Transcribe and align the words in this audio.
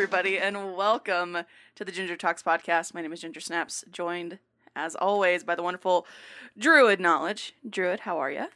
everybody, 0.00 0.38
and 0.38 0.74
welcome 0.74 1.36
to 1.74 1.84
the 1.84 1.92
Ginger 1.92 2.16
Talks 2.16 2.42
podcast. 2.42 2.94
My 2.94 3.02
name 3.02 3.12
is 3.12 3.20
Ginger 3.20 3.40
Snaps, 3.40 3.84
joined 3.92 4.38
as 4.74 4.96
always 4.96 5.44
by 5.44 5.54
the 5.54 5.62
wonderful 5.62 6.06
Druid 6.56 7.00
Knowledge. 7.00 7.54
Druid, 7.68 8.00
how 8.00 8.16
are 8.16 8.30
you? 8.30 8.46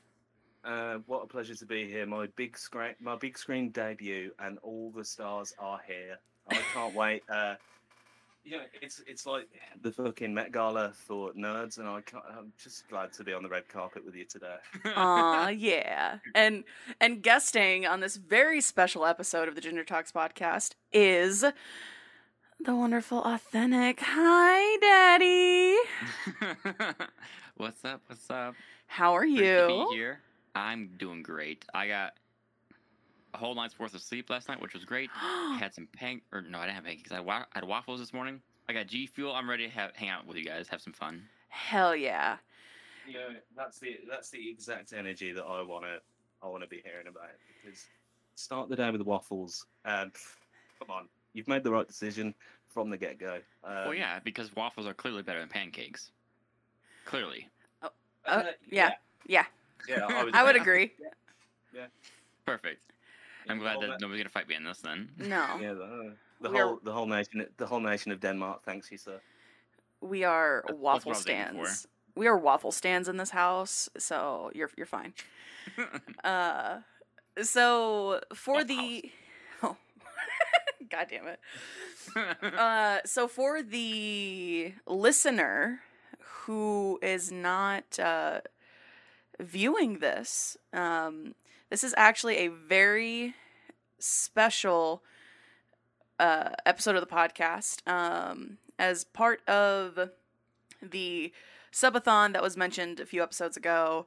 Uh, 0.64 1.00
what 1.06 1.22
a 1.22 1.26
pleasure 1.26 1.54
to 1.54 1.66
be 1.66 1.86
here. 1.86 2.06
My 2.06 2.28
big 2.34 2.56
screen, 2.56 2.94
my 2.98 3.16
big 3.16 3.36
screen 3.36 3.68
debut, 3.68 4.30
and 4.38 4.56
all 4.62 4.90
the 4.96 5.04
stars 5.04 5.52
are 5.58 5.82
here. 5.86 6.16
I 6.48 6.54
can't 6.72 6.94
wait. 6.94 7.24
Uh, 7.28 7.56
you 8.44 8.58
know, 8.58 8.62
it's 8.82 9.02
it's 9.06 9.24
like 9.26 9.48
the 9.80 9.90
fucking 9.90 10.34
Met 10.34 10.52
Gala 10.52 10.92
for 10.94 11.32
nerds, 11.32 11.78
and 11.78 11.88
I 11.88 12.02
can't, 12.02 12.22
I'm 12.36 12.52
just 12.62 12.86
glad 12.88 13.12
to 13.14 13.24
be 13.24 13.32
on 13.32 13.42
the 13.42 13.48
red 13.48 13.68
carpet 13.68 14.04
with 14.04 14.14
you 14.14 14.26
today. 14.26 14.56
Aw, 14.96 15.48
yeah. 15.48 16.18
And 16.34 16.64
and 17.00 17.22
guesting 17.22 17.86
on 17.86 18.00
this 18.00 18.16
very 18.16 18.60
special 18.60 19.06
episode 19.06 19.48
of 19.48 19.54
the 19.54 19.60
Ginger 19.62 19.84
Talks 19.84 20.12
podcast 20.12 20.72
is 20.92 21.42
the 22.60 22.74
wonderful 22.74 23.22
Authentik. 23.22 23.98
Hi, 24.00 24.76
Daddy. 24.80 25.76
what's 27.56 27.84
up? 27.84 28.02
What's 28.06 28.30
up? 28.30 28.54
How 28.86 29.14
are 29.16 29.20
Great 29.22 29.36
to 29.36 29.66
be 29.68 29.74
you? 29.74 29.88
here. 29.92 30.20
I'm 30.54 30.90
doing 30.98 31.22
great. 31.22 31.64
I 31.74 31.88
got 31.88 32.12
a 33.34 33.36
whole 33.36 33.54
night's 33.54 33.78
worth 33.78 33.94
of 33.94 34.00
sleep 34.00 34.30
last 34.30 34.48
night, 34.48 34.62
which 34.62 34.74
was 34.74 34.84
great. 34.84 35.10
I 35.20 35.58
had 35.58 35.74
some 35.74 35.88
pan 35.92 36.20
or 36.32 36.40
no, 36.40 36.58
I 36.58 36.66
didn't 36.66 36.76
have 36.76 36.84
pancakes. 36.84 37.12
I 37.12 37.16
had, 37.16 37.26
wa- 37.26 37.44
I 37.52 37.58
had 37.58 37.64
waffles 37.64 38.00
this 38.00 38.12
morning. 38.12 38.40
I 38.68 38.72
got 38.72 38.86
G 38.86 39.06
Fuel. 39.06 39.34
I'm 39.34 39.50
ready 39.50 39.66
to 39.66 39.72
have, 39.72 39.90
hang 39.94 40.08
out 40.08 40.26
with 40.26 40.36
you 40.36 40.44
guys, 40.44 40.68
have 40.68 40.80
some 40.80 40.92
fun. 40.94 41.22
Hell 41.48 41.94
yeah. 41.94 42.38
You 43.06 43.14
know, 43.14 43.28
that's 43.54 43.78
the 43.78 43.98
that's 44.08 44.30
the 44.30 44.48
exact 44.48 44.94
energy 44.94 45.32
that 45.32 45.44
I 45.44 45.60
wanna 45.60 45.98
I 46.42 46.46
wanna 46.46 46.66
be 46.66 46.80
hearing 46.82 47.06
about. 47.06 47.28
Because 47.62 47.86
start 48.34 48.70
the 48.70 48.76
day 48.76 48.90
with 48.90 49.02
waffles, 49.02 49.66
and 49.84 50.10
come 50.78 50.90
on, 50.90 51.08
you've 51.34 51.48
made 51.48 51.64
the 51.64 51.70
right 51.70 51.86
decision 51.86 52.34
from 52.68 52.88
the 52.88 52.96
get 52.96 53.18
go. 53.18 53.40
Um, 53.62 53.74
well, 53.84 53.94
yeah, 53.94 54.20
because 54.24 54.56
waffles 54.56 54.86
are 54.86 54.94
clearly 54.94 55.22
better 55.22 55.40
than 55.40 55.48
pancakes. 55.50 56.12
Clearly. 57.04 57.48
Uh, 58.26 58.44
yeah. 58.70 58.92
Yeah, 59.26 59.44
yeah, 59.86 60.06
I, 60.06 60.30
I 60.34 60.42
would 60.42 60.56
agree. 60.56 60.92
Yeah. 61.74 61.86
Perfect. 62.46 62.82
I'm 63.48 63.58
glad 63.58 63.80
that 63.80 63.86
that- 63.88 64.00
nobody's 64.00 64.22
gonna 64.22 64.30
fight 64.30 64.48
me 64.48 64.54
in 64.54 64.64
this 64.64 64.80
then. 64.80 65.10
No. 65.18 65.46
Yeah, 65.60 65.74
the, 65.74 66.16
the 66.40 66.50
We 66.50 66.58
are- 66.60 66.66
whole 66.66 66.80
the 66.82 66.92
whole 66.92 67.06
nation 67.06 67.46
the 67.56 67.66
whole 67.66 67.80
nation 67.80 68.12
of 68.12 68.20
Denmark 68.20 68.62
thanks 68.64 68.90
you, 68.90 68.98
sir. 68.98 69.20
We 70.00 70.24
are 70.24 70.62
That's- 70.66 70.72
that's 70.76 70.80
waffle 70.82 71.10
what 71.10 71.16
I 71.16 71.18
was 71.18 71.28
aiming 71.28 71.62
for. 71.62 71.66
stands. 71.66 71.86
We 72.16 72.26
are 72.28 72.38
waffle 72.38 72.72
stands 72.72 73.08
in 73.08 73.16
this 73.16 73.30
house, 73.30 73.88
so 73.98 74.50
you're 74.54 74.70
you're 74.76 74.86
fine. 74.86 75.14
Uh, 76.24 76.80
so 77.42 78.20
for 78.34 78.54
Waffle 78.54 78.66
the, 78.68 79.10
oh, 79.62 79.76
god 80.90 81.06
damn 81.10 81.26
it. 81.26 81.40
Uh, 82.54 82.98
so 83.04 83.26
for 83.28 83.62
the 83.62 84.74
listener 84.86 85.80
who 86.46 86.98
is 87.02 87.32
not 87.32 87.98
uh, 87.98 88.40
viewing 89.40 89.98
this, 89.98 90.56
um, 90.72 91.34
this 91.74 91.82
is 91.82 91.92
actually 91.96 92.36
a 92.36 92.46
very 92.46 93.34
special 93.98 95.02
uh, 96.20 96.50
episode 96.64 96.94
of 96.94 97.00
the 97.00 97.12
podcast. 97.12 97.84
Um, 97.90 98.58
as 98.78 99.02
part 99.02 99.40
of 99.48 100.10
the 100.80 101.32
subathon 101.72 102.32
that 102.32 102.42
was 102.44 102.56
mentioned 102.56 103.00
a 103.00 103.06
few 103.06 103.24
episodes 103.24 103.56
ago, 103.56 104.06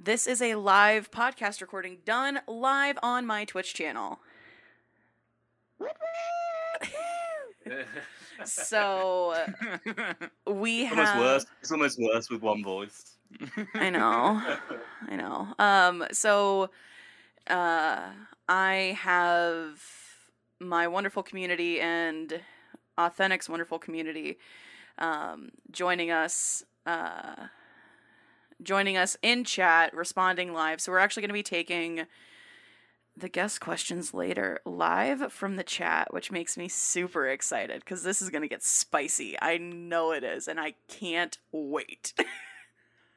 this 0.00 0.26
is 0.26 0.42
a 0.42 0.56
live 0.56 1.12
podcast 1.12 1.60
recording 1.60 1.98
done 2.04 2.40
live 2.48 2.98
on 3.00 3.26
my 3.26 3.44
Twitch 3.44 3.74
channel. 3.74 4.18
So 8.44 9.36
we 10.48 10.82
It's 10.82 10.90
almost 10.90 11.12
have. 11.12 11.20
worse. 11.20 11.46
It's 11.60 11.70
almost 11.70 11.98
worse 12.00 12.28
with 12.28 12.42
one 12.42 12.64
voice. 12.64 13.18
I 13.74 13.90
know. 13.90 14.42
I 15.08 15.16
know. 15.16 15.48
Um, 15.58 16.04
so 16.12 16.70
uh, 17.48 18.10
I 18.48 18.98
have 19.00 19.82
my 20.60 20.86
wonderful 20.86 21.22
community 21.22 21.80
and 21.80 22.40
Authentik's 22.98 23.48
wonderful 23.48 23.78
community 23.78 24.38
um, 24.98 25.50
joining 25.70 26.10
us. 26.10 26.64
Uh, 26.86 27.46
joining 28.62 28.96
us 28.96 29.16
in 29.22 29.44
chat, 29.44 29.94
responding 29.94 30.52
live. 30.52 30.80
So 30.80 30.92
we're 30.92 30.98
actually 30.98 31.22
going 31.22 31.30
to 31.30 31.34
be 31.34 31.42
taking 31.42 32.06
the 33.16 33.28
guest 33.28 33.60
questions 33.60 34.14
later 34.14 34.60
live 34.64 35.32
from 35.32 35.56
the 35.56 35.62
chat, 35.64 36.12
which 36.14 36.30
makes 36.30 36.56
me 36.56 36.68
super 36.68 37.28
excited 37.28 37.80
because 37.80 38.02
this 38.02 38.22
is 38.22 38.30
going 38.30 38.42
to 38.42 38.48
get 38.48 38.62
spicy. 38.62 39.36
I 39.40 39.58
know 39.58 40.12
it 40.12 40.24
is, 40.24 40.48
and 40.48 40.58
I 40.58 40.74
can't 40.88 41.38
wait. 41.50 42.14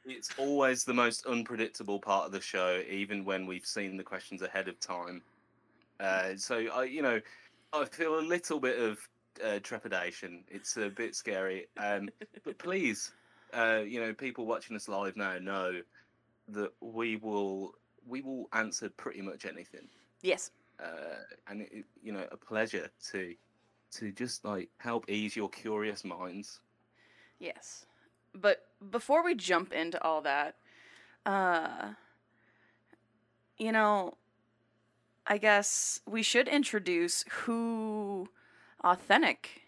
It's 0.05 0.29
always 0.37 0.83
the 0.83 0.93
most 0.93 1.25
unpredictable 1.25 1.99
part 1.99 2.25
of 2.27 2.31
the 2.31 2.41
show, 2.41 2.81
even 2.89 3.25
when 3.25 3.45
we've 3.45 3.65
seen 3.65 3.97
the 3.97 4.03
questions 4.03 4.41
ahead 4.41 4.67
of 4.67 4.79
time. 4.79 5.23
Uh, 5.99 6.35
so 6.35 6.57
I, 6.73 6.83
you 6.83 7.01
know, 7.01 7.19
I 7.73 7.85
feel 7.85 8.19
a 8.19 8.21
little 8.21 8.59
bit 8.59 8.79
of 8.79 8.99
uh, 9.43 9.59
trepidation. 9.63 10.43
It's 10.47 10.77
a 10.77 10.89
bit 10.89 11.15
scary. 11.15 11.67
Um, 11.77 12.09
but 12.43 12.57
please, 12.59 13.13
uh, 13.53 13.81
you 13.85 13.99
know, 13.99 14.13
people 14.13 14.45
watching 14.45 14.75
us 14.75 14.87
live 14.87 15.17
now 15.17 15.37
know 15.39 15.81
that 16.49 16.71
we 16.81 17.15
will 17.17 17.73
we 18.07 18.21
will 18.21 18.47
answer 18.53 18.89
pretty 18.89 19.21
much 19.21 19.45
anything. 19.45 19.87
yes. 20.21 20.51
uh, 20.79 21.23
and 21.47 21.61
it, 21.61 21.69
it- 21.71 21.85
you 22.03 22.11
know 22.11 22.27
a 22.31 22.37
pleasure 22.37 22.89
to 23.11 23.33
to 23.91 24.11
just 24.11 24.45
like 24.45 24.69
help 24.79 25.09
ease 25.09 25.35
your 25.35 25.49
curious 25.49 26.03
minds. 26.03 26.59
Yes. 27.39 27.85
But 28.35 28.65
before 28.91 29.23
we 29.23 29.33
jump 29.35 29.71
into 29.73 30.01
all 30.03 30.21
that, 30.21 30.55
uh 31.25 31.93
you 33.57 33.71
know, 33.71 34.17
I 35.25 35.37
guess 35.37 36.01
we 36.05 36.21
should 36.21 36.47
introduce 36.47 37.23
who 37.29 38.29
Authentik 38.83 39.61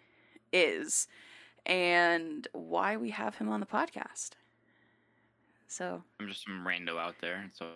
is 0.52 1.08
and 1.66 2.48
why 2.52 2.98
we 2.98 3.12
have 3.12 3.36
him 3.36 3.50
on 3.50 3.60
the 3.62 3.66
podcast. 3.66 4.32
So, 5.68 6.04
I'm 6.20 6.28
just 6.28 6.44
some 6.46 6.66
rando 6.66 6.98
out 7.00 7.16
there, 7.22 7.50
so 7.54 7.68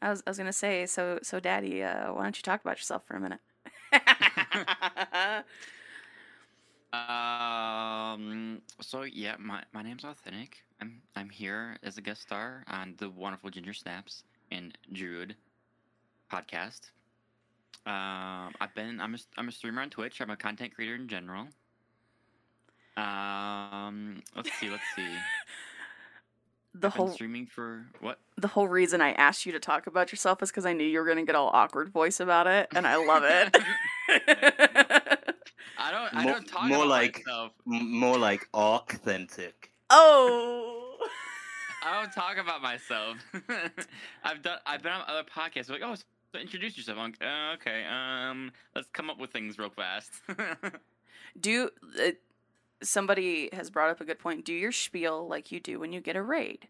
I 0.00 0.10
was 0.10 0.22
I 0.26 0.30
was 0.30 0.38
going 0.38 0.46
to 0.46 0.52
say 0.52 0.86
so 0.86 1.18
so 1.22 1.40
daddy, 1.40 1.82
uh 1.82 2.12
why 2.12 2.22
don't 2.24 2.36
you 2.36 2.42
talk 2.42 2.60
about 2.60 2.78
yourself 2.78 3.04
for 3.06 3.16
a 3.16 3.20
minute? 3.20 3.40
Um. 6.94 8.62
So 8.80 9.02
yeah, 9.02 9.36
my 9.38 9.62
my 9.72 9.82
name's 9.82 10.04
Authentik. 10.04 10.54
I'm 10.80 11.02
I'm 11.16 11.28
here 11.28 11.76
as 11.82 11.98
a 11.98 12.00
guest 12.00 12.22
star 12.22 12.64
on 12.68 12.94
the 12.98 13.10
wonderful 13.10 13.50
Ginger 13.50 13.72
Snaps 13.72 14.22
and 14.50 14.76
Druid 14.92 15.34
podcast. 16.32 16.80
Um, 17.86 18.52
I've 18.60 18.74
been 18.74 19.00
I'm 19.00 19.14
a 19.14 19.18
I'm 19.36 19.48
a 19.48 19.52
streamer 19.52 19.82
on 19.82 19.90
Twitch. 19.90 20.20
I'm 20.20 20.30
a 20.30 20.36
content 20.36 20.74
creator 20.74 20.94
in 20.94 21.08
general. 21.08 21.48
Um. 22.96 24.22
Let's 24.36 24.52
see. 24.52 24.70
Let's 24.70 24.84
see. 24.94 25.08
the 26.74 26.88
I've 26.88 26.94
whole 26.94 27.08
streaming 27.08 27.46
for 27.46 27.86
what? 28.00 28.18
the 28.36 28.48
whole 28.48 28.68
reason 28.68 29.00
I 29.00 29.12
asked 29.12 29.46
you 29.46 29.52
to 29.52 29.60
talk 29.60 29.86
about 29.86 30.12
yourself 30.12 30.42
is 30.42 30.50
because 30.50 30.66
I 30.66 30.72
knew 30.72 30.84
you 30.84 30.98
were 31.00 31.06
gonna 31.06 31.24
get 31.24 31.34
all 31.34 31.50
awkward 31.52 31.88
voice 31.88 32.20
about 32.20 32.46
it, 32.46 32.68
and 32.74 32.86
I 32.86 32.96
love 32.96 33.24
it. 33.24 33.56
I 35.86 35.90
don't. 35.90 36.14
I 36.14 36.22
More- 36.24 36.32
don't 36.32 36.48
talk 36.48 36.64
more 36.68 36.76
about 36.78 36.88
like- 36.88 37.22
myself. 37.26 37.52
M- 37.66 37.98
more 37.98 38.16
like 38.18 38.48
authentic. 38.54 39.70
oh, 39.90 40.96
I 41.84 42.00
don't 42.00 42.12
talk 42.12 42.38
about 42.38 42.62
myself. 42.62 43.18
I've 44.24 44.40
done. 44.42 44.58
I've 44.66 44.82
been 44.82 44.92
on 44.92 45.02
other 45.06 45.24
podcasts. 45.24 45.68
Like, 45.68 45.82
oh, 45.84 45.94
so 45.94 46.38
introduce 46.40 46.76
yourself. 46.78 46.98
I'm 46.98 47.10
like, 47.10 47.22
uh, 47.22 47.54
okay. 47.56 47.84
Um, 47.84 48.50
let's 48.74 48.88
come 48.92 49.10
up 49.10 49.18
with 49.18 49.30
things 49.30 49.58
real 49.58 49.68
fast. 49.70 50.10
do 51.40 51.68
uh, 52.02 52.10
somebody 52.82 53.50
has 53.52 53.68
brought 53.68 53.90
up 53.90 54.00
a 54.00 54.04
good 54.04 54.18
point? 54.18 54.44
Do 54.46 54.54
your 54.54 54.72
spiel 54.72 55.28
like 55.28 55.52
you 55.52 55.60
do 55.60 55.78
when 55.78 55.92
you 55.92 56.00
get 56.00 56.16
a 56.16 56.22
raid. 56.22 56.68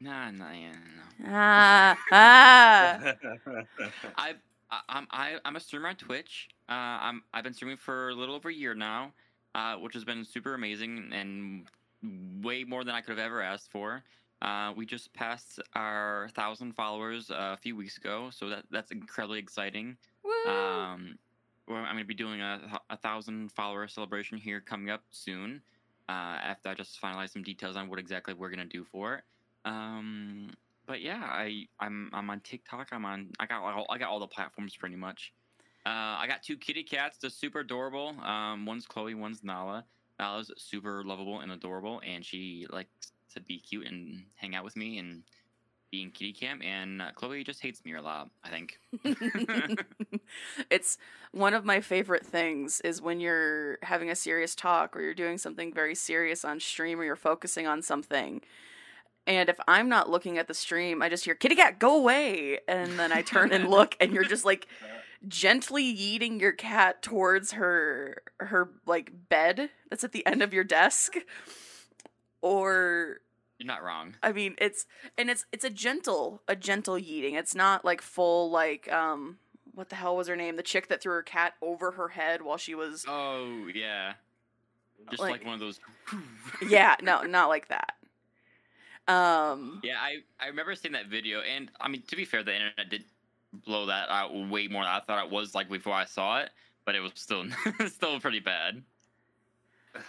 nah, 0.00 0.30
nah, 0.32 0.50
yeah, 0.50 0.72
no. 0.72 1.26
Ah, 1.28 1.96
ah. 2.12 2.98
I, 4.18 4.34
I, 4.70 4.80
I'm, 4.88 5.06
I, 5.12 5.36
I'm 5.44 5.54
a 5.56 5.60
streamer 5.60 5.88
on 5.88 5.96
Twitch. 5.96 6.48
Uh, 6.68 6.72
I'm, 7.00 7.22
I've 7.32 7.44
been 7.44 7.54
streaming 7.54 7.76
for 7.76 8.10
a 8.10 8.14
little 8.14 8.34
over 8.34 8.48
a 8.48 8.54
year 8.54 8.74
now, 8.74 9.12
uh, 9.54 9.76
which 9.76 9.94
has 9.94 10.04
been 10.04 10.24
super 10.24 10.54
amazing 10.54 11.10
and 11.12 11.66
way 12.44 12.64
more 12.64 12.84
than 12.84 12.94
I 12.94 13.00
could 13.00 13.18
have 13.18 13.26
ever 13.26 13.42
asked 13.42 13.70
for. 13.70 14.02
Uh, 14.42 14.72
we 14.76 14.84
just 14.84 15.12
passed 15.14 15.60
our 15.74 16.28
thousand 16.34 16.74
followers 16.74 17.30
uh, 17.30 17.54
a 17.54 17.56
few 17.56 17.76
weeks 17.76 17.96
ago, 17.96 18.28
so 18.30 18.48
that 18.48 18.64
that's 18.70 18.90
incredibly 18.90 19.38
exciting. 19.38 19.96
Woo. 20.22 20.52
Um, 20.52 21.18
well, 21.66 21.78
I'm 21.78 21.94
going 21.94 21.98
to 21.98 22.04
be 22.04 22.14
doing 22.14 22.42
a, 22.42 22.78
a 22.90 22.96
thousand 22.96 23.52
follower 23.52 23.88
celebration 23.88 24.36
here 24.36 24.60
coming 24.60 24.90
up 24.90 25.02
soon. 25.10 25.62
Uh, 26.08 26.36
after 26.42 26.68
I 26.68 26.74
just 26.74 27.00
finalize 27.00 27.32
some 27.32 27.42
details 27.42 27.76
on 27.76 27.88
what 27.88 27.98
exactly 27.98 28.34
we're 28.34 28.50
going 28.50 28.58
to 28.58 28.64
do 28.66 28.84
for 28.84 29.14
it. 29.14 29.24
Um, 29.64 30.50
but 30.86 31.00
yeah, 31.00 31.22
I 31.22 31.66
I'm 31.80 32.10
I'm 32.12 32.28
on 32.28 32.40
TikTok. 32.40 32.88
I'm 32.92 33.06
on 33.06 33.28
I 33.40 33.46
got 33.46 33.62
all, 33.62 33.86
I 33.88 33.96
got 33.96 34.10
all 34.10 34.20
the 34.20 34.26
platforms 34.26 34.76
pretty 34.76 34.96
much. 34.96 35.32
Uh, 35.86 36.16
I 36.18 36.26
got 36.26 36.42
two 36.42 36.56
kitty 36.56 36.82
cats. 36.82 37.18
They're 37.18 37.30
super 37.30 37.60
adorable. 37.60 38.14
Um, 38.22 38.64
one's 38.64 38.86
Chloe, 38.86 39.14
one's 39.14 39.44
Nala. 39.44 39.84
Nala's 40.18 40.50
super 40.56 41.02
lovable 41.04 41.40
and 41.40 41.52
adorable, 41.52 42.00
and 42.06 42.24
she 42.24 42.66
likes 42.70 43.12
to 43.34 43.40
be 43.40 43.58
cute 43.58 43.86
and 43.86 44.24
hang 44.36 44.54
out 44.54 44.64
with 44.64 44.76
me 44.76 44.98
and 44.98 45.22
be 45.90 46.02
in 46.02 46.10
kitty 46.10 46.32
camp. 46.32 46.62
And 46.64 47.02
uh, 47.02 47.10
Chloe 47.14 47.44
just 47.44 47.60
hates 47.60 47.84
me 47.84 47.94
a 47.94 48.02
lot. 48.02 48.30
I 48.42 48.48
think. 48.48 48.78
it's 50.70 50.96
one 51.32 51.52
of 51.52 51.64
my 51.64 51.80
favorite 51.80 52.24
things 52.24 52.80
is 52.80 53.02
when 53.02 53.20
you're 53.20 53.78
having 53.82 54.10
a 54.10 54.16
serious 54.16 54.54
talk 54.54 54.96
or 54.96 55.02
you're 55.02 55.14
doing 55.14 55.36
something 55.36 55.72
very 55.72 55.94
serious 55.94 56.44
on 56.44 56.60
stream 56.60 56.98
or 56.98 57.04
you're 57.04 57.16
focusing 57.16 57.66
on 57.66 57.82
something. 57.82 58.40
And 59.26 59.48
if 59.48 59.58
I'm 59.66 59.88
not 59.88 60.10
looking 60.10 60.38
at 60.38 60.48
the 60.48 60.54
stream, 60.54 61.02
I 61.02 61.08
just 61.08 61.24
hear 61.24 61.34
kitty 61.34 61.56
cat 61.56 61.78
go 61.78 61.96
away 61.96 62.60
and 62.68 62.98
then 62.98 63.10
I 63.10 63.22
turn 63.22 63.52
and 63.52 63.68
look 63.70 63.96
and 64.00 64.12
you're 64.12 64.24
just 64.24 64.44
like 64.44 64.66
gently 65.28 65.84
yeeting 65.94 66.40
your 66.40 66.52
cat 66.52 67.02
towards 67.02 67.52
her 67.52 68.22
her 68.38 68.70
like 68.86 69.12
bed 69.28 69.70
that's 69.90 70.04
at 70.04 70.12
the 70.12 70.24
end 70.26 70.42
of 70.42 70.52
your 70.54 70.64
desk 70.64 71.14
or 72.40 73.18
You're 73.58 73.66
not 73.66 73.82
wrong. 73.82 74.16
I 74.22 74.32
mean, 74.32 74.54
it's 74.58 74.86
and 75.16 75.30
it's 75.30 75.46
it's 75.52 75.64
a 75.64 75.70
gentle 75.70 76.42
a 76.48 76.56
gentle 76.56 76.94
yeeting. 76.96 77.34
It's 77.34 77.54
not 77.54 77.84
like 77.84 78.02
full 78.02 78.50
like 78.50 78.90
um 78.92 79.38
what 79.74 79.88
the 79.88 79.96
hell 79.96 80.16
was 80.16 80.28
her 80.28 80.36
name? 80.36 80.56
The 80.56 80.62
chick 80.62 80.88
that 80.88 81.00
threw 81.02 81.12
her 81.14 81.22
cat 81.22 81.54
over 81.60 81.92
her 81.92 82.08
head 82.08 82.42
while 82.42 82.58
she 82.58 82.74
was 82.74 83.04
Oh 83.08 83.68
yeah, 83.74 84.14
just 85.10 85.20
Like- 85.22 85.32
like, 85.32 85.44
one 85.44 85.54
of 85.54 85.60
those. 85.60 85.80
Yeah, 86.68 86.96
no, 87.02 87.22
not 87.22 87.48
like 87.48 87.68
that. 87.68 87.94
Um 89.06 89.80
Yeah, 89.82 89.98
I, 90.00 90.18
I 90.40 90.46
remember 90.48 90.74
seeing 90.74 90.92
that 90.92 91.06
video, 91.08 91.40
and 91.40 91.70
I 91.80 91.88
mean, 91.88 92.02
to 92.08 92.16
be 92.16 92.24
fair, 92.24 92.42
the 92.42 92.54
internet 92.54 92.88
did 92.90 93.04
blow 93.64 93.86
that 93.86 94.08
out 94.08 94.32
way 94.34 94.68
more 94.68 94.82
than 94.82 94.92
I 94.92 95.00
thought 95.00 95.24
it 95.24 95.30
was 95.30 95.54
like 95.54 95.68
before 95.68 95.94
I 95.94 96.04
saw 96.04 96.40
it, 96.40 96.50
but 96.84 96.94
it 96.94 97.00
was 97.00 97.12
still 97.14 97.44
still 97.86 98.20
pretty 98.20 98.40
bad. 98.40 98.82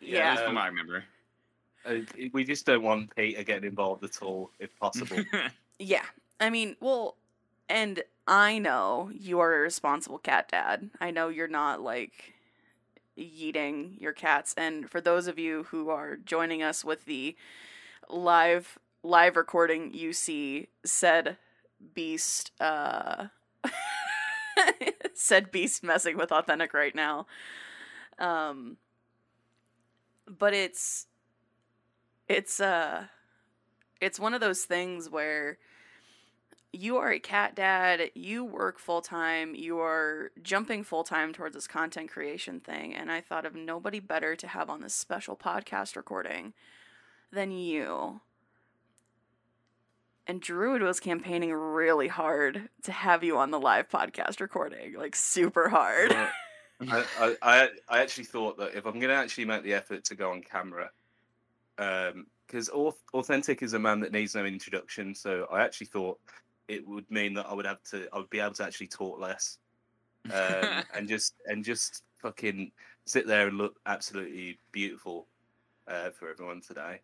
Yeah. 0.00 0.32
At 0.32 0.40
from 0.40 0.48
um, 0.48 0.54
what 0.56 0.64
I 0.64 0.66
remember. 0.66 1.04
uh, 1.86 1.94
we 2.34 2.44
just 2.44 2.66
don't 2.66 2.82
want 2.82 3.16
Peter 3.16 3.42
getting 3.42 3.64
involved 3.64 4.04
at 4.04 4.20
all, 4.20 4.50
if 4.58 4.78
possible. 4.78 5.16
yeah. 5.78 6.04
I 6.38 6.50
mean, 6.50 6.76
well, 6.78 7.16
and 7.70 8.02
I 8.26 8.58
know 8.58 9.10
you 9.14 9.40
are 9.40 9.54
a 9.54 9.60
responsible 9.60 10.18
cat 10.18 10.48
dad. 10.50 10.90
I 11.00 11.10
know 11.10 11.28
you're 11.28 11.48
not 11.48 11.80
like 11.80 12.34
yeeting 13.18 14.00
your 14.00 14.12
cats. 14.12 14.54
And 14.56 14.90
for 14.90 15.00
those 15.00 15.26
of 15.26 15.38
you 15.38 15.64
who 15.64 15.90
are 15.90 16.16
joining 16.16 16.62
us 16.62 16.84
with 16.84 17.04
the 17.04 17.36
live 18.08 18.78
live 19.02 19.36
recording, 19.36 19.92
you 19.94 20.12
see 20.12 20.68
said 20.84 21.36
beast 21.94 22.52
uh 22.60 23.26
said 25.14 25.50
beast 25.50 25.82
messing 25.82 26.16
with 26.16 26.30
Authentik 26.30 26.72
right 26.72 26.94
now. 26.94 27.26
Um 28.18 28.76
but 30.26 30.54
it's 30.54 31.06
it's 32.28 32.60
uh 32.60 33.04
it's 34.00 34.20
one 34.20 34.34
of 34.34 34.40
those 34.40 34.64
things 34.64 35.08
where 35.10 35.58
you 36.74 36.96
are 36.96 37.12
a 37.12 37.20
cat 37.20 37.54
dad, 37.54 38.10
you 38.14 38.44
work 38.44 38.78
full 38.78 39.00
time, 39.00 39.54
you 39.54 39.78
are 39.78 40.32
jumping 40.42 40.82
full 40.82 41.04
time 41.04 41.32
towards 41.32 41.54
this 41.54 41.68
content 41.68 42.10
creation 42.10 42.58
thing, 42.60 42.94
and 42.94 43.12
I 43.12 43.20
thought 43.20 43.46
of 43.46 43.54
nobody 43.54 44.00
better 44.00 44.34
to 44.36 44.46
have 44.48 44.68
on 44.68 44.80
this 44.80 44.94
special 44.94 45.36
podcast 45.36 45.94
recording 45.94 46.52
than 47.32 47.52
you. 47.52 48.20
And 50.26 50.40
Druid 50.40 50.82
was 50.82 51.00
campaigning 51.00 51.52
really 51.52 52.08
hard 52.08 52.70
to 52.84 52.92
have 52.92 53.22
you 53.22 53.36
on 53.36 53.50
the 53.50 53.60
live 53.60 53.90
podcast 53.90 54.40
recording, 54.40 54.94
like 54.94 55.14
super 55.14 55.68
hard. 55.68 56.16
I, 56.80 57.04
I, 57.42 57.68
I 57.88 57.98
actually 58.00 58.24
thought 58.24 58.56
that 58.58 58.74
if 58.74 58.86
I'm 58.86 58.94
going 58.94 59.10
to 59.10 59.14
actually 59.14 59.44
make 59.44 59.62
the 59.62 59.74
effort 59.74 60.04
to 60.04 60.14
go 60.14 60.32
on 60.32 60.40
camera, 60.40 60.90
because 61.76 62.70
Authentik 62.70 63.62
is 63.62 63.74
a 63.74 63.78
man 63.78 64.00
that 64.00 64.12
needs 64.12 64.34
no 64.34 64.44
introduction, 64.44 65.14
so 65.14 65.46
I 65.52 65.62
actually 65.62 65.88
thought 65.88 66.18
it 66.68 66.86
would 66.88 67.10
mean 67.10 67.34
that 67.34 67.46
I 67.46 67.54
would 67.54 67.66
have 67.66 67.82
to, 67.90 68.08
I 68.12 68.18
would 68.18 68.30
be 68.30 68.40
able 68.40 68.54
to 68.54 68.64
actually 68.64 68.88
talk 68.88 69.20
less, 69.20 69.58
um, 70.32 70.84
and 70.94 71.06
just 71.06 71.34
and 71.46 71.62
just 71.62 72.02
fucking 72.22 72.72
sit 73.04 73.26
there 73.26 73.48
and 73.48 73.58
look 73.58 73.76
absolutely 73.84 74.58
beautiful 74.72 75.26
uh, 75.86 76.10
for 76.10 76.30
everyone 76.30 76.62
today. 76.62 77.00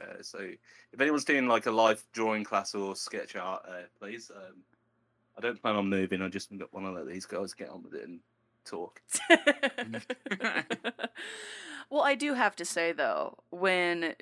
Uh, 0.00 0.22
so 0.22 0.38
if 0.38 1.00
anyone's 1.00 1.24
doing 1.24 1.46
like 1.46 1.66
a 1.66 1.70
live 1.70 2.04
drawing 2.12 2.44
class 2.44 2.74
or 2.74 2.96
sketch 2.96 3.36
art, 3.36 3.62
uh, 3.68 3.82
please. 3.98 4.30
Um, 4.34 4.62
I 5.36 5.40
don't 5.40 5.60
plan 5.60 5.76
on 5.76 5.88
moving. 5.88 6.22
I 6.22 6.28
just 6.28 6.50
want 6.72 6.86
to 6.86 6.92
let 6.92 7.08
these 7.08 7.26
guys 7.26 7.54
get 7.54 7.68
on 7.68 7.82
with 7.82 7.94
it 7.94 8.06
and 8.06 8.20
talk. 8.64 9.00
well, 11.90 12.02
I 12.02 12.14
do 12.14 12.34
have 12.34 12.56
to 12.56 12.64
say 12.64 12.92
though, 12.92 13.38
when 13.50 14.14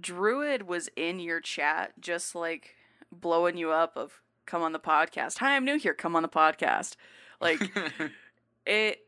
Druid 0.00 0.68
was 0.68 0.88
in 0.96 1.18
your 1.18 1.40
chat, 1.40 1.92
just 2.00 2.34
like 2.34 2.76
blowing 3.10 3.56
you 3.56 3.70
up 3.70 3.96
of 3.96 4.20
come 4.46 4.62
on 4.62 4.72
the 4.72 4.78
podcast. 4.78 5.38
Hi, 5.38 5.56
I'm 5.56 5.64
new 5.64 5.76
here. 5.76 5.94
Come 5.94 6.14
on 6.16 6.22
the 6.22 6.28
podcast. 6.28 6.96
Like 7.40 7.60
it 8.66 9.00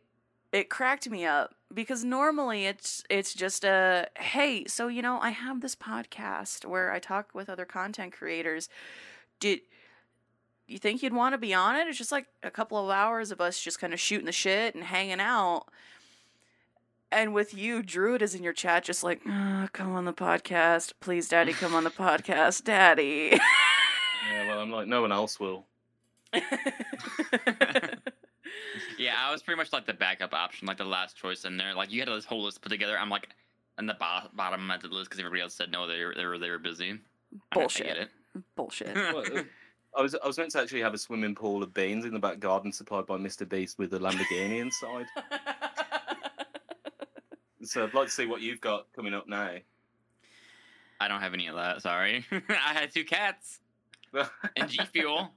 it 0.52 0.68
cracked 0.68 1.08
me 1.08 1.24
up 1.24 1.54
because 1.72 2.04
normally 2.04 2.66
it's 2.66 3.04
it's 3.08 3.34
just 3.34 3.64
a 3.64 4.08
hey, 4.18 4.64
so 4.66 4.88
you 4.88 5.02
know, 5.02 5.18
I 5.20 5.30
have 5.30 5.60
this 5.60 5.76
podcast 5.76 6.64
where 6.64 6.92
I 6.92 6.98
talk 6.98 7.30
with 7.34 7.48
other 7.48 7.64
content 7.64 8.12
creators. 8.12 8.68
Did 9.38 9.60
you 10.66 10.78
think 10.78 11.02
you'd 11.02 11.12
want 11.12 11.32
to 11.34 11.38
be 11.38 11.54
on 11.54 11.76
it? 11.76 11.88
It's 11.88 11.98
just 11.98 12.12
like 12.12 12.26
a 12.42 12.50
couple 12.50 12.78
of 12.78 12.90
hours 12.90 13.30
of 13.30 13.40
us 13.40 13.60
just 13.60 13.80
kind 13.80 13.92
of 13.92 14.00
shooting 14.00 14.26
the 14.26 14.32
shit 14.32 14.74
and 14.74 14.84
hanging 14.84 15.20
out. 15.20 15.64
And 17.12 17.34
with 17.34 17.52
you, 17.54 17.82
Druid 17.82 18.22
is 18.22 18.36
in 18.36 18.44
your 18.44 18.52
chat, 18.52 18.84
just 18.84 19.02
like, 19.02 19.20
"Ah, 19.26 19.68
come 19.72 19.92
on 19.92 20.04
the 20.04 20.12
podcast. 20.12 20.92
Please, 21.00 21.28
Daddy, 21.28 21.52
come 21.52 21.74
on 21.74 21.82
the 21.84 21.90
podcast. 21.90 22.64
Daddy. 22.64 23.38
Yeah, 24.32 24.48
well, 24.48 24.60
I'm 24.60 24.70
like, 24.70 24.86
no 24.86 25.00
one 25.00 25.10
else 25.10 25.40
will. 25.40 25.66
yeah, 29.00 29.14
I 29.18 29.32
was 29.32 29.42
pretty 29.42 29.56
much 29.56 29.72
like 29.72 29.86
the 29.86 29.94
backup 29.94 30.34
option, 30.34 30.68
like 30.68 30.76
the 30.76 30.84
last 30.84 31.16
choice 31.16 31.44
in 31.44 31.56
there. 31.56 31.74
Like 31.74 31.90
you 31.90 32.00
had 32.00 32.08
this 32.08 32.24
whole 32.24 32.44
list 32.44 32.60
put 32.60 32.68
together. 32.68 32.98
I'm 32.98 33.08
like 33.08 33.28
in 33.78 33.86
the 33.86 33.94
bo- 33.94 34.28
bottom 34.34 34.70
of 34.70 34.82
the 34.82 34.88
list 34.88 35.08
because 35.08 35.18
everybody 35.20 35.40
else 35.42 35.54
said 35.54 35.70
no, 35.70 35.86
they 35.86 36.04
were 36.04 36.14
they 36.14 36.26
were, 36.26 36.38
they 36.38 36.50
were 36.50 36.58
busy. 36.58 36.98
Bullshit. 37.52 37.86
I 37.86 37.88
get 37.88 37.98
it. 37.98 38.10
Bullshit. 38.56 38.94
Well, 38.94 39.24
uh, 39.34 39.42
I 39.96 40.02
was 40.02 40.14
I 40.14 40.26
was 40.26 40.36
meant 40.38 40.50
to 40.52 40.60
actually 40.60 40.82
have 40.82 40.94
a 40.94 40.98
swimming 40.98 41.34
pool 41.34 41.62
of 41.62 41.72
beans 41.72 42.04
in 42.04 42.12
the 42.12 42.18
back 42.18 42.40
garden 42.40 42.72
supplied 42.72 43.06
by 43.06 43.16
Mr. 43.16 43.48
Beast 43.48 43.78
with 43.78 43.94
a 43.94 43.98
Lamborghini 43.98 44.60
inside. 44.60 45.06
So 47.62 47.84
I'd 47.84 47.94
like 47.94 48.06
to 48.06 48.12
see 48.12 48.26
what 48.26 48.40
you've 48.40 48.60
got 48.60 48.86
coming 48.94 49.14
up 49.14 49.28
now. 49.28 49.56
I 51.00 51.08
don't 51.08 51.20
have 51.20 51.34
any 51.34 51.46
of 51.46 51.56
that. 51.56 51.82
Sorry, 51.82 52.24
I 52.32 52.72
had 52.74 52.92
two 52.92 53.04
cats 53.04 53.60
and 54.56 54.68
G 54.68 54.80
Fuel. 54.92 55.32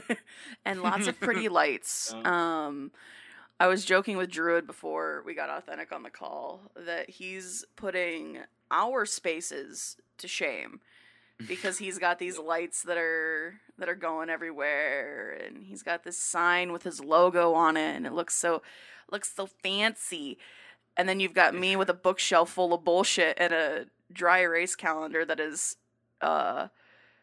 and 0.64 0.82
lots 0.82 1.06
of 1.06 1.18
pretty 1.20 1.48
lights. 1.50 2.14
Uh. 2.14 2.28
Um, 2.28 2.92
I 3.60 3.68
was 3.68 3.84
joking 3.84 4.16
with 4.16 4.30
Druid 4.30 4.66
before 4.66 5.22
we 5.24 5.34
got 5.34 5.48
Authentik 5.48 5.92
on 5.92 6.02
the 6.02 6.10
call 6.10 6.62
that 6.74 7.10
he's 7.10 7.64
putting 7.76 8.38
our 8.72 9.06
spaces 9.06 9.96
to 10.18 10.26
shame 10.26 10.80
because 11.46 11.78
he's 11.78 11.98
got 11.98 12.18
these 12.18 12.38
lights 12.40 12.82
that 12.82 12.96
are 12.96 13.60
that 13.78 13.88
are 13.88 13.94
going 13.94 14.30
everywhere 14.30 15.38
and 15.46 15.64
he's 15.64 15.82
got 15.82 16.04
this 16.04 16.18
sign 16.18 16.72
with 16.72 16.82
his 16.82 17.00
logo 17.00 17.54
on 17.54 17.76
it 17.76 17.96
and 17.96 18.06
it 18.06 18.12
looks 18.12 18.34
so 18.34 18.62
looks 19.10 19.32
so 19.32 19.46
fancy. 19.46 20.38
And 20.96 21.08
then 21.08 21.20
you've 21.20 21.34
got 21.34 21.54
me 21.54 21.76
with 21.76 21.88
a 21.88 21.94
bookshelf 21.94 22.50
full 22.50 22.74
of 22.74 22.84
bullshit 22.84 23.36
and 23.38 23.52
a 23.52 23.86
dry 24.12 24.40
erase 24.40 24.74
calendar 24.74 25.24
that 25.24 25.38
is 25.40 25.76
uh 26.20 26.68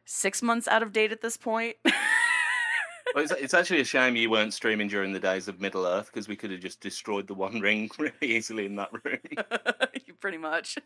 6 0.06 0.42
months 0.42 0.68
out 0.68 0.82
of 0.84 0.92
date 0.94 1.12
at 1.12 1.22
this 1.22 1.38
point. 1.38 1.76
Well, 3.13 3.24
it's, 3.24 3.34
it's 3.34 3.54
actually 3.54 3.82
a 3.82 3.86
shame 3.86 4.16
you 4.16 4.30
weren't 4.30 4.54
streaming 4.54 4.88
during 4.88 5.12
the 5.13 5.20
days 5.20 5.48
of 5.48 5.60
Middle 5.60 5.86
Earth 5.86 6.12
because 6.13 6.28
we 6.28 6.36
could 6.36 6.51
have 6.51 6.60
just 6.60 6.80
destroyed 6.80 7.28
the 7.28 7.34
One 7.34 7.60
Ring 7.60 7.89
really 7.98 8.13
easily 8.22 8.66
in 8.66 8.75
that 8.75 8.89
room. 9.04 9.20
You 10.06 10.13
Pretty 10.13 10.38
much. 10.38 10.78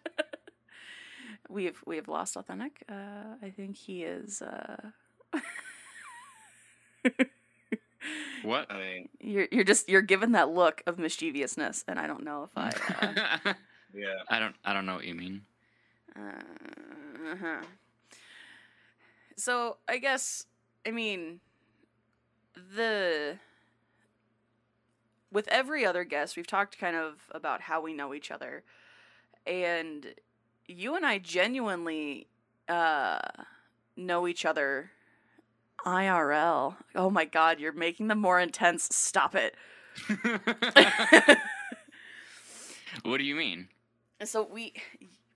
we 1.50 1.66
have 1.66 1.78
we 1.86 1.96
have 1.96 2.08
lost 2.08 2.36
Authentik. 2.36 2.84
Uh, 2.88 3.36
I 3.42 3.50
think 3.50 3.76
he 3.76 4.04
is. 4.04 4.42
Uh... 4.42 4.92
What? 8.44 8.70
I 8.70 8.78
mean, 8.78 9.10
you're 9.20 9.48
you're 9.52 9.64
just 9.64 9.90
you're 9.90 10.02
given 10.02 10.34
that 10.34 10.50
look 10.50 10.84
of 10.86 11.00
mischievousness, 11.00 11.86
and 11.88 11.98
I 11.98 12.08
don't 12.08 12.24
know 12.24 12.44
if 12.44 12.52
I. 12.58 12.70
Uh, 13.46 13.54
yeah. 13.94 14.08
I 14.30 14.40
don't 14.40 14.56
I 14.66 14.74
don't 14.74 14.86
know 14.86 14.96
what 14.96 15.06
you 15.06 15.16
mean. 15.16 15.42
uh-huh. 16.16 17.64
So 19.38 19.78
I 19.88 19.98
guess 19.98 20.46
I 20.86 20.92
mean 20.92 21.40
the 22.56 23.38
with 25.32 25.48
every 25.48 25.86
other 25.86 26.04
guest 26.04 26.38
we've 26.38 26.48
talked 26.48 26.78
kind 26.78 26.96
of 26.96 27.30
about 27.32 27.62
how 27.62 27.82
we 27.82 27.94
know 27.94 28.14
each 28.14 28.30
other 28.30 28.64
and 29.48 30.14
you 30.68 30.96
and 30.96 31.06
I 31.06 31.18
genuinely 31.18 32.28
uh 32.70 33.20
know 33.96 34.28
each 34.28 34.46
other 34.46 34.92
IRL. 35.86 36.76
Oh 36.96 37.10
my 37.10 37.26
god, 37.26 37.60
you're 37.60 37.74
making 37.74 38.08
them 38.08 38.20
more 38.20 38.40
intense. 38.40 38.88
Stop 38.96 39.36
it. 39.36 39.56
what 43.04 43.18
do 43.18 43.24
you 43.24 43.36
mean? 43.36 43.68
so 44.24 44.48
we 44.50 44.74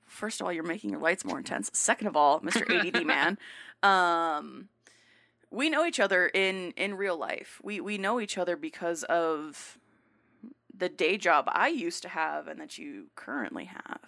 first 0.05 0.39
of 0.39 0.47
all, 0.47 0.53
you're 0.53 0.63
making 0.63 0.91
your 0.91 1.01
lights 1.01 1.25
more 1.25 1.38
intense. 1.38 1.69
Second 1.74 2.07
of 2.07 2.15
all, 2.15 2.39
Mr. 2.39 2.63
ADD 2.69 3.05
man, 3.05 3.38
um 3.83 4.69
we 5.51 5.70
know 5.70 5.86
each 5.86 6.00
other 6.00 6.27
in 6.27 6.72
in 6.77 6.96
real 6.96 7.18
life. 7.18 7.60
We 7.63 7.80
we 7.80 7.98
know 7.98 8.20
each 8.20 8.38
other 8.38 8.56
because 8.56 9.04
of 9.04 9.77
the 10.75 10.89
day 10.89 11.18
job 11.18 11.46
I 11.51 11.70
used 11.70 12.04
to 12.04 12.10
have 12.10 12.48
and 12.48 12.60
that 12.62 12.77
you 12.77 13.08
currently 13.16 13.66
have. 13.66 14.01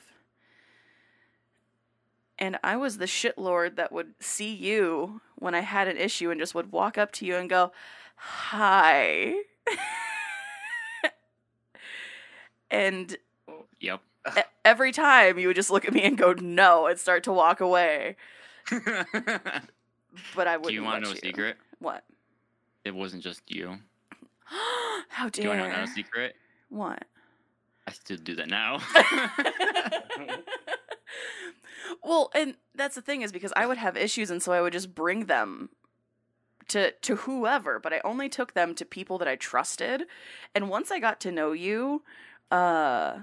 And 2.38 2.58
I 2.64 2.78
was 2.78 2.98
the 2.98 3.06
shitlord 3.06 3.76
that 3.76 3.92
would 3.92 4.14
see 4.20 4.54
you 4.54 5.22
when 5.36 5.56
I 5.56 5.60
had 5.62 5.88
an 5.88 5.98
issue 5.98 6.32
and 6.32 6.40
just 6.40 6.56
would 6.56 6.72
walk 6.72 6.98
up 6.98 7.12
to 7.14 7.26
you 7.26 7.36
and 7.36 7.50
go, 7.50 7.72
"Hi." 8.16 9.36
and 12.72 13.18
Yep. 13.80 14.02
every 14.66 14.92
time 14.92 15.40
you 15.40 15.48
would 15.48 15.56
just 15.56 15.72
look 15.72 15.86
at 15.86 15.94
me 15.94 16.04
and 16.04 16.18
go, 16.18 16.34
"No," 16.34 16.88
and 16.88 17.00
start 17.00 17.24
to 17.26 17.34
walk 17.34 17.60
away. 17.62 18.16
But 20.36 20.48
I 20.48 20.58
wouldn't. 20.58 20.70
do 20.70 20.74
you 20.74 20.84
want 20.84 21.04
to 21.04 21.10
know 21.10 21.16
a 21.16 21.20
secret? 21.20 21.58
What? 21.80 22.04
It 22.86 22.96
wasn't 22.96 23.24
just 23.24 23.42
you. 23.48 23.78
How 25.10 25.30
dare 25.30 25.30
you? 25.30 25.32
Do 25.32 25.42
you 25.42 25.50
want 25.50 25.72
to 25.72 25.78
know 25.78 25.84
a 25.84 25.88
secret? 25.88 26.36
What? 26.70 27.04
I 27.88 27.92
still 27.92 28.18
do 28.18 28.36
that 28.36 28.48
now. 28.48 28.80
well, 32.04 32.30
and 32.36 32.56
that's 32.76 32.96
the 32.96 33.02
thing 33.02 33.22
is 33.22 33.32
because 33.32 33.54
I 33.56 33.66
would 33.66 33.78
have 33.78 33.98
issues, 33.98 34.30
and 34.30 34.42
so 34.42 34.52
I 34.52 34.62
would 34.62 34.74
just 34.74 34.94
bring 34.94 35.26
them 35.26 35.70
to 36.70 36.92
to 36.92 37.16
whoever, 37.18 37.80
but 37.80 37.94
I 37.94 38.02
only 38.04 38.30
took 38.30 38.54
them 38.54 38.76
to 38.76 38.86
people 38.86 39.18
that 39.18 39.28
I 39.28 39.36
trusted. 39.36 40.04
And 40.56 40.70
once 40.70 40.92
I 40.92 41.00
got 41.00 41.20
to 41.22 41.32
know 41.32 41.52
you, 41.52 42.04
uh, 42.52 43.20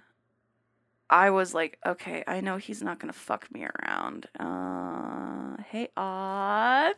I 1.09 1.31
was 1.31 1.55
like, 1.55 1.79
okay, 1.87 2.25
I 2.27 2.41
know 2.41 2.57
he's 2.57 2.83
not 2.83 2.99
gonna 2.99 3.13
fuck 3.13 3.53
me 3.53 3.65
around. 3.65 4.27
Uh, 4.39 5.63
hey, 5.71 5.89
Oth. 5.97 6.97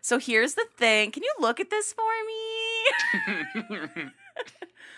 So 0.00 0.18
here's 0.18 0.54
the 0.54 0.66
thing. 0.76 1.12
Can 1.12 1.22
you 1.22 1.32
look 1.38 1.60
at 1.60 1.70
this 1.70 1.92
for 1.92 2.02
me? 3.96 4.10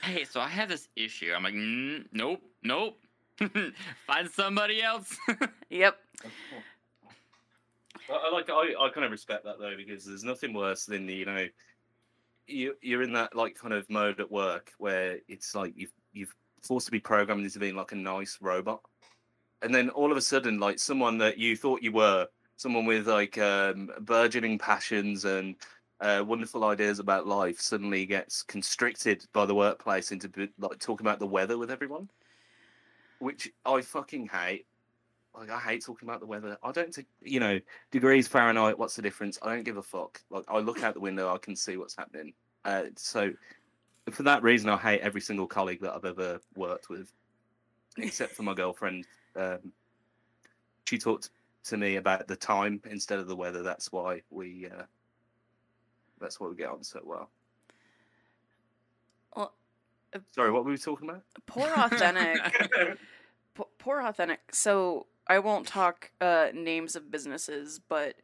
hey, 0.02 0.24
so 0.24 0.40
I 0.40 0.48
have 0.48 0.68
this 0.68 0.88
issue. 0.96 1.32
I'm 1.36 1.42
like, 1.42 1.54
mm, 1.54 2.06
nope, 2.12 2.40
nope. 2.62 2.98
Find 4.06 4.30
somebody 4.30 4.82
else. 4.82 5.14
yep. 5.70 5.98
I, 8.10 8.14
I 8.14 8.32
like 8.32 8.48
I, 8.48 8.72
I 8.80 8.88
kind 8.88 9.04
of 9.04 9.10
respect 9.10 9.44
that 9.44 9.58
though 9.58 9.76
because 9.76 10.04
there's 10.04 10.24
nothing 10.24 10.54
worse 10.54 10.86
than 10.86 11.08
you 11.08 11.26
know 11.26 11.46
you 12.46 12.74
you're 12.80 13.02
in 13.02 13.12
that 13.12 13.36
like 13.36 13.54
kind 13.54 13.74
of 13.74 13.88
mode 13.90 14.20
at 14.20 14.30
work 14.30 14.72
where 14.78 15.18
it's 15.28 15.54
like 15.54 15.74
you've 15.76 15.92
you've 16.12 16.34
forced 16.66 16.86
to 16.86 16.92
be 16.92 17.00
programmed 17.00 17.44
into 17.44 17.58
being 17.58 17.76
like 17.76 17.92
a 17.92 17.96
nice 17.96 18.38
robot, 18.40 18.80
and 19.62 19.74
then 19.74 19.90
all 19.90 20.10
of 20.10 20.16
a 20.16 20.22
sudden 20.22 20.58
like 20.58 20.78
someone 20.78 21.18
that 21.18 21.38
you 21.38 21.56
thought 21.56 21.82
you 21.82 21.92
were 21.92 22.26
someone 22.56 22.86
with 22.86 23.06
like 23.06 23.38
um, 23.38 23.90
burgeoning 24.00 24.58
passions 24.58 25.24
and 25.24 25.56
uh, 26.00 26.22
wonderful 26.26 26.64
ideas 26.64 26.98
about 26.98 27.26
life 27.26 27.60
suddenly 27.60 28.04
gets 28.04 28.42
constricted 28.42 29.24
by 29.32 29.46
the 29.46 29.54
workplace 29.54 30.12
into 30.12 30.30
like 30.58 30.78
talking 30.78 31.06
about 31.06 31.18
the 31.18 31.26
weather 31.26 31.56
with 31.56 31.70
everyone, 31.70 32.08
which 33.18 33.50
I 33.64 33.80
fucking 33.80 34.28
hate. 34.28 34.66
Like 35.34 35.50
I 35.50 35.58
hate 35.58 35.84
talking 35.84 36.08
about 36.08 36.20
the 36.20 36.26
weather. 36.26 36.56
I 36.62 36.72
don't 36.72 36.94
think 36.94 37.08
you 37.20 37.40
know 37.40 37.60
degrees 37.90 38.26
Fahrenheit. 38.26 38.78
What's 38.78 38.96
the 38.96 39.02
difference? 39.02 39.38
I 39.42 39.54
don't 39.54 39.64
give 39.64 39.76
a 39.76 39.82
fuck. 39.82 40.20
Like 40.30 40.44
I 40.48 40.58
look 40.58 40.82
out 40.82 40.94
the 40.94 41.00
window, 41.00 41.32
I 41.32 41.38
can 41.38 41.56
see 41.56 41.76
what's 41.76 41.96
happening. 41.96 42.32
Uh, 42.64 42.84
so 42.96 43.32
for 44.10 44.22
that 44.24 44.42
reason, 44.42 44.68
I 44.70 44.76
hate 44.76 45.00
every 45.00 45.20
single 45.20 45.46
colleague 45.46 45.80
that 45.80 45.94
I've 45.94 46.04
ever 46.04 46.40
worked 46.54 46.88
with, 46.88 47.12
except 47.98 48.32
for 48.32 48.42
my 48.42 48.54
girlfriend. 48.54 49.06
Um, 49.34 49.72
she 50.86 50.98
talked 50.98 51.30
to 51.64 51.76
me 51.76 51.96
about 51.96 52.28
the 52.28 52.36
time 52.36 52.80
instead 52.88 53.18
of 53.18 53.26
the 53.26 53.36
weather. 53.36 53.62
That's 53.62 53.90
why 53.90 54.22
we. 54.30 54.66
Uh, 54.66 54.84
that's 56.20 56.40
why 56.40 56.48
we 56.48 56.56
get 56.56 56.70
on 56.70 56.82
so 56.82 57.00
well. 57.04 57.28
Well, 59.34 59.52
uh, 60.14 60.20
Sorry, 60.34 60.50
what 60.50 60.64
were 60.64 60.70
we 60.70 60.78
talking 60.78 61.08
about? 61.08 61.22
Poor 61.46 61.68
Authentik. 61.68 62.52
P- 63.54 63.62
poor 63.78 64.02
Authentik. 64.02 64.38
So 64.52 65.06
I 65.26 65.38
won't 65.38 65.66
talk 65.66 66.10
uh, 66.20 66.48
names 66.54 66.94
of 66.94 67.10
businesses, 67.10 67.80
but 67.88 68.16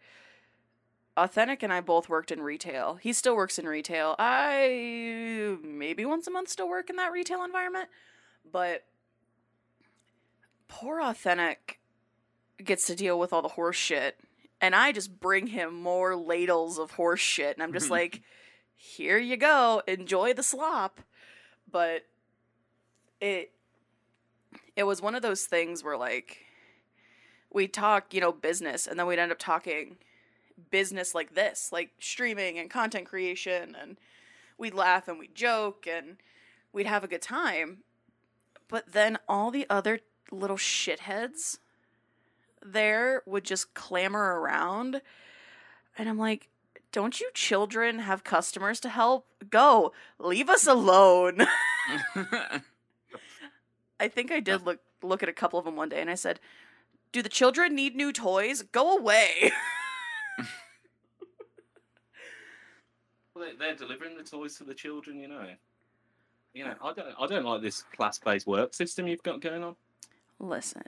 Authentik 1.16 1.62
and 1.62 1.72
I 1.72 1.80
both 1.80 2.08
worked 2.08 2.32
in 2.32 2.40
retail. 2.40 2.94
He 2.94 3.12
still 3.12 3.36
works 3.36 3.58
in 3.58 3.66
retail. 3.66 4.16
I 4.18 5.56
maybe 5.62 6.04
once 6.04 6.26
a 6.26 6.30
month 6.30 6.48
still 6.48 6.68
work 6.68 6.88
in 6.88 6.96
that 6.96 7.12
retail 7.12 7.44
environment, 7.44 7.88
but 8.50 8.84
poor 10.68 11.00
Authentik 11.00 11.78
gets 12.64 12.86
to 12.86 12.94
deal 12.94 13.18
with 13.18 13.32
all 13.32 13.42
the 13.42 13.48
horse 13.48 13.76
shit, 13.76 14.18
and 14.60 14.74
I 14.74 14.92
just 14.92 15.20
bring 15.20 15.48
him 15.48 15.74
more 15.74 16.16
ladles 16.16 16.78
of 16.78 16.92
horse 16.92 17.20
shit, 17.20 17.56
and 17.56 17.62
I'm 17.62 17.74
just 17.74 17.90
like, 17.98 18.22
here 18.74 19.18
you 19.18 19.36
go, 19.36 19.82
enjoy 19.86 20.32
the 20.32 20.42
slop, 20.42 21.00
but 21.70 22.06
it 23.20 23.52
it 24.74 24.84
was 24.84 25.02
one 25.02 25.14
of 25.14 25.20
those 25.20 25.44
things 25.44 25.84
where 25.84 25.96
like 25.96 26.38
we'd 27.52 27.74
talk, 27.74 28.14
you 28.14 28.20
know, 28.22 28.32
business, 28.32 28.86
and 28.86 28.98
then 28.98 29.06
we'd 29.06 29.18
end 29.18 29.30
up 29.30 29.38
talking 29.38 29.98
business 30.70 31.14
like 31.14 31.34
this, 31.34 31.70
like 31.72 31.90
streaming 31.98 32.58
and 32.58 32.70
content 32.70 33.06
creation, 33.06 33.76
and 33.80 33.98
we'd 34.58 34.74
laugh 34.74 35.08
and 35.08 35.18
we'd 35.18 35.34
joke 35.34 35.86
and 35.86 36.16
we'd 36.72 36.86
have 36.86 37.04
a 37.04 37.08
good 37.08 37.22
time. 37.22 37.78
But 38.68 38.92
then 38.92 39.18
all 39.28 39.50
the 39.50 39.66
other 39.68 40.00
little 40.30 40.56
shitheads 40.56 41.58
there 42.64 43.22
would 43.26 43.44
just 43.44 43.74
clamor 43.74 44.40
around, 44.40 45.02
and 45.98 46.08
I'm 46.08 46.18
like, 46.18 46.48
don't 46.92 47.20
you 47.20 47.30
children 47.34 48.00
have 48.00 48.22
customers 48.22 48.78
to 48.80 48.88
help? 48.88 49.26
Go, 49.50 49.92
leave 50.18 50.48
us 50.48 50.66
alone. 50.66 51.46
I 53.98 54.08
think 54.08 54.30
I 54.30 54.40
did 54.40 54.66
look 54.66 54.80
look 55.02 55.22
at 55.22 55.28
a 55.28 55.32
couple 55.32 55.58
of 55.58 55.64
them 55.64 55.76
one 55.76 55.88
day 55.88 56.00
and 56.00 56.10
I 56.10 56.14
said, 56.14 56.38
"Do 57.12 57.22
the 57.22 57.28
children 57.28 57.74
need 57.74 57.96
new 57.96 58.12
toys? 58.12 58.62
Go 58.62 58.96
away." 58.96 59.52
Well, 63.34 63.46
they- 63.46 63.56
they're 63.56 63.74
delivering 63.74 64.16
the 64.16 64.22
toys 64.24 64.56
to 64.58 64.64
the 64.64 64.74
children, 64.74 65.18
you 65.18 65.28
know. 65.28 65.54
You 66.54 66.64
know, 66.66 66.74
I 66.82 66.92
don't, 66.92 67.14
I 67.18 67.26
don't 67.26 67.44
like 67.46 67.62
this 67.62 67.82
class-based 67.96 68.46
work 68.46 68.74
system 68.74 69.06
you've 69.06 69.22
got 69.22 69.40
going 69.40 69.64
on. 69.64 69.74
Listen, 70.38 70.82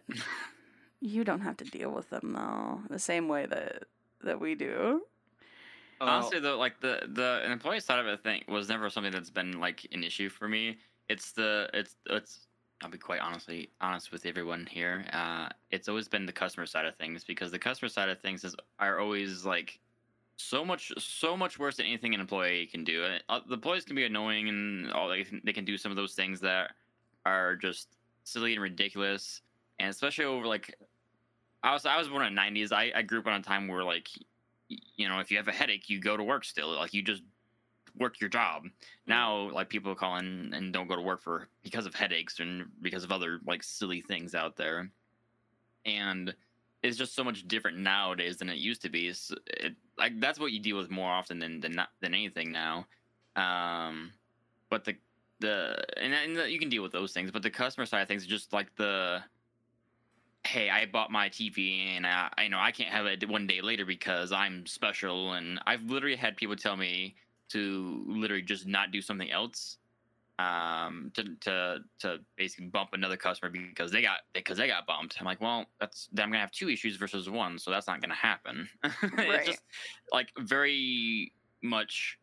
you 1.00 1.24
don't 1.24 1.40
have 1.40 1.56
to 1.58 1.64
deal 1.64 1.90
with 1.90 2.10
them 2.10 2.32
though, 2.34 2.82
the 2.90 2.98
same 2.98 3.28
way 3.28 3.46
that 3.46 3.84
that 4.22 4.40
we 4.40 4.54
do. 4.54 5.02
Uh, 6.00 6.04
Honestly, 6.04 6.40
though, 6.40 6.58
like 6.58 6.80
the 6.80 7.08
the 7.12 7.50
employee 7.50 7.80
side 7.80 7.98
of 8.00 8.06
it 8.06 8.22
thing 8.22 8.42
was 8.48 8.68
never 8.68 8.90
something 8.90 9.12
that's 9.12 9.30
been 9.30 9.58
like 9.60 9.86
an 9.92 10.02
issue 10.04 10.28
for 10.28 10.48
me. 10.48 10.76
It's 11.08 11.32
the 11.32 11.70
it's 11.72 11.96
it's. 12.10 12.46
I'll 12.84 12.90
be 12.90 12.98
quite 12.98 13.20
honestly 13.20 13.70
honest 13.80 14.12
with 14.12 14.26
everyone 14.26 14.68
here. 14.70 15.06
Uh, 15.10 15.48
it's 15.70 15.88
always 15.88 16.06
been 16.06 16.26
the 16.26 16.32
customer 16.32 16.66
side 16.66 16.84
of 16.84 16.94
things 16.96 17.24
because 17.24 17.50
the 17.50 17.58
customer 17.58 17.88
side 17.88 18.10
of 18.10 18.20
things 18.20 18.44
is 18.44 18.54
are 18.78 19.00
always 19.00 19.46
like 19.46 19.80
so 20.36 20.66
much 20.66 20.92
so 20.98 21.34
much 21.34 21.58
worse 21.58 21.78
than 21.78 21.86
anything 21.86 22.12
an 22.12 22.20
employee 22.20 22.66
can 22.66 22.84
do. 22.84 23.04
And, 23.04 23.22
uh, 23.30 23.40
the 23.48 23.54
employees 23.54 23.86
can 23.86 23.96
be 23.96 24.04
annoying 24.04 24.50
and 24.50 24.92
all 24.92 25.08
they 25.08 25.24
can, 25.24 25.40
they 25.44 25.54
can 25.54 25.64
do 25.64 25.78
some 25.78 25.92
of 25.92 25.96
those 25.96 26.12
things 26.12 26.40
that 26.40 26.72
are 27.24 27.56
just 27.56 27.96
silly 28.24 28.52
and 28.52 28.60
ridiculous. 28.60 29.40
And 29.78 29.88
especially 29.88 30.26
over 30.26 30.46
like 30.46 30.74
I 31.62 31.72
was 31.72 31.86
I 31.86 31.96
was 31.96 32.08
born 32.08 32.26
in 32.26 32.34
the 32.34 32.40
'90s. 32.40 32.70
I, 32.70 32.92
I 32.94 33.00
grew 33.00 33.20
up 33.20 33.26
on 33.26 33.40
a 33.40 33.42
time 33.42 33.66
where 33.66 33.82
like 33.82 34.10
you 34.68 35.08
know 35.08 35.20
if 35.20 35.30
you 35.30 35.38
have 35.38 35.48
a 35.48 35.52
headache, 35.52 35.88
you 35.88 36.00
go 36.00 36.18
to 36.18 36.22
work 36.22 36.44
still. 36.44 36.76
Like 36.76 36.92
you 36.92 37.00
just 37.00 37.22
work 37.96 38.20
your 38.20 38.30
job. 38.30 38.64
Now 39.06 39.50
like 39.50 39.68
people 39.68 39.94
call 39.94 40.16
in 40.16 40.52
and 40.54 40.72
don't 40.72 40.88
go 40.88 40.96
to 40.96 41.02
work 41.02 41.22
for 41.22 41.48
because 41.62 41.86
of 41.86 41.94
headaches 41.94 42.40
and 42.40 42.66
because 42.82 43.04
of 43.04 43.12
other 43.12 43.40
like 43.46 43.62
silly 43.62 44.00
things 44.00 44.34
out 44.34 44.56
there. 44.56 44.90
And 45.86 46.34
it's 46.82 46.98
just 46.98 47.14
so 47.14 47.24
much 47.24 47.46
different 47.48 47.78
nowadays 47.78 48.36
than 48.36 48.48
it 48.48 48.58
used 48.58 48.82
to 48.82 48.90
be. 48.90 49.08
It's, 49.08 49.32
it, 49.46 49.74
like 49.96 50.20
that's 50.20 50.38
what 50.38 50.52
you 50.52 50.60
deal 50.60 50.76
with 50.76 50.90
more 50.90 51.10
often 51.10 51.38
than 51.38 51.60
than 51.60 51.76
than 52.00 52.14
anything 52.14 52.52
now. 52.52 52.86
Um, 53.36 54.12
but 54.70 54.84
the 54.84 54.96
the 55.40 55.82
and, 56.00 56.12
and 56.12 56.36
the, 56.36 56.50
you 56.50 56.58
can 56.58 56.68
deal 56.68 56.82
with 56.82 56.92
those 56.92 57.12
things, 57.12 57.30
but 57.30 57.42
the 57.42 57.50
customer 57.50 57.86
side 57.86 58.02
of 58.02 58.08
things 58.08 58.22
is 58.22 58.28
just 58.28 58.52
like 58.52 58.74
the 58.76 59.22
hey, 60.46 60.68
I 60.68 60.86
bought 60.86 61.10
my 61.10 61.28
TV 61.28 61.96
and 61.96 62.06
I, 62.06 62.30
I 62.36 62.48
know 62.48 62.58
I 62.58 62.70
can't 62.70 62.90
have 62.90 63.06
it 63.06 63.26
one 63.28 63.46
day 63.46 63.62
later 63.62 63.86
because 63.86 64.30
I'm 64.30 64.66
special. 64.66 65.32
And 65.32 65.58
I've 65.66 65.84
literally 65.84 66.16
had 66.16 66.36
people 66.36 66.54
tell 66.54 66.76
me 66.76 67.14
to 67.50 68.04
literally 68.06 68.42
just 68.42 68.66
not 68.66 68.90
do 68.90 69.00
something 69.00 69.30
else, 69.30 69.78
um, 70.38 71.12
to 71.14 71.24
to 71.40 71.78
to 72.00 72.18
basically 72.36 72.66
bump 72.66 72.90
another 72.92 73.16
customer 73.16 73.50
because 73.50 73.92
they 73.92 74.02
got 74.02 74.18
because 74.32 74.58
they 74.58 74.66
got 74.66 74.86
bumped. 74.86 75.16
I'm 75.18 75.26
like, 75.26 75.40
well, 75.40 75.66
that's 75.80 76.08
then 76.12 76.24
I'm 76.24 76.30
gonna 76.30 76.40
have 76.40 76.50
two 76.50 76.68
issues 76.68 76.96
versus 76.96 77.28
one, 77.28 77.58
so 77.58 77.70
that's 77.70 77.86
not 77.86 78.00
gonna 78.00 78.14
happen. 78.14 78.68
Right. 79.02 79.40
it's 79.40 79.46
just 79.46 79.62
like 80.12 80.28
very 80.38 81.32
much 81.62 82.18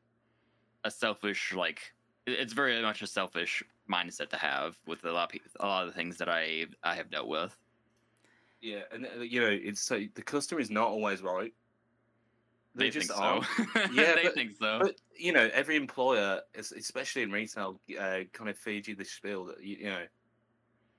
a 0.84 0.92
selfish 0.92 1.54
like 1.54 1.94
it's 2.28 2.54
very 2.54 2.82
much 2.82 3.02
a 3.02 3.08
selfish 3.08 3.64
mindset 3.90 4.30
to 4.30 4.38
have 4.38 4.78
with 4.86 5.04
a 5.06 5.12
lot 5.12 5.26
of 5.26 5.30
pe- 5.30 5.50
a 5.60 5.66
lot 5.66 5.84
of 5.84 5.90
the 5.90 5.96
things 5.96 6.18
that 6.18 6.30
I 6.30 6.66
I 6.84 6.96
have 6.96 7.10
dealt 7.10 7.28
with. 7.28 7.58
Yeah, 8.62 8.82
and 8.92 9.06
uh, 9.06 9.22
you 9.22 9.42
know, 9.42 9.50
it's 9.50 9.82
so 9.82 10.02
the 10.14 10.22
customer 10.22 10.62
is 10.62 10.70
not 10.70 10.88
always 10.88 11.22
right. 11.22 11.54
They, 12.74 12.86
They 12.86 12.90
just 12.92 13.10
think 13.10 13.20
are. 13.20 13.44
so. 13.44 13.64
Yeah, 13.94 14.16
they 14.16 14.24
but- 14.24 14.34
think 14.34 14.56
so. 14.60 14.80
But 14.82 14.96
you 15.18 15.34
know, 15.34 15.50
every 15.54 15.76
employer, 15.76 16.42
especially 16.56 17.22
in 17.24 17.32
retail, 17.32 17.80
uh, 18.00 18.20
kind 18.34 18.50
of 18.50 18.58
feeds 18.58 18.88
you 18.88 18.96
the 18.96 19.04
spiel 19.06 19.46
that 19.46 19.62
you, 19.64 19.76
you 19.78 19.90
know, 19.90 20.04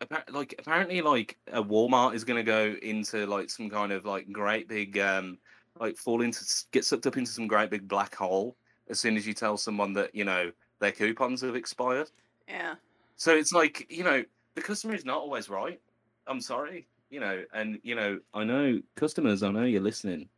appa- 0.02 0.30
like 0.30 0.54
apparently, 0.58 1.00
like 1.00 1.38
a 1.52 1.62
Walmart 1.62 2.14
is 2.14 2.24
going 2.24 2.36
to 2.36 2.42
go 2.42 2.74
into 2.82 3.26
like 3.26 3.48
some 3.50 3.70
kind 3.70 3.92
of 3.92 4.04
like 4.04 4.30
great 4.30 4.68
big, 4.68 4.98
um, 4.98 5.38
like 5.80 5.96
fall 5.96 6.20
into 6.22 6.44
get 6.72 6.84
sucked 6.84 7.06
up 7.06 7.16
into 7.16 7.30
some 7.30 7.46
great 7.46 7.70
big 7.70 7.88
black 7.88 8.14
hole 8.14 8.54
as 8.90 9.00
soon 9.00 9.16
as 9.16 9.26
you 9.26 9.32
tell 9.32 9.56
someone 9.56 9.92
that 9.94 10.14
you 10.14 10.24
know 10.24 10.52
their 10.80 10.92
coupons 10.92 11.40
have 11.40 11.56
expired. 11.56 12.10
Yeah. 12.48 12.74
So 13.16 13.34
it's 13.34 13.52
like 13.52 13.86
you 13.90 14.04
know, 14.04 14.22
the 14.56 14.60
customer 14.60 14.94
is 14.94 15.04
not 15.06 15.18
always 15.18 15.48
right. 15.48 15.80
I'm 16.26 16.40
sorry, 16.40 16.86
you 17.08 17.18
know, 17.20 17.42
and 17.54 17.78
you 17.82 17.94
know, 17.94 18.20
I 18.34 18.44
know 18.44 18.80
customers. 18.94 19.42
I 19.42 19.50
know 19.50 19.64
you're 19.64 19.80
listening. 19.80 20.28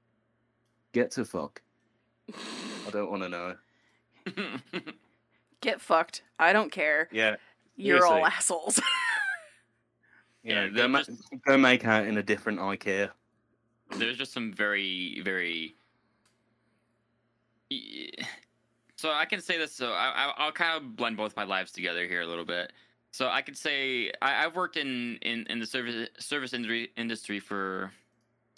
Get 0.95 1.11
to 1.13 1.25
fuck. 1.27 1.61
I 2.87 2.91
don't 2.91 3.11
want 3.11 3.23
to 3.25 3.29
know. 3.29 3.55
Get 5.61 5.81
fucked. 5.81 6.23
I 6.39 6.53
don't 6.55 6.71
care. 6.73 7.09
Yeah. 7.13 7.37
You're 7.77 8.07
all 8.07 8.13
seriously. 8.13 8.33
assholes. 8.37 8.79
You 10.45 10.55
Yeah, 10.55 10.63
they 10.69 10.71
go, 10.77 10.89
ma- 10.89 11.03
just- 11.03 11.23
go 11.47 11.59
make 11.59 11.85
out 11.85 12.07
in 12.07 12.17
a 12.19 12.23
different 12.23 12.59
IKEA. 12.61 13.11
there's 13.99 14.17
just 14.17 14.33
some 14.33 14.53
very 14.53 15.21
very 15.25 15.75
so 18.97 19.11
i 19.11 19.25
can 19.25 19.41
say 19.41 19.59
this 19.59 19.73
so 19.75 19.89
I, 19.93 20.13
I- 20.27 20.35
i'll 20.39 20.53
kind 20.53 20.77
of 20.77 20.97
blend 20.97 21.17
both 21.17 21.35
my 21.37 21.45
lives 21.45 21.73
together 21.73 22.07
here 22.07 22.21
a 22.23 22.27
little 22.27 22.45
bit 22.45 22.73
so 23.11 23.29
i 23.29 23.41
could 23.43 23.57
say 23.57 24.11
I, 24.23 24.45
i've 24.45 24.55
worked 24.57 24.77
in, 24.77 25.17
in 25.23 25.47
in 25.49 25.59
the 25.61 25.67
service 25.67 26.09
service 26.19 26.53
industry 26.53 26.91
industry 26.97 27.41
for 27.41 27.91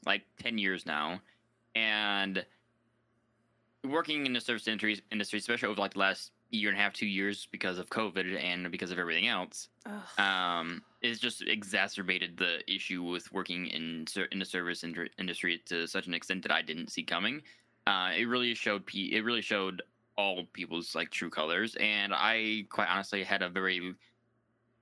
like 0.07 0.23
10 0.43 0.59
years 0.59 0.87
now 0.87 1.21
and 1.76 2.45
working 3.85 4.26
in 4.26 4.33
the 4.33 4.40
service 4.40 4.66
industry 4.66 5.00
industry 5.12 5.38
especially 5.38 5.68
over 5.68 5.80
like 5.80 5.95
the 5.95 6.00
last 6.00 6.33
year 6.50 6.71
and 6.71 6.78
a 6.78 6.80
half 6.80 6.92
two 6.92 7.06
years 7.06 7.47
because 7.52 7.78
of 7.78 7.88
covid 7.90 8.42
and 8.42 8.71
because 8.73 8.90
of 8.90 8.99
everything 8.99 9.28
else 9.28 9.68
Ugh. 9.87 10.25
um, 10.25 10.83
it's 11.06 11.21
just 11.21 11.42
exacerbated 11.42 12.37
the 12.37 12.59
issue 12.73 13.02
with 13.02 13.30
working 13.33 13.66
in 13.66 14.06
in 14.33 14.38
the 14.38 14.45
service 14.45 14.85
industry 14.85 15.62
to 15.66 15.87
such 15.87 16.06
an 16.06 16.14
extent 16.14 16.42
that 16.42 16.52
I 16.52 16.62
didn't 16.62 16.90
see 16.90 17.02
coming. 17.02 17.42
Uh, 17.87 18.11
it 18.16 18.25
really 18.25 18.54
showed 18.54 18.83
it 18.92 19.25
really 19.25 19.42
showed 19.42 19.83
all 20.18 20.45
people's 20.52 20.95
like 20.95 21.11
true 21.11 21.30
colors, 21.30 21.76
and 21.78 22.12
I 22.14 22.66
quite 22.71 22.88
honestly 22.88 23.23
had 23.23 23.42
a 23.42 23.49
very 23.49 23.95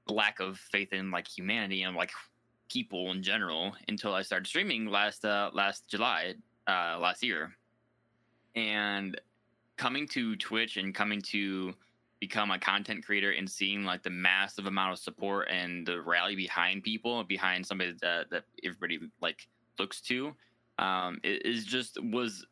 lack 0.09 0.41
of 0.41 0.59
faith 0.59 0.93
in 0.93 1.11
like 1.11 1.29
humanity 1.29 1.83
and 1.83 1.97
like 1.97 2.13
people 2.71 3.11
in 3.13 3.23
general 3.23 3.75
until 3.89 4.15
I 4.15 4.23
started 4.23 4.47
streaming 4.47 4.87
last 4.87 5.25
uh, 5.25 5.51
last 5.53 5.89
July 5.89 6.35
uh, 6.67 6.99
last 7.01 7.23
year, 7.23 7.57
and 8.55 9.21
coming 9.77 10.07
to 10.09 10.37
Twitch 10.37 10.77
and 10.77 10.95
coming 10.95 11.21
to 11.21 11.75
become 12.21 12.51
a 12.51 12.59
content 12.59 13.05
creator 13.05 13.33
and 13.33 13.51
seeing 13.51 13.85
like 13.85 14.03
the 14.03 14.11
massive 14.11 14.67
amount 14.67 14.93
of 14.93 14.99
support 14.99 15.49
and 15.51 15.87
the 15.87 16.01
rally 16.01 16.35
behind 16.37 16.83
people 16.83 17.23
behind 17.25 17.67
somebody 17.67 17.95
that, 18.01 18.31
that 18.31 18.45
everybody 18.65 18.99
like 19.21 19.47
looks 19.79 20.01
to 20.01 20.33
um 20.79 21.19
it 21.23 21.45
is 21.45 21.65
just 21.65 22.03
was 22.05 22.47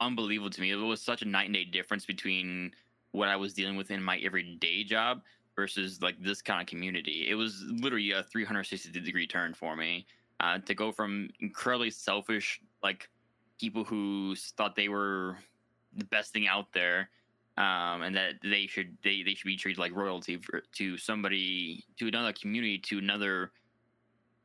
unbelievable 0.00 0.50
to 0.50 0.60
me. 0.60 0.70
It 0.70 0.76
was 0.76 1.00
such 1.00 1.22
a 1.22 1.24
night 1.24 1.46
and 1.46 1.54
day 1.54 1.64
difference 1.64 2.04
between 2.04 2.72
what 3.12 3.28
i 3.28 3.36
was 3.36 3.54
dealing 3.54 3.76
with 3.76 3.92
in 3.92 4.02
my 4.02 4.18
everyday 4.18 4.82
job 4.82 5.22
versus 5.54 6.02
like 6.02 6.20
this 6.20 6.42
kind 6.42 6.60
of 6.60 6.66
community. 6.66 7.26
It 7.28 7.34
was 7.34 7.62
literally 7.68 8.10
a 8.10 8.24
360 8.24 8.90
degree 9.00 9.26
turn 9.26 9.54
for 9.54 9.76
me 9.76 10.06
uh, 10.40 10.58
to 10.58 10.74
go 10.74 10.90
from 10.90 11.28
incredibly 11.40 11.90
selfish 11.90 12.60
like 12.82 13.08
people 13.60 13.84
who 13.84 14.34
thought 14.56 14.76
they 14.76 14.88
were 14.88 15.36
the 15.96 16.04
best 16.06 16.32
thing 16.32 16.46
out 16.48 16.72
there 16.72 17.08
um, 17.56 18.02
and 18.02 18.16
that 18.16 18.34
they 18.42 18.66
should 18.66 18.96
they, 19.04 19.22
they 19.22 19.34
should 19.34 19.46
be 19.46 19.56
treated 19.56 19.78
like 19.78 19.94
royalty 19.94 20.36
for, 20.38 20.62
to 20.72 20.98
somebody 20.98 21.84
to 21.98 22.08
another 22.08 22.32
community 22.32 22.78
to 22.78 22.98
another 22.98 23.52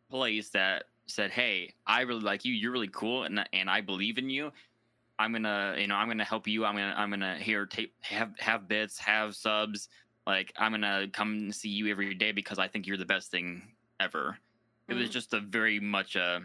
place 0.09 0.49
that 0.49 0.83
said 1.07 1.31
hey 1.31 1.73
i 1.87 2.01
really 2.01 2.21
like 2.21 2.45
you. 2.45 2.53
You're 2.53 2.71
really 2.71 2.89
cool 2.89 3.23
and, 3.23 3.43
and 3.53 3.69
i 3.69 3.81
believe 3.81 4.17
in 4.17 4.29
you. 4.29 4.51
I'm 5.17 5.33
gonna 5.33 5.75
you 5.77 5.87
know 5.87 5.95
i'm 5.95 6.07
gonna 6.07 6.23
help 6.23 6.47
you. 6.47 6.65
I'm 6.65 6.75
gonna 6.75 6.93
i'm 6.95 7.09
gonna 7.09 7.37
here 7.37 7.65
take 7.65 7.93
have 8.01 8.31
have 8.39 8.67
bits 8.67 8.97
have 8.99 9.35
subs. 9.35 9.89
Like 10.27 10.53
i'm 10.57 10.71
gonna 10.71 11.07
come 11.11 11.51
see 11.51 11.69
you 11.69 11.87
every 11.87 12.13
day 12.13 12.31
because 12.31 12.59
i 12.59 12.67
think 12.67 12.85
you're 12.85 12.97
the 12.97 13.05
best 13.05 13.31
thing 13.31 13.63
ever. 13.99 14.37
It 14.87 14.93
was 14.93 15.09
Mm. 15.09 15.13
just 15.13 15.33
a 15.33 15.39
very 15.39 15.79
much 15.79 16.15
a 16.15 16.41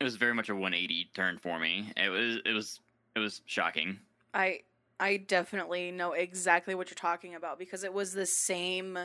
it 0.00 0.04
was 0.04 0.16
very 0.16 0.34
much 0.34 0.48
a 0.48 0.54
180 0.54 1.10
turn 1.14 1.38
for 1.38 1.58
me. 1.58 1.92
It 1.96 2.08
was 2.08 2.38
it 2.46 2.52
was 2.52 2.80
it 3.14 3.18
was 3.18 3.42
shocking. 3.44 3.98
I 4.32 4.60
I 4.98 5.18
definitely 5.18 5.92
know 5.92 6.12
exactly 6.12 6.74
what 6.74 6.88
you're 6.88 6.94
talking 6.94 7.34
about 7.34 7.58
because 7.58 7.84
it 7.84 7.92
was 7.92 8.12
the 8.12 8.26
same 8.26 8.98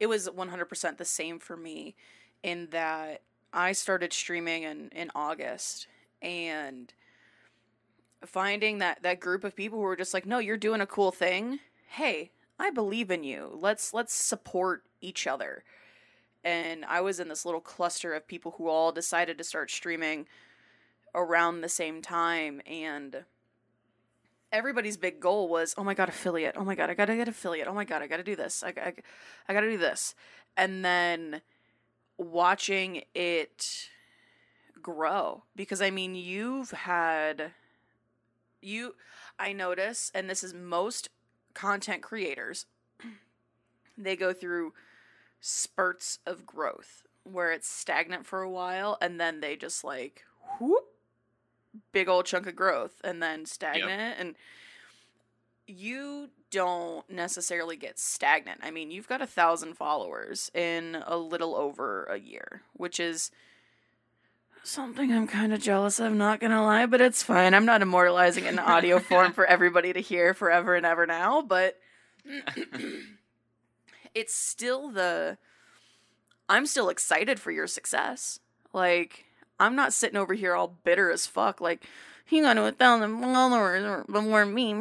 it 0.00 0.08
was 0.08 0.28
100% 0.28 0.98
the 0.98 1.04
same 1.04 1.38
for 1.38 1.56
me 1.56 1.94
in 2.42 2.68
that 2.72 3.22
I 3.52 3.72
started 3.72 4.12
streaming 4.12 4.64
in 4.64 4.90
in 4.90 5.10
August 5.14 5.86
and 6.20 6.92
finding 8.26 8.78
that 8.78 9.02
that 9.02 9.20
group 9.20 9.44
of 9.44 9.54
people 9.54 9.78
who 9.78 9.84
were 9.84 9.96
just 9.96 10.14
like 10.14 10.26
no 10.26 10.38
you're 10.38 10.56
doing 10.56 10.80
a 10.80 10.86
cool 10.86 11.12
thing. 11.12 11.60
Hey 11.86 12.32
I 12.58 12.70
believe 12.70 13.12
in 13.12 13.22
you. 13.22 13.56
Let's 13.60 13.94
let's 13.94 14.12
support 14.12 14.82
each 15.00 15.28
other 15.28 15.62
and 16.44 16.84
I 16.84 17.00
was 17.00 17.18
in 17.20 17.28
this 17.28 17.44
little 17.44 17.60
cluster 17.60 18.14
of 18.14 18.28
people 18.28 18.54
who 18.58 18.68
all 18.68 18.92
decided 18.92 19.38
to 19.38 19.44
start 19.44 19.70
streaming 19.70 20.26
around 21.14 21.60
the 21.60 21.68
same 21.68 22.02
time 22.02 22.60
and 22.66 23.24
everybody's 24.52 24.96
big 24.96 25.20
goal 25.20 25.48
was, 25.48 25.74
oh 25.76 25.84
my 25.84 25.94
god, 25.94 26.08
affiliate. 26.08 26.54
Oh 26.56 26.64
my 26.64 26.74
god, 26.74 26.88
I 26.88 26.94
gotta 26.94 27.16
get 27.16 27.28
affiliate. 27.28 27.66
Oh 27.66 27.74
my 27.74 27.84
god, 27.84 28.02
I 28.02 28.06
gotta 28.06 28.22
do 28.22 28.36
this. 28.36 28.62
I, 28.62 28.68
I, 28.68 28.94
I 29.48 29.52
gotta 29.52 29.70
do 29.70 29.78
this. 29.78 30.14
And 30.56 30.84
then 30.84 31.42
watching 32.16 33.02
it 33.14 33.88
grow 34.80 35.42
because 35.56 35.82
I 35.82 35.90
mean, 35.90 36.14
you've 36.14 36.70
had 36.70 37.50
you. 38.62 38.94
I 39.38 39.52
notice, 39.52 40.12
and 40.14 40.30
this 40.30 40.44
is 40.44 40.54
most 40.54 41.08
content 41.52 42.02
creators. 42.02 42.66
They 43.96 44.16
go 44.16 44.32
through 44.32 44.72
spurts 45.46 46.20
of 46.24 46.46
growth 46.46 47.02
where 47.22 47.52
it's 47.52 47.68
stagnant 47.68 48.24
for 48.24 48.40
a 48.40 48.48
while 48.50 48.96
and 49.02 49.20
then 49.20 49.40
they 49.40 49.56
just 49.56 49.84
like 49.84 50.24
whoop 50.58 50.84
big 51.92 52.08
old 52.08 52.24
chunk 52.24 52.46
of 52.46 52.56
growth 52.56 53.00
and 53.04 53.22
then 53.22 53.44
stagnant 53.44 54.16
and 54.18 54.34
you 55.66 56.30
don't 56.50 57.08
necessarily 57.10 57.76
get 57.76 57.98
stagnant. 57.98 58.60
I 58.62 58.70
mean, 58.70 58.90
you've 58.90 59.08
got 59.08 59.20
a 59.22 59.26
thousand 59.26 59.74
followers 59.74 60.50
in 60.54 61.02
a 61.06 61.16
little 61.16 61.54
over 61.56 62.04
a 62.04 62.18
year, 62.18 62.62
which 62.74 63.00
is 63.00 63.30
something 64.62 65.12
I'm 65.12 65.26
kind 65.26 65.52
of 65.52 65.60
jealous 65.60 65.98
of, 66.00 66.12
not 66.12 66.40
gonna 66.40 66.62
lie, 66.62 66.86
but 66.86 67.00
it's 67.00 67.22
fine. 67.22 67.54
I'm 67.54 67.66
not 67.66 67.82
immortalizing 67.82 68.44
it 68.44 68.52
in 68.52 68.58
audio 68.58 68.98
form 68.98 69.32
for 69.34 69.44
everybody 69.44 69.92
to 69.92 70.00
hear 70.00 70.32
forever 70.32 70.74
and 70.74 70.86
ever 70.86 71.06
now, 71.06 71.42
but 71.42 71.78
it's 74.14 74.34
still 74.34 74.90
the 74.90 75.38
I'm 76.48 76.66
still 76.66 76.88
excited 76.88 77.40
for 77.40 77.50
your 77.50 77.66
success. 77.66 78.38
Like, 78.72 79.24
I'm 79.58 79.74
not 79.76 79.92
sitting 79.92 80.16
over 80.18 80.34
here 80.34 80.54
all 80.54 80.76
bitter 80.84 81.10
as 81.10 81.26
fuck, 81.26 81.60
like, 81.60 81.84
he 82.26 82.40
got 82.40 82.54
to 82.54 82.64
a 82.66 82.72
thousand 82.72 83.20
followers 83.20 84.04
before 84.10 84.46
me. 84.46 84.74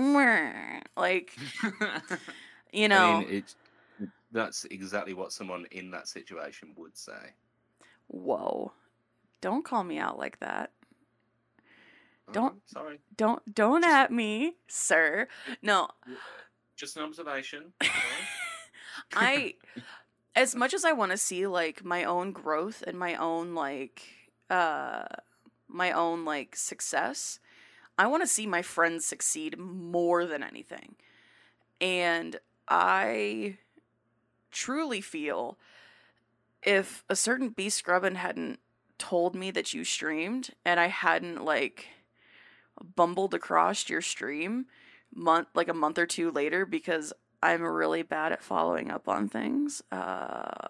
Like, 0.98 1.32
you 2.74 2.88
know, 2.88 3.18
I 3.18 3.20
mean, 3.20 3.28
it's 3.30 3.56
that's 4.32 4.66
exactly 4.66 5.14
what 5.14 5.32
someone 5.32 5.66
in 5.72 5.92
that 5.92 6.08
situation 6.08 6.74
would 6.78 6.98
say. 6.98 7.34
whoa. 8.08 8.72
Don't 9.42 9.66
call 9.66 9.84
me 9.84 9.98
out 9.98 10.18
like 10.18 10.40
that. 10.40 10.72
Oh, 12.30 12.32
Don't- 12.32 12.62
sorry, 12.70 13.00
Don't 13.18 13.54
don't 13.54 13.82
Just- 13.84 13.94
at 13.94 14.12
me, 14.12 14.54
sir. 14.68 15.28
No, 15.62 15.90
just 16.78 16.96
an 16.98 17.04
observation. 17.04 17.74
I 19.16 19.56
as 20.36 20.56
much 20.56 20.74
as 20.74 20.86
I 20.86 20.92
want 20.92 21.12
to 21.12 21.18
see 21.18 21.48
like 21.48 21.84
my 21.84 22.04
own 22.04 22.32
growth 22.32 22.84
and 22.86 22.98
my 22.98 23.16
own 23.16 23.54
like 23.54 24.04
uh 24.50 25.06
my 25.68 25.92
own 25.92 26.26
like 26.26 26.56
success, 26.56 27.40
I 27.98 28.08
want 28.08 28.24
to 28.24 28.28
see 28.28 28.48
my 28.48 28.62
friends 28.62 29.06
succeed 29.06 29.58
more 29.58 30.26
than 30.26 30.44
anything. 30.44 30.96
And 31.82 32.38
I 32.68 33.58
truly 34.52 35.02
feel 35.02 35.58
if 36.62 37.04
a 37.10 37.16
certain 37.16 37.50
B 37.50 37.70
Scrubbin 37.70 38.16
hadn't 38.16 38.60
told 38.98 39.36
me 39.36 39.52
that 39.52 39.74
you 39.74 39.84
streamed 39.84 40.52
and 40.64 40.80
I 40.80 40.88
hadn't 40.88 41.44
like 41.44 41.88
bumbled 42.96 43.34
across 43.34 43.90
your 43.90 44.02
stream 44.02 44.66
month 45.14 45.48
like 45.54 45.68
a 45.68 45.74
month 45.74 45.98
or 45.98 46.06
two 46.06 46.32
later 46.32 46.66
because 46.66 47.14
I'm 47.44 47.62
really 47.62 48.04
bad 48.04 48.32
at 48.32 48.42
following 48.42 48.90
up 48.90 49.10
on 49.10 49.28
things. 49.28 49.84
Uh, 49.92 50.70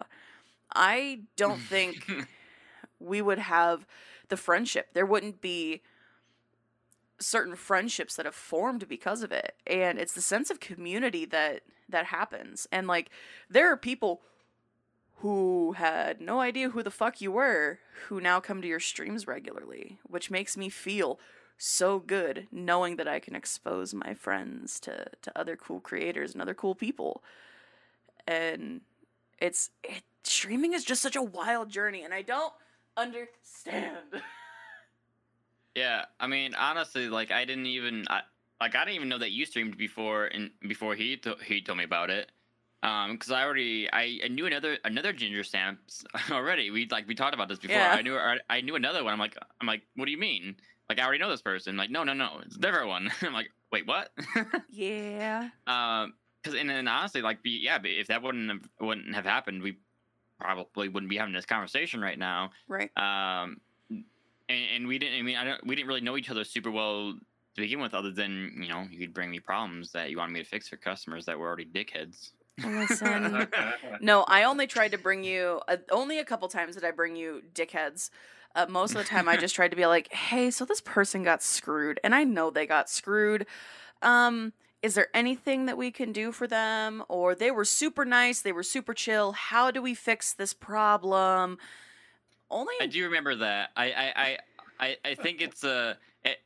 I 0.76 1.22
don't 1.36 1.60
think 1.60 2.12
we 3.00 3.22
would 3.22 3.38
have 3.38 3.86
the 4.30 4.38
friendship. 4.38 4.88
There 4.94 5.06
wouldn't 5.06 5.40
be 5.40 5.84
certain 7.20 7.56
friendships 7.56 8.16
that 8.16 8.26
have 8.26 8.34
formed 8.34 8.88
because 8.88 9.22
of 9.22 9.32
it. 9.32 9.54
And 9.68 10.00
it's 10.00 10.14
the 10.14 10.22
sense 10.22 10.50
of 10.50 10.60
community 10.60 11.26
that 11.26 11.62
that 11.90 12.06
happens. 12.06 12.66
And 12.72 12.88
like 12.88 13.12
there 13.52 13.72
are 13.72 13.78
people 13.78 14.22
who 15.18 15.74
had 15.74 16.20
no 16.20 16.42
idea 16.42 16.72
who 16.72 16.82
the 16.82 16.90
fuck 16.90 17.22
you 17.22 17.32
were 17.32 17.78
who 18.08 18.20
now 18.20 18.40
come 18.40 18.64
to 18.64 18.68
your 18.68 18.80
streams 18.80 19.28
regularly, 19.28 20.00
which 20.08 20.32
makes 20.32 20.58
me 20.58 20.70
feel 20.70 21.20
so 21.64 22.00
good 22.00 22.48
knowing 22.52 22.98
that 22.98 23.08
I 23.08 23.20
can 23.20 23.36
expose 23.36 23.94
my 23.94 24.14
friends 24.14 24.80
to 24.82 25.06
to 25.22 25.38
other 25.38 25.56
cool 25.56 25.80
creators 25.80 26.34
and 26.34 26.42
other 26.42 26.54
cool 26.54 26.76
people. 26.76 27.24
And 28.28 28.82
it's 29.40 29.70
it 29.84 30.04
streaming 30.24 30.74
is 30.74 30.84
just 30.84 31.02
such 31.02 31.16
a 31.16 31.22
wild 31.22 31.70
journey 31.70 32.04
and 32.04 32.14
I 32.14 32.22
don't 32.22 32.54
understand. 32.98 34.22
Yeah, 35.76 36.06
I 36.20 36.28
mean, 36.28 36.54
honestly, 36.54 37.10
like 37.10 37.32
I 37.32 37.46
didn't 37.46 37.66
even, 37.66 38.06
I, 38.10 38.22
like 38.62 38.76
I 38.76 38.86
didn't 38.86 38.96
even 38.96 39.10
know 39.10 39.18
that 39.18 39.32
you 39.32 39.46
streamed 39.46 39.78
before, 39.78 40.26
and 40.26 40.52
before 40.68 40.96
he 40.96 41.20
he 41.46 41.62
told 41.62 41.78
me 41.78 41.84
about 41.84 42.10
it. 42.10 42.32
Um, 42.84 43.14
because 43.14 43.32
I 43.32 43.44
already 43.44 43.90
I, 43.92 44.20
I 44.26 44.28
knew 44.28 44.46
another 44.46 44.78
another 44.84 45.14
Ginger 45.14 45.44
Stamps 45.44 46.04
already. 46.32 46.70
We 46.70 46.88
like 46.92 47.08
we 47.08 47.16
talked 47.16 47.34
about 47.34 47.50
this 47.50 47.60
before. 47.60 47.78
Yeah. 47.78 47.94
I 47.94 48.02
knew 48.02 48.20
I 48.50 48.62
knew 48.62 48.76
another 48.76 49.04
one. 49.04 49.14
I'm 49.14 49.20
like 49.20 49.36
I'm 49.60 49.68
like, 49.68 49.82
what 49.96 50.06
do 50.06 50.12
you 50.12 50.18
mean? 50.18 50.56
Like 50.90 51.00
I 51.00 51.04
already 51.04 51.20
know 51.20 51.30
this 51.30 51.42
person. 51.42 51.78
Like 51.78 51.90
no 51.90 52.04
no 52.04 52.14
no, 52.14 52.40
it's 52.46 52.56
a 52.56 52.60
different 52.60 52.88
one. 52.88 53.10
I'm 53.22 53.34
like 53.34 53.50
wait 53.74 53.88
what? 53.88 54.12
yeah. 54.70 55.50
Um, 55.68 56.14
because 56.42 56.60
and, 56.60 56.70
and 56.70 56.90
honestly, 56.90 57.22
like, 57.22 57.42
be, 57.42 57.60
yeah, 57.62 57.80
if 57.84 58.08
that 58.08 58.22
wouldn't 58.22 58.50
have 58.50 58.70
wouldn't 58.80 59.16
have 59.16 59.26
happened, 59.26 59.62
we 59.62 59.78
probably 60.40 60.90
wouldn't 60.90 61.10
be 61.10 61.18
having 61.18 61.34
this 61.34 61.46
conversation 61.46 62.02
right 62.02 62.20
now. 62.20 62.52
Right. 62.68 62.92
Um, 62.98 63.62
and, 63.90 64.66
and 64.76 64.88
we 64.88 65.00
didn't. 65.00 65.20
I 65.20 65.22
mean, 65.22 65.38
I 65.38 65.44
don't. 65.44 65.66
We 65.66 65.76
didn't 65.76 65.88
really 65.88 66.02
know 66.02 66.18
each 66.18 66.30
other 66.30 66.44
super 66.44 66.70
well 66.70 67.14
to 67.14 67.62
begin 67.62 67.80
with, 67.80 67.94
other 67.94 68.12
than 68.12 68.54
you 68.62 68.68
know, 68.68 68.86
you 68.92 69.00
could 69.00 69.14
bring 69.14 69.32
me 69.32 69.40
problems 69.40 69.92
that 69.94 70.10
you 70.10 70.18
wanted 70.18 70.34
me 70.34 70.44
to 70.44 70.50
fix 70.50 70.68
for 70.68 70.76
customers 70.76 71.26
that 71.26 71.40
were 71.40 71.48
already 71.48 71.66
dickheads. 71.66 72.32
Listen. 72.64 73.48
No, 74.02 74.26
I 74.28 74.44
only 74.44 74.68
tried 74.68 74.92
to 74.92 74.98
bring 74.98 75.24
you 75.24 75.62
uh, 75.68 75.78
only 75.92 76.20
a 76.20 76.26
couple 76.26 76.48
times 76.50 76.76
did 76.76 76.84
I 76.84 76.92
bring 76.92 77.16
you 77.16 77.42
dickheads. 77.54 78.10
Uh, 78.56 78.68
most 78.70 78.92
of 78.92 78.98
the 78.98 79.04
time, 79.04 79.28
I 79.28 79.38
just 79.38 79.56
tried 79.56 79.72
to 79.72 79.78
be 79.78 79.86
like, 79.86 80.12
"Hey, 80.14 80.52
so 80.52 80.64
this 80.66 80.82
person 80.82 81.24
got 81.24 81.42
screwed, 81.42 82.00
and 82.04 82.14
I 82.14 82.24
know 82.24 82.50
they 82.50 82.68
got 82.68 82.90
screwed. 82.90 83.48
Um, 84.02 84.54
is 84.82 84.96
there 84.96 85.08
anything 85.14 85.66
that 85.66 85.78
we 85.78 85.92
can 85.92 86.12
do 86.12 86.32
for 86.32 86.46
them? 86.46 87.04
Or 87.08 87.34
they 87.34 87.50
were 87.52 87.66
super 87.66 88.06
nice, 88.06 88.42
they 88.42 88.52
were 88.52 88.64
super 88.64 88.94
chill. 88.94 89.32
How 89.32 89.72
do 89.72 89.82
we 89.82 89.94
fix 89.96 90.34
this 90.34 90.54
problem?" 90.54 91.58
Only 92.52 92.76
I 92.80 92.86
do 92.86 93.04
remember 93.04 93.36
that. 93.36 93.72
I 93.76 93.86
I 93.92 94.38
I 94.80 94.98
I, 95.04 95.16
think 95.16 95.42
it's 95.42 95.64
uh, 95.64 95.96
it, 96.24 96.40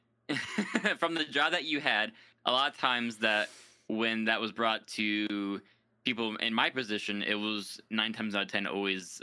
from 0.99 1.15
the 1.15 1.25
job 1.25 1.51
that 1.51 1.65
you 1.65 1.79
had. 1.79 2.13
A 2.45 2.51
lot 2.51 2.71
of 2.71 2.77
times 2.77 3.17
that 3.17 3.49
when 3.87 4.25
that 4.25 4.39
was 4.39 4.51
brought 4.53 4.87
to 4.87 5.61
people 6.05 6.37
in 6.37 6.53
my 6.53 6.69
position, 6.69 7.21
it 7.23 7.35
was 7.35 7.81
nine 7.89 8.13
times 8.13 8.35
out 8.35 8.43
of 8.43 8.51
ten 8.51 8.67
always 8.67 9.21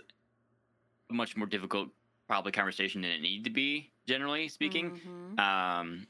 much 1.10 1.36
more 1.36 1.46
difficult, 1.46 1.88
probably 2.26 2.52
conversation 2.52 3.02
than 3.02 3.10
it 3.10 3.20
needed 3.20 3.44
to 3.44 3.50
be. 3.50 3.90
Generally 4.06 4.48
speaking, 4.48 5.00
Mhm. 5.36 5.38
um, 5.40 6.06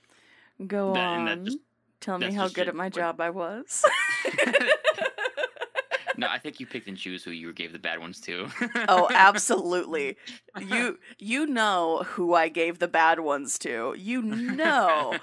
Go 0.66 0.92
that- 0.94 1.00
on. 1.00 1.24
that 1.26 1.44
just- 1.44 1.58
Tell 2.00 2.18
me 2.18 2.32
how 2.32 2.48
good 2.48 2.66
it. 2.66 2.68
at 2.68 2.74
my 2.74 2.84
Wait. 2.86 2.92
job 2.94 3.20
I 3.20 3.30
was. 3.30 3.82
no, 6.18 6.28
I 6.28 6.38
think 6.38 6.60
you 6.60 6.66
picked 6.66 6.86
and 6.86 6.96
choose 6.98 7.24
who 7.24 7.30
you 7.30 7.52
gave 7.52 7.72
the 7.72 7.78
bad 7.78 7.98
ones 7.98 8.20
to. 8.22 8.46
oh, 8.88 9.08
absolutely. 9.14 10.16
You 10.60 10.98
you 11.18 11.46
know 11.46 12.02
who 12.06 12.34
I 12.34 12.48
gave 12.48 12.78
the 12.78 12.88
bad 12.88 13.20
ones 13.20 13.58
to. 13.60 13.94
You 13.96 14.20
know. 14.22 15.16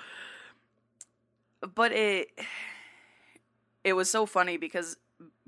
but 1.75 1.91
it 1.91 2.29
it 3.83 3.93
was 3.93 4.09
so 4.09 4.25
funny 4.25 4.57
because 4.57 4.97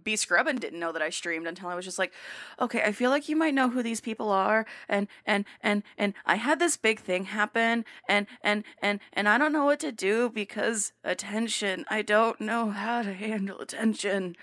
B 0.04 0.16
Scrubbin 0.16 0.58
didn't 0.58 0.80
know 0.80 0.92
that 0.92 1.02
I 1.02 1.10
streamed 1.10 1.48
until 1.48 1.70
I 1.70 1.76
was 1.76 1.86
just 1.86 2.00
like, 2.00 2.14
okay, 2.60 2.82
I 2.84 2.92
feel 2.92 3.10
like 3.10 3.30
you 3.30 3.36
might 3.36 3.54
know 3.54 3.70
who 3.70 3.84
these 3.84 4.02
people 4.02 4.30
are, 4.30 4.66
and 4.88 5.08
and 5.26 5.46
and 5.62 5.84
and 5.98 6.14
I 6.26 6.36
had 6.36 6.60
this 6.60 6.78
big 6.78 7.00
thing 7.00 7.26
happen, 7.26 7.86
and 8.08 8.28
and 8.42 8.64
and 8.82 9.00
and 9.14 9.30
I 9.30 9.38
don't 9.38 9.54
know 9.54 9.66
what 9.66 9.80
to 9.82 9.92
do 9.92 10.30
because 10.30 10.94
attention. 11.04 11.86
I 11.90 12.02
don't 12.02 12.40
know 12.42 12.70
how 12.72 13.02
to 13.02 13.14
handle 13.14 13.60
attention, 13.60 14.36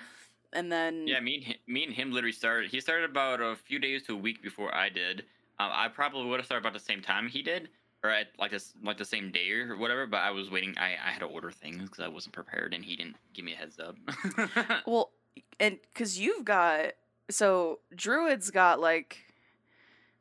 and 0.52 0.70
then 0.72 1.06
Yeah, 1.06 1.20
me 1.20 1.36
and 1.36 1.44
him, 1.44 1.56
me 1.66 1.84
and 1.84 1.92
him 1.92 2.12
literally 2.12 2.32
started. 2.32 2.70
He 2.70 2.80
started 2.80 3.10
about 3.10 3.40
a 3.40 3.56
few 3.56 3.78
days 3.78 4.02
to 4.04 4.14
a 4.14 4.16
week 4.16 4.42
before 4.42 4.74
I 4.74 4.88
did. 4.88 5.20
Um, 5.58 5.70
I 5.72 5.88
probably 5.88 6.26
would 6.26 6.40
have 6.40 6.46
started 6.46 6.66
about 6.66 6.72
the 6.78 6.84
same 6.84 7.02
time 7.02 7.28
he 7.28 7.42
did, 7.42 7.68
or 8.02 8.10
at 8.10 8.28
like 8.38 8.50
this 8.50 8.72
like 8.82 8.96
the 8.98 9.04
same 9.04 9.30
day 9.30 9.50
or 9.52 9.76
whatever. 9.76 10.06
But 10.06 10.18
I 10.18 10.30
was 10.30 10.50
waiting. 10.50 10.74
I, 10.78 10.92
I 10.94 11.10
had 11.10 11.20
to 11.20 11.26
order 11.26 11.50
things 11.50 11.82
because 11.82 12.00
I 12.00 12.08
wasn't 12.08 12.34
prepared, 12.34 12.74
and 12.74 12.84
he 12.84 12.96
didn't 12.96 13.16
give 13.34 13.44
me 13.44 13.52
a 13.52 13.56
heads 13.56 13.78
up. 13.78 13.96
Well, 14.86 15.12
and 15.58 15.78
because 15.92 16.18
you've 16.18 16.44
got 16.44 16.92
so 17.30 17.80
Druid's 17.94 18.50
got 18.50 18.80
like 18.80 19.18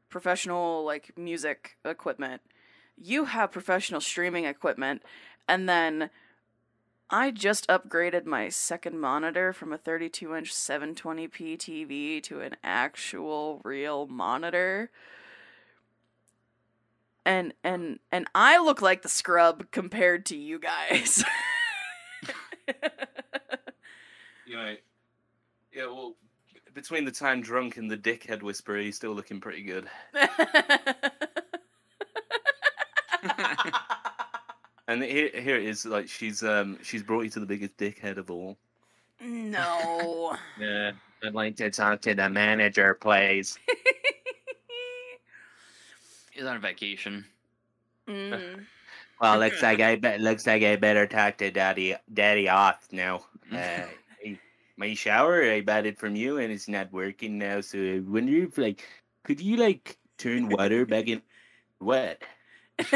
professional 0.10 0.84
like 0.84 1.18
music 1.18 1.78
equipment. 1.86 2.42
You 3.02 3.26
have 3.26 3.52
professional 3.52 4.02
streaming 4.02 4.46
equipment, 4.46 5.04
and 5.48 5.70
then 5.70 6.10
I 7.10 7.32
just 7.32 7.68
upgraded 7.68 8.26
my 8.26 8.50
second 8.50 9.00
monitor 9.00 9.52
from 9.52 9.74
a 9.74 9.78
32 9.78 10.36
inch 10.36 10.54
720p 10.54 11.58
TV 11.58 12.22
to 12.24 12.42
an 12.42 12.56
actual 12.64 13.62
real 13.64 14.06
monitor. 14.08 14.92
And 17.26 17.54
and 17.64 18.00
and 18.12 18.28
I 18.36 18.60
look 18.60 18.82
like 18.82 19.02
the 19.02 19.10
scrub 19.10 19.72
compared 19.72 20.26
to 20.28 20.38
you 20.38 20.60
guys. 20.60 21.24
you 24.46 24.56
know, 24.56 24.76
yeah. 25.80 25.86
Well, 25.86 26.16
between 26.74 27.06
the 27.06 27.12
time 27.12 27.42
drunk 27.42 27.78
and 27.78 27.90
the 27.90 27.98
dickhead 27.98 28.42
whisperer, 28.44 28.78
he's 28.80 28.96
still 28.96 29.14
looking 29.14 29.40
pretty 29.42 29.64
good. 29.64 29.88
And 34.88 35.04
here, 35.04 35.30
here 35.32 35.56
it 35.56 35.66
is. 35.66 35.86
Like 35.86 36.10
she's 36.10 36.42
um 36.42 36.80
she's 36.82 37.04
brought 37.04 37.22
you 37.22 37.30
to 37.32 37.40
the 37.40 37.46
biggest 37.46 37.78
dickhead 37.78 38.18
of 38.18 38.32
all. 38.32 38.58
no. 39.22 40.36
Yeah, 40.60 40.94
I'd 41.24 41.36
like 41.36 41.56
to 41.58 41.70
talk 41.70 42.02
to 42.02 42.16
the 42.16 42.28
manager, 42.28 42.96
please. 42.96 43.60
He's 46.32 46.44
on 46.46 46.60
vacation. 46.60 47.24
Mm. 48.08 48.66
Well, 49.22 49.38
looks 49.40 49.62
like 49.62 49.80
I 49.80 49.96
bet 49.98 50.22
looks 50.22 50.48
like 50.48 50.64
I 50.64 50.76
better 50.78 51.06
talk 51.06 51.38
to 51.38 51.52
Daddy 51.52 51.96
Daddy 52.12 52.50
off 52.50 52.88
now. 52.92 53.26
Uh, 53.54 53.58
I- 53.58 53.86
my 54.80 54.94
shower 54.94 55.44
I 55.44 55.62
bought 55.62 55.86
it 55.86 56.00
from 56.00 56.16
you 56.16 56.38
and 56.38 56.52
it's 56.52 56.68
not 56.68 56.92
working 56.92 57.38
now. 57.38 57.62
So 57.62 57.78
I 57.78 58.00
wonder 58.00 58.44
if 58.44 58.58
like 58.58 58.88
could 59.26 59.42
you 59.42 59.58
like 59.58 59.98
turn 60.18 60.50
water 60.50 60.86
back 60.86 61.08
in 61.08 61.22
what? 61.80 62.24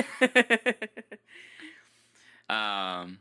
Um, 2.50 3.20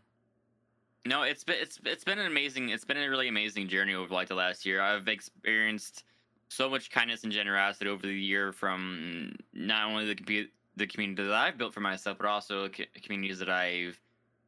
no, 1.06 1.22
it's 1.22 1.44
been 1.44 1.56
it's 1.60 1.80
it's 1.84 2.04
been 2.04 2.18
an 2.18 2.26
amazing 2.26 2.68
it's 2.68 2.84
been 2.84 2.96
a 2.96 3.08
really 3.08 3.28
amazing 3.28 3.68
journey 3.68 3.94
over 3.94 4.12
like 4.12 4.28
the 4.28 4.34
last 4.34 4.66
year. 4.66 4.80
I've 4.80 5.08
experienced 5.08 6.04
so 6.48 6.68
much 6.68 6.90
kindness 6.90 7.24
and 7.24 7.32
generosity 7.32 7.88
over 7.88 8.06
the 8.06 8.12
year 8.12 8.52
from 8.52 9.34
not 9.52 9.88
only 9.88 10.14
the 10.14 10.48
the 10.76 10.86
community 10.86 11.24
that 11.24 11.32
I've 11.32 11.58
built 11.58 11.74
for 11.74 11.80
myself, 11.80 12.18
but 12.18 12.26
also 12.26 12.68
co- 12.68 12.84
communities 13.02 13.38
that 13.38 13.48
I've 13.48 13.98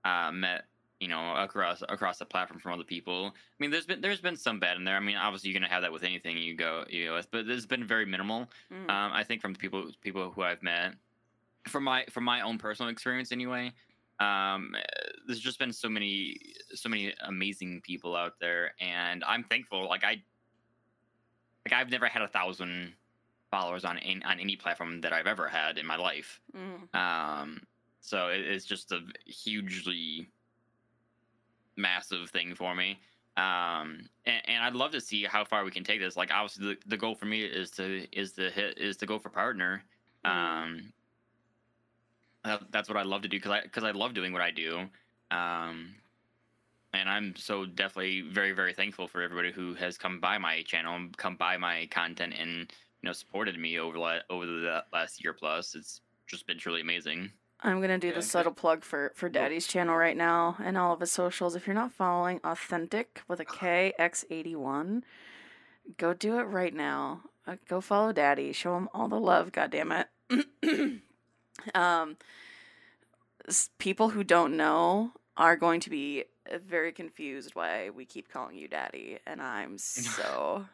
uh, 0.04 0.32
met. 0.32 0.64
You 1.04 1.10
know, 1.10 1.36
across 1.36 1.82
across 1.86 2.16
the 2.18 2.24
platform 2.24 2.60
from 2.60 2.72
other 2.72 2.82
people. 2.82 3.26
I 3.26 3.56
mean, 3.58 3.70
there's 3.70 3.84
been 3.84 4.00
there's 4.00 4.22
been 4.22 4.38
some 4.38 4.58
bad 4.58 4.78
in 4.78 4.84
there. 4.84 4.96
I 4.96 5.00
mean, 5.00 5.16
obviously 5.16 5.50
you're 5.50 5.60
gonna 5.60 5.70
have 5.70 5.82
that 5.82 5.92
with 5.92 6.02
anything 6.02 6.38
you 6.38 6.56
go 6.56 6.84
you 6.88 7.08
go 7.08 7.16
with, 7.16 7.30
but 7.30 7.46
there's 7.46 7.66
been 7.66 7.86
very 7.86 8.06
minimal. 8.06 8.48
Mm. 8.72 8.88
Um, 8.88 9.12
I 9.12 9.22
think 9.22 9.42
from 9.42 9.52
the 9.52 9.58
people 9.58 9.90
people 10.00 10.30
who 10.30 10.40
I've 10.40 10.62
met, 10.62 10.94
from 11.68 11.84
my 11.84 12.06
from 12.08 12.24
my 12.24 12.40
own 12.40 12.56
personal 12.56 12.90
experience 12.90 13.32
anyway. 13.32 13.70
Um, 14.18 14.74
there's 15.26 15.40
just 15.40 15.58
been 15.58 15.74
so 15.74 15.90
many 15.90 16.38
so 16.72 16.88
many 16.88 17.12
amazing 17.26 17.82
people 17.82 18.16
out 18.16 18.40
there, 18.40 18.72
and 18.80 19.22
I'm 19.24 19.44
thankful. 19.44 19.86
Like 19.86 20.04
I, 20.04 20.22
like 21.66 21.74
I've 21.74 21.90
never 21.90 22.06
had 22.06 22.22
a 22.22 22.28
thousand 22.28 22.94
followers 23.50 23.84
on 23.84 23.98
any, 23.98 24.22
on 24.24 24.40
any 24.40 24.56
platform 24.56 25.02
that 25.02 25.12
I've 25.12 25.26
ever 25.26 25.48
had 25.48 25.76
in 25.76 25.84
my 25.86 25.96
life. 25.96 26.40
Mm. 26.56 26.94
Um, 26.98 27.60
so 28.00 28.28
it, 28.28 28.40
it's 28.40 28.64
just 28.64 28.92
a 28.92 29.00
hugely 29.26 30.28
massive 31.76 32.30
thing 32.30 32.54
for 32.54 32.74
me. 32.74 32.98
Um, 33.36 34.08
and, 34.26 34.42
and 34.46 34.62
I'd 34.64 34.74
love 34.74 34.92
to 34.92 35.00
see 35.00 35.24
how 35.24 35.44
far 35.44 35.64
we 35.64 35.70
can 35.70 35.84
take 35.84 36.00
this. 36.00 36.16
Like 36.16 36.30
obviously 36.32 36.66
the, 36.66 36.76
the 36.86 36.96
goal 36.96 37.14
for 37.14 37.26
me 37.26 37.42
is 37.42 37.70
to 37.72 38.06
is 38.12 38.32
to 38.32 38.50
hit 38.50 38.78
is 38.78 38.96
to 38.98 39.06
go 39.06 39.18
for 39.18 39.28
partner. 39.28 39.82
Mm. 40.24 40.30
Um, 40.30 40.92
that, 42.44 42.60
that's 42.70 42.88
what 42.88 42.98
I 42.98 43.02
love 43.02 43.22
to 43.22 43.28
do 43.28 43.36
because 43.36 43.50
I 43.50 43.62
because 43.62 43.84
I 43.84 43.90
love 43.90 44.14
doing 44.14 44.32
what 44.32 44.42
I 44.42 44.50
do. 44.50 44.88
Um, 45.30 45.96
and 46.92 47.08
I'm 47.08 47.34
so 47.36 47.66
definitely 47.66 48.20
very 48.20 48.52
very 48.52 48.72
thankful 48.72 49.08
for 49.08 49.20
everybody 49.20 49.50
who 49.50 49.74
has 49.74 49.98
come 49.98 50.20
by 50.20 50.38
my 50.38 50.62
channel 50.62 50.94
and 50.94 51.16
come 51.16 51.36
by 51.36 51.56
my 51.56 51.88
content 51.90 52.34
and 52.38 52.50
you 52.50 53.06
know 53.08 53.12
supported 53.12 53.58
me 53.58 53.78
over 53.80 53.98
la- 53.98 54.20
over 54.30 54.46
the 54.46 54.84
last 54.92 55.24
year 55.24 55.32
plus. 55.32 55.74
It's 55.74 56.02
just 56.26 56.46
been 56.46 56.58
truly 56.58 56.82
amazing. 56.82 57.30
I'm 57.64 57.80
gonna 57.80 57.98
do 57.98 58.08
Yeah, 58.08 58.12
the 58.14 58.20
good. 58.20 58.24
subtle 58.26 58.52
plug 58.52 58.84
for 58.84 59.12
for 59.16 59.28
Daddy's 59.28 59.66
channel 59.66 59.96
right 59.96 60.16
now 60.16 60.56
and 60.62 60.76
all 60.78 60.92
of 60.92 61.00
his 61.00 61.10
socials. 61.10 61.56
If 61.56 61.66
you're 61.66 61.74
not 61.74 61.92
following 61.92 62.38
Authentic 62.44 63.22
with 63.26 63.40
a 63.40 63.44
K 63.44 63.92
X81, 63.98 65.02
go 65.96 66.12
do 66.14 66.38
it 66.38 66.42
right 66.44 66.74
now. 66.74 67.22
Uh, 67.46 67.56
go 67.68 67.80
follow 67.80 68.12
Daddy. 68.12 68.52
Show 68.52 68.76
him 68.76 68.88
all 68.94 69.08
the 69.08 69.18
love. 69.18 69.50
God 69.52 69.70
damn 69.70 69.92
it. 69.92 71.00
um, 71.74 72.16
people 73.78 74.10
who 74.10 74.22
don't 74.24 74.56
know 74.56 75.12
are 75.36 75.56
going 75.56 75.80
to 75.80 75.90
be 75.90 76.24
very 76.66 76.92
confused 76.92 77.54
why 77.54 77.90
we 77.90 78.04
keep 78.04 78.28
calling 78.30 78.56
you 78.56 78.68
Daddy, 78.68 79.18
and 79.26 79.40
I'm 79.40 79.78
so 79.78 80.66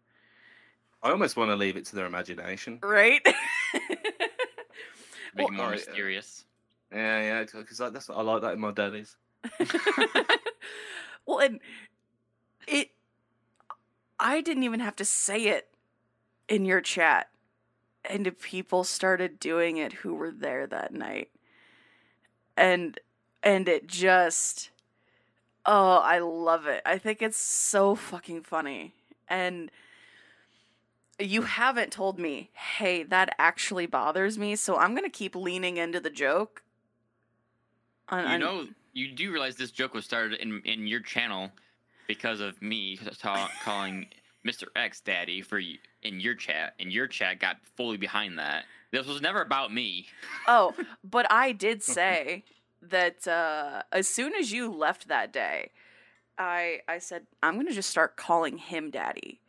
I 1.02 1.10
almost 1.10 1.36
want 1.36 1.50
to 1.50 1.56
leave 1.56 1.76
it 1.76 1.84
to 1.86 1.96
their 1.96 2.06
imagination. 2.06 2.78
right. 2.82 3.26
Make 5.38 5.50
Well, 5.50 5.54
it 5.54 5.56
more 5.56 5.66
yeah. 5.66 5.72
mysterious. 5.76 6.44
Yeah, 6.92 7.22
yeah, 7.22 7.44
because 7.44 7.78
that's 7.78 8.08
what 8.08 8.18
I 8.18 8.22
like 8.22 8.42
that 8.42 8.54
in 8.54 8.60
my 8.60 8.72
daddies. 8.72 9.16
well, 11.26 11.38
and 11.38 11.60
it, 12.66 12.90
I 14.18 14.40
didn't 14.40 14.64
even 14.64 14.80
have 14.80 14.96
to 14.96 15.04
say 15.04 15.44
it 15.48 15.68
in 16.48 16.64
your 16.64 16.80
chat, 16.80 17.28
and 18.04 18.36
people 18.40 18.82
started 18.84 19.38
doing 19.38 19.76
it 19.76 19.92
who 19.92 20.14
were 20.14 20.32
there 20.32 20.66
that 20.66 20.92
night, 20.92 21.30
and 22.56 22.98
and 23.42 23.68
it 23.68 23.86
just, 23.86 24.70
oh, 25.66 25.98
I 25.98 26.18
love 26.18 26.66
it. 26.66 26.82
I 26.84 26.98
think 26.98 27.22
it's 27.22 27.38
so 27.38 27.94
fucking 27.94 28.42
funny, 28.42 28.94
and 29.28 29.70
you 31.18 31.42
haven't 31.42 31.92
told 31.92 32.18
me, 32.18 32.50
hey, 32.54 33.02
that 33.04 33.34
actually 33.38 33.86
bothers 33.86 34.38
me, 34.38 34.56
so 34.56 34.76
I'm 34.76 34.94
gonna 34.94 35.10
keep 35.10 35.34
leaning 35.34 35.76
into 35.76 36.00
the 36.00 36.10
joke. 36.10 36.62
On- 38.08 38.24
you 38.24 38.30
on- 38.30 38.40
know, 38.40 38.68
you 38.92 39.12
do 39.12 39.30
realize 39.30 39.56
this 39.56 39.70
joke 39.70 39.94
was 39.94 40.04
started 40.04 40.40
in 40.40 40.62
in 40.64 40.86
your 40.86 41.00
channel 41.00 41.50
because 42.06 42.40
of 42.40 42.60
me 42.62 42.96
ta- 43.18 43.50
calling 43.62 44.06
Mr. 44.46 44.64
X 44.76 45.00
Daddy 45.00 45.42
for 45.42 45.58
y- 45.58 45.78
in 46.02 46.20
your 46.20 46.34
chat, 46.34 46.74
and 46.78 46.92
your 46.92 47.06
chat 47.06 47.38
got 47.38 47.58
fully 47.76 47.96
behind 47.96 48.38
that. 48.38 48.64
This 48.90 49.06
was 49.06 49.20
never 49.20 49.42
about 49.42 49.72
me. 49.72 50.06
Oh, 50.46 50.74
but 51.04 51.30
I 51.30 51.52
did 51.52 51.82
say 51.82 52.44
that 52.80 53.26
uh, 53.28 53.82
as 53.92 54.08
soon 54.08 54.34
as 54.34 54.52
you 54.52 54.72
left 54.72 55.08
that 55.08 55.32
day, 55.32 55.72
I 56.38 56.80
I 56.88 56.98
said 56.98 57.26
I'm 57.42 57.56
gonna 57.56 57.72
just 57.72 57.90
start 57.90 58.16
calling 58.16 58.58
him 58.58 58.90
daddy, 58.90 59.40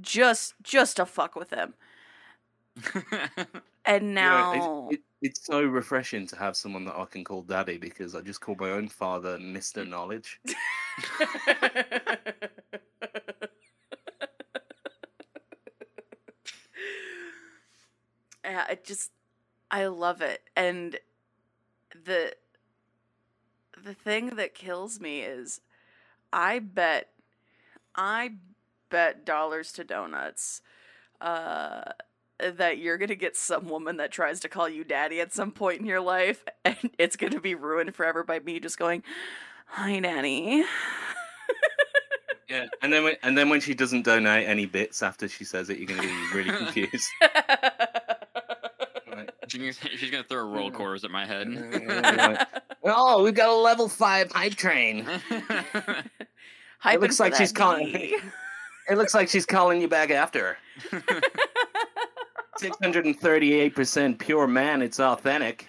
just 0.00 0.54
just 0.62 0.96
to 0.96 1.06
fuck 1.06 1.34
with 1.34 1.50
him. 1.50 1.74
And 3.88 4.14
now, 4.14 4.86
it, 4.90 4.96
it, 4.96 5.00
it's 5.22 5.46
so 5.46 5.62
refreshing 5.62 6.26
to 6.26 6.36
have 6.36 6.58
someone 6.58 6.84
that 6.84 6.94
I 6.94 7.06
can 7.06 7.24
call 7.24 7.40
daddy 7.40 7.78
because 7.78 8.14
I 8.14 8.20
just 8.20 8.42
call 8.42 8.54
my 8.60 8.68
own 8.68 8.86
father 8.86 9.38
Mister 9.38 9.82
Knowledge. 9.82 10.38
yeah, 18.44 18.66
it 18.70 18.84
just 18.84 19.10
I 19.70 19.86
love 19.86 20.20
it, 20.20 20.42
and 20.54 20.98
the 22.04 22.34
the 23.82 23.94
thing 23.94 24.36
that 24.36 24.54
kills 24.54 25.00
me 25.00 25.20
is 25.20 25.62
I 26.30 26.58
bet 26.58 27.08
I 27.94 28.34
bet 28.90 29.24
dollars 29.24 29.72
to 29.72 29.84
donuts 29.84 30.60
uh 31.20 31.82
that 32.38 32.78
you're 32.78 32.96
gonna 32.98 33.14
get 33.14 33.36
some 33.36 33.68
woman 33.68 33.96
that 33.96 34.12
tries 34.12 34.38
to 34.40 34.48
call 34.48 34.68
you 34.68 34.84
daddy 34.84 35.20
at 35.20 35.32
some 35.32 35.50
point 35.50 35.80
in 35.80 35.86
your 35.86 36.00
life 36.00 36.44
and 36.64 36.76
it's 36.98 37.16
gonna 37.16 37.40
be 37.40 37.54
ruined 37.54 37.94
forever 37.94 38.22
by 38.22 38.38
me 38.40 38.60
just 38.60 38.78
going 38.78 39.02
hi 39.66 39.98
Nanny. 39.98 40.64
Yeah, 42.50 42.64
and 42.80 42.90
then 42.90 43.04
when, 43.04 43.16
and 43.22 43.36
then 43.36 43.50
when 43.50 43.60
she 43.60 43.74
doesn't 43.74 44.06
donate 44.06 44.48
any 44.48 44.64
bits 44.64 45.02
after 45.02 45.28
she 45.28 45.44
says 45.44 45.68
it, 45.68 45.76
you're 45.76 45.86
going 45.86 46.00
to 46.00 46.08
be 46.08 46.34
really 46.34 46.50
confused. 46.56 47.06
Right. 49.06 49.30
She's 49.48 49.76
gonna- 49.78 49.96
she's 49.98 50.10
gonna 50.10 50.24
throw 50.24 50.48
roll 50.48 50.70
quarters 50.70 51.04
at 51.04 51.10
my 51.10 51.26
head. 51.26 52.46
Oh, 52.84 53.22
we've 53.22 53.34
got 53.34 53.50
a 53.50 53.54
level 53.54 53.86
five 53.88 54.30
hype 54.32 54.54
train. 54.54 55.04
Hyping 56.82 57.00
looks 57.00 57.20
like 57.20 57.34
she's 57.34 57.52
calling- 57.52 57.92
D. 57.92 58.16
It 58.88 58.96
looks 58.96 59.14
like 59.14 59.28
she's 59.28 59.46
calling 59.46 59.80
you 59.80 59.88
back 59.88 60.10
after. 60.10 60.56
Six 62.56 62.76
hundred 62.82 63.04
and 63.06 63.18
thirty-eight 63.18 63.74
percent 63.74 64.18
pure 64.18 64.46
man. 64.46 64.82
It's 64.82 64.98
authentic. 64.98 65.66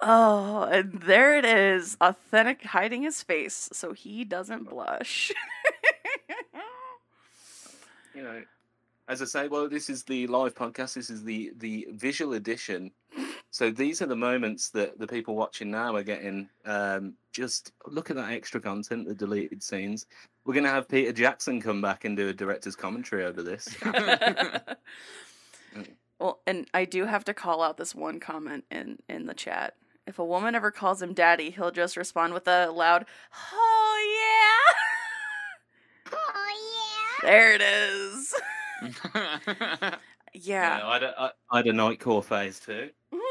oh, 0.00 0.68
and 0.70 1.00
there 1.00 1.36
it 1.36 1.44
is. 1.44 1.96
Authentik 2.00 2.62
hiding 2.62 3.02
his 3.02 3.22
face 3.22 3.68
so 3.72 3.92
he 3.92 4.24
doesn't 4.24 4.68
blush. 4.68 5.32
You 8.14 8.22
know, 8.22 8.42
as 9.08 9.20
I 9.22 9.24
say, 9.24 9.48
well, 9.48 9.68
this 9.68 9.90
is 9.90 10.04
the 10.04 10.28
live 10.28 10.54
podcast. 10.54 10.94
This 10.94 11.10
is 11.10 11.24
the 11.24 11.52
the 11.56 11.88
visual 11.90 12.34
edition. 12.34 12.92
So 13.54 13.70
these 13.70 14.02
are 14.02 14.06
the 14.06 14.16
moments 14.16 14.70
that 14.70 14.98
the 14.98 15.06
people 15.06 15.36
watching 15.36 15.70
now 15.70 15.94
are 15.94 16.02
getting. 16.02 16.48
Um, 16.64 17.14
just 17.30 17.70
look 17.86 18.10
at 18.10 18.16
that 18.16 18.32
extra 18.32 18.60
content, 18.60 19.06
the 19.06 19.14
deleted 19.14 19.62
scenes. 19.62 20.06
We're 20.44 20.54
gonna 20.54 20.70
have 20.70 20.88
Peter 20.88 21.12
Jackson 21.12 21.62
come 21.62 21.80
back 21.80 22.04
and 22.04 22.16
do 22.16 22.28
a 22.28 22.32
director's 22.32 22.74
commentary 22.74 23.24
over 23.24 23.44
this. 23.44 23.68
well, 26.18 26.40
and 26.48 26.66
I 26.74 26.84
do 26.84 27.04
have 27.04 27.24
to 27.26 27.32
call 27.32 27.62
out 27.62 27.76
this 27.76 27.94
one 27.94 28.18
comment 28.18 28.64
in 28.72 28.98
in 29.08 29.26
the 29.26 29.34
chat. 29.34 29.74
If 30.04 30.18
a 30.18 30.24
woman 30.24 30.56
ever 30.56 30.72
calls 30.72 31.00
him 31.00 31.14
daddy, 31.14 31.50
he'll 31.50 31.70
just 31.70 31.96
respond 31.96 32.34
with 32.34 32.48
a 32.48 32.72
loud 32.72 33.06
"Oh 33.52 34.66
yeah." 36.10 36.16
Oh 36.18 37.20
yeah. 37.22 37.30
There 37.30 37.54
it 37.54 37.62
is. 37.62 38.34
yeah, 39.14 39.98
Yeah. 40.32 40.80
I 40.84 40.94
had 40.94 41.02
a, 41.04 41.14
I, 41.16 41.30
I 41.52 41.56
had 41.58 41.68
a 41.68 41.72
nightcore 41.72 42.24
phase 42.24 42.58
too. 42.58 42.90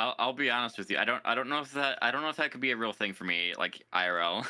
I'll, 0.00 0.14
I'll 0.18 0.32
be 0.32 0.48
honest 0.48 0.78
with 0.78 0.90
you. 0.90 0.96
I 0.96 1.04
don't 1.04 1.20
I 1.26 1.34
don't 1.34 1.50
know 1.50 1.60
if 1.60 1.72
that 1.74 1.98
I 2.00 2.10
don't 2.10 2.22
know 2.22 2.30
if 2.30 2.36
that 2.36 2.50
could 2.52 2.62
be 2.62 2.70
a 2.70 2.76
real 2.76 2.94
thing 2.94 3.12
for 3.12 3.24
me, 3.24 3.52
like 3.58 3.84
IRL. 3.92 4.44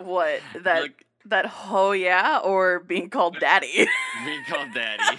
what 0.04 0.40
that 0.62 0.82
like 0.82 1.06
that 1.26 1.50
oh 1.70 1.92
yeah 1.92 2.40
or 2.42 2.80
being 2.80 3.08
called 3.08 3.38
daddy? 3.38 3.86
being 4.24 4.44
called 4.48 4.74
daddy. 4.74 5.18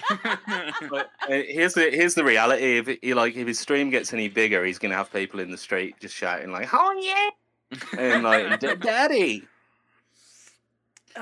But 0.89 1.09
uh, 1.23 1.41
here's 1.47 1.73
the 1.73 1.89
here's 1.89 2.15
the 2.15 2.25
reality. 2.25 2.79
If 2.79 2.99
he, 3.01 3.13
like 3.13 3.35
if 3.37 3.47
his 3.47 3.57
stream 3.57 3.89
gets 3.89 4.13
any 4.13 4.27
bigger, 4.27 4.65
he's 4.65 4.77
gonna 4.77 4.95
have 4.95 5.11
people 5.11 5.39
in 5.39 5.51
the 5.51 5.57
street 5.57 5.95
just 6.01 6.15
shouting 6.15 6.51
like 6.51 6.69
"Oh 6.73 6.91
yeah!" 6.99 7.79
and 7.97 8.23
like 8.23 8.59
"Da- 8.59 8.75
"Daddy." 8.75 9.47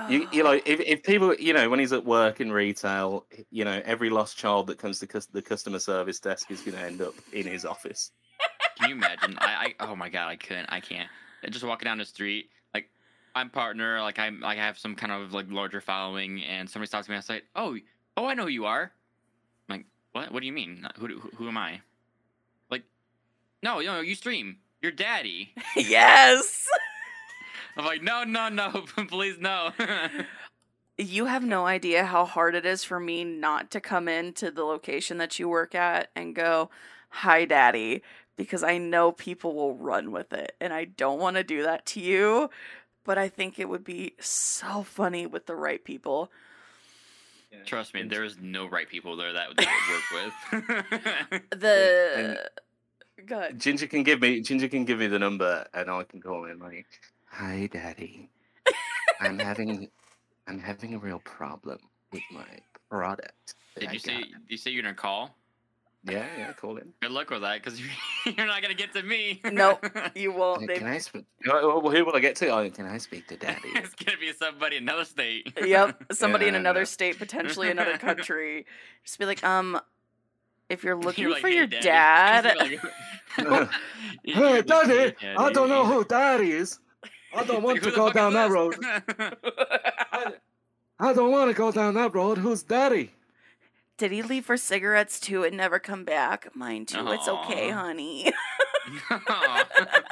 You, 0.10 0.28
you 0.32 0.44
know, 0.44 0.54
if, 0.54 0.80
if 0.80 1.04
people, 1.04 1.36
you 1.36 1.54
know, 1.54 1.70
when 1.70 1.78
he's 1.78 1.94
at 1.94 2.04
work 2.04 2.42
in 2.42 2.52
retail, 2.52 3.26
you 3.52 3.64
know, 3.64 3.80
every 3.86 4.10
lost 4.10 4.38
child 4.38 4.66
that 4.68 4.80
comes 4.80 5.00
to 5.02 5.08
cus- 5.08 5.28
the 5.28 5.42
customer 5.42 5.78
service 5.78 6.20
desk 6.20 6.50
is 6.50 6.62
going 6.62 6.76
to 6.76 6.84
end 6.84 7.00
up 7.00 7.14
in 7.32 7.46
his 7.46 7.64
office. 7.64 8.12
Can 8.84 8.90
you 8.90 8.96
imagine? 8.98 9.38
I, 9.40 9.74
I 9.80 9.86
oh 9.88 9.96
my 9.96 10.10
god, 10.10 10.28
I 10.28 10.36
couldn't. 10.36 10.68
I 10.70 10.82
can't. 10.82 11.10
Just 11.50 11.64
walking 11.64 11.86
down 11.86 11.98
the 11.98 12.06
street, 12.06 12.50
like 12.74 12.90
I'm 13.34 13.50
partner, 13.50 14.02
like 14.02 14.20
I'm 14.20 14.42
like 14.42 14.58
I 14.58 14.66
have 14.66 14.78
some 14.78 14.96
kind 14.96 15.12
of 15.12 15.34
like 15.34 15.46
larger 15.50 15.80
following, 15.80 16.44
and 16.44 16.70
somebody 16.70 16.88
stops 16.88 17.08
me. 17.08 17.16
I 17.16 17.22
say, 17.22 17.42
"Oh, 17.56 17.78
oh, 18.18 18.26
I 18.26 18.34
know 18.34 18.44
who 18.44 18.50
you 18.50 18.66
are." 18.66 18.92
I'm 19.70 19.78
like, 19.78 19.86
what? 20.12 20.34
What 20.34 20.42
do 20.42 20.48
you 20.48 20.54
mean? 20.54 20.86
Who 21.00 21.08
who, 21.08 21.30
who 21.38 21.48
am 21.48 21.58
I? 21.58 21.80
Like, 22.70 22.84
no, 23.62 23.80
no, 23.80 24.02
you 24.02 24.16
stream. 24.16 24.58
Your 24.82 24.92
daddy. 24.92 25.54
yes. 25.78 26.68
I'm 27.78 27.86
like, 27.86 28.04
no, 28.04 28.26
no, 28.26 28.50
no, 28.50 28.70
please 29.08 29.38
no. 29.40 29.72
You 30.98 31.26
have 31.26 31.44
no 31.44 31.66
idea 31.66 32.06
how 32.06 32.26
hard 32.26 32.54
it 32.54 32.66
is 32.66 32.84
for 32.84 33.00
me 33.00 33.24
not 33.24 33.72
to 33.72 33.80
come 33.80 34.10
into 34.10 34.52
the 34.52 34.64
location 34.64 35.18
that 35.20 35.40
you 35.40 35.48
work 35.48 35.74
at 35.74 36.10
and 36.16 36.36
go, 36.36 36.70
"Hi 37.10 37.46
daddy," 37.46 38.04
because 38.36 38.64
I 38.64 38.78
know 38.78 39.12
people 39.12 39.54
will 39.56 39.76
run 39.76 40.12
with 40.12 40.34
it 40.34 40.56
and 40.60 40.74
I 40.74 40.86
don't 40.86 41.20
want 41.20 41.36
to 41.38 41.44
do 41.44 41.64
that 41.64 41.86
to 41.88 42.00
you, 42.00 42.50
but 43.04 43.18
I 43.18 43.30
think 43.30 43.60
it 43.60 43.70
would 43.70 43.84
be 43.84 44.14
so 44.20 44.84
funny 44.84 45.26
with 45.26 45.46
the 45.46 45.56
right 45.56 45.84
people. 45.84 46.32
Trust 47.66 47.94
me, 47.94 48.02
there's 48.04 48.38
no 48.42 48.68
right 48.68 48.90
people 48.90 49.16
there 49.16 49.32
that, 49.34 49.50
that 49.58 50.34
would 50.52 50.72
work 50.72 50.84
with. 51.32 51.42
The 51.60 52.50
good. 53.28 53.60
Ginger 53.60 53.86
can 53.88 54.02
give 54.04 54.22
me 54.22 54.42
Ginger 54.42 54.68
can 54.68 54.86
give 54.86 54.98
me 55.00 55.06
the 55.08 55.20
number, 55.20 55.66
and 55.74 55.90
I 55.90 56.04
can 56.04 56.20
call 56.20 56.46
him 56.46 56.60
like, 56.60 56.88
"Hi, 57.28 57.70
Daddy, 57.72 58.30
I'm 59.20 59.38
having 59.50 59.88
I'm 60.48 60.60
having 60.60 60.96
a 60.96 60.98
real 60.98 61.20
problem 61.20 61.78
with 62.12 62.24
my 62.32 62.46
product. 62.90 63.54
Did 63.80 63.90
I 63.90 63.94
you 63.94 64.00
say? 64.00 64.14
got- 64.16 64.24
Did 64.24 64.50
you 64.50 64.58
say 64.58 64.72
you're 64.72 64.82
gonna 64.84 64.96
call? 64.96 65.36
Yeah, 66.06 66.26
yeah, 66.38 66.52
call 66.54 66.76
him. 66.76 66.94
Good 67.02 67.12
luck 67.12 67.30
with 67.30 67.42
that, 67.42 67.64
because 67.64 67.80
you're 68.26 68.46
not 68.46 68.62
gonna 68.62 68.74
get 68.74 68.94
to 68.94 69.04
me. 69.04 69.42
Nope. 69.52 69.86
You 70.16 70.32
won't. 70.34 70.68
Can 70.70 70.84
They, 70.86 70.90
I 70.96 70.98
speak? 70.98 71.26
Well, 71.48 71.80
who 71.80 72.06
will 72.06 72.16
I 72.16 72.20
get 72.20 72.36
to? 72.38 72.48
Oh, 72.50 72.70
can 72.70 72.86
I 72.86 72.98
speak 72.98 73.28
to 73.30 73.38
Daddy? 73.38 73.60
it's 73.76 73.96
gonna 73.96 74.18
be 74.18 74.34
somebody 74.34 74.76
in 74.78 74.84
another 74.84 75.06
state. 75.06 75.54
yep. 75.66 76.04
Somebody 76.12 76.48
in 76.48 76.56
another 76.56 76.82
no. 76.82 76.86
state, 76.86 77.18
potentially 77.18 77.72
another 77.72 77.98
country. 77.98 78.66
Just 79.06 79.18
be 79.18 79.26
like, 79.26 79.44
um, 79.44 79.80
if 80.70 80.84
you're 80.84 80.98
looking 80.98 81.24
You're 81.24 81.32
like, 81.34 81.42
for 81.42 81.48
"Hey, 81.48 81.56
your 81.56 81.68
Daddy." 81.68 81.84
dad, 81.86 82.56
like- 83.38 83.70
Hey, 84.26 84.62
Daddy, 84.62 85.16
I 85.38 85.52
don't 85.52 85.70
know 85.70 85.86
who 85.86 86.04
Daddy 86.06 86.52
is. 86.52 86.80
I 87.36 87.44
don't 87.46 87.64
want 87.64 87.80
Who 87.80 87.90
to 87.90 87.96
go 87.96 88.12
down 88.12 88.34
that 88.34 88.52
road. 88.52 88.76
I, 88.84 90.34
I 91.00 91.14
don't 91.14 91.32
want 91.32 91.50
to 91.50 91.56
go 91.58 91.72
down 91.72 91.96
that 91.96 92.14
road. 92.14 92.38
Who's 92.38 92.62
Daddy? 92.64 93.12
Did 93.98 94.12
he 94.12 94.22
leave 94.24 94.46
for 94.46 94.58
cigarettes 94.58 95.20
too 95.20 95.44
and 95.44 95.56
never 95.58 95.80
come 95.80 96.04
back? 96.04 96.56
Mine 96.56 96.86
too. 96.86 97.06
It's 97.10 97.28
okay, 97.28 97.70
honey. 97.70 98.32
Aw. 99.10 99.68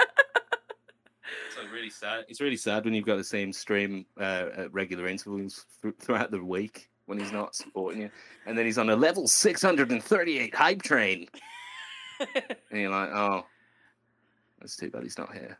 So 1.55 1.61
really 1.71 1.89
sad. 1.89 2.25
It's 2.29 2.41
really 2.41 2.57
sad 2.57 2.85
when 2.85 2.93
you've 2.93 3.05
got 3.05 3.17
the 3.17 3.23
same 3.23 3.51
stream 3.53 4.05
uh, 4.19 4.47
at 4.55 4.73
regular 4.73 5.07
intervals 5.07 5.65
th- 5.81 5.95
throughout 5.99 6.31
the 6.31 6.43
week 6.43 6.89
when 7.05 7.19
he's 7.19 7.31
not 7.31 7.55
supporting 7.55 8.01
you, 8.01 8.09
and 8.45 8.57
then 8.57 8.65
he's 8.65 8.77
on 8.77 8.89
a 8.89 8.95
level 8.95 9.27
638 9.27 10.55
hype 10.55 10.81
train, 10.81 11.27
and 12.19 12.81
you're 12.81 12.89
like, 12.89 13.09
oh, 13.09 13.45
that's 14.59 14.75
too 14.77 14.89
bad 14.89 15.03
he's 15.03 15.17
not 15.17 15.33
here. 15.33 15.57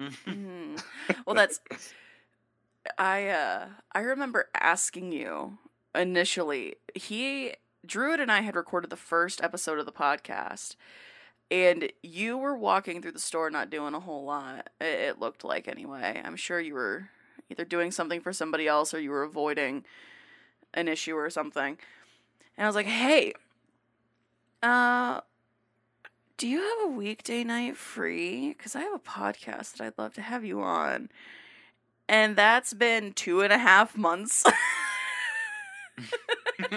Mhm. 0.00 0.80
Well, 1.26 1.34
that's 1.36 1.60
I 2.96 3.28
uh 3.28 3.68
I 3.92 4.00
remember 4.00 4.48
asking 4.54 5.12
you 5.12 5.58
initially. 5.94 6.76
He 6.94 7.54
Druid 7.86 8.20
and 8.20 8.30
I 8.30 8.40
had 8.40 8.56
recorded 8.56 8.90
the 8.90 8.96
first 8.96 9.42
episode 9.42 9.78
of 9.78 9.86
the 9.86 9.92
podcast 9.92 10.74
and 11.50 11.90
you 12.02 12.36
were 12.36 12.56
walking 12.56 13.00
through 13.00 13.12
the 13.12 13.18
store 13.18 13.50
not 13.50 13.70
doing 13.70 13.94
a 13.94 14.00
whole 14.00 14.24
lot. 14.24 14.68
It, 14.80 15.18
looked 15.18 15.44
like 15.44 15.66
anyway. 15.68 16.20
I'm 16.22 16.36
sure 16.36 16.60
you 16.60 16.74
were 16.74 17.08
either 17.48 17.64
doing 17.64 17.90
something 17.90 18.20
for 18.20 18.32
somebody 18.32 18.66
else 18.66 18.92
or 18.92 19.00
you 19.00 19.10
were 19.10 19.22
avoiding 19.22 19.84
an 20.74 20.88
issue 20.88 21.14
or 21.14 21.30
something. 21.30 21.78
And 22.56 22.64
I 22.64 22.68
was 22.68 22.76
like, 22.76 22.86
"Hey, 22.86 23.32
uh 24.62 25.20
do 26.38 26.46
you 26.46 26.60
have 26.60 26.90
a 26.90 26.92
weekday 26.92 27.42
night 27.42 27.76
free? 27.76 28.50
Because 28.50 28.76
I 28.76 28.80
have 28.80 28.94
a 28.94 28.98
podcast 29.00 29.76
that 29.76 29.80
I'd 29.80 29.98
love 29.98 30.14
to 30.14 30.22
have 30.22 30.44
you 30.44 30.60
on. 30.62 31.10
And 32.08 32.36
that's 32.36 32.72
been 32.72 33.12
two 33.12 33.40
and 33.42 33.52
a 33.52 33.58
half 33.58 33.96
months. 33.96 34.44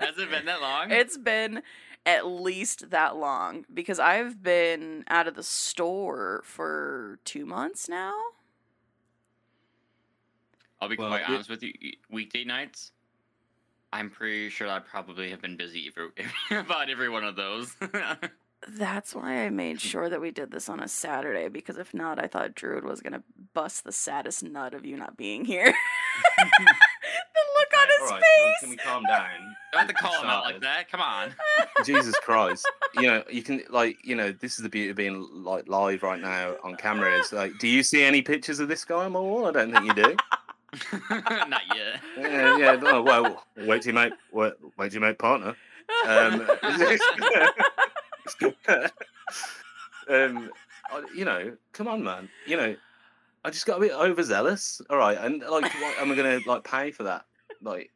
Has 0.00 0.18
it 0.18 0.30
been 0.30 0.46
that 0.46 0.60
long? 0.60 0.90
it's 0.90 1.16
been 1.16 1.62
at 2.04 2.26
least 2.26 2.90
that 2.90 3.16
long 3.16 3.64
because 3.72 3.98
I've 4.00 4.42
been 4.42 5.04
out 5.08 5.28
of 5.28 5.34
the 5.34 5.42
store 5.44 6.42
for 6.44 7.18
two 7.24 7.46
months 7.46 7.88
now. 7.88 8.12
I'll 10.80 10.88
be 10.88 10.96
Well, 10.96 11.08
quite 11.08 11.22
it- 11.22 11.28
honest 11.28 11.48
with 11.50 11.62
you. 11.62 11.72
Weekday 12.10 12.44
nights, 12.44 12.90
I'm 13.92 14.10
pretty 14.10 14.48
sure 14.48 14.68
I 14.68 14.80
probably 14.80 15.30
have 15.30 15.40
been 15.40 15.56
busy 15.56 15.90
for 15.90 16.08
about 16.58 16.90
every 16.90 17.08
one 17.08 17.24
of 17.24 17.36
those. 17.36 17.76
That's 18.68 19.12
why 19.14 19.44
I 19.44 19.50
made 19.50 19.80
sure 19.80 20.08
that 20.08 20.20
we 20.20 20.30
did 20.30 20.50
this 20.52 20.68
on 20.68 20.78
a 20.80 20.86
Saturday 20.88 21.48
because 21.48 21.78
if 21.78 21.92
not, 21.94 22.22
I 22.22 22.28
thought 22.28 22.54
Druid 22.54 22.84
was 22.84 23.00
going 23.00 23.12
to 23.12 23.22
bust 23.54 23.82
the 23.84 23.90
saddest 23.92 24.42
nut 24.44 24.72
of 24.74 24.84
you 24.86 24.96
not 24.96 25.16
being 25.16 25.44
here. 25.44 25.74
The 27.86 28.04
look 28.04 28.10
on 28.10 28.10
his 28.10 28.10
all 28.10 28.16
right, 28.16 28.22
well, 28.22 28.48
face. 28.48 28.60
Can 28.60 28.70
we 28.70 28.76
calm 28.76 29.04
down? 29.04 29.56
Don't 29.72 29.80
have 29.80 29.88
to 29.88 29.94
call 29.94 30.22
him 30.22 30.28
out 30.28 30.44
like 30.44 30.60
that. 30.60 30.90
Come 30.90 31.00
on. 31.00 31.34
Jesus 31.84 32.14
Christ! 32.18 32.70
You 32.94 33.02
know, 33.02 33.24
you 33.30 33.42
can 33.42 33.62
like, 33.70 33.96
you 34.04 34.14
know, 34.14 34.32
this 34.32 34.58
is 34.58 34.62
the 34.62 34.68
beauty 34.68 34.90
of 34.90 34.96
being 34.96 35.26
like 35.32 35.66
live 35.66 36.02
right 36.02 36.20
now 36.20 36.56
on 36.62 36.76
camera. 36.76 37.18
Is 37.18 37.32
like, 37.32 37.58
do 37.58 37.68
you 37.68 37.82
see 37.82 38.02
any 38.02 38.20
pictures 38.20 38.60
of 38.60 38.68
this 38.68 38.84
guy 38.84 39.04
on 39.04 39.12
my 39.12 39.20
wall? 39.20 39.46
I 39.46 39.52
don't 39.52 39.72
think 39.72 39.86
you 39.86 39.94
do. 39.94 40.16
Not 41.10 41.62
yet. 41.74 42.00
yeah, 42.18 42.56
yeah. 42.58 42.76
No, 42.76 43.02
well, 43.02 43.44
wait 43.56 43.82
till 43.82 43.92
you 43.92 43.94
make 43.94 44.12
wait, 44.30 44.52
wait 44.76 44.90
till 44.90 45.00
you 45.02 45.06
make 45.06 45.18
partner. 45.18 45.56
Um, 46.06 46.48
um, 50.08 50.50
you 51.14 51.24
know, 51.24 51.56
come 51.72 51.88
on, 51.88 52.02
man. 52.02 52.28
You 52.46 52.56
know, 52.56 52.76
I 53.44 53.50
just 53.50 53.66
got 53.66 53.78
a 53.78 53.80
bit 53.80 53.92
overzealous. 53.92 54.80
All 54.88 54.96
right, 54.96 55.18
and 55.18 55.40
like, 55.40 55.64
what, 55.64 55.98
am 55.98 56.12
I 56.12 56.14
gonna 56.14 56.40
like 56.46 56.64
pay 56.64 56.90
for 56.90 57.02
that? 57.04 57.24
Like, 57.62 57.90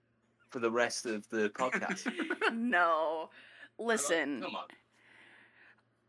for 0.51 0.61
the 0.61 0.71
rest 0.71 1.07
of 1.07 1.29
the 1.31 1.51
podcast? 1.51 2.11
no. 2.55 3.31
Listen, 3.79 4.43
come 4.43 4.55
on. 4.55 4.65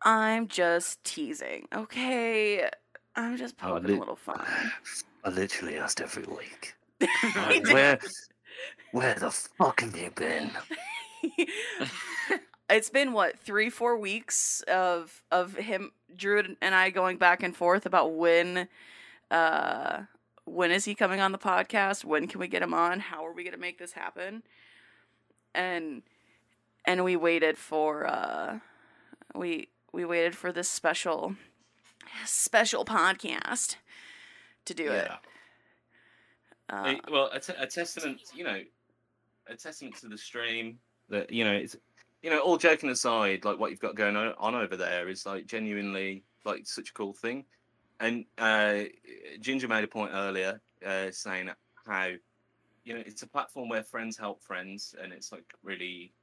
I'm 0.04 0.48
just 0.48 1.04
teasing, 1.04 1.68
okay? 1.74 2.70
I'm 3.16 3.36
just 3.36 3.58
poking 3.58 3.88
li- 3.88 3.96
a 3.96 4.00
little 4.00 4.16
fun. 4.16 4.46
I 5.24 5.30
literally 5.30 5.78
asked 5.78 6.02
every 6.02 6.24
week. 6.24 6.76
He 7.50 7.60
did. 7.60 7.74
where, 7.74 8.00
where 8.92 9.16
the 9.16 9.32
fuck 9.32 9.82
have 9.82 9.96
you 9.98 10.12
been? 10.12 10.52
it's 12.70 12.90
been 12.90 13.14
what 13.14 13.40
three 13.40 13.70
four 13.70 13.98
weeks 13.98 14.62
of 14.68 15.22
of 15.32 15.56
him 15.56 15.92
Drew, 16.16 16.56
and 16.62 16.76
i 16.76 16.90
going 16.90 17.18
back 17.18 17.44
and 17.44 17.56
forth 17.56 17.86
about 17.86 18.14
when 18.14 18.68
uh 19.32 20.02
when 20.48 20.72
is 20.72 20.86
he 20.86 20.96
coming 20.96 21.20
on 21.20 21.32
the 21.32 21.38
podcast? 21.38 22.06
When 22.06 22.28
can 22.28 22.40
we 22.40 22.48
get 22.48 22.62
him 22.62 22.74
on? 22.74 23.00
How 23.02 23.26
are 23.26 23.34
we 23.34 23.44
going 23.44 23.54
to 23.54 23.60
make 23.60 23.78
this 23.78 23.92
happen? 23.94 24.44
And 25.54 26.04
and 26.86 27.04
we 27.04 27.16
waited 27.16 27.58
for 27.58 28.08
uh 28.08 28.60
we 29.36 29.70
we 29.92 30.06
waited 30.06 30.36
for 30.36 30.52
this 30.52 30.70
special 30.70 31.36
special 32.26 32.86
podcast 32.86 33.76
to 34.66 34.74
do 34.74 34.92
it. 34.92 35.10
Uh, 36.70 36.84
Eh, 36.86 36.98
well, 37.10 37.30
a, 37.32 37.40
t- 37.40 37.54
a 37.58 37.66
testament, 37.66 38.20
you 38.36 38.44
know, 38.44 38.62
a 39.48 39.56
testament 39.56 39.96
to 39.96 40.10
the 40.10 40.18
stream 40.18 40.80
that 41.10 41.32
you 41.32 41.46
know 41.46 41.54
it's, 41.54 41.76
you 42.22 42.30
know, 42.30 42.40
all 42.40 42.58
joking 42.58 42.90
aside, 42.90 43.46
like 43.46 43.58
what 43.60 43.72
you've 43.72 43.80
got 43.80 43.96
going 43.96 44.16
on 44.16 44.56
over 44.56 44.76
there 44.76 45.08
is 45.08 45.26
like 45.26 45.46
genuinely 45.48 46.24
like 46.46 46.68
such 46.68 46.90
a 46.90 46.94
cool 46.94 47.14
thing. 47.14 47.46
And 48.00 48.26
uh, 48.38 48.84
Ginger 49.40 49.68
made 49.68 49.84
a 49.84 49.88
point 49.88 50.12
earlier 50.14 50.62
uh, 50.86 51.12
saying 51.12 51.50
how, 51.86 52.12
you 52.84 52.94
know, 52.94 53.04
it's 53.06 53.24
a 53.24 53.28
platform 53.28 53.70
where 53.70 53.84
friends 53.84 54.18
help 54.18 54.44
friends, 54.44 54.96
and 55.02 55.12
it's 55.12 55.32
like 55.32 55.54
really, 55.64 56.14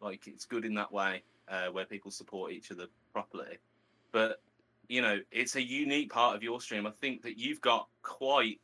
like 0.00 0.26
it's 0.26 0.44
good 0.44 0.64
in 0.64 0.74
that 0.74 0.92
way 0.92 1.22
uh, 1.48 1.66
where 1.66 1.84
people 1.84 2.10
support 2.10 2.52
each 2.52 2.70
other 2.70 2.86
properly. 3.12 3.58
But 4.12 4.40
you 4.88 5.02
know, 5.02 5.20
it's 5.30 5.54
a 5.56 5.62
unique 5.62 6.12
part 6.12 6.34
of 6.34 6.42
your 6.42 6.60
stream. 6.60 6.86
I 6.86 6.90
think 6.90 7.22
that 7.22 7.38
you've 7.38 7.60
got 7.60 7.88
quite 8.02 8.60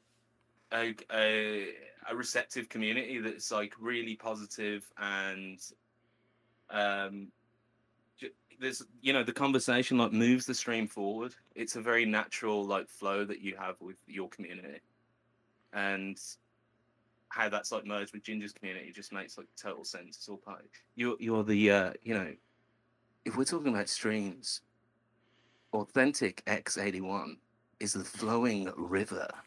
a, 0.73 0.95
a 1.13 1.69
a 2.09 2.17
receptive 2.17 2.69
community 2.69 3.19
that's 3.19 3.51
like 3.51 3.75
really 3.81 4.15
positive 4.17 4.89
and 4.99 5.59
um 6.71 7.29
there's 8.61 8.83
you 9.03 9.13
know 9.13 9.23
the 9.23 9.33
conversation 9.33 9.99
like 9.99 10.13
moves 10.13 10.47
the 10.47 10.55
stream 10.55 10.87
forward 10.87 11.35
it's 11.55 11.77
a 11.77 11.81
very 11.81 12.05
natural 12.05 12.65
like 12.65 12.89
flow 12.89 13.25
that 13.25 13.41
you 13.41 13.57
have 13.57 13.77
with 13.81 13.97
your 14.07 14.29
community 14.29 14.81
and 15.73 16.21
how 17.29 17.49
that's 17.49 17.73
like 17.73 17.85
merged 17.85 18.13
with 18.13 18.23
ginger's 18.23 18.53
community 18.53 18.91
just 18.93 19.13
makes 19.13 19.37
like 19.37 19.47
total 19.61 19.85
sense 19.85 20.17
it's 20.17 20.29
all 20.29 20.37
part 20.37 20.65
you're 20.95 21.17
you're 21.19 21.45
the 21.45 21.71
uh 21.71 21.93
you 22.03 22.15
know 22.15 22.33
if 23.25 23.37
we're 23.37 23.45
talking 23.45 23.69
about 23.69 23.89
streams 23.89 24.63
Authentikx81 25.75 27.37
is 27.81 27.93
the 27.93 28.05
flowing 28.05 28.73
river 28.77 29.29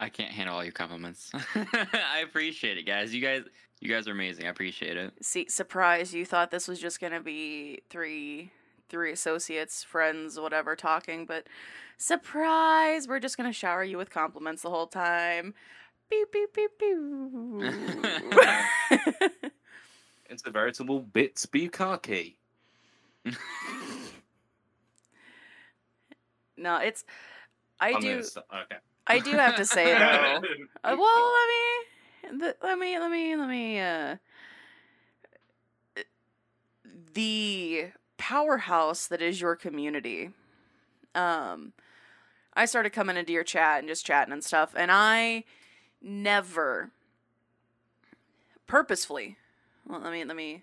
I 0.00 0.08
can't 0.08 0.32
handle 0.32 0.56
all 0.56 0.64
your 0.64 0.72
compliments. 0.72 1.30
I 1.54 2.24
appreciate 2.24 2.76
it, 2.76 2.82
guys. 2.82 3.14
You 3.14 3.20
guys, 3.22 3.44
you 3.82 3.88
guys 3.88 4.06
are 4.06 4.12
amazing. 4.12 4.46
I 4.46 4.50
appreciate 4.50 4.96
it. 4.96 5.12
See, 5.22 5.46
surprise! 5.48 6.14
You 6.14 6.24
thought 6.24 6.50
this 6.50 6.68
was 6.68 6.78
just 6.78 7.00
gonna 7.00 7.20
be 7.20 7.80
three, 7.90 8.52
three 8.88 9.12
associates, 9.12 9.82
friends, 9.82 10.38
whatever, 10.38 10.76
talking, 10.76 11.26
but 11.26 11.48
surprise! 11.98 13.08
We're 13.08 13.20
just 13.20 13.36
gonna 13.36 13.52
shower 13.52 13.82
you 13.82 13.98
with 13.98 14.10
compliments 14.10 14.62
the 14.62 14.70
whole 14.70 14.86
time. 14.86 15.54
Beep 16.08 16.30
beep 16.32 16.54
beep 16.54 16.70
beep. 16.78 17.72
It's 20.30 20.42
a 20.46 20.50
veritable 20.50 21.00
bits 21.00 21.44
bukkake. 21.44 22.36
no, 26.56 26.76
it's. 26.76 27.04
I 27.80 27.92
I'm 27.92 28.00
do. 28.00 28.08
gonna 28.08 28.62
okay. 28.62 28.76
I 29.06 29.18
do 29.18 29.32
have 29.32 29.56
to 29.56 29.64
say 29.64 29.86
though. 29.92 30.40
Uh, 30.84 30.96
well, 30.98 31.32
let 31.32 31.48
me, 31.48 31.86
th- 32.22 32.56
let 32.62 32.78
me, 32.78 32.98
let 32.98 33.10
me, 33.10 33.36
let 33.36 33.48
me. 33.48 33.80
Uh, 33.80 34.16
the 37.14 37.90
powerhouse 38.18 39.06
that 39.06 39.22
is 39.22 39.40
your 39.40 39.56
community. 39.56 40.30
Um, 41.14 41.72
I 42.54 42.64
started 42.64 42.90
coming 42.90 43.16
into 43.16 43.32
your 43.32 43.44
chat 43.44 43.80
and 43.80 43.88
just 43.88 44.06
chatting 44.06 44.32
and 44.32 44.44
stuff, 44.44 44.74
and 44.76 44.90
I 44.92 45.44
never, 46.00 46.90
purposefully. 48.66 49.36
Well, 49.86 50.00
let 50.00 50.12
me 50.12 50.24
let 50.24 50.36
me 50.36 50.62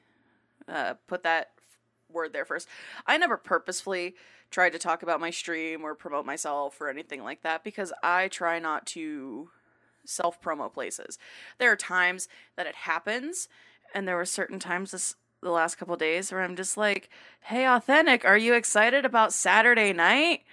uh, 0.67 0.95
put 1.07 1.23
that 1.23 1.51
word 2.11 2.33
there 2.33 2.45
first. 2.45 2.67
I 3.05 3.17
never 3.17 3.37
purposefully 3.37 4.15
tried 4.51 4.71
to 4.71 4.79
talk 4.79 5.03
about 5.03 5.19
my 5.19 5.29
stream 5.29 5.83
or 5.83 5.93
promote 5.93 6.25
myself 6.25 6.79
or 6.81 6.89
anything 6.89 7.23
like 7.23 7.43
that 7.43 7.63
because 7.63 7.93
I 8.01 8.27
try 8.27 8.59
not 8.59 8.85
to 8.87 9.49
self 10.09 10.41
promo 10.41 10.71
places. 10.71 11.17
There 11.57 11.71
are 11.71 11.75
times 11.75 12.27
that 12.55 12.67
it 12.67 12.75
happens, 12.75 13.47
and 13.93 14.07
there 14.07 14.15
were 14.15 14.25
certain 14.25 14.59
times 14.59 14.91
this 14.91 15.15
the 15.41 15.51
last 15.51 15.75
couple 15.75 15.95
days 15.95 16.31
where 16.31 16.41
I'm 16.41 16.55
just 16.55 16.75
like, 16.77 17.09
"Hey, 17.41 17.63
Authentik, 17.63 18.25
are 18.25 18.37
you 18.37 18.53
excited 18.53 19.05
about 19.05 19.33
Saturday 19.33 19.93
night?" 19.93 20.43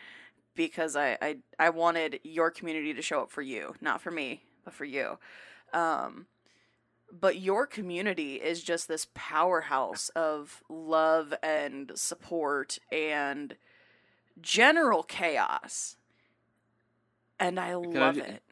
Because 0.55 0.97
I 0.97 1.19
I 1.21 1.37
I 1.59 1.71
wanted 1.71 2.21
your 2.23 2.51
community 2.51 2.95
to 2.95 3.03
show 3.03 3.23
up 3.23 3.31
for 3.31 3.43
you, 3.43 3.75
not 3.81 4.01
for 4.01 4.11
me, 4.11 4.45
but 4.65 4.75
for 4.75 4.85
you. 4.85 5.19
Um, 5.73 6.27
but 7.13 7.39
your 7.39 7.67
community 7.67 8.37
is 8.37 8.63
just 8.63 8.89
this 8.89 9.07
powerhouse 9.15 10.09
of 10.11 10.63
love 10.69 11.35
and 11.43 11.93
support 11.95 12.79
and 12.91 13.57
general 14.41 15.03
chaos. 15.03 15.97
And 17.39 17.61
I 17.61 17.75
love 17.75 18.19
it. 18.19 18.43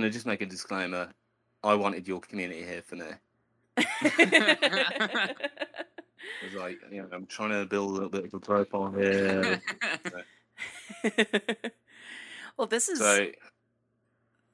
Can 0.00 0.06
I 0.06 0.10
just 0.10 0.24
make 0.24 0.40
a 0.40 0.46
disclaimer? 0.46 1.12
I 1.62 1.74
wanted 1.74 2.08
your 2.08 2.20
community 2.20 2.62
here 2.62 2.80
for 2.80 2.96
now. 2.96 3.12
I 3.76 5.34
was 6.42 6.54
like, 6.56 6.78
you 6.90 7.02
know, 7.02 7.08
I'm 7.12 7.26
trying 7.26 7.50
to 7.50 7.66
build 7.66 7.90
a 7.90 7.92
little 7.92 8.08
bit 8.08 8.24
of 8.24 8.32
a 8.32 8.40
profile 8.40 8.90
here. 8.92 9.60
well, 12.56 12.66
this 12.66 12.88
is 12.88 12.98
so 12.98 13.26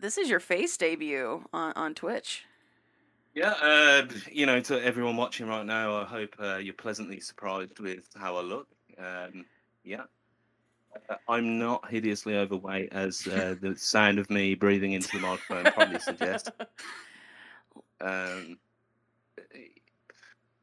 this 0.01 0.19
is 0.19 0.29
your 0.29 0.41
face 0.41 0.77
debut 0.77 1.45
on, 1.53 1.73
on 1.77 1.95
Twitch. 1.95 2.45
yeah, 3.33 3.55
uh, 3.63 4.09
you 4.33 4.47
know, 4.47 4.61
to 4.63 4.85
everyone 4.85 5.17
watching 5.17 5.47
right 5.47 5.65
now, 5.65 5.97
I 5.97 6.05
hope 6.07 6.35
uh, 6.41 6.57
you're 6.57 6.75
pleasantly 6.75 7.21
surprised 7.21 7.79
with 7.79 8.09
how 8.17 8.35
I 8.35 8.41
look. 8.41 8.67
Um, 8.99 9.45
yeah. 9.85 10.07
Uh, 11.09 11.17
I'm 11.29 11.59
not 11.59 11.89
hideously 11.91 12.37
overweight, 12.37 12.93
as 12.93 13.27
uh, 13.27 13.55
the 13.61 13.77
sound 13.77 14.19
of 14.19 14.31
me 14.31 14.55
breathing 14.55 14.93
into 14.93 15.09
the 15.13 15.21
microphone 15.21 15.73
probably 15.73 15.99
suggests. 16.01 16.51
Um, 17.99 18.59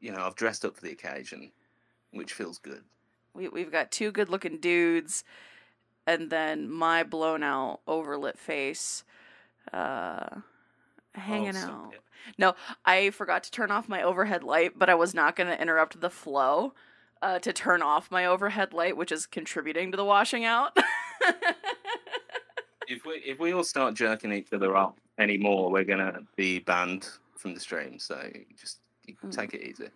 you 0.00 0.12
know, 0.12 0.22
I've 0.22 0.36
dressed 0.36 0.64
up 0.64 0.76
for 0.76 0.82
the 0.82 0.92
occasion, 0.92 1.50
which 2.12 2.32
feels 2.32 2.58
good. 2.58 2.82
We 3.34 3.48
we've 3.48 3.72
got 3.72 3.90
two 3.90 4.12
good 4.12 4.28
looking 4.28 4.58
dudes, 4.58 5.24
and 6.06 6.30
then 6.30 6.70
my 6.70 7.02
blown 7.02 7.42
out, 7.42 7.80
overlit 7.88 8.38
face, 8.38 9.02
uh, 9.72 10.40
hanging 11.14 11.56
Oh, 11.56 11.60
out. 11.68 11.94
No, 12.38 12.54
I 12.84 13.10
forgot 13.10 13.42
to 13.44 13.50
turn 13.50 13.70
off 13.72 13.88
my 13.88 14.02
overhead 14.02 14.44
light, 14.44 14.78
but 14.78 14.88
I 14.88 14.94
was 14.94 15.12
not 15.12 15.34
going 15.36 15.48
to 15.48 15.60
interrupt 15.60 16.00
the 16.00 16.10
flow 16.10 16.72
uh, 17.24 17.38
to 17.40 17.52
turn 17.52 17.82
off 17.82 18.10
my 18.10 18.26
overhead 18.26 18.72
light, 18.72 18.96
which 18.96 19.10
is 19.10 19.26
contributing 19.26 19.90
to 19.90 19.96
the 19.96 20.04
washing 20.04 20.44
out. 20.44 20.76
If 22.86 23.06
we 23.06 23.12
if 23.24 23.38
we 23.38 23.52
all 23.54 23.64
start 23.64 23.94
jerking 23.94 24.30
each 24.30 24.52
other 24.52 24.76
up 24.76 24.98
anymore, 25.18 25.70
we're 25.70 25.84
gonna 25.84 26.20
be 26.36 26.58
banned 26.58 27.08
from 27.34 27.54
the 27.54 27.60
stream. 27.60 27.98
So 27.98 28.22
just 28.60 28.80
you 29.06 29.14
Hmm. 29.22 29.30
take 29.30 29.54
it 29.54 29.62
easy. 29.62 29.88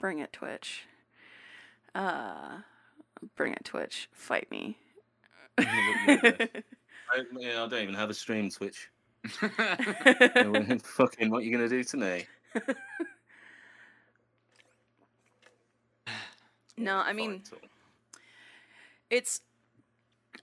bring 0.00 0.18
it, 0.18 0.32
Twitch. 0.32 0.82
Uh, 1.94 2.58
bring 3.36 3.52
it, 3.52 3.64
Twitch. 3.64 4.08
Fight 4.12 4.50
me. 4.50 4.76
Look, 5.56 5.68
you're 5.68 6.16
the- 6.16 6.64
I, 7.14 7.22
yeah, 7.38 7.62
I 7.62 7.68
don't 7.68 7.74
even 7.80 7.94
have 7.94 8.10
a 8.10 8.14
stream 8.14 8.50
switch. 8.50 8.90
Yeah, 9.40 9.48
well, 10.50 10.78
Fucking, 10.82 11.30
what 11.30 11.44
you 11.44 11.52
gonna 11.52 11.68
do 11.68 11.84
to 11.84 11.96
me? 11.96 12.26
No, 16.84 16.98
I 16.98 17.12
mean, 17.12 17.44
so- 17.44 17.56
it's 19.10 19.40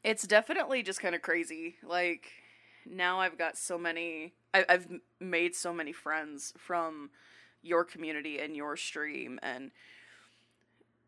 it's 0.03 0.25
definitely 0.25 0.83
just 0.83 1.01
kind 1.01 1.15
of 1.15 1.21
crazy. 1.21 1.75
Like 1.83 2.31
now 2.89 3.19
i've 3.19 3.37
got 3.37 3.57
so 3.57 3.77
many 3.77 4.33
I, 4.53 4.65
i've 4.67 4.87
made 5.19 5.55
so 5.55 5.73
many 5.73 5.93
friends 5.93 6.53
from 6.57 7.11
your 7.61 7.83
community 7.83 8.39
and 8.39 8.55
your 8.55 8.75
stream 8.77 9.39
and 9.43 9.71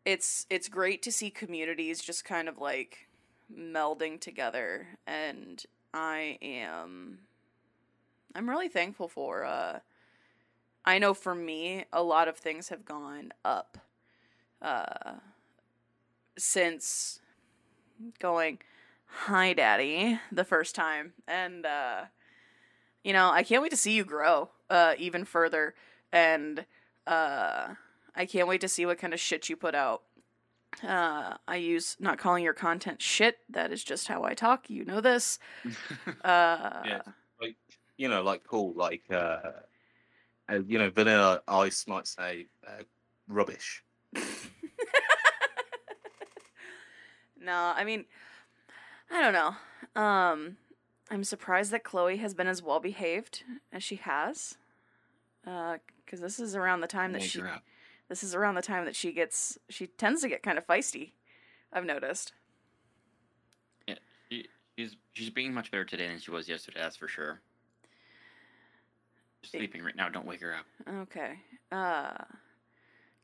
it's 0.04 0.46
it's 0.50 0.68
great 0.68 1.02
to 1.02 1.12
see 1.12 1.30
communities 1.30 2.00
just 2.00 2.24
kind 2.24 2.48
of 2.48 2.58
like 2.58 3.08
melding 3.54 4.20
together 4.20 4.86
and 5.06 5.64
i 5.92 6.38
am 6.40 7.20
i'm 8.34 8.48
really 8.48 8.68
thankful 8.68 9.08
for 9.08 9.44
uh 9.44 9.80
i 10.84 10.98
know 10.98 11.14
for 11.14 11.34
me 11.34 11.84
a 11.92 12.02
lot 12.02 12.28
of 12.28 12.36
things 12.36 12.68
have 12.68 12.84
gone 12.84 13.32
up 13.44 13.78
uh 14.62 15.14
since 16.38 17.20
going 18.18 18.58
hi 19.06 19.52
daddy 19.52 20.18
the 20.30 20.44
first 20.44 20.74
time. 20.74 21.12
And 21.26 21.66
uh 21.66 22.04
you 23.04 23.12
know 23.12 23.30
i 23.30 23.42
can't 23.42 23.62
wait 23.62 23.70
to 23.70 23.76
see 23.76 23.92
you 23.92 24.04
grow 24.04 24.50
uh 24.70 24.94
even 24.98 25.24
further. 25.24 25.74
And 26.12 26.64
uh 27.06 27.74
i 28.14 28.26
can't 28.26 28.48
wait 28.48 28.60
to 28.62 28.68
see 28.68 28.86
what 28.86 28.98
kind 28.98 29.12
of 29.12 29.20
shit 29.20 29.48
you 29.48 29.56
put 29.56 29.74
out. 29.74 30.02
Uh 30.82 31.36
i 31.46 31.56
use 31.56 31.96
not 32.00 32.18
calling 32.18 32.44
your 32.44 32.54
content 32.54 33.02
shit. 33.02 33.38
That 33.50 33.72
is 33.72 33.84
just 33.84 34.08
how 34.08 34.24
i 34.24 34.34
talk. 34.34 34.70
You 34.70 34.84
know 34.84 35.00
this. 35.00 35.38
Uh 36.24 36.82
Yeah. 36.86 37.02
like 37.40 37.56
you 37.96 38.08
know, 38.08 38.22
like 38.22 38.44
cool, 38.44 38.72
like 38.74 39.02
uh, 39.10 39.38
uh 40.48 40.60
you 40.66 40.78
know, 40.78 40.90
Vanilla 40.90 41.42
Ice 41.48 41.86
might 41.86 42.06
say 42.06 42.46
uh, 42.66 42.82
rubbish. 43.28 43.82
no, 47.40 47.72
I 47.74 47.84
mean, 47.84 48.04
I 49.10 49.20
don't 49.20 49.32
know. 49.32 49.54
Um, 50.00 50.56
I'm 51.10 51.24
surprised 51.24 51.70
that 51.72 51.84
Chloe 51.84 52.16
has 52.18 52.34
been 52.34 52.46
as 52.46 52.62
well 52.62 52.80
behaved 52.80 53.44
as 53.72 53.82
she 53.82 53.96
has. 53.96 54.56
Uh, 55.46 55.78
because 56.04 56.20
this 56.20 56.38
is 56.38 56.54
around 56.54 56.80
the 56.80 56.86
time 56.86 57.12
that 57.12 57.22
Make 57.22 57.30
she, 57.30 57.42
this 58.08 58.22
is 58.22 58.34
around 58.34 58.54
the 58.54 58.62
time 58.62 58.84
that 58.84 58.94
she 58.94 59.12
gets, 59.12 59.58
she 59.68 59.86
tends 59.86 60.20
to 60.22 60.28
get 60.28 60.42
kind 60.42 60.58
of 60.58 60.66
feisty. 60.66 61.12
I've 61.72 61.86
noticed. 61.86 62.32
She, 64.28 64.46
she's 64.76 64.96
she's 65.12 65.30
being 65.30 65.54
much 65.54 65.70
better 65.70 65.84
today 65.84 66.08
than 66.08 66.18
she 66.18 66.30
was 66.30 66.48
yesterday. 66.48 66.80
That's 66.80 66.96
for 66.96 67.08
sure. 67.08 67.40
She's 69.42 69.52
sleeping 69.52 69.82
right 69.82 69.96
now. 69.96 70.08
Don't 70.08 70.26
wake 70.26 70.42
her 70.42 70.54
up. 70.54 70.66
Okay. 71.02 71.38
Uh, 71.70 72.12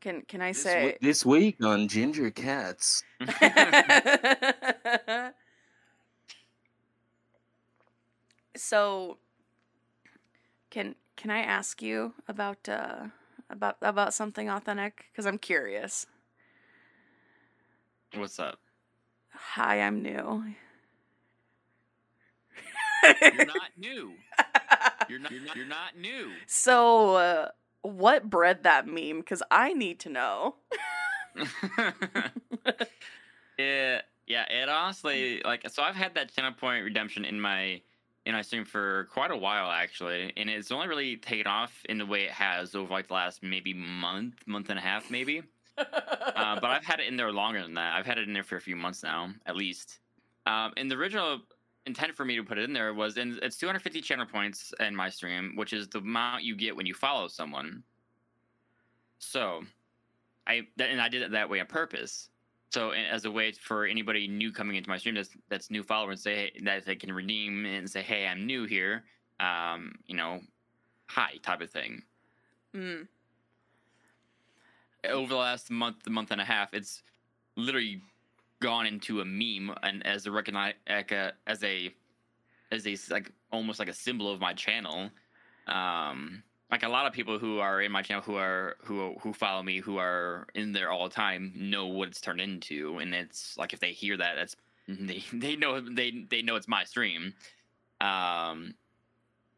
can 0.00 0.22
can 0.22 0.40
I 0.42 0.52
This, 0.52 0.62
say? 0.62 0.74
w- 0.74 0.98
this 1.00 1.26
week 1.26 1.62
on 1.64 1.88
Ginger 1.88 2.30
Cats. 2.30 3.02
so 8.56 9.18
can 10.70 10.94
can 11.16 11.30
I 11.30 11.40
ask 11.40 11.82
you 11.82 12.14
about 12.28 12.68
uh 12.68 13.06
about 13.50 13.76
about 13.82 14.14
something 14.14 14.48
Authentik 14.48 14.92
cuz 15.14 15.26
I'm 15.26 15.38
curious. 15.38 16.06
What's 18.14 18.38
up? 18.38 18.58
Hi, 19.30 19.80
I'm 19.82 20.02
new. 20.02 20.44
You're 23.22 23.46
not 23.46 23.70
new. 23.76 24.12
You're 25.08 25.18
not. 25.20 25.30
You're 25.32 25.40
not, 25.40 25.56
you're 25.56 25.66
not 25.66 25.96
new. 25.96 26.30
so 26.46 27.14
uh, 27.16 27.48
what 27.82 28.28
bred 28.28 28.64
that 28.64 28.86
meme 28.86 29.22
cuz 29.22 29.42
I 29.50 29.72
need 29.72 30.00
to 30.00 30.08
know. 30.08 30.56
yeah, 33.58 34.00
yeah. 34.26 34.44
It 34.50 34.68
honestly 34.68 35.42
like 35.44 35.68
so. 35.68 35.82
I've 35.82 35.96
had 35.96 36.14
that 36.14 36.34
channel 36.34 36.52
point 36.52 36.84
redemption 36.84 37.24
in 37.24 37.40
my 37.40 37.80
in 38.26 38.34
my 38.34 38.42
stream 38.42 38.64
for 38.64 39.08
quite 39.12 39.30
a 39.30 39.36
while 39.36 39.70
actually, 39.70 40.32
and 40.36 40.50
it's 40.50 40.70
only 40.70 40.88
really 40.88 41.16
taken 41.16 41.46
off 41.46 41.82
in 41.88 41.98
the 41.98 42.06
way 42.06 42.24
it 42.24 42.30
has 42.30 42.74
over 42.74 42.92
like 42.92 43.08
the 43.08 43.14
last 43.14 43.42
maybe 43.42 43.72
month, 43.72 44.46
month 44.46 44.68
and 44.68 44.78
a 44.78 44.82
half, 44.82 45.10
maybe. 45.10 45.42
Uh, 45.78 46.58
but 46.60 46.70
I've 46.70 46.84
had 46.84 47.00
it 47.00 47.06
in 47.06 47.16
there 47.16 47.32
longer 47.32 47.62
than 47.62 47.74
that. 47.74 47.94
I've 47.94 48.06
had 48.06 48.18
it 48.18 48.26
in 48.26 48.34
there 48.34 48.44
for 48.44 48.56
a 48.56 48.60
few 48.60 48.76
months 48.76 49.02
now, 49.02 49.30
at 49.46 49.56
least. 49.56 49.98
Um, 50.46 50.72
and 50.76 50.90
the 50.90 50.96
original 50.96 51.40
intent 51.88 52.14
for 52.14 52.24
me 52.24 52.36
to 52.36 52.44
put 52.44 52.58
it 52.58 52.64
in 52.64 52.72
there 52.72 52.94
was, 52.94 53.16
and 53.16 53.38
it's 53.42 53.56
250 53.56 54.00
channel 54.00 54.26
points 54.26 54.72
in 54.80 54.94
my 54.94 55.08
stream, 55.08 55.52
which 55.56 55.72
is 55.72 55.88
the 55.88 55.98
amount 55.98 56.44
you 56.44 56.54
get 56.54 56.76
when 56.76 56.86
you 56.86 56.94
follow 56.94 57.26
someone. 57.28 57.82
So, 59.18 59.62
I 60.46 60.62
and 60.78 61.00
I 61.00 61.08
did 61.08 61.22
it 61.22 61.32
that 61.32 61.50
way 61.50 61.60
on 61.60 61.66
purpose. 61.66 62.30
So, 62.70 62.90
as 62.90 63.24
a 63.24 63.30
way 63.30 63.50
for 63.52 63.86
anybody 63.86 64.28
new 64.28 64.52
coming 64.52 64.76
into 64.76 64.88
my 64.88 64.98
stream 64.98 65.16
that's 65.16 65.30
that's 65.48 65.70
new 65.70 65.82
follower 65.82 66.12
and 66.12 66.20
say 66.20 66.52
hey, 66.54 66.60
that 66.62 66.84
they 66.84 66.94
can 66.94 67.12
redeem 67.12 67.66
and 67.66 67.90
say, 67.90 68.02
"Hey, 68.02 68.28
I'm 68.28 68.46
new 68.46 68.64
here," 68.64 69.04
um, 69.40 69.96
you 70.06 70.14
know, 70.14 70.40
hi 71.08 71.32
type 71.42 71.60
of 71.60 71.70
thing 71.70 72.02
mm. 72.74 73.06
over 75.04 75.28
the 75.28 75.36
last 75.36 75.70
month, 75.70 76.08
month 76.08 76.30
and 76.30 76.40
a 76.40 76.44
half, 76.44 76.74
it's 76.74 77.02
literally 77.56 78.02
gone 78.60 78.86
into 78.86 79.20
a 79.20 79.24
meme 79.24 79.74
and 79.82 80.04
as 80.06 80.26
a 80.26 80.30
recognize 80.30 80.74
as 80.86 81.62
a 81.62 81.92
as 82.70 82.86
a 82.86 82.96
like 83.10 83.32
almost 83.52 83.78
like 83.78 83.88
a 83.88 83.94
symbol 83.94 84.30
of 84.32 84.40
my 84.40 84.52
channel. 84.54 85.10
Um, 85.66 86.42
like 86.70 86.82
a 86.82 86.88
lot 86.88 87.06
of 87.06 87.12
people 87.12 87.38
who 87.38 87.60
are 87.60 87.80
in 87.80 87.90
my 87.90 88.02
channel 88.02 88.22
who 88.22 88.36
are 88.36 88.76
who 88.84 89.14
who 89.20 89.32
follow 89.32 89.62
me 89.62 89.80
who 89.80 89.98
are 89.98 90.46
in 90.54 90.72
there 90.72 90.90
all 90.90 91.08
the 91.08 91.14
time 91.14 91.52
know 91.54 91.86
what 91.86 92.08
it's 92.08 92.20
turned 92.20 92.40
into, 92.40 92.98
and 92.98 93.14
it's 93.14 93.56
like 93.56 93.72
if 93.72 93.80
they 93.80 93.92
hear 93.92 94.16
that, 94.16 94.34
that's 94.36 94.56
they 94.86 95.22
they 95.32 95.56
know 95.56 95.80
they 95.80 96.26
they 96.30 96.42
know 96.42 96.56
it's 96.56 96.68
my 96.68 96.84
stream. 96.84 97.34
Um, 98.00 98.74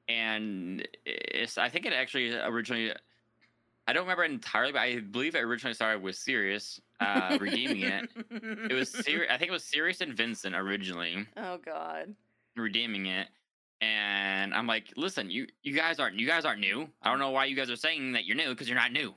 and 0.08 0.86
it's 1.04 1.58
I 1.58 1.68
think 1.68 1.86
it 1.86 1.92
actually 1.92 2.34
originally 2.34 2.92
I 3.86 3.92
don't 3.92 4.04
remember 4.04 4.24
it 4.24 4.30
entirely, 4.30 4.72
but 4.72 4.80
I 4.80 5.00
believe 5.00 5.34
it 5.34 5.40
originally 5.40 5.74
started 5.74 6.02
with 6.02 6.14
Sirius 6.14 6.80
uh, 7.00 7.38
redeeming 7.40 7.82
it. 7.82 8.08
It 8.70 8.74
was 8.74 8.90
Sirius. 8.90 9.30
I 9.32 9.38
think 9.38 9.48
it 9.48 9.52
was 9.52 9.64
Sirius 9.64 10.00
and 10.00 10.14
Vincent 10.14 10.54
originally 10.54 11.26
Oh 11.36 11.58
God. 11.58 12.14
redeeming 12.56 13.06
it, 13.06 13.28
and 13.80 14.52
I'm 14.54 14.66
like, 14.66 14.92
listen, 14.96 15.30
you 15.30 15.46
you 15.62 15.74
guys 15.74 15.98
aren't 15.98 16.16
you 16.16 16.26
guys 16.26 16.44
aren't 16.44 16.60
new. 16.60 16.88
I 17.02 17.10
don't 17.10 17.18
know 17.18 17.30
why 17.30 17.46
you 17.46 17.56
guys 17.56 17.70
are 17.70 17.76
saying 17.76 18.12
that 18.12 18.24
you're 18.26 18.36
new 18.36 18.50
because 18.50 18.68
you're 18.68 18.78
not 18.78 18.92
new. 18.92 19.14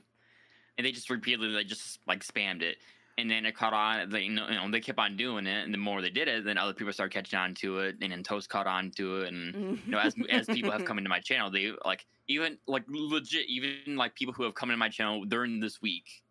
And 0.76 0.84
they 0.86 0.92
just 0.92 1.08
repeatedly 1.10 1.52
they 1.52 1.64
just 1.64 2.00
like 2.08 2.24
spammed 2.24 2.62
it, 2.62 2.78
and 3.16 3.30
then 3.30 3.46
it 3.46 3.54
caught 3.54 3.72
on. 3.72 4.10
They 4.10 4.22
you 4.22 4.32
know, 4.32 4.48
you 4.48 4.54
know 4.56 4.70
they 4.70 4.80
kept 4.80 4.98
on 4.98 5.16
doing 5.16 5.46
it, 5.46 5.64
and 5.64 5.72
the 5.72 5.78
more 5.78 6.02
they 6.02 6.10
did 6.10 6.26
it, 6.26 6.44
then 6.44 6.58
other 6.58 6.72
people 6.74 6.92
started 6.92 7.12
catching 7.12 7.38
on 7.38 7.54
to 7.56 7.78
it, 7.78 7.96
and 8.02 8.10
then 8.10 8.22
Toast 8.24 8.48
caught 8.48 8.66
on 8.66 8.90
to 8.92 9.20
it, 9.20 9.28
and 9.32 9.78
you 9.86 9.92
know 9.92 9.98
as 9.98 10.14
as 10.30 10.46
people 10.46 10.72
have 10.72 10.84
come 10.84 10.98
into 10.98 11.10
my 11.10 11.20
channel, 11.20 11.50
they 11.50 11.72
like 11.84 12.06
even 12.26 12.58
like 12.66 12.82
legit 12.88 13.46
even 13.48 13.96
like 13.96 14.14
people 14.16 14.34
who 14.34 14.42
have 14.42 14.54
come 14.54 14.70
into 14.70 14.78
my 14.78 14.88
channel 14.88 15.24
during 15.24 15.60
this 15.60 15.80
week 15.80 16.23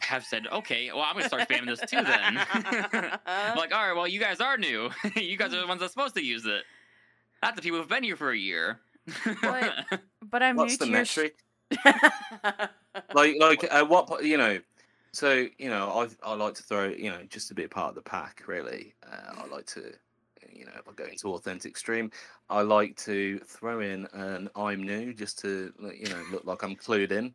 have 0.00 0.24
said, 0.24 0.46
okay, 0.52 0.90
well 0.92 1.02
I'm 1.02 1.14
gonna 1.14 1.26
start 1.28 1.48
spamming 1.48 1.66
this 1.66 1.80
too 1.80 2.02
then. 2.02 2.36
Like, 3.56 3.74
all 3.74 3.86
right, 3.88 3.92
well, 3.94 4.08
you 4.08 4.20
guys 4.20 4.40
are 4.40 4.56
new. 4.56 4.90
you 5.16 5.36
guys 5.36 5.52
are 5.54 5.60
the 5.60 5.66
ones 5.66 5.80
that's 5.80 5.92
supposed 5.92 6.14
to 6.16 6.24
use 6.24 6.44
it. 6.46 6.62
Not 7.42 7.56
the 7.56 7.62
people 7.62 7.78
who've 7.78 7.88
been 7.88 8.02
here 8.02 8.16
for 8.16 8.30
a 8.30 8.36
year. 8.36 8.80
But- 9.42 10.00
but 10.30 10.42
I'm 10.42 10.56
What's 10.56 10.76
the 10.78 10.86
new 10.86 10.92
to 10.92 10.96
your 10.96 11.00
metric? 11.00 11.36
Like, 13.14 13.36
like 13.40 13.64
at 13.72 13.88
what 13.88 14.06
po- 14.06 14.20
you 14.20 14.36
know? 14.36 14.60
So 15.12 15.46
you 15.58 15.68
know, 15.68 15.90
I 16.24 16.28
I 16.28 16.34
like 16.34 16.54
to 16.54 16.62
throw 16.62 16.88
you 16.88 17.10
know 17.10 17.20
just 17.28 17.48
to 17.48 17.54
be 17.54 17.64
a 17.64 17.68
part 17.68 17.90
of 17.90 17.94
the 17.94 18.02
pack. 18.02 18.42
Really, 18.46 18.94
uh, 19.06 19.42
I 19.42 19.46
like 19.46 19.66
to 19.66 19.92
you 20.52 20.64
know 20.64 20.72
if 20.76 20.88
I 20.88 20.92
go 20.92 21.04
into 21.04 21.26
Authentik 21.26 21.76
stream, 21.76 22.10
I 22.50 22.62
like 22.62 22.96
to 22.98 23.38
throw 23.40 23.80
in 23.80 24.06
an 24.12 24.48
I'm 24.56 24.82
new 24.82 25.12
just 25.14 25.38
to 25.40 25.72
you 25.96 26.08
know 26.08 26.22
look 26.32 26.44
like 26.44 26.62
I'm 26.62 26.74
clued 26.76 27.12
in. 27.12 27.34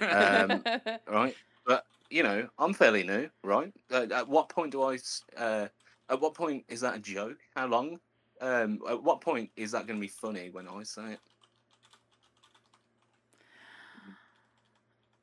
Um, 0.00 0.62
right? 1.08 1.34
But 1.66 1.84
you 2.10 2.22
know, 2.22 2.48
I'm 2.58 2.74
fairly 2.74 3.02
new, 3.02 3.28
right? 3.42 3.72
At, 3.90 4.12
at 4.12 4.28
what 4.28 4.48
point 4.48 4.72
do 4.72 4.82
I? 4.82 4.98
Uh, 5.36 5.68
at 6.10 6.20
what 6.20 6.34
point 6.34 6.64
is 6.68 6.80
that 6.80 6.96
a 6.96 6.98
joke? 6.98 7.38
How 7.56 7.66
long? 7.66 7.98
Um, 8.40 8.80
at 8.88 9.02
what 9.02 9.20
point 9.20 9.50
is 9.56 9.70
that 9.70 9.86
going 9.86 9.98
to 9.98 10.00
be 10.00 10.08
funny 10.08 10.50
when 10.50 10.66
I 10.68 10.82
say 10.82 11.12
it? 11.12 11.20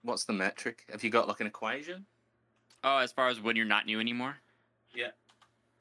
What's 0.03 0.23
the 0.23 0.33
metric? 0.33 0.83
Have 0.91 1.03
you 1.03 1.09
got 1.09 1.27
like 1.27 1.41
an 1.41 1.47
equation? 1.47 2.05
oh, 2.85 2.99
as 2.99 3.11
far 3.11 3.27
as 3.27 3.41
when 3.41 3.57
you're 3.57 3.65
not 3.65 3.85
new 3.85 3.99
anymore, 3.99 4.37
Yeah. 4.95 5.09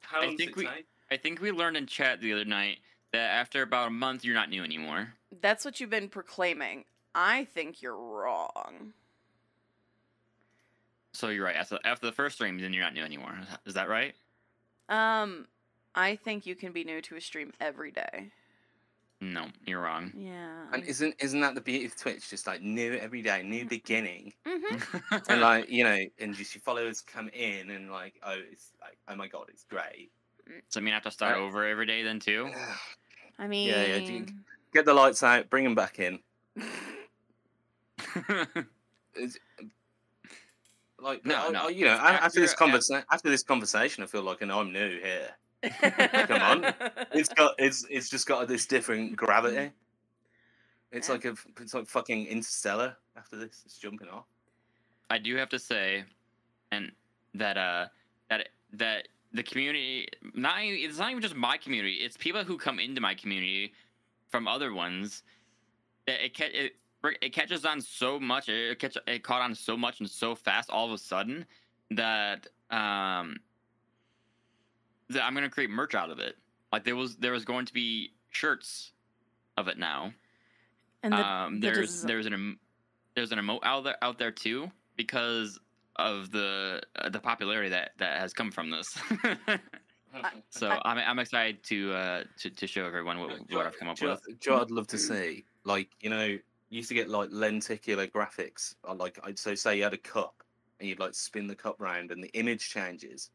How 0.01 0.17
I 0.19 0.25
long 0.25 0.31
does 0.31 0.37
think 0.37 0.49
it 0.51 0.55
we- 0.57 0.65
take? 0.65 0.85
I 1.09 1.15
think 1.17 1.39
we 1.41 1.51
learned 1.51 1.77
in 1.77 1.87
chat 1.87 2.19
the 2.19 2.33
other 2.33 2.43
night 2.45 2.79
that 3.13 3.31
after 3.31 3.61
about 3.61 3.87
a 3.87 3.91
month, 3.91 4.23
you're 4.25 4.35
not 4.35 4.49
new 4.49 4.63
anymore. 4.65 5.13
That's 5.41 5.63
what 5.63 5.79
you've 5.79 5.89
been 5.89 6.09
proclaiming. 6.09 6.83
I 7.15 7.45
think 7.45 7.81
you're 7.81 7.95
wrong. 7.97 8.93
So 11.19 11.27
you're 11.27 11.43
right. 11.43 11.57
After, 11.57 11.77
after 11.83 12.05
the 12.05 12.13
first 12.13 12.35
stream, 12.35 12.57
then 12.59 12.71
you're 12.71 12.81
not 12.81 12.93
new 12.93 13.03
anymore. 13.03 13.37
Is 13.65 13.73
that 13.73 13.89
right? 13.89 14.15
Um, 14.87 15.47
I 15.93 16.15
think 16.15 16.45
you 16.45 16.55
can 16.55 16.71
be 16.71 16.85
new 16.85 17.01
to 17.01 17.17
a 17.17 17.21
stream 17.21 17.51
every 17.59 17.91
day. 17.91 18.31
No, 19.19 19.47
you're 19.65 19.81
wrong. 19.81 20.13
Yeah. 20.15 20.67
And 20.71 20.81
isn't 20.85 21.15
isn't 21.19 21.41
that 21.41 21.55
the 21.55 21.59
beauty 21.59 21.87
of 21.87 21.97
Twitch? 21.97 22.29
Just 22.29 22.47
like 22.47 22.61
new 22.61 22.93
every 22.93 23.21
day, 23.21 23.43
new 23.43 23.65
beginning, 23.65 24.31
hmm 24.47 24.75
and 25.27 25.41
like 25.41 25.69
you 25.69 25.83
know, 25.83 25.97
and 26.19 26.33
just 26.33 26.55
your 26.55 26.61
followers 26.61 27.01
come 27.01 27.27
in 27.33 27.69
and 27.69 27.91
like, 27.91 28.13
oh, 28.23 28.37
it's 28.49 28.71
like, 28.79 28.97
oh 29.09 29.15
my 29.17 29.27
god, 29.27 29.47
it's 29.49 29.65
great. 29.65 30.11
so 30.69 30.79
I 30.79 30.83
mean, 30.83 30.93
I 30.93 30.95
have 30.95 31.03
to 31.03 31.11
start 31.11 31.37
Uh, 31.37 31.41
over 31.41 31.67
every 31.67 31.85
day 31.85 32.01
then 32.01 32.21
too. 32.21 32.49
I 33.39 33.47
mean, 33.47 33.67
Yeah, 33.67 33.85
yeah, 33.87 33.99
do 33.99 34.13
you- 34.13 34.25
Get 34.73 34.85
the 34.85 34.93
lights 34.93 35.21
out, 35.21 35.49
bring 35.49 35.65
them 35.65 35.75
back 35.75 35.99
in. 35.99 36.19
Like 41.01 41.25
No, 41.25 41.47
I- 41.47 41.49
no. 41.51 41.65
I- 41.65 41.69
you 41.69 41.85
know, 41.85 41.91
after, 41.91 42.39
this 42.39 42.53
conversation, 42.53 43.03
after 43.11 43.29
this 43.29 43.43
conversation, 43.43 44.03
I 44.03 44.07
feel 44.07 44.21
like 44.23 44.41
an 44.41 44.51
I'm 44.51 44.71
new 44.71 44.99
here. 44.99 45.29
Come 46.27 46.41
on. 46.41 46.73
It's 47.13 47.29
got 47.33 47.53
it's 47.57 47.85
it's 47.89 48.09
just 48.09 48.27
got 48.27 48.47
this 48.47 48.65
different 48.65 49.15
gravity. 49.15 49.71
It's 50.91 51.07
Yeah. 51.07 51.13
like 51.15 51.25
a 51.25 51.35
it's 51.59 51.73
like 51.73 51.87
fucking 51.87 52.27
interstellar. 52.27 52.95
After 53.17 53.35
this, 53.37 53.63
it's 53.65 53.77
jumping 53.77 54.07
off. 54.09 54.25
I 55.09 55.17
do 55.17 55.35
have 55.35 55.49
to 55.49 55.59
say, 55.59 56.03
and 56.71 56.91
that 57.33 57.57
uh 57.57 57.87
that 58.29 58.49
that 58.73 59.07
the 59.33 59.43
community 59.43 60.07
not 60.33 60.55
it's 60.61 60.97
not 60.97 61.11
even 61.11 61.21
just 61.21 61.35
my 61.35 61.57
community. 61.57 61.95
It's 61.95 62.17
people 62.17 62.43
who 62.43 62.57
come 62.57 62.79
into 62.79 63.01
my 63.01 63.13
community 63.13 63.73
from 64.29 64.47
other 64.47 64.73
ones 64.73 65.23
that 66.07 66.23
it 66.23 66.35
ca- 66.37 66.51
it 66.53 66.75
it 67.03 67.33
catches 67.33 67.65
on 67.65 67.81
so 67.81 68.19
much. 68.19 68.49
It 68.49 68.79
catch 68.79 68.97
it 69.07 69.23
caught 69.23 69.41
on 69.41 69.55
so 69.55 69.77
much 69.77 69.99
and 69.99 70.09
so 70.09 70.35
fast 70.35 70.69
all 70.69 70.85
of 70.85 70.91
a 70.91 70.97
sudden 70.97 71.45
that 71.91 72.47
um 72.71 73.37
that 75.09 75.23
I'm 75.23 75.33
gonna 75.33 75.49
create 75.49 75.69
merch 75.69 75.95
out 75.95 76.09
of 76.09 76.19
it. 76.19 76.37
Like 76.71 76.83
there 76.83 76.95
was 76.95 77.15
there 77.17 77.31
was 77.31 77.45
going 77.45 77.65
to 77.65 77.73
be 77.73 78.11
shirts 78.31 78.91
of 79.57 79.67
it 79.67 79.77
now 79.77 80.13
and 81.03 81.13
the, 81.13 81.17
um, 81.17 81.59
there's 81.59 82.03
desi- 82.03 82.07
there's 82.07 82.25
an 82.25 82.59
there's 83.15 83.31
an 83.31 83.39
emote 83.39 83.59
out 83.63 83.83
there 83.83 83.97
out 84.01 84.17
there 84.17 84.31
too 84.31 84.69
because 84.95 85.59
of 85.95 86.31
the 86.31 86.81
uh, 86.97 87.09
the 87.09 87.19
popularity 87.19 87.69
that 87.69 87.91
that 87.97 88.19
has 88.19 88.33
come 88.33 88.51
from 88.51 88.69
this. 88.69 88.97
so 90.49 90.69
I- 90.69 90.81
I'm 90.85 90.97
I'm 90.97 91.19
excited 91.19 91.63
to 91.65 91.93
uh 91.93 92.23
to, 92.39 92.49
to 92.49 92.67
show 92.67 92.85
everyone 92.85 93.19
what, 93.19 93.39
what 93.49 93.65
I've 93.65 93.77
come 93.77 93.87
up 93.89 93.97
Joe, 93.97 94.11
with. 94.27 94.39
Joe, 94.39 94.61
I'd 94.61 94.71
love 94.71 94.87
to 94.87 94.97
see. 94.97 95.45
Like, 95.65 95.89
you 95.99 96.09
know, 96.09 96.23
you 96.23 96.39
used 96.69 96.89
to 96.89 96.95
get 96.95 97.09
like 97.09 97.29
lenticular 97.31 98.07
graphics. 98.07 98.75
Or 98.83 98.95
like, 98.95 99.19
I'd 99.23 99.39
so 99.39 99.55
say 99.55 99.77
you 99.77 99.83
had 99.83 99.93
a 99.93 99.97
cup 99.97 100.43
and 100.79 100.87
you'd 100.87 100.99
like 100.99 101.13
spin 101.13 101.47
the 101.47 101.55
cup 101.55 101.75
round 101.79 102.11
and 102.11 102.23
the 102.23 102.31
image 102.33 102.69
changes. 102.69 103.31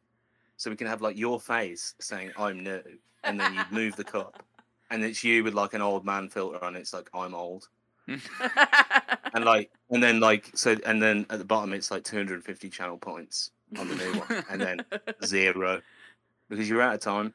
So 0.56 0.70
we 0.70 0.76
can 0.76 0.86
have 0.86 1.02
like 1.02 1.18
your 1.18 1.40
face 1.40 1.94
saying 2.00 2.30
"I'm 2.38 2.62
new," 2.62 2.82
and 3.24 3.38
then 3.38 3.54
you'd 3.54 3.72
move 3.72 3.96
the 3.96 4.04
cup, 4.04 4.42
and 4.90 5.04
it's 5.04 5.24
you 5.24 5.42
with 5.42 5.54
like 5.54 5.74
an 5.74 5.82
old 5.82 6.04
man 6.04 6.28
filter 6.28 6.62
on. 6.64 6.76
It's 6.76 6.92
like 6.92 7.10
"I'm 7.12 7.34
old," 7.34 7.68
and 8.06 9.44
like, 9.44 9.70
and 9.90 10.02
then 10.02 10.20
like 10.20 10.50
so, 10.54 10.76
and 10.86 11.02
then 11.02 11.26
at 11.30 11.38
the 11.38 11.44
bottom 11.44 11.72
it's 11.72 11.90
like 11.90 12.04
250 12.04 12.70
channel 12.70 12.96
points 12.96 13.50
on 13.78 13.88
the 13.88 13.96
new 13.96 14.12
one, 14.20 14.44
and 14.48 14.60
then 14.60 14.84
zero 15.24 15.82
because 16.48 16.68
you're 16.68 16.82
out 16.82 16.94
of 16.94 17.00
time. 17.00 17.34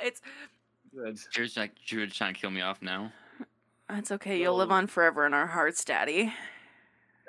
It's 0.00 0.20
Drew's 0.94 1.56
like 1.56 1.72
Drew's 1.86 2.14
trying 2.14 2.34
to 2.34 2.40
kill 2.40 2.50
me 2.50 2.60
off 2.60 2.82
now. 2.82 3.12
That's 3.88 4.12
okay. 4.12 4.40
You'll 4.40 4.56
live 4.56 4.70
on 4.70 4.86
forever 4.86 5.26
in 5.26 5.34
our 5.34 5.46
hearts, 5.46 5.84
Daddy. 5.84 6.32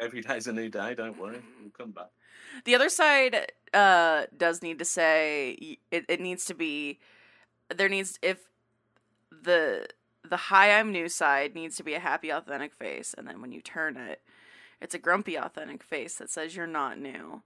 Every 0.01 0.21
day's 0.21 0.47
a 0.47 0.53
new 0.53 0.69
day. 0.69 0.95
Don't 0.95 1.17
worry, 1.17 1.41
we'll 1.61 1.71
come 1.77 1.91
back. 1.91 2.09
The 2.65 2.75
other 2.75 2.89
side 2.89 3.51
uh 3.73 4.25
does 4.35 4.61
need 4.61 4.79
to 4.79 4.85
say 4.85 5.77
it, 5.91 6.05
it 6.07 6.21
needs 6.21 6.45
to 6.45 6.53
be 6.53 6.99
there 7.75 7.89
needs 7.89 8.19
if 8.21 8.49
the 9.31 9.87
the 10.23 10.37
hi 10.37 10.77
I'm 10.77 10.91
new 10.91 11.09
side 11.09 11.55
needs 11.55 11.75
to 11.77 11.83
be 11.83 11.95
a 11.95 11.99
happy 11.99 12.27
Authentik 12.27 12.73
face 12.73 13.15
and 13.17 13.27
then 13.27 13.41
when 13.41 13.51
you 13.51 13.61
turn 13.61 13.97
it 13.97 14.21
it's 14.79 14.93
a 14.93 14.99
grumpy 14.99 15.33
Authentik 15.33 15.81
face 15.81 16.15
that 16.15 16.29
says 16.29 16.55
you're 16.55 16.67
not 16.67 16.99
new. 16.99 17.41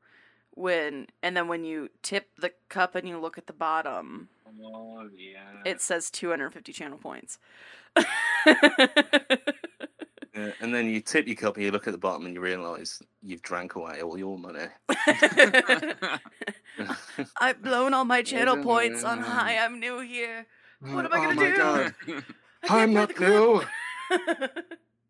When 0.57 1.07
and 1.21 1.37
then 1.37 1.47
when 1.47 1.63
you 1.63 1.89
tip 2.01 2.29
the 2.37 2.51
cup 2.69 2.95
and 2.95 3.07
you 3.07 3.19
look 3.19 3.37
at 3.37 3.47
the 3.47 3.53
bottom 3.53 4.29
Oh 4.63 5.07
yeah. 5.15 5.61
it 5.65 5.81
says 5.81 6.09
250 6.09 6.73
channel 6.73 6.97
points. 6.97 7.37
Yeah, 10.35 10.51
and 10.61 10.73
then 10.73 10.87
you 10.89 11.01
tip 11.01 11.25
your 11.25 11.35
cup 11.35 11.55
and 11.55 11.65
you 11.65 11.71
look 11.71 11.87
at 11.87 11.93
the 11.93 11.97
bottom 11.97 12.25
and 12.25 12.35
you 12.35 12.41
realise 12.41 13.01
you've 13.23 13.41
drank 13.41 13.75
away 13.75 14.01
all 14.01 14.17
your 14.19 14.37
money. 14.37 14.67
I've 17.39 17.61
blown 17.63 17.93
all 17.95 18.05
my 18.05 18.21
channel 18.23 18.57
points 18.57 19.03
on 19.03 19.19
hi 19.19 19.57
I'm 19.57 19.79
new 19.79 19.99
here. 19.99 20.45
What 20.79 21.05
am 21.05 21.13
I 21.13 21.17
oh 21.17 21.21
gonna 21.21 21.31
oh 21.31 21.33
my 21.35 21.49
do? 21.49 21.57
God. 21.57 21.95
I 22.63 22.67
can't 22.67 22.81
I'm 22.81 22.93
not 22.93 23.19
new. 23.19 23.63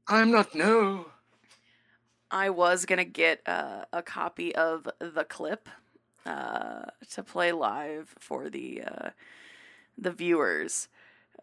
I'm 0.07 0.31
not 0.31 0.55
new. 0.55 1.05
I 2.31 2.49
was 2.49 2.85
gonna 2.85 3.05
get 3.05 3.41
uh, 3.45 3.85
a 3.93 4.01
copy 4.01 4.55
of 4.55 4.87
the 4.99 5.23
clip 5.23 5.69
uh, 6.25 6.85
to 7.11 7.23
play 7.23 7.51
live 7.51 8.13
for 8.19 8.49
the 8.49 8.83
uh, 8.83 9.09
the 9.97 10.11
viewers. 10.11 10.89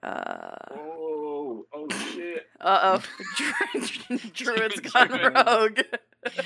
Uh 0.02 0.54
Oh, 0.72 1.64
oh 1.72 1.88
shit. 2.12 2.46
Uh 2.60 3.00
oh, 3.74 4.18
Druid's 4.34 4.80
gone 4.80 5.32
rogue. 5.34 5.80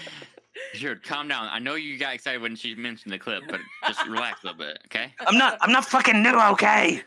Drew, 0.75 0.97
calm 0.97 1.29
down. 1.29 1.49
I 1.51 1.59
know 1.61 1.77
you 1.77 1.99
got 1.99 2.15
excited 2.15 2.43
when 2.43 2.57
she 2.57 2.75
mentioned 2.75 3.13
the 3.13 3.19
clip, 3.19 3.45
but 3.49 3.61
just 3.87 4.05
relax 4.07 4.43
a 4.43 4.49
little 4.49 4.59
bit, 4.59 4.79
okay? 4.87 5.15
I'm 5.21 5.39
not. 5.39 5.57
I'm 5.61 5.71
not 5.71 5.85
fucking 5.85 6.21
new. 6.23 6.39
Okay. 6.53 7.03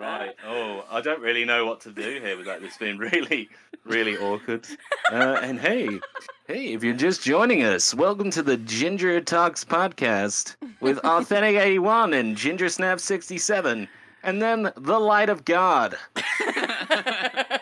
Right. 0.00 0.34
Oh, 0.46 0.84
I 0.90 1.02
don't 1.02 1.20
really 1.20 1.44
know 1.44 1.66
what 1.66 1.82
to 1.82 1.90
do 1.90 2.20
here 2.22 2.36
without 2.36 2.62
this 2.62 2.78
being 2.78 2.96
really, 2.96 3.50
really 3.84 4.16
awkward. 4.16 4.66
Uh, 5.12 5.38
and 5.42 5.60
hey, 5.60 6.00
hey, 6.46 6.72
if 6.72 6.82
you're 6.82 6.94
just 6.94 7.22
joining 7.22 7.62
us, 7.62 7.94
welcome 7.94 8.30
to 8.30 8.42
the 8.42 8.56
Ginger 8.56 9.20
Talks 9.20 9.62
podcast 9.62 10.56
with 10.80 10.96
Authentik 11.04 11.60
81 11.60 12.14
and 12.14 12.34
Ginger 12.34 12.70
Snap 12.70 12.98
67, 12.98 13.86
and 14.22 14.42
then 14.42 14.72
the 14.74 14.98
Light 14.98 15.28
of 15.28 15.44
God. 15.44 15.96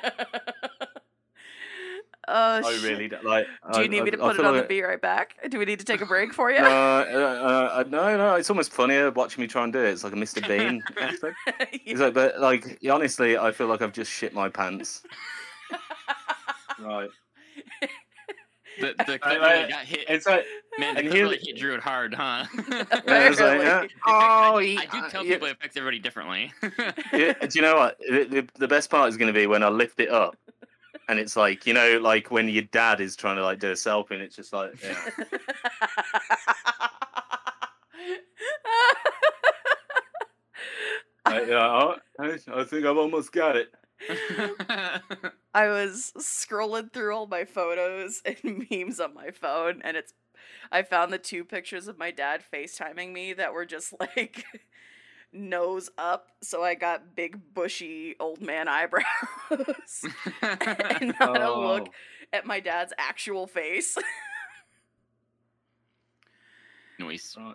Oh, 2.31 2.61
I 2.69 2.73
shit. 2.75 2.83
really 2.83 3.09
don't 3.09 3.25
like. 3.25 3.47
Do 3.73 3.79
I- 3.79 3.83
you 3.83 3.89
need 3.89 4.01
I- 4.01 4.05
me 4.05 4.11
to 4.13 4.17
I 4.19 4.21
put 4.21 4.31
it 4.35 4.37
feel 4.37 4.47
on 4.47 4.53
the 4.55 4.61
like- 4.61 4.69
Be 4.69 4.83
Right 4.83 5.01
Back? 5.01 5.37
Do 5.49 5.59
we 5.59 5.65
need 5.65 5.79
to 5.79 5.85
take 5.85 6.01
a 6.03 6.07
break 6.07 6.35
for 6.35 6.51
you? 6.53 6.59
No, 6.61 6.65
uh, 6.67 7.71
uh, 7.79 7.85
no, 7.89 8.17
no. 8.17 8.35
It's 8.35 8.51
almost 8.51 8.71
funnier 8.73 9.11
watching 9.11 9.41
me 9.41 9.47
try 9.49 9.65
and 9.65 9.73
do 9.73 9.79
it. 9.81 9.89
It's 9.91 10.05
like 10.05 10.13
a 10.13 10.17
Mr. 10.17 10.47
Bean 10.47 10.83
episode. 11.01 11.35
It's 11.73 12.01
like, 12.01 12.15
but 12.15 12.39
like 12.41 12.79
honestly, 12.91 13.39
I 13.39 13.51
feel 13.53 13.67
like 13.67 13.81
I've 13.83 13.93
just 13.93 14.11
shit 14.13 14.35
my 14.35 14.49
pants. 14.49 15.03
Right. 16.81 17.09
the 18.81 18.95
the 18.99 19.19
clip 19.19 19.25
I- 19.43 19.55
really 19.55 19.69
got 19.69 19.85
hit. 19.85 20.05
It's 20.09 20.27
like 20.27 20.45
Man, 20.79 20.95
the 20.95 21.01
and 21.01 21.09
clip 21.09 21.13
here- 21.17 21.25
really 21.25 21.39
hit 21.43 21.57
Druid 21.57 21.81
hard, 21.81 22.15
huh? 22.15 22.45
Yeah, 22.71 22.85
like, 23.31 23.39
yeah. 23.39 23.85
Oh, 24.07 24.57
I, 24.59 24.63
he- 24.65 24.79
I 24.79 24.85
do 24.87 25.09
tell 25.11 25.25
yeah. 25.25 25.33
people 25.35 25.49
it 25.49 25.53
affects 25.57 25.77
everybody 25.77 25.99
differently. 25.99 26.53
Yeah, 27.13 27.33
do 27.33 27.49
you 27.55 27.63
know 27.63 27.75
what? 27.77 27.99
The, 27.99 28.25
the, 28.31 28.49
the 28.61 28.69
best 28.69 28.91
part 28.91 29.09
is 29.09 29.17
going 29.17 29.27
to 29.27 29.39
be 29.39 29.47
when 29.49 29.65
I 29.65 29.69
lift 29.71 29.99
it 29.99 30.09
up, 30.11 30.37
and 31.09 31.19
it's 31.19 31.37
like 31.37 31.67
you 31.67 31.75
know, 31.75 31.99
like 31.99 32.31
when 32.31 32.49
your 32.49 32.63
dad 32.65 33.01
is 33.01 33.17
trying 33.17 33.37
to 33.37 33.43
like 33.43 33.59
do 33.59 33.71
a 33.71 33.75
selfie, 33.75 34.13
and 34.13 34.23
it's 34.23 34.37
just 34.37 34.53
like, 34.53 34.81
yeah. 34.83 34.95
I, 41.25 41.43
yeah, 41.43 41.57
oh, 41.57 41.97
I, 42.19 42.39
I 42.55 42.65
think 42.65 42.87
I've 42.87 42.97
almost 42.97 43.33
got 43.33 43.57
it. 43.57 43.73
I 45.55 45.69
was 45.69 46.13
scrolling 46.19 46.93
through 46.93 47.15
all 47.15 47.27
my 47.27 47.45
photos 47.45 48.23
and 48.45 48.67
memes 48.71 49.01
on 49.01 49.15
my 49.15 49.31
phone, 49.31 49.81
and 49.83 49.97
it's. 49.97 50.13
I 50.71 50.83
found 50.83 51.13
the 51.13 51.19
two 51.19 51.45
pictures 51.45 51.89
of 51.89 51.99
my 51.99 52.11
dad 52.11 52.43
FaceTiming 52.53 53.13
me 53.13 53.33
that 53.33 53.53
were 53.53 53.67
just 53.67 53.93
like 53.99 54.45
nose 55.33 55.91
up, 55.99 56.29
so 56.43 56.63
I 56.63 56.75
got 56.75 57.15
big 57.15 57.39
bushy 57.55 58.17
old 58.21 58.41
man 58.41 58.69
eyebrows, 58.79 59.05
and 60.43 61.15
not 61.21 61.41
a 61.41 61.53
look 61.59 61.89
Oh. 61.89 61.93
at 62.33 62.47
my 62.47 62.61
dad's 62.61 62.93
actual 62.99 63.47
face. 63.47 63.97
Noise. 66.99 67.37
Right. 67.39 67.55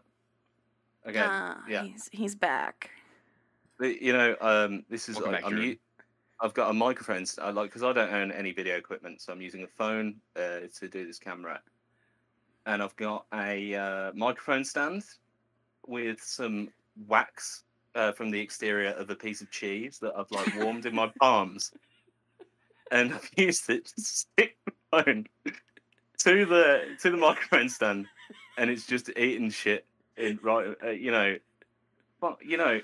Okay. 1.07 1.19
Ah, 1.21 1.61
yeah. 1.67 1.83
he's 1.83 2.09
he's 2.11 2.35
back. 2.35 2.89
You 3.81 4.13
know, 4.13 4.35
um, 4.39 4.85
this 4.89 5.09
is 5.09 5.17
I, 5.17 5.31
back, 5.31 5.43
I'm 5.43 5.51
Jordan. 5.51 5.69
u- 5.69 5.77
I've 6.39 6.53
got 6.53 6.69
a 6.69 6.73
microphone. 6.73 7.25
st- 7.25 7.45
I 7.45 7.51
like 7.51 7.69
because 7.69 7.83
I 7.83 7.91
don't 7.91 8.13
own 8.13 8.31
any 8.31 8.53
video 8.53 8.77
equipment, 8.77 9.21
so 9.21 9.33
I'm 9.33 9.41
using 9.41 9.63
a 9.63 9.67
phone 9.67 10.15
uh, 10.37 10.59
to 10.79 10.87
do 10.87 11.05
this 11.05 11.19
camera, 11.19 11.59
and 12.65 12.81
I've 12.81 12.95
got 12.95 13.25
a 13.33 13.75
uh, 13.75 14.11
microphone 14.13 14.63
stand 14.63 15.03
with 15.85 16.21
some 16.21 16.69
wax 17.07 17.63
uh, 17.95 18.11
from 18.11 18.31
the 18.31 18.39
exterior 18.39 18.91
of 18.91 19.09
a 19.09 19.15
piece 19.15 19.41
of 19.41 19.51
cheese 19.51 19.99
that 19.99 20.13
I've 20.17 20.31
like 20.31 20.55
warmed 20.57 20.85
in 20.85 20.95
my 20.95 21.11
palms, 21.19 21.71
and 22.91 23.13
I've 23.13 23.29
used 23.37 23.69
it 23.69 23.85
to 23.85 24.01
stick 24.01 24.57
the 24.65 24.73
phone 24.91 25.27
to 26.19 26.45
the 26.45 26.81
to 27.01 27.11
the 27.11 27.17
microphone 27.17 27.69
stand, 27.69 28.07
and 28.57 28.69
it's 28.69 28.85
just 28.85 29.09
eating 29.17 29.49
shit 29.49 29.85
in 30.17 30.39
right. 30.41 30.75
Uh, 30.83 30.89
you 30.89 31.11
know, 31.11 31.37
well, 32.21 32.37
you 32.43 32.57
know. 32.57 32.79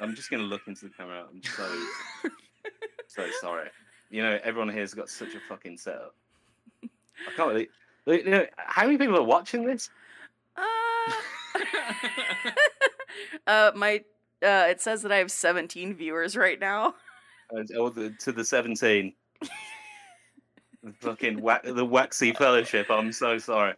I'm 0.00 0.14
just 0.14 0.30
gonna 0.30 0.44
look 0.44 0.62
into 0.66 0.84
the 0.86 0.90
camera. 0.90 1.24
I'm 1.28 1.42
so 1.42 1.68
so 3.08 3.26
sorry. 3.40 3.68
You 4.10 4.22
know, 4.22 4.38
everyone 4.44 4.68
here's 4.68 4.94
got 4.94 5.08
such 5.08 5.34
a 5.34 5.40
fucking 5.48 5.78
setup. 5.78 6.14
I 6.82 7.32
can't 7.36 7.50
believe. 7.50 7.68
You 8.06 8.30
know, 8.30 8.46
how 8.56 8.84
many 8.84 8.98
people 8.98 9.16
are 9.16 9.24
watching 9.24 9.64
this? 9.64 9.90
Uh, 10.56 11.12
uh, 13.46 13.72
my 13.74 14.02
uh, 14.42 14.66
it 14.68 14.80
says 14.80 15.02
that 15.02 15.12
I 15.12 15.16
have 15.16 15.30
17 15.30 15.94
viewers 15.94 16.36
right 16.36 16.58
now. 16.60 16.94
Uh, 17.54 17.62
oh, 17.76 17.88
the, 17.90 18.10
to 18.20 18.32
the 18.32 18.44
17. 18.44 19.12
The 19.40 20.92
fucking 21.00 21.40
wa- 21.40 21.60
the 21.64 21.84
waxy 21.84 22.32
fellowship. 22.32 22.90
I'm 22.90 23.12
so 23.12 23.38
sorry. 23.38 23.74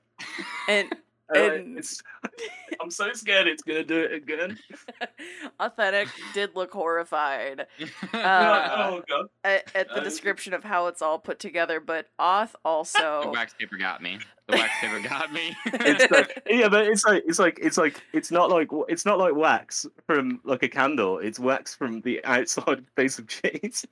And 0.69 0.89
Uh, 1.35 1.41
And- 1.41 1.77
it's, 1.79 2.01
I'm 2.81 2.89
so 2.89 3.13
scared 3.13 3.49
it's 3.49 3.65
gonna 3.65 3.83
do 3.83 3.99
it 3.99 4.13
again. 4.13 4.57
Authentik 5.59 6.07
did 6.35 6.55
look 6.55 6.71
horrified 6.73 7.67
Uh, 8.15 8.69
oh 8.93 9.03
god. 9.09 9.27
at, 9.43 9.69
at 9.75 9.89
the 9.89 9.97
Uh, 10.03 10.05
description 10.05 10.55
of 10.55 10.63
how 10.63 10.87
it's 10.87 11.03
all 11.03 11.19
put 11.19 11.41
together, 11.41 11.81
but 11.81 12.07
Auth 12.21 12.53
the 12.53 12.59
also. 12.65 13.33
wax 13.33 13.55
paper 13.55 13.77
got 13.77 14.01
me. 14.01 14.21
The 14.49 14.57
wax 14.57 14.73
paper 14.81 15.01
got 15.09 15.33
me. 15.33 15.57
It's 15.67 16.11
like, 16.11 16.43
yeah, 16.49 16.69
but 16.69 16.87
it's 16.87 17.05
like 17.05 17.25
it's 17.27 17.39
like 17.41 17.59
it's 17.61 17.77
like 17.77 18.01
it's 18.13 18.31
not 18.31 18.49
like 18.49 18.69
it's 18.89 19.05
not 19.05 19.19
like 19.19 19.35
wax 19.35 19.87
from 20.07 20.41
like 20.45 20.63
a 20.63 20.69
candle. 20.69 21.19
It's 21.19 21.41
wax 21.41 21.75
from 21.75 22.01
the 22.03 22.25
outside 22.25 22.85
face 22.97 23.19
of 23.19 23.27
cheese. 23.27 23.85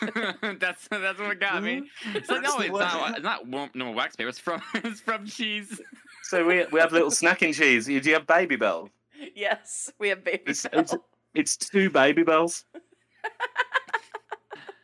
that's 0.58 0.86
that's 0.88 1.18
what 1.18 1.40
got 1.40 1.62
me. 1.62 1.84
It's 2.14 2.28
like 2.28 2.42
That's 2.42 2.58
no, 2.58 2.60
it's 2.62 2.70
not. 2.78 3.10
It's 3.12 3.22
not 3.22 3.46
wa- 3.46 3.68
no 3.74 3.90
wax 3.92 4.14
paper. 4.16 4.28
It's 4.28 4.38
from 4.38 4.60
it's 4.74 5.00
from 5.00 5.24
cheese. 5.26 5.80
So 6.24 6.46
we 6.46 6.66
we 6.72 6.78
have 6.80 6.92
little 6.92 7.10
snacking 7.10 7.54
cheese. 7.54 7.86
Do 7.86 7.92
you 7.94 8.12
have 8.14 8.26
Babybels? 8.26 8.90
yes, 9.34 9.90
we 9.98 10.08
have 10.10 10.22
baby. 10.24 10.42
It's- 10.48 10.66
Bell. 10.66 10.80
it's- 10.80 10.96
It's 11.34 11.56
two 11.56 11.88
Babybels. 11.90 12.64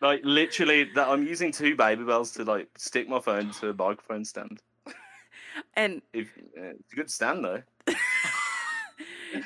like 0.00 0.20
literally, 0.24 0.84
that 0.94 1.08
I'm 1.08 1.26
using 1.26 1.52
two 1.52 1.76
Babybels 1.76 2.34
to 2.36 2.44
like 2.44 2.68
stick 2.78 3.08
my 3.08 3.20
phone 3.20 3.50
to 3.60 3.70
a 3.70 3.74
microphone 3.74 4.24
stand. 4.24 4.62
And 5.74 6.02
If 6.12 6.28
uh, 6.56 6.74
it's 6.78 6.92
a 6.92 6.96
good 6.96 7.10
stand 7.10 7.44
though. 7.44 7.62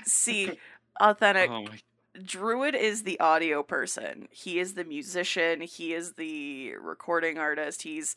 see, 0.04 0.58
Authentik. 1.00 1.48
Oh 1.48 1.64
my. 1.64 1.78
Druid 2.22 2.74
is 2.74 3.04
the 3.04 3.18
audio 3.20 3.62
person. 3.62 4.28
He 4.30 4.58
is 4.58 4.74
the 4.74 4.84
musician. 4.84 5.62
He 5.62 5.94
is 5.94 6.12
the 6.12 6.74
recording 6.76 7.38
artist. 7.38 7.82
He's 7.82 8.16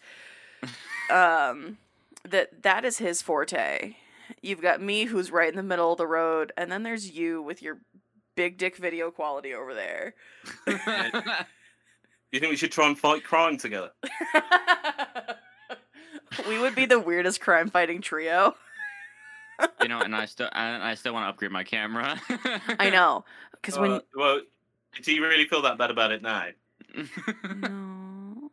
um 1.10 1.78
that 2.28 2.64
that 2.64 2.84
is 2.84 2.98
his 2.98 3.22
forte. 3.22 3.96
You've 4.42 4.62
got 4.62 4.82
me 4.82 5.06
who's 5.06 5.32
right 5.32 5.50
in 5.50 5.56
the 5.56 5.64
middle 5.64 5.94
of 5.94 5.98
the 5.98 6.08
road, 6.08 6.52
and 6.58 6.72
then 6.72 6.84
there's 6.84 7.12
you 7.12 7.42
with 7.42 7.62
your 7.62 7.78
big 8.36 8.58
dick 8.58 8.76
video 8.76 9.12
quality 9.12 9.54
over 9.54 9.74
there. 9.74 10.16
You 12.32 12.42
think 12.42 12.50
we 12.50 12.58
should 12.58 12.74
try 12.74 12.88
and 12.88 13.00
fight 13.00 13.24
crime 13.24 13.56
together? 13.58 13.92
we 16.48 16.60
would 16.60 16.76
be 16.76 16.86
the 16.86 17.00
weirdest 17.00 17.42
crime 17.42 17.70
fighting 17.70 18.02
trio. 18.02 18.56
you 19.82 19.88
know, 19.88 20.00
and 20.00 20.16
I 20.16 20.26
still 20.26 20.50
and 20.52 20.84
I 20.84 20.96
still 20.96 21.14
want 21.14 21.26
to 21.26 21.30
upgrade 21.30 21.52
my 21.52 21.64
camera. 21.64 22.20
I 22.80 22.90
know. 22.90 23.26
Because 23.52 23.80
when 23.80 23.92
Uh, 23.92 24.00
well, 24.16 24.42
do 25.02 25.14
you 25.14 25.24
really 25.24 25.46
feel 25.46 25.62
that 25.64 25.78
bad 25.78 25.92
about 25.92 26.12
it 26.12 26.22
now? 26.22 26.48
No. 27.44 28.52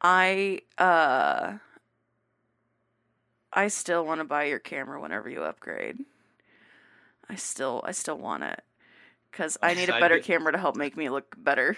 I 0.00 0.60
uh 0.78 1.54
I 3.52 3.68
still 3.68 4.04
want 4.04 4.20
to 4.20 4.24
buy 4.24 4.44
your 4.44 4.58
camera 4.58 5.00
whenever 5.00 5.28
you 5.28 5.42
upgrade. 5.42 5.98
I 7.28 7.36
still 7.36 7.82
I 7.84 7.92
still 7.92 8.18
want 8.18 8.42
it 8.44 8.62
cuz 9.32 9.58
I 9.62 9.74
need 9.74 9.88
a 9.88 10.00
better 10.00 10.18
camera 10.18 10.52
to 10.52 10.58
help 10.58 10.76
make 10.76 10.96
me 10.96 11.08
look 11.08 11.34
better. 11.38 11.76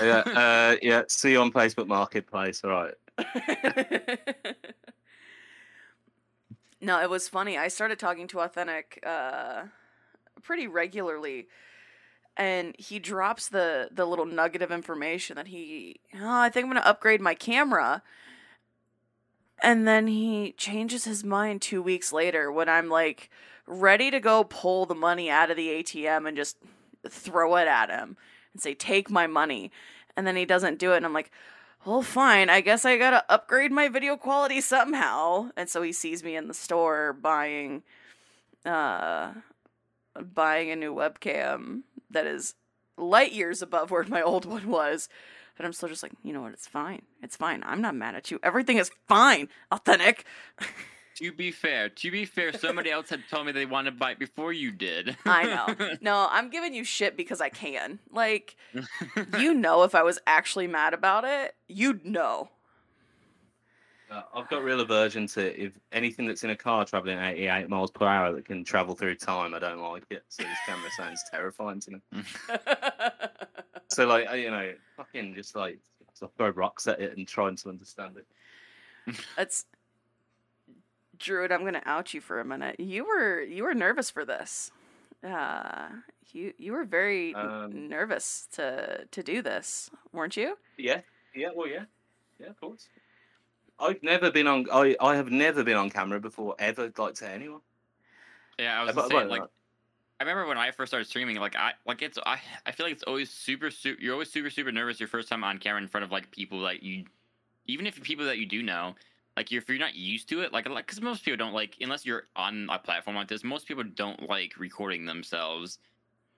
Yeah, 0.00 0.18
uh, 0.18 0.76
yeah. 0.80 1.02
See 1.08 1.32
you 1.32 1.40
on 1.40 1.52
Facebook 1.52 1.88
Marketplace. 1.88 2.62
All 2.64 2.70
right. 2.70 2.94
no, 6.80 7.00
it 7.02 7.10
was 7.10 7.28
funny. 7.28 7.56
I 7.58 7.68
started 7.68 7.98
talking 7.98 8.26
to 8.28 8.38
Authentik 8.38 9.04
uh 9.04 9.64
pretty 10.42 10.66
regularly 10.66 11.48
and 12.36 12.74
he 12.78 12.98
drops 12.98 13.48
the 13.48 13.88
the 13.90 14.04
little 14.04 14.26
nugget 14.26 14.62
of 14.62 14.70
information 14.70 15.36
that 15.36 15.48
he 15.48 16.00
oh, 16.14 16.40
I 16.40 16.48
think 16.50 16.66
I'm 16.66 16.74
to 16.74 16.86
upgrade 16.86 17.20
my 17.20 17.34
camera. 17.34 18.02
And 19.62 19.88
then 19.88 20.06
he 20.06 20.52
changes 20.58 21.06
his 21.06 21.24
mind 21.24 21.62
2 21.62 21.82
weeks 21.82 22.12
later 22.12 22.52
when 22.52 22.68
I'm 22.68 22.90
like 22.90 23.30
ready 23.66 24.10
to 24.10 24.20
go 24.20 24.44
pull 24.44 24.84
the 24.84 24.94
money 24.94 25.30
out 25.30 25.50
of 25.50 25.56
the 25.56 25.68
ATM 25.68 26.28
and 26.28 26.36
just 26.36 26.58
throw 27.08 27.56
it 27.56 27.66
at 27.66 27.88
him 27.88 28.16
and 28.52 28.60
say 28.60 28.74
take 28.74 29.10
my 29.10 29.26
money. 29.26 29.72
And 30.16 30.26
then 30.26 30.36
he 30.36 30.44
doesn't 30.44 30.78
do 30.78 30.92
it 30.92 30.98
and 30.98 31.06
I'm 31.06 31.14
like 31.14 31.30
well, 31.86 32.02
fine. 32.02 32.50
I 32.50 32.60
guess 32.60 32.84
I 32.84 32.98
gotta 32.98 33.24
upgrade 33.28 33.70
my 33.70 33.88
video 33.88 34.16
quality 34.16 34.60
somehow. 34.60 35.50
And 35.56 35.68
so 35.68 35.82
he 35.82 35.92
sees 35.92 36.24
me 36.24 36.34
in 36.34 36.48
the 36.48 36.54
store 36.54 37.12
buying, 37.12 37.84
uh, 38.64 39.32
buying 40.34 40.70
a 40.72 40.76
new 40.76 40.92
webcam 40.92 41.82
that 42.10 42.26
is 42.26 42.54
light 42.98 43.32
years 43.32 43.62
above 43.62 43.92
where 43.92 44.04
my 44.04 44.20
old 44.22 44.44
one 44.44 44.68
was. 44.68 45.08
But 45.56 45.64
I'm 45.64 45.72
still 45.72 45.88
just 45.88 46.02
like, 46.02 46.12
you 46.22 46.32
know 46.32 46.42
what? 46.42 46.52
It's 46.52 46.66
fine. 46.66 47.02
It's 47.22 47.36
fine. 47.36 47.62
I'm 47.64 47.80
not 47.80 47.94
mad 47.94 48.16
at 48.16 48.30
you. 48.30 48.40
Everything 48.42 48.78
is 48.78 48.90
fine. 49.06 49.48
Authentik. 49.72 50.24
To 51.16 51.32
be 51.32 51.50
fair, 51.50 51.88
to 51.88 52.10
be 52.10 52.24
fair, 52.26 52.52
somebody 52.52 52.90
else 52.90 53.08
had 53.08 53.22
told 53.30 53.46
me 53.46 53.52
they 53.52 53.64
wanted 53.64 53.92
to 53.92 53.96
bite 53.96 54.18
before 54.18 54.52
you 54.52 54.70
did. 54.70 55.16
I 55.24 55.44
know. 55.44 55.96
No, 56.02 56.28
I'm 56.30 56.50
giving 56.50 56.74
you 56.74 56.84
shit 56.84 57.16
because 57.16 57.40
I 57.40 57.48
can. 57.48 57.98
Like, 58.12 58.56
you 59.38 59.54
know, 59.54 59.82
if 59.82 59.94
I 59.94 60.02
was 60.02 60.18
actually 60.26 60.66
mad 60.66 60.92
about 60.92 61.24
it, 61.24 61.54
you'd 61.68 62.04
know. 62.04 62.50
Uh, 64.10 64.22
I've 64.34 64.48
got 64.48 64.62
real 64.62 64.80
aversion 64.80 65.26
to 65.28 65.60
if 65.60 65.72
anything 65.90 66.26
that's 66.26 66.44
in 66.44 66.50
a 66.50 66.56
car 66.56 66.84
traveling 66.84 67.18
88 67.18 67.68
miles 67.68 67.90
per 67.90 68.06
hour 68.06 68.32
that 68.32 68.44
can 68.44 68.62
travel 68.62 68.94
through 68.94 69.16
time. 69.16 69.54
I 69.54 69.58
don't 69.58 69.80
like 69.80 70.04
it. 70.10 70.22
So 70.28 70.44
this 70.44 70.58
camera 70.66 70.90
sounds 70.96 71.24
terrifying 71.30 71.80
to 71.80 71.90
me. 71.92 72.00
So 73.88 74.06
like 74.06 74.28
you 74.34 74.50
know, 74.50 74.72
fucking 74.96 75.34
just 75.34 75.54
like 75.54 75.78
so 76.12 76.30
throw 76.36 76.50
rocks 76.50 76.86
at 76.86 77.00
it 77.00 77.16
and 77.16 77.26
trying 77.26 77.56
to 77.56 77.68
understand 77.68 78.16
it. 78.16 79.16
That's 79.36 79.64
Druid, 81.18 81.52
I'm 81.52 81.64
gonna 81.64 81.82
out 81.86 82.14
you 82.14 82.20
for 82.20 82.40
a 82.40 82.44
minute. 82.44 82.80
You 82.80 83.04
were 83.04 83.40
you 83.40 83.64
were 83.64 83.74
nervous 83.74 84.10
for 84.10 84.24
this. 84.24 84.70
Uh 85.22 85.88
you 86.32 86.52
you 86.58 86.72
were 86.72 86.84
very 86.84 87.34
Um, 87.34 87.88
nervous 87.88 88.46
to 88.52 89.06
to 89.10 89.22
do 89.22 89.42
this, 89.42 89.90
weren't 90.12 90.36
you? 90.36 90.58
Yeah, 90.76 91.02
yeah, 91.34 91.50
well, 91.54 91.68
yeah, 91.68 91.84
yeah, 92.38 92.48
of 92.48 92.60
course. 92.60 92.88
I've 93.78 94.02
never 94.02 94.30
been 94.30 94.46
on. 94.46 94.66
I 94.72 94.96
I 95.00 95.16
have 95.16 95.30
never 95.30 95.62
been 95.64 95.76
on 95.76 95.90
camera 95.90 96.20
before, 96.20 96.54
ever, 96.58 96.92
like 96.96 97.14
to 97.16 97.28
anyone. 97.28 97.62
yeah, 98.58 98.80
I 98.80 98.84
was 98.84 98.94
But- 98.94 99.08
gonna 99.08 99.08
say, 99.08 99.14
but, 99.14 99.28
like, 99.28 99.42
uh, 99.42 99.46
I 100.20 100.24
remember 100.24 100.46
when 100.46 100.58
I 100.58 100.70
first 100.70 100.90
started 100.90 101.06
streaming, 101.06 101.36
like 101.36 101.56
I 101.56 101.74
like 101.86 102.02
it's 102.02 102.18
I 102.24 102.40
I 102.66 102.72
feel 102.72 102.86
like 102.86 102.94
it's 102.94 103.02
always 103.04 103.30
super 103.30 103.70
super 103.70 104.00
you're 104.00 104.14
always 104.14 104.30
super 104.30 104.50
super 104.50 104.72
nervous 104.72 104.98
your 105.00 105.08
first 105.08 105.28
time 105.28 105.44
on 105.44 105.58
camera 105.58 105.80
in 105.82 105.88
front 105.88 106.04
of 106.04 106.10
like 106.12 106.30
people 106.30 106.62
that 106.62 106.82
you 106.82 107.06
even 107.66 107.86
if 107.86 108.00
people 108.02 108.24
that 108.26 108.38
you 108.38 108.46
do 108.46 108.62
know 108.62 108.94
like 109.36 109.52
if 109.52 109.68
you're 109.68 109.78
not 109.78 109.94
used 109.94 110.28
to 110.30 110.40
it 110.40 110.52
like 110.52 110.68
like 110.68 110.86
because 110.86 111.00
most 111.00 111.24
people 111.24 111.36
don't 111.36 111.52
like 111.54 111.76
unless 111.80 112.04
you're 112.06 112.24
on 112.36 112.68
a 112.70 112.78
platform 112.78 113.16
like 113.16 113.28
this 113.28 113.44
most 113.44 113.66
people 113.68 113.84
don't 113.84 114.28
like 114.28 114.58
recording 114.58 115.04
themselves 115.04 115.78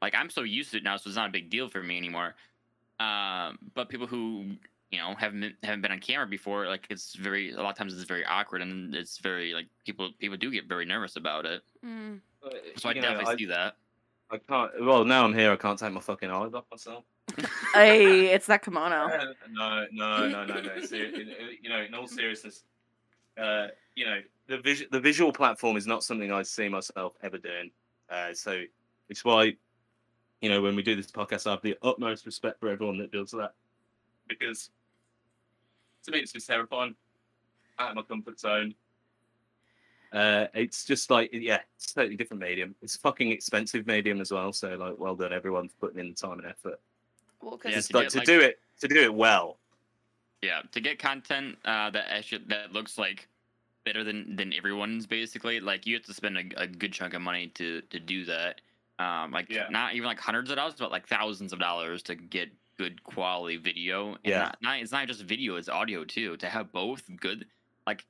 like 0.03 0.15
I'm 0.17 0.31
so 0.31 0.43
used 0.43 0.71
to 0.73 0.79
it 0.79 0.85
now 0.85 0.97
so 0.97 1.09
it's 1.09 1.17
not 1.17 1.29
a 1.29 1.33
big 1.33 1.51
deal 1.51 1.69
for 1.69 1.83
me 1.83 1.97
anymore 1.97 2.35
um 3.01 3.59
but 3.75 3.89
people 3.89 4.07
who 4.07 4.45
you 4.91 4.99
know 4.99 5.15
haven't 5.17 5.41
been, 5.41 5.55
haven't 5.63 5.83
been 5.83 5.93
on 5.93 6.01
camera 6.01 6.27
before 6.27 6.67
like 6.67 6.87
it's 6.91 7.15
very 7.15 7.53
a 7.53 7.57
lot 7.63 7.71
of 7.71 7.77
times 7.77 7.95
it's 7.95 8.05
very 8.05 8.25
awkward 8.25 8.63
and 8.63 8.95
it's 8.95 9.19
very 9.19 9.53
like 9.55 9.67
people 9.85 10.11
people 10.19 10.37
do 10.37 10.51
get 10.51 10.67
very 10.67 10.85
nervous 10.85 11.17
about 11.17 11.47
it 11.47 11.63
Mm. 11.85 12.21
so 12.77 12.89
I 12.89 12.93
you 12.93 13.01
know, 13.01 13.09
definitely 13.09 13.35
I, 13.35 13.37
see 13.37 13.45
that 13.47 13.77
I 14.31 14.37
can't. 14.37 14.71
Well, 14.85 15.07
now 15.07 15.25
I'm 15.25 15.33
here. 15.33 15.51
I 15.53 15.57
can't 15.57 15.79
take 15.79 15.91
my 15.91 16.01
fucking 16.01 16.31
eyes 16.31 16.53
off 16.53 16.65
myself. 16.71 17.03
Hey, 17.73 18.27
it's 18.27 18.47
that 18.47 18.63
kimono. 18.63 19.09
no, 19.51 19.87
no, 19.91 20.29
no, 20.29 20.45
no, 20.45 20.61
no. 20.61 20.81
Ser- 20.85 20.97
in- 21.07 21.15
in- 21.31 21.57
you 21.63 21.71
know, 21.71 21.81
in 21.81 21.95
all 21.95 22.07
seriousness, 22.07 22.65
uh, 23.39 23.69
you 23.95 24.05
know, 24.07 24.21
the 24.47 24.59
vis- 24.59 24.85
the 24.91 25.01
visual 25.01 25.33
platform 25.33 25.77
is 25.77 25.87
not 25.87 26.03
something 26.05 26.33
I 26.33 26.43
see 26.43 26.69
myself 26.69 27.15
ever 27.23 27.39
doing. 27.39 27.71
Uh, 28.11 28.33
so 28.33 28.63
it's 29.09 29.25
why, 29.25 29.55
you 30.41 30.49
know, 30.49 30.61
when 30.63 30.75
we 30.77 30.83
do 30.83 30.97
this 30.97 31.11
podcast, 31.11 31.47
I 31.47 31.51
have 31.53 31.63
the 31.63 31.77
utmost 31.83 32.27
respect 32.27 32.61
for 32.61 32.69
everyone 32.69 32.99
that 32.99 33.13
does 33.13 33.31
that, 33.33 33.53
because 34.29 34.71
to 36.05 36.11
me, 36.13 36.21
it's 36.21 36.33
just 36.33 36.47
terrifying. 36.47 36.95
Out 37.79 37.91
of 37.91 37.97
my 37.97 38.03
comfort 38.03 38.41
zone. 38.41 38.75
Uh, 40.13 40.47
it's 40.55 40.85
just 40.87 41.11
like 41.11 41.29
yeah, 41.33 41.61
it's 41.77 41.93
a 41.93 41.95
totally 41.97 42.17
different 42.17 42.43
medium. 42.43 42.75
It's 42.83 42.97
a 42.97 42.99
fucking 42.99 43.31
expensive 43.31 43.87
medium 43.87 44.21
as 44.21 44.33
well. 44.33 44.53
So 44.53 44.75
like, 44.75 44.99
well 44.99 45.15
done, 45.15 45.33
everyone 45.35 45.69
for 45.69 45.75
putting 45.89 46.01
in 46.01 46.09
the 46.09 46.15
time 46.15 46.39
and 46.41 46.47
effort. 46.47 46.81
Well, 47.43 47.59
Yeah, 47.65 47.71
because 47.71 47.75
Just 47.75 47.91
to 47.91 47.97
like 47.99 48.05
get, 48.07 48.13
to 48.13 48.19
like- 48.19 48.27
do 48.27 48.41
it 48.41 48.59
to 48.81 48.89
do 48.89 49.03
it 49.03 49.15
well. 49.15 49.59
Yeah, 50.43 50.63
to 50.73 50.81
get 50.81 50.99
content 50.99 51.59
uh, 51.65 51.91
that 51.91 52.13
actually, 52.13 52.45
that 52.49 52.73
looks 52.73 52.97
like 52.97 53.29
better 53.85 54.05
than 54.05 54.37
than 54.37 54.53
everyone's 54.53 55.07
basically 55.07 55.61
like 55.61 55.87
you 55.87 55.95
have 55.95 56.05
to 56.05 56.15
spend 56.15 56.37
a, 56.39 56.63
a 56.63 56.67
good 56.67 56.93
chunk 56.93 57.15
of 57.15 57.23
money 57.23 57.49
to 57.49 57.81
to 57.83 57.99
do 57.99 58.25
that. 58.27 58.61
Um, 59.01 59.33
like 59.33 59.51
Yeah. 59.51 59.69
not 59.69 59.95
even 59.95 60.07
like 60.07 60.21
hundreds 60.21 60.51
of 60.51 60.57
dollars, 60.57 60.75
but 60.79 60.91
like 60.91 61.09
thousands 61.09 61.53
of 61.53 61.59
dollars 61.59 62.03
to 62.05 62.15
get 62.15 62.51
good 62.77 63.03
quality 63.03 63.57
video. 63.57 64.17
And 64.25 64.25
Yeah. 64.25 64.39
not, 64.39 64.59
not 64.61 64.79
it's 64.81 64.93
not 64.93 65.09
just 65.09 65.23
video; 65.23 65.57
it's 65.57 65.69
audio 65.69 66.05
too. 66.05 66.37
To 66.37 66.49
have 66.49 66.73
both 66.73 67.09
good, 67.17 67.47
like 67.87 68.05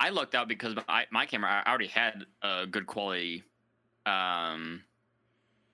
I 0.00 0.10
lucked 0.10 0.34
out 0.34 0.48
because 0.48 0.76
I, 0.88 1.06
my 1.10 1.26
camera 1.26 1.62
I 1.64 1.68
already 1.70 1.88
had 1.88 2.26
a 2.42 2.66
good 2.66 2.86
quality 2.86 3.44
um 4.06 4.84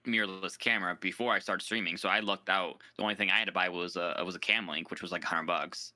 mirrorless 0.06 0.58
camera 0.58 0.96
before 1.00 1.32
I 1.32 1.38
started 1.38 1.64
streaming, 1.64 1.96
so 1.96 2.08
I 2.08 2.20
lucked 2.20 2.48
out. 2.48 2.80
The 2.96 3.02
only 3.02 3.14
thing 3.14 3.30
I 3.30 3.38
had 3.38 3.46
to 3.46 3.52
buy 3.52 3.68
was 3.68 3.96
a 3.96 4.22
was 4.24 4.34
a 4.34 4.38
Cam 4.38 4.68
Link, 4.68 4.90
which 4.90 5.02
was 5.02 5.12
like 5.12 5.24
hundred 5.24 5.46
bucks. 5.46 5.92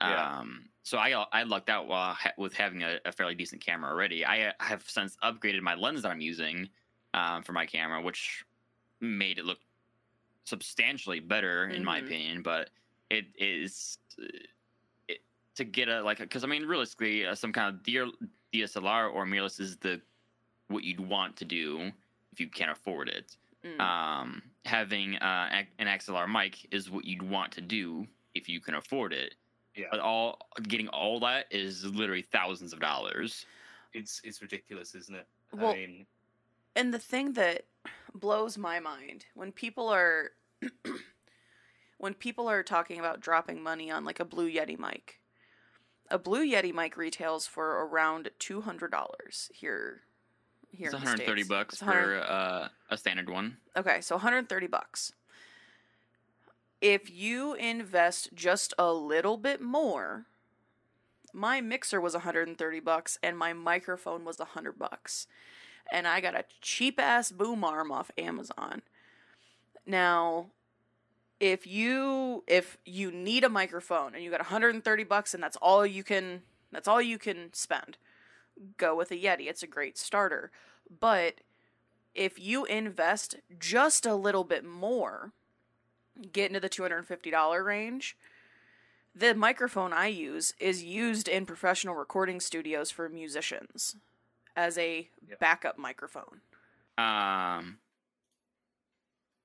Yeah. 0.00 0.38
Um, 0.40 0.68
so 0.82 0.98
I 0.98 1.10
I 1.32 1.44
lucked 1.44 1.70
out 1.70 1.86
while 1.88 2.14
ha- 2.14 2.32
with 2.36 2.52
having 2.52 2.82
a, 2.82 2.98
a 3.04 3.12
fairly 3.12 3.34
decent 3.34 3.64
camera 3.64 3.90
already. 3.90 4.24
I 4.24 4.48
uh, 4.48 4.52
have 4.60 4.82
since 4.88 5.16
upgraded 5.22 5.60
my 5.62 5.74
lens 5.74 6.02
that 6.02 6.10
I'm 6.10 6.20
using 6.20 6.68
um, 7.14 7.42
for 7.42 7.52
my 7.52 7.64
camera, 7.64 8.02
which 8.02 8.44
made 9.00 9.38
it 9.38 9.44
look 9.44 9.58
substantially 10.44 11.20
better 11.20 11.68
in 11.68 11.84
my 11.84 12.00
Mhm. 12.00 12.04
opinion. 12.06 12.42
But 12.42 12.70
it 13.10 13.26
is 13.36 13.98
uh, 14.20 14.26
it, 15.08 15.20
to 15.54 15.64
get 15.64 15.88
a 15.88 16.02
like 16.02 16.18
because 16.18 16.44
I 16.44 16.48
mean 16.48 16.66
realistically, 16.66 17.24
uh, 17.26 17.34
some 17.34 17.52
kind 17.52 17.74
of 17.74 17.82
DR, 17.82 18.10
DSLR 18.52 19.12
or 19.12 19.24
mirrorless 19.24 19.60
is 19.60 19.76
the 19.78 20.02
what 20.68 20.82
you'd 20.84 21.00
want 21.00 21.36
to 21.36 21.44
do 21.44 21.92
if 22.32 22.40
you 22.40 22.48
can't 22.48 22.70
afford 22.70 23.08
it 23.08 23.36
Mm. 23.64 23.80
um, 23.80 24.42
having 24.66 25.16
uh, 25.16 25.62
an 25.78 25.86
XLR 25.86 26.30
mic 26.30 26.66
is 26.70 26.90
what 26.90 27.04
you'd 27.04 27.22
want 27.22 27.52
to 27.52 27.60
do 27.62 28.06
if 28.34 28.48
you 28.48 28.60
can 28.60 28.74
afford 28.74 29.12
it. 29.12 29.34
Yeah. 29.74 29.86
But 29.90 30.00
all 30.00 30.38
getting 30.68 30.88
all 30.88 31.18
that 31.20 31.46
is 31.50 31.84
literally 31.84 32.22
thousands 32.22 32.72
of 32.72 32.80
dollars. 32.80 33.46
It's 33.92 34.20
it's 34.24 34.42
ridiculous, 34.42 34.94
isn't 34.94 35.14
it? 35.14 35.26
Well- 35.52 35.72
I 35.72 35.76
mean, 35.76 36.06
And 36.76 36.92
the 36.92 36.98
thing 36.98 37.32
that 37.34 37.62
blows 38.14 38.56
my 38.58 38.80
mind 38.80 39.26
when 39.34 39.50
people 39.50 39.88
are 39.88 40.32
when 41.98 42.14
people 42.14 42.48
are 42.48 42.62
talking 42.62 42.98
about 42.98 43.20
dropping 43.20 43.62
money 43.62 43.90
on 43.90 44.04
like 44.04 44.20
a 44.20 44.24
Blue 44.24 44.50
Yeti 44.50 44.78
mic. 44.78 45.20
A 46.10 46.18
Blue 46.18 46.46
Yeti 46.46 46.72
mic 46.74 46.96
retails 46.96 47.46
for 47.46 47.86
around 47.86 48.30
two 48.38 48.60
hundred 48.60 48.90
dollars 48.90 49.50
here. 49.54 50.02
Here 50.76 50.86
it's 50.86 50.94
in 50.94 51.00
the 51.00 51.04
130 51.04 51.42
States. 51.42 51.48
bucks 51.48 51.74
It's 51.74 51.82
100 51.82 52.24
for 52.24 52.32
uh, 52.32 52.68
a 52.90 52.96
standard 52.96 53.30
one. 53.30 53.58
Okay, 53.76 54.00
so 54.00 54.16
130 54.16 54.66
bucks. 54.66 55.12
If 56.80 57.10
you 57.10 57.54
invest 57.54 58.30
just 58.34 58.74
a 58.78 58.92
little 58.92 59.36
bit 59.36 59.60
more, 59.60 60.26
my 61.32 61.60
mixer 61.60 62.00
was 62.00 62.14
130 62.14 62.80
bucks 62.80 63.18
and 63.22 63.38
my 63.38 63.52
microphone 63.52 64.24
was 64.24 64.38
100 64.38 64.78
bucks. 64.78 65.26
And 65.90 66.06
I 66.06 66.20
got 66.20 66.34
a 66.34 66.44
cheap 66.60 67.00
ass 67.00 67.30
boom 67.30 67.64
arm 67.64 67.90
off 67.90 68.10
Amazon. 68.16 68.82
Now, 69.86 70.46
if 71.40 71.66
you 71.66 72.44
if 72.46 72.78
you 72.86 73.10
need 73.10 73.44
a 73.44 73.48
microphone 73.48 74.14
and 74.14 74.22
you 74.24 74.30
got 74.30 74.40
130 74.40 75.04
bucks 75.04 75.34
and 75.34 75.42
that's 75.42 75.56
all 75.56 75.84
you 75.84 76.02
can 76.02 76.42
that's 76.72 76.88
all 76.88 77.02
you 77.02 77.18
can 77.18 77.52
spend, 77.52 77.98
go 78.76 78.94
with 78.96 79.10
a 79.10 79.16
Yeti. 79.16 79.48
It's 79.48 79.62
a 79.62 79.66
great 79.68 79.96
starter. 79.98 80.50
But 81.00 81.36
if 82.14 82.38
you 82.38 82.64
invest 82.64 83.36
just 83.58 84.06
a 84.06 84.14
little 84.14 84.44
bit 84.44 84.64
more, 84.64 85.32
get 86.32 86.48
into 86.48 86.60
the 86.60 86.68
$250 86.68 87.64
range, 87.64 88.16
the 89.14 89.34
microphone 89.34 89.92
I 89.92 90.06
use 90.08 90.54
is 90.58 90.82
used 90.84 91.28
in 91.28 91.46
professional 91.46 91.94
recording 91.94 92.40
studios 92.40 92.90
for 92.90 93.08
musicians 93.08 93.96
as 94.56 94.76
a 94.78 95.08
Yeah. 95.28 95.36
backup 95.40 95.78
microphone. 95.78 96.40
Um. 96.98 97.78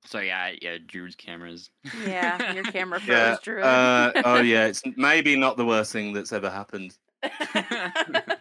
So 0.05 0.20
yeah, 0.20 0.51
yeah, 0.62 0.78
Drew's 0.86 1.16
cameras. 1.16 1.70
Yeah, 2.05 2.53
your 2.53 2.64
camera 2.64 2.99
froze, 2.99 3.10
yeah. 3.10 3.38
Drew. 3.43 3.62
Uh, 3.62 4.12
oh 4.26 4.41
yeah, 4.41 4.66
it's 4.70 4.82
maybe 4.95 5.36
not 5.36 5.57
the 5.57 5.66
worst 5.66 5.91
thing 5.91 6.14
that's 6.14 6.32
ever 6.32 6.49
happened. 6.49 6.97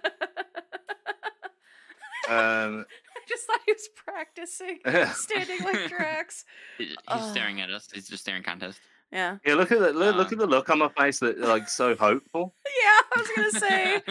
Um, 2.29 2.85
I 3.17 3.21
just 3.29 3.47
thought 3.47 3.61
he 3.67 3.73
was 3.73 3.89
practicing 3.97 4.79
standing 5.15 5.63
like 5.65 5.89
Drax. 5.89 6.45
He's 6.79 6.97
Ugh. 7.09 7.31
staring 7.31 7.61
at 7.61 7.71
us. 7.71 7.89
He's 7.93 8.09
just 8.09 8.23
staring 8.23 8.43
contest. 8.43 8.81
Yeah. 9.13 9.39
yeah, 9.47 9.55
look 9.55 9.73
at 9.73 9.79
the 9.79 9.93
look, 9.93 10.17
look 10.17 10.27
Um, 10.29 10.33
at 10.35 10.39
the 10.39 10.47
look 10.47 10.69
on 10.69 10.79
my 10.81 10.89
face 10.91 11.19
that 11.21 11.39
like 11.39 11.69
so 11.69 11.95
hopeful. 11.97 12.55
Yeah, 12.67 13.01
I 13.15 13.19
was 13.21 13.29
going 13.37 13.51
to 13.51 13.61
say. 13.61 14.03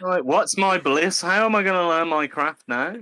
Like, 0.00 0.24
what's 0.24 0.56
my 0.56 0.78
bliss? 0.78 1.20
How 1.22 1.44
am 1.44 1.54
I 1.56 1.62
going 1.62 1.74
to 1.74 1.86
learn 1.88 2.08
my 2.08 2.26
craft 2.26 2.62
now? 2.68 2.96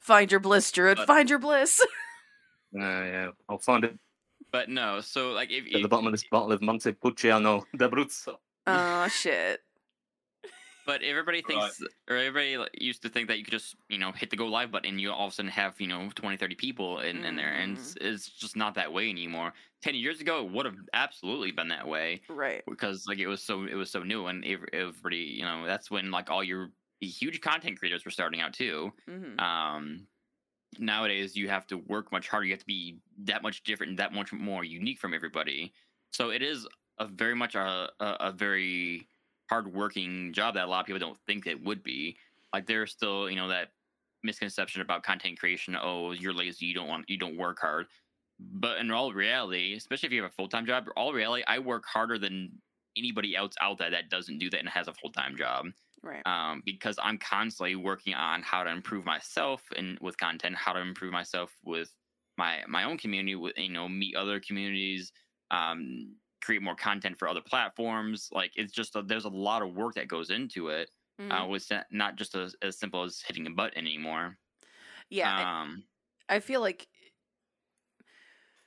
Find 0.00 0.30
your 0.30 0.40
bliss, 0.40 0.70
Druid. 0.72 0.96
But- 0.96 1.06
Find 1.06 1.28
your 1.30 1.38
bliss. 1.38 1.80
Uh, 2.74 2.80
yeah, 2.80 3.28
I'll 3.48 3.58
find 3.58 3.84
it 3.84 3.96
but 4.50 4.68
no, 4.70 5.00
so 5.02 5.32
like 5.32 5.50
if, 5.50 5.66
at 5.66 5.72
the 5.72 5.80
if 5.80 5.88
bottom 5.90 6.06
of 6.06 6.12
this 6.12 6.24
bottle 6.24 6.52
of 6.52 6.62
Montepulciano 6.62 7.66
d'Abruzzo. 7.76 8.36
Oh, 8.66 9.08
shit. 9.08 9.60
But 10.88 11.02
everybody 11.02 11.42
Right. 11.44 11.72
thinks, 11.72 11.82
or 12.08 12.16
everybody 12.16 12.56
used 12.82 13.02
to 13.02 13.10
think 13.10 13.28
that 13.28 13.38
you 13.38 13.44
could 13.44 13.52
just, 13.52 13.76
you 13.90 13.98
know, 13.98 14.10
hit 14.10 14.30
the 14.30 14.36
go 14.36 14.46
live 14.46 14.70
button 14.72 14.88
and 14.88 15.00
you 15.00 15.12
all 15.12 15.26
of 15.26 15.32
a 15.32 15.36
sudden 15.36 15.50
have, 15.50 15.78
you 15.82 15.86
know, 15.86 16.10
20, 16.14 16.38
30 16.38 16.54
people 16.56 17.00
in, 17.00 17.24
in 17.24 17.36
there. 17.36 17.52
And 17.52 17.74
it's, 17.76 17.94
it's 18.00 18.30
just 18.30 18.56
not 18.56 18.74
that 18.76 18.92
way 18.92 19.10
anymore. 19.10 19.52
10 19.82 19.94
years 19.94 20.22
ago, 20.22 20.46
it 20.46 20.50
would 20.52 20.66
have 20.66 20.78
absolutely 20.94 21.52
been 21.52 21.68
that 21.68 21.86
way 21.86 22.22
Right. 22.28 22.64
because, 22.66 23.04
like, 23.06 23.18
it 23.18 23.26
was 23.28 23.42
so, 23.44 23.64
it 23.66 23.74
was 23.74 23.90
so 23.90 24.02
new. 24.02 24.28
And 24.28 24.44
everybody, 24.46 25.18
you 25.18 25.42
know, 25.42 25.66
that's 25.66 25.90
when, 25.90 26.10
like, 26.10 26.30
all 26.30 26.42
your 26.42 26.70
huge 27.02 27.42
content 27.42 27.78
creators 27.78 28.06
were 28.06 28.10
starting 28.10 28.40
out 28.40 28.54
too. 28.54 28.92
hmm 29.06 29.38
Um, 29.38 30.08
nowadays, 30.78 31.36
you 31.36 31.48
have 31.48 31.66
to 31.68 31.78
work 31.78 32.12
much 32.12 32.28
harder. 32.28 32.46
You 32.46 32.52
have 32.52 32.60
to 32.60 32.66
be 32.66 33.00
that 33.24 33.42
much 33.42 33.62
different, 33.62 33.90
and 33.90 33.98
that 33.98 34.12
much 34.12 34.32
more 34.32 34.64
unique 34.64 34.98
from 35.00 35.14
everybody. 35.14 35.72
So 36.12 36.30
it 36.30 36.42
is 36.42 36.66
a 36.98 37.06
very 37.06 37.34
much 37.34 37.54
a, 37.54 37.90
a, 38.00 38.16
a 38.20 38.32
very 38.32 39.08
hardworking 39.48 40.32
job 40.32 40.54
that 40.54 40.64
a 40.64 40.68
lot 40.68 40.80
of 40.80 40.86
people 40.86 41.00
don't 41.00 41.18
think 41.26 41.46
it 41.46 41.62
would 41.64 41.82
be. 41.82 42.16
Like 42.52 42.66
there's 42.66 42.92
still, 42.92 43.28
you 43.30 43.36
know, 43.36 43.48
that 43.48 43.72
misconception 44.22 44.80
about 44.82 45.02
content 45.02 45.38
creation. 45.38 45.76
Oh, 45.80 46.12
you're 46.12 46.32
lazy. 46.34 46.66
You 46.66 46.74
don't 46.74 46.88
want. 46.88 47.08
You 47.08 47.18
don't 47.18 47.36
work 47.36 47.58
hard. 47.60 47.86
But 48.40 48.78
in 48.78 48.90
all 48.90 49.12
reality, 49.12 49.74
especially 49.74 50.08
if 50.08 50.12
you 50.12 50.22
have 50.22 50.30
a 50.30 50.34
full 50.34 50.48
time 50.48 50.66
job, 50.66 50.86
all 50.96 51.12
reality, 51.12 51.44
I 51.46 51.58
work 51.58 51.84
harder 51.86 52.18
than 52.18 52.60
anybody 52.96 53.36
else 53.36 53.54
out 53.60 53.78
there 53.78 53.90
that 53.90 54.10
doesn't 54.10 54.38
do 54.38 54.50
that 54.50 54.60
and 54.60 54.68
has 54.68 54.88
a 54.88 54.94
full 54.94 55.12
time 55.12 55.36
job 55.36 55.66
Right. 56.02 56.24
um, 56.26 56.62
because 56.64 56.98
I'm 57.02 57.18
constantly 57.18 57.74
working 57.76 58.14
on 58.14 58.42
how 58.42 58.62
to 58.64 58.70
improve 58.70 59.04
myself 59.04 59.62
and 59.76 59.98
with 60.00 60.16
content, 60.18 60.56
how 60.56 60.72
to 60.72 60.80
improve 60.80 61.12
myself 61.12 61.56
with 61.64 61.92
my 62.36 62.62
my 62.68 62.84
own 62.84 62.98
community, 62.98 63.34
with 63.34 63.58
you 63.58 63.70
know, 63.70 63.88
meet 63.88 64.14
other 64.14 64.40
communities, 64.40 65.12
um, 65.50 66.16
create 66.40 66.62
more 66.62 66.74
content 66.76 67.18
for 67.18 67.28
other 67.28 67.40
platforms. 67.40 68.28
Like 68.32 68.52
it's 68.56 68.72
just 68.72 68.96
a, 68.96 69.02
there's 69.02 69.24
a 69.24 69.28
lot 69.30 69.62
of 69.62 69.74
work 69.74 69.94
that 69.94 70.08
goes 70.08 70.30
into 70.30 70.68
it. 70.68 70.90
Mhm. 71.20 71.32
Uh, 71.50 71.52
it's 71.54 71.70
not- 71.90 72.16
just 72.16 72.34
as, 72.36 72.54
as 72.62 72.78
simple 72.78 73.02
as 73.02 73.20
hitting 73.20 73.46
a 73.46 73.50
button 73.50 73.78
anymore. 73.78 74.38
yeah. 75.10 75.36
I- 75.36 75.62
Um, 75.62 75.84
I 76.28 76.40
feel 76.40 76.60
like 76.60 76.88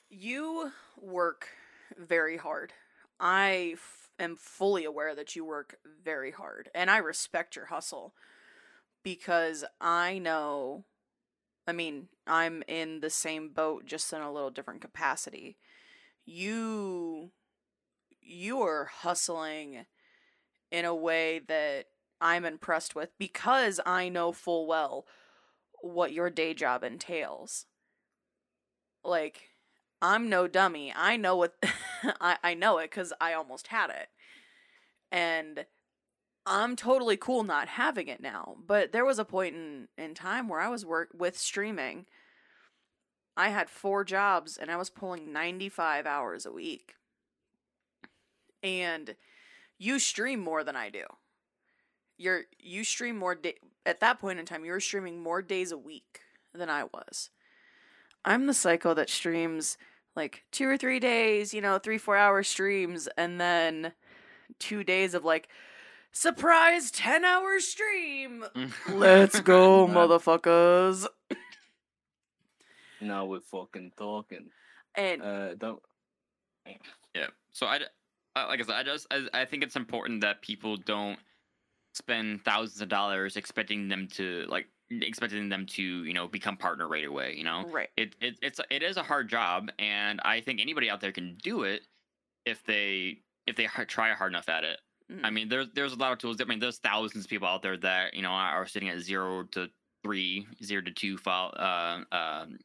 you 0.09 0.71
work 0.97 1.49
very 1.97 2.37
hard. 2.37 2.73
I 3.19 3.71
f- 3.73 4.09
am 4.19 4.35
fully 4.35 4.83
aware 4.83 5.15
that 5.15 5.35
you 5.35 5.45
work 5.45 5.77
very 6.03 6.31
hard, 6.31 6.69
and 6.73 6.89
I 6.89 6.97
respect 6.97 7.55
your 7.55 7.67
hustle 7.67 8.15
because 9.03 9.63
I 9.79 10.17
know. 10.17 10.85
I 11.67 11.73
mean, 11.73 12.09
I'm 12.25 12.63
in 12.67 13.01
the 13.01 13.09
same 13.11 13.49
boat, 13.49 13.85
just 13.85 14.11
in 14.11 14.21
a 14.21 14.31
little 14.33 14.49
different 14.49 14.81
capacity. 14.81 15.57
You, 16.25 17.31
you 18.21 18.61
are 18.61 18.85
hustling 18.85 19.85
in 20.71 20.85
a 20.85 20.95
way 20.95 21.39
that 21.47 21.85
I'm 22.19 22.45
impressed 22.45 22.95
with 22.95 23.09
because 23.17 23.79
I 23.85 24.09
know 24.09 24.31
full 24.31 24.67
well 24.67 25.05
what 25.81 26.13
your 26.13 26.29
day 26.29 26.53
job 26.53 26.83
entails. 26.83 27.65
Like, 29.03 29.49
I'm 30.01 30.29
no 30.29 30.47
dummy. 30.47 30.93
I 30.95 31.17
know 31.17 31.35
what 31.35 31.55
I, 32.21 32.37
I 32.43 32.53
know 32.53 32.77
it 32.77 32.91
because 32.91 33.13
I 33.19 33.33
almost 33.33 33.67
had 33.67 33.89
it. 33.89 34.09
And 35.11 35.65
I'm 36.45 36.75
totally 36.75 37.17
cool 37.17 37.43
not 37.43 37.67
having 37.67 38.07
it 38.07 38.21
now. 38.21 38.55
But 38.65 38.91
there 38.91 39.05
was 39.05 39.19
a 39.19 39.25
point 39.25 39.55
in, 39.55 39.87
in 39.97 40.13
time 40.13 40.47
where 40.47 40.59
I 40.59 40.69
was 40.69 40.85
work 40.85 41.09
with 41.13 41.37
streaming. 41.37 42.05
I 43.35 43.49
had 43.49 43.69
four 43.69 44.03
jobs 44.03 44.57
and 44.57 44.71
I 44.71 44.77
was 44.77 44.89
pulling 44.89 45.31
95 45.31 46.05
hours 46.05 46.45
a 46.45 46.51
week. 46.51 46.95
And 48.63 49.15
you 49.77 49.99
stream 49.99 50.39
more 50.39 50.63
than 50.63 50.75
I 50.75 50.89
do. 50.89 51.03
You're 52.17 52.41
you 52.59 52.83
stream 52.83 53.17
more 53.17 53.33
day 53.35 53.55
at 53.85 53.99
that 54.01 54.19
point 54.19 54.39
in 54.39 54.45
time 54.45 54.63
you 54.63 54.71
were 54.71 54.79
streaming 54.79 55.21
more 55.23 55.41
days 55.41 55.71
a 55.71 55.77
week 55.77 56.21
than 56.53 56.69
I 56.69 56.83
was. 56.83 57.29
I'm 58.23 58.45
the 58.45 58.53
psycho 58.53 58.93
that 58.93 59.09
streams 59.09 59.77
like 60.15 60.43
two 60.51 60.67
or 60.67 60.77
three 60.77 60.99
days, 60.99 61.53
you 61.53 61.61
know, 61.61 61.79
three, 61.79 61.97
four 61.97 62.15
hour 62.17 62.43
streams, 62.43 63.07
and 63.17 63.39
then 63.41 63.93
two 64.59 64.83
days 64.83 65.13
of 65.13 65.23
like, 65.25 65.47
surprise 66.11 66.91
10 66.91 67.23
hour 67.25 67.59
stream. 67.59 68.43
Let's 68.89 69.39
go, 69.39 69.87
motherfuckers. 69.87 71.07
Now 72.99 73.25
we're 73.25 73.39
fucking 73.39 73.93
talking. 73.97 74.49
And 74.93 75.21
Uh, 75.21 75.55
don't. 75.55 75.81
Yeah. 77.15 77.27
So 77.53 77.65
I, 77.65 77.79
d- 77.79 77.85
like 78.35 78.59
I 78.59 78.63
said, 78.63 78.75
I 78.75 78.83
just 78.83 79.07
I, 79.11 79.27
I 79.33 79.45
think 79.45 79.63
it's 79.63 79.75
important 79.75 80.21
that 80.21 80.41
people 80.41 80.77
don't 80.77 81.19
spend 81.93 82.43
thousands 82.45 82.81
of 82.81 82.89
dollars 82.89 83.37
expecting 83.37 83.87
them 83.89 84.07
to 84.09 84.45
like 84.47 84.67
expecting 84.89 85.49
them 85.49 85.65
to 85.65 85.83
you 86.05 86.13
know 86.13 86.27
become 86.27 86.57
partner 86.57 86.87
right 86.87 87.05
away. 87.05 87.35
You 87.35 87.43
know, 87.43 87.65
right. 87.71 87.89
it, 87.97 88.15
it 88.21 88.39
it's 88.41 88.59
it 88.69 88.83
is 88.83 88.97
a 88.97 89.03
hard 89.03 89.29
job, 89.29 89.71
and 89.79 90.21
I 90.23 90.41
think 90.41 90.61
anybody 90.61 90.89
out 90.89 91.01
there 91.01 91.11
can 91.11 91.37
do 91.37 91.63
it 91.63 91.87
if 92.45 92.63
they 92.63 93.23
if 93.47 93.55
they 93.55 93.67
try 93.67 94.13
hard 94.13 94.31
enough 94.31 94.49
at 94.49 94.63
it. 94.63 94.79
I 95.23 95.29
Mhm. 95.29 95.33
mean, 95.33 95.49
there's 95.49 95.67
there's 95.73 95.93
a 95.93 95.97
lot 95.97 96.13
of 96.13 96.19
tools. 96.19 96.37
I 96.41 96.45
mean, 96.45 96.59
there's 96.59 96.79
thousands 96.79 97.25
of 97.25 97.29
people 97.29 97.47
out 97.47 97.61
there 97.61 97.77
that 97.77 98.13
you 98.13 98.21
know 98.21 98.31
are 98.31 98.67
sitting 98.67 98.89
at 98.89 98.99
zero 98.99 99.43
to 99.47 99.69
three, 100.03 100.47
zero 100.63 100.81
to 100.81 100.91
two 100.91 101.17
file 101.17 101.53
uh, 101.57 102.03
um, 102.15 102.59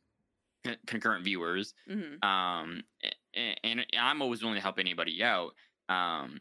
con- 0.65 0.79
concurrent 0.87 1.25
viewers 1.25 1.75
Mhm. 1.89 2.25
um 2.25 2.83
and, 3.37 3.57
and 3.65 3.87
i'm 3.99 4.23
always 4.23 4.43
willing 4.43 4.57
to 4.57 4.63
help 4.63 4.79
anybody 4.79 5.23
out 5.23 5.53
um 5.89 6.39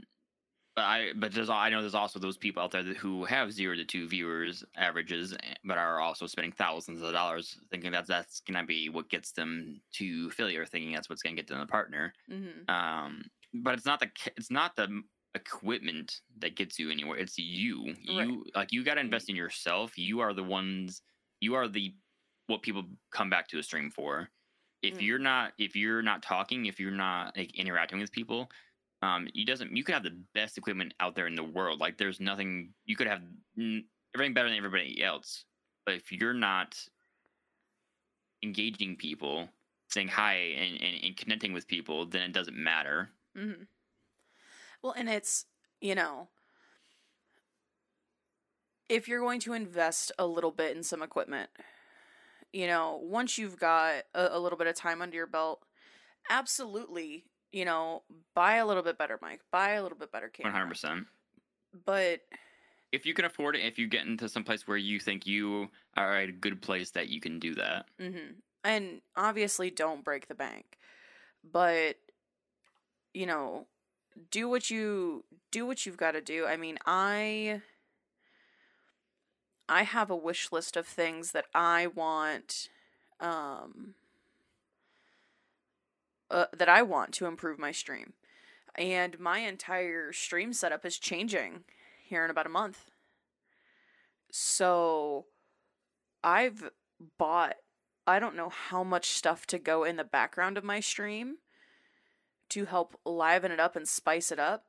but 0.75 0.83
i 0.83 1.09
but 1.15 1.31
there's 1.33 1.49
i 1.49 1.69
know 1.69 1.81
there's 1.81 1.95
also 1.95 2.19
those 2.19 2.37
people 2.37 2.61
out 2.63 2.71
there 2.71 2.83
that, 2.83 2.97
who 2.97 3.23
have 3.25 3.51
zero 3.51 3.75
to 3.75 3.85
two 3.85 4.07
viewers 4.07 4.63
averages 4.75 5.33
eh, 5.43 5.53
but 5.63 5.77
are 5.77 5.99
also 5.99 6.25
spending 6.27 6.51
thousands 6.51 7.01
of 7.01 7.11
dollars 7.13 7.57
thinking 7.71 7.91
that 7.91 8.07
that's 8.07 8.41
gonna 8.41 8.65
be 8.65 8.89
what 8.89 9.09
gets 9.09 9.31
them 9.31 9.79
to 9.93 10.29
failure 10.31 10.65
thinking 10.65 10.91
that's 10.93 11.09
what's 11.09 11.21
gonna 11.21 11.35
get 11.35 11.47
them 11.47 11.59
a 11.61 11.67
partner. 11.67 12.13
Mhm. 12.29 12.69
um 12.69 13.23
but 13.53 13.73
it's 13.75 13.85
not 13.85 13.99
the 13.99 14.09
it's 14.35 14.51
not 14.51 14.75
the 14.75 15.01
equipment 15.33 16.21
that 16.39 16.55
gets 16.55 16.79
you 16.79 16.89
anywhere 16.89 17.17
it's 17.17 17.37
you. 17.37 17.93
You 18.01 18.45
like 18.55 18.71
you 18.71 18.83
got 18.83 18.95
to 18.95 19.01
invest 19.01 19.29
in 19.29 19.35
yourself. 19.35 19.97
You 19.97 20.21
are 20.21 20.33
the 20.33 20.43
ones 20.43 21.01
you 21.41 21.55
are 21.55 21.67
the 21.67 21.93
what 22.47 22.61
people 22.61 22.83
come 23.11 23.29
back 23.29 23.47
to 23.49 23.59
a 23.59 23.63
stream 23.63 23.91
for 23.91 24.29
if 24.87 24.95
Mm. 24.95 25.01
you're 25.01 25.19
not 25.19 25.53
if 25.57 25.75
you're 25.75 26.01
not 26.01 26.21
talking 26.23 26.65
if 26.65 26.79
you're 26.79 26.91
not 26.91 27.35
like 27.37 27.55
interacting 27.55 27.99
with 27.99 28.11
people 28.11 28.49
um 29.01 29.27
you 29.33 29.45
doesn't 29.45 29.75
you 29.75 29.83
could 29.83 29.93
have 29.93 30.03
the 30.03 30.17
best 30.33 30.57
equipment 30.57 30.93
out 30.99 31.15
there 31.15 31.27
in 31.27 31.35
the 31.35 31.43
world 31.43 31.79
like 31.79 31.97
there's 31.97 32.19
nothing 32.19 32.73
you 32.85 32.95
could 32.95 33.07
have 33.07 33.21
n- 33.57 33.85
everything 34.13 34.33
better 34.33 34.49
than 34.49 34.57
everybody 34.57 35.03
else 35.03 35.45
but 35.85 35.95
if 35.95 36.11
you're 36.11 36.33
not 36.33 36.77
engaging 38.43 38.95
people 38.95 39.49
saying 39.89 40.07
hi 40.07 40.33
and, 40.33 40.81
and, 40.81 41.03
and 41.03 41.17
connecting 41.17 41.53
with 41.53 41.67
people 41.67 42.05
then 42.05 42.21
it 42.23 42.33
doesn't 42.33 42.57
matter 42.57 43.09
Mm-hmm. 43.37 43.63
Well, 44.81 44.93
and 44.95 45.09
it's, 45.09 45.45
you 45.81 45.95
know, 45.95 46.29
if 48.87 49.07
you're 49.07 49.19
going 49.19 49.39
to 49.41 49.53
invest 49.53 50.11
a 50.19 50.25
little 50.25 50.51
bit 50.51 50.75
in 50.77 50.83
some 50.83 51.01
equipment, 51.01 51.49
you 52.55 52.67
know, 52.67 53.01
once 53.03 53.37
you've 53.37 53.59
got 53.59 54.03
a, 54.13 54.29
a 54.31 54.39
little 54.39 54.57
bit 54.57 54.67
of 54.67 54.75
time 54.75 55.01
under 55.01 55.13
your 55.17 55.27
belt, 55.27 55.61
absolutely, 56.29 57.25
you 57.51 57.65
know, 57.65 58.03
buy 58.33 58.55
a 58.55 58.65
little 58.65 58.81
bit 58.81 58.97
better 58.97 59.19
mic, 59.21 59.41
buy 59.51 59.71
a 59.71 59.83
little 59.83 59.97
bit 59.97 60.09
better 60.09 60.29
camera. 60.29 60.65
100% 60.65 61.05
But 61.85 62.21
if 62.93 63.05
you 63.05 63.13
can 63.13 63.25
afford 63.25 63.57
it 63.57 63.65
if 63.65 63.77
you 63.77 63.87
get 63.87 64.05
into 64.05 64.29
some 64.29 64.45
place 64.45 64.65
where 64.65 64.77
you 64.77 65.01
think 65.01 65.27
you 65.27 65.67
are 65.97 66.15
at 66.15 66.29
a 66.29 66.31
good 66.31 66.61
place 66.61 66.91
that 66.91 67.09
you 67.09 67.19
can 67.19 67.39
do 67.39 67.55
that 67.55 67.87
hmm 67.99 68.39
And 68.63 69.01
obviously, 69.17 69.69
don't 69.69 70.05
break 70.05 70.29
the 70.29 70.35
bank, 70.35 70.77
but 71.51 71.97
you 73.13 73.25
know, 73.25 73.67
do 74.31 74.47
what 74.47 74.69
you 74.69 75.25
do 75.51 75.65
what 75.65 75.85
you've 75.85 75.97
got 75.97 76.11
to 76.13 76.21
do. 76.21 76.45
I 76.45 76.55
mean, 76.55 76.77
I 76.85 77.61
I 79.67 79.83
have 79.83 80.09
a 80.09 80.15
wish 80.15 80.51
list 80.51 80.77
of 80.77 80.85
things 80.87 81.31
that 81.31 81.45
I 81.53 81.87
want, 81.87 82.69
um, 83.19 83.95
uh, 86.29 86.45
that 86.53 86.69
I 86.69 86.81
want 86.81 87.13
to 87.13 87.25
improve 87.25 87.57
my 87.57 87.71
stream, 87.71 88.13
and 88.75 89.19
my 89.19 89.39
entire 89.39 90.11
stream 90.13 90.53
setup 90.53 90.85
is 90.85 90.97
changing 90.99 91.63
here 92.03 92.23
in 92.25 92.31
about 92.31 92.45
a 92.45 92.49
month. 92.49 92.91
So, 94.31 95.25
I've 96.23 96.69
bought 97.17 97.55
I 98.07 98.19
don't 98.19 98.35
know 98.35 98.49
how 98.49 98.83
much 98.83 99.09
stuff 99.09 99.47
to 99.47 99.57
go 99.57 99.83
in 99.83 99.95
the 99.95 100.03
background 100.03 100.57
of 100.57 100.63
my 100.63 100.79
stream 100.79 101.37
to 102.49 102.65
help 102.65 102.99
liven 103.03 103.51
it 103.51 103.59
up 103.59 103.75
and 103.75 103.87
spice 103.87 104.31
it 104.31 104.39
up. 104.39 104.65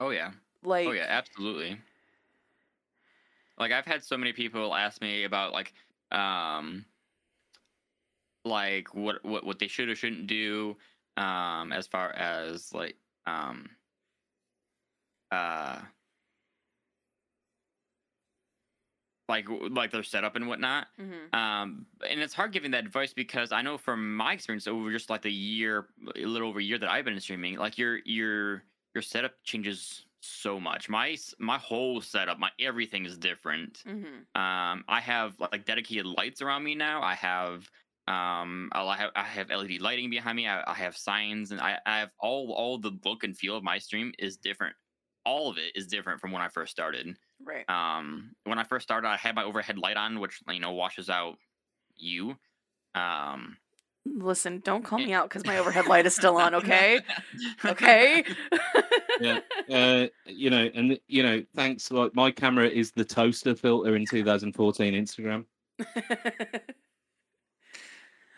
oh 0.00 0.10
yeah 0.10 0.32
Like 0.62 0.88
oh 0.88 0.92
yeah 0.92 1.06
absolutely 1.08 1.78
like 3.58 3.72
I've 3.72 3.84
had 3.84 4.04
so 4.04 4.16
many 4.16 4.32
people 4.32 4.74
ask 4.74 5.00
me 5.00 5.24
about 5.24 5.52
like 5.52 5.72
um 6.10 6.84
like 8.44 8.94
what 8.94 9.24
what 9.24 9.44
what 9.44 9.58
they 9.58 9.68
should 9.68 9.88
or 9.88 9.94
shouldn't 9.94 10.26
do 10.26 10.76
um 11.16 11.72
as 11.72 11.86
far 11.86 12.10
as 12.12 12.72
like 12.72 12.96
um 13.26 13.68
uh 15.30 15.78
like 19.28 19.46
like 19.70 19.90
their 19.90 20.02
setup 20.02 20.36
and 20.36 20.46
whatnot. 20.48 20.88
Mm-hmm. 21.00 21.34
Um, 21.38 21.86
and 22.08 22.20
it's 22.20 22.34
hard 22.34 22.52
giving 22.52 22.72
that 22.72 22.84
advice 22.84 23.12
because 23.12 23.52
I 23.52 23.62
know 23.62 23.78
from 23.78 24.16
my 24.16 24.34
experience 24.34 24.66
over 24.66 24.90
just 24.90 25.10
like 25.10 25.22
the 25.22 25.32
year, 25.32 25.86
a 26.14 26.26
little 26.26 26.48
over 26.48 26.58
a 26.58 26.62
year 26.62 26.78
that 26.78 26.90
I've 26.90 27.04
been 27.04 27.18
streaming, 27.20 27.56
like 27.56 27.78
your 27.78 27.98
your 28.04 28.62
your 28.94 29.02
setup 29.02 29.32
changes 29.42 30.04
so 30.24 30.58
much. 30.60 30.88
My 30.88 31.16
my 31.38 31.58
whole 31.58 32.00
setup, 32.00 32.38
my 32.38 32.50
everything 32.58 33.04
is 33.06 33.18
different. 33.18 33.82
Mhm. 33.86 34.26
Um, 34.34 34.84
I 34.88 35.00
have 35.00 35.38
like 35.38 35.64
dedicated 35.64 36.06
lights 36.06 36.42
around 36.42 36.64
me 36.64 36.74
now. 36.74 37.02
I 37.02 37.14
have 37.14 37.68
um, 38.08 38.70
I 38.72 38.96
have 38.96 39.10
I 39.16 39.22
have 39.22 39.50
LED 39.50 39.78
lighting 39.78 40.10
behind 40.10 40.36
me. 40.36 40.46
I, 40.48 40.62
I 40.70 40.74
have 40.74 40.96
signs, 40.96 41.52
and 41.52 41.60
I, 41.60 41.78
I 41.86 41.98
have 42.00 42.10
all 42.20 42.52
all 42.52 42.78
the 42.78 42.92
look 43.04 43.24
and 43.24 43.36
feel 43.36 43.56
of 43.56 43.64
my 43.64 43.78
stream 43.78 44.12
is 44.18 44.36
different. 44.36 44.74
All 45.24 45.50
of 45.50 45.56
it 45.58 45.72
is 45.74 45.86
different 45.86 46.20
from 46.20 46.32
when 46.32 46.42
I 46.42 46.48
first 46.48 46.72
started. 46.72 47.16
Right. 47.42 47.68
Um, 47.68 48.32
when 48.44 48.58
I 48.58 48.64
first 48.64 48.84
started, 48.84 49.08
I 49.08 49.16
had 49.16 49.34
my 49.34 49.44
overhead 49.44 49.78
light 49.78 49.96
on, 49.96 50.20
which 50.20 50.40
you 50.48 50.60
know 50.60 50.72
washes 50.72 51.08
out 51.08 51.36
you. 51.96 52.36
Um, 52.94 53.56
Listen, 54.06 54.60
don't 54.60 54.84
call 54.84 54.98
me 54.98 55.12
out 55.14 55.28
because 55.30 55.46
my 55.46 55.58
overhead 55.58 55.86
light 55.86 56.06
is 56.06 56.14
still 56.14 56.36
on. 56.36 56.54
Okay. 56.64 57.00
Okay. 57.64 58.24
Yeah. 59.20 59.40
Uh, 59.70 60.08
you 60.26 60.50
know, 60.50 60.70
and 60.74 60.98
you 61.06 61.22
know, 61.22 61.44
thanks. 61.54 61.90
Like 61.90 62.14
my 62.14 62.30
camera 62.30 62.68
is 62.68 62.92
the 62.92 63.04
toaster 63.04 63.54
filter 63.54 63.94
in 63.96 64.04
2014 64.06 64.94
Instagram. 64.94 65.46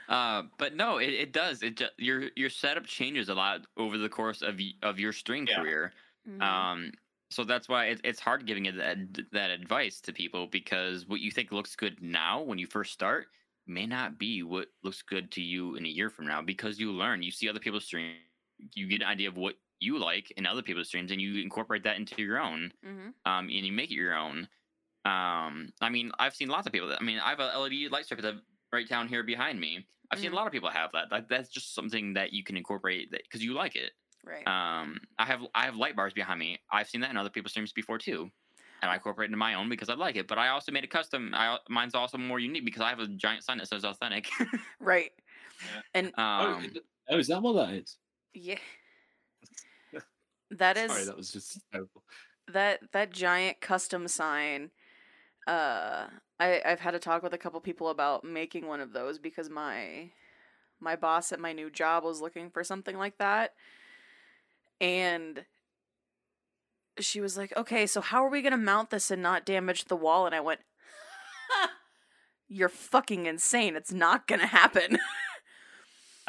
Uh, 0.09 0.45
but 0.57 0.77
no, 0.77 0.99
it, 0.99 1.11
it 1.13 1.33
does. 1.33 1.63
It 1.65 1.77
just, 1.79 1.93
your 1.99 2.31
your 2.37 2.49
setup 2.49 2.87
changes 2.87 3.29
a 3.29 3.35
lot 3.35 3.67
over 3.77 3.99
the 3.99 4.09
course 4.09 4.41
of 4.41 4.61
of 4.83 5.01
your 5.01 5.13
stream 5.13 5.47
Yeah. 5.49 5.57
career. 5.57 5.93
Mhm. 6.29 6.41
Um, 6.43 6.93
so 7.31 7.43
that's 7.43 7.69
why 7.69 7.87
it, 7.87 8.01
it's 8.05 8.21
hard 8.21 8.47
giving 8.47 8.67
it 8.67 8.77
that 8.77 8.99
that 9.33 9.51
advice 9.51 10.01
to 10.03 10.13
people 10.13 10.47
because 10.47 11.07
what 11.07 11.21
you 11.21 11.33
think 11.33 11.51
looks 11.51 11.75
good 11.75 12.01
now 12.01 12.41
when 12.41 12.57
you 12.59 12.69
first 12.69 12.93
start 12.93 13.27
may 13.67 13.85
not 13.85 14.17
be 14.17 14.45
what 14.45 14.69
looks 14.85 15.03
good 15.03 15.33
to 15.33 15.43
you 15.43 15.75
in 15.75 15.85
a 15.85 15.89
year 15.89 16.09
from 16.09 16.29
now 16.29 16.41
because 16.41 16.79
you 16.79 16.93
learn, 16.93 17.25
you 17.25 17.33
see 17.33 17.49
other 17.49 17.59
people's 17.59 17.85
stream, 17.85 18.15
you 18.75 18.87
get 18.87 19.01
an 19.03 19.09
idea 19.09 19.29
of 19.29 19.37
what 19.37 19.57
you 19.81 19.99
like 19.99 20.31
in 20.33 20.47
other 20.47 20.63
people's 20.63 20.89
streams, 20.89 21.11
and 21.11 21.21
you 21.21 21.43
incorporate 21.43 21.83
that 21.85 21.97
into 21.97 22.23
your 22.23 22.41
own, 22.41 22.73
Mhm. 22.85 23.13
um, 23.25 23.49
and 23.49 23.51
you 23.51 23.73
make 23.73 23.91
it 23.91 23.95
your 23.95 24.15
own. 24.15 24.49
Um, 25.05 25.73
I 25.81 25.89
mean, 25.91 26.11
I've 26.19 26.35
seen 26.35 26.49
lots 26.49 26.67
of 26.67 26.73
people. 26.73 26.89
That, 26.89 27.01
I 27.01 27.05
mean, 27.05 27.19
I 27.19 27.31
have 27.31 27.41
a 27.41 27.57
LED 27.59 27.89
light 27.91 28.05
strip 28.07 28.21
that 28.23 28.35
right 28.73 28.89
down 28.89 29.07
here 29.09 29.23
behind 29.23 29.61
me. 29.61 29.87
I've 30.11 30.19
seen 30.21 30.31
Mhm. 30.31 30.35
a 30.35 30.37
lot 30.37 30.47
of 30.47 30.53
people 30.53 30.71
have 30.71 30.91
that. 30.93 31.11
Like 31.11 31.29
that's 31.29 31.49
just 31.49 31.75
something 31.75 32.15
that 32.15 32.33
you 32.33 32.43
can 32.45 32.57
incorporate 32.57 33.11
because 33.11 33.43
you 33.45 33.53
like 33.55 33.77
it. 33.77 33.93
Right. 34.25 34.47
Um, 34.47 35.01
I 35.19 35.25
have 35.27 35.43
I 35.55 35.65
have 35.67 35.77
light 35.77 35.95
bars 35.95 36.13
behind 36.13 36.41
me. 36.41 36.59
I've 36.71 36.89
seen 36.89 37.01
that 37.03 37.11
in 37.11 37.17
other 37.17 37.31
people's 37.31 37.53
streams 37.53 37.73
before 37.73 37.99
too, 37.99 38.31
and 38.83 38.91
I 38.91 38.95
incorporate 38.95 39.31
it 39.31 39.33
in 39.33 39.39
my 39.39 39.55
own 39.55 39.69
because 39.69 39.89
I 39.89 39.95
like 39.95 40.17
it. 40.17 40.27
But 40.27 40.39
I 40.39 40.49
also 40.49 40.73
made 40.73 40.83
a 40.85 40.89
custom. 40.89 41.33
I 41.35 41.59
mine's 41.69 41.95
also 41.95 42.19
more 42.19 42.41
unique 42.41 42.65
because 42.65 42.83
I 42.83 42.89
have 42.89 42.99
a 42.99 43.07
giant 43.09 43.45
sign 43.45 43.59
that 43.59 43.69
says 43.69 43.85
Authentik. 43.85 44.27
right. 44.81 45.13
Yeah. 45.61 45.83
And 45.95 46.13
oh, 46.19 46.23
um, 46.23 46.65
is- 46.65 46.79
oh, 47.09 47.19
is 47.19 47.27
that 47.29 47.43
what 47.43 47.53
that 47.55 47.75
is? 47.75 47.99
yeah. 48.35 48.59
That 50.51 50.77
is 50.77 50.91
Sorry, 50.93 51.05
that 51.05 51.17
was 51.17 51.33
just 51.33 51.59
terrible. 51.73 52.03
that 52.53 52.81
that 52.93 53.11
giant 53.11 53.61
custom 53.61 54.07
sign 54.09 54.71
uh 55.47 56.07
i 56.41 56.61
i've 56.65 56.81
had 56.81 56.91
to 56.93 56.99
talk 56.99 57.23
with 57.23 57.33
a 57.33 57.39
couple 57.39 57.61
people 57.61 57.89
about 57.89 58.25
making 58.25 58.67
one 58.67 58.81
of 58.81 58.93
those 58.93 59.19
because 59.19 59.49
my 59.51 60.11
my 60.81 60.95
boss 60.97 61.33
at 61.33 61.41
my 61.41 61.53
new 61.53 61.71
job 61.71 62.05
was 62.05 62.21
looking 62.21 62.51
for 62.51 62.63
something 62.65 62.97
like 62.99 63.17
that 63.19 63.53
and 64.81 65.45
she 66.99 67.21
was 67.21 67.37
like 67.37 67.57
okay 67.57 67.87
so 67.87 68.01
how 68.01 68.25
are 68.25 68.31
we 68.31 68.43
going 68.43 68.53
to 68.53 68.57
mount 68.59 68.91
this 68.91 69.11
and 69.11 69.23
not 69.23 69.45
damage 69.45 69.85
the 69.87 69.97
wall 69.97 70.27
and 70.27 70.35
i 70.35 70.41
went 70.41 70.61
you're 72.49 72.69
fucking 72.69 73.27
insane 73.27 73.77
it's 73.77 73.93
not 73.93 74.27
going 74.27 74.41
to 74.41 74.47
happen 74.47 74.99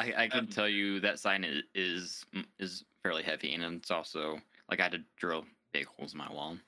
I, 0.00 0.12
I 0.16 0.28
can 0.28 0.40
Um, 0.40 0.46
tell 0.46 0.68
you 0.68 1.00
that 1.00 1.18
sign 1.18 1.42
is, 1.42 1.62
is 1.74 2.24
mm, 2.32 2.44
is 2.60 2.84
fairly 3.08 3.22
heavy, 3.22 3.54
and 3.54 3.62
it's 3.74 3.90
also 3.90 4.38
like 4.70 4.80
I 4.80 4.84
had 4.84 4.92
to 4.92 5.00
drill 5.16 5.44
big 5.72 5.86
holes 5.86 6.12
in 6.12 6.18
my 6.18 6.30
wall. 6.30 6.58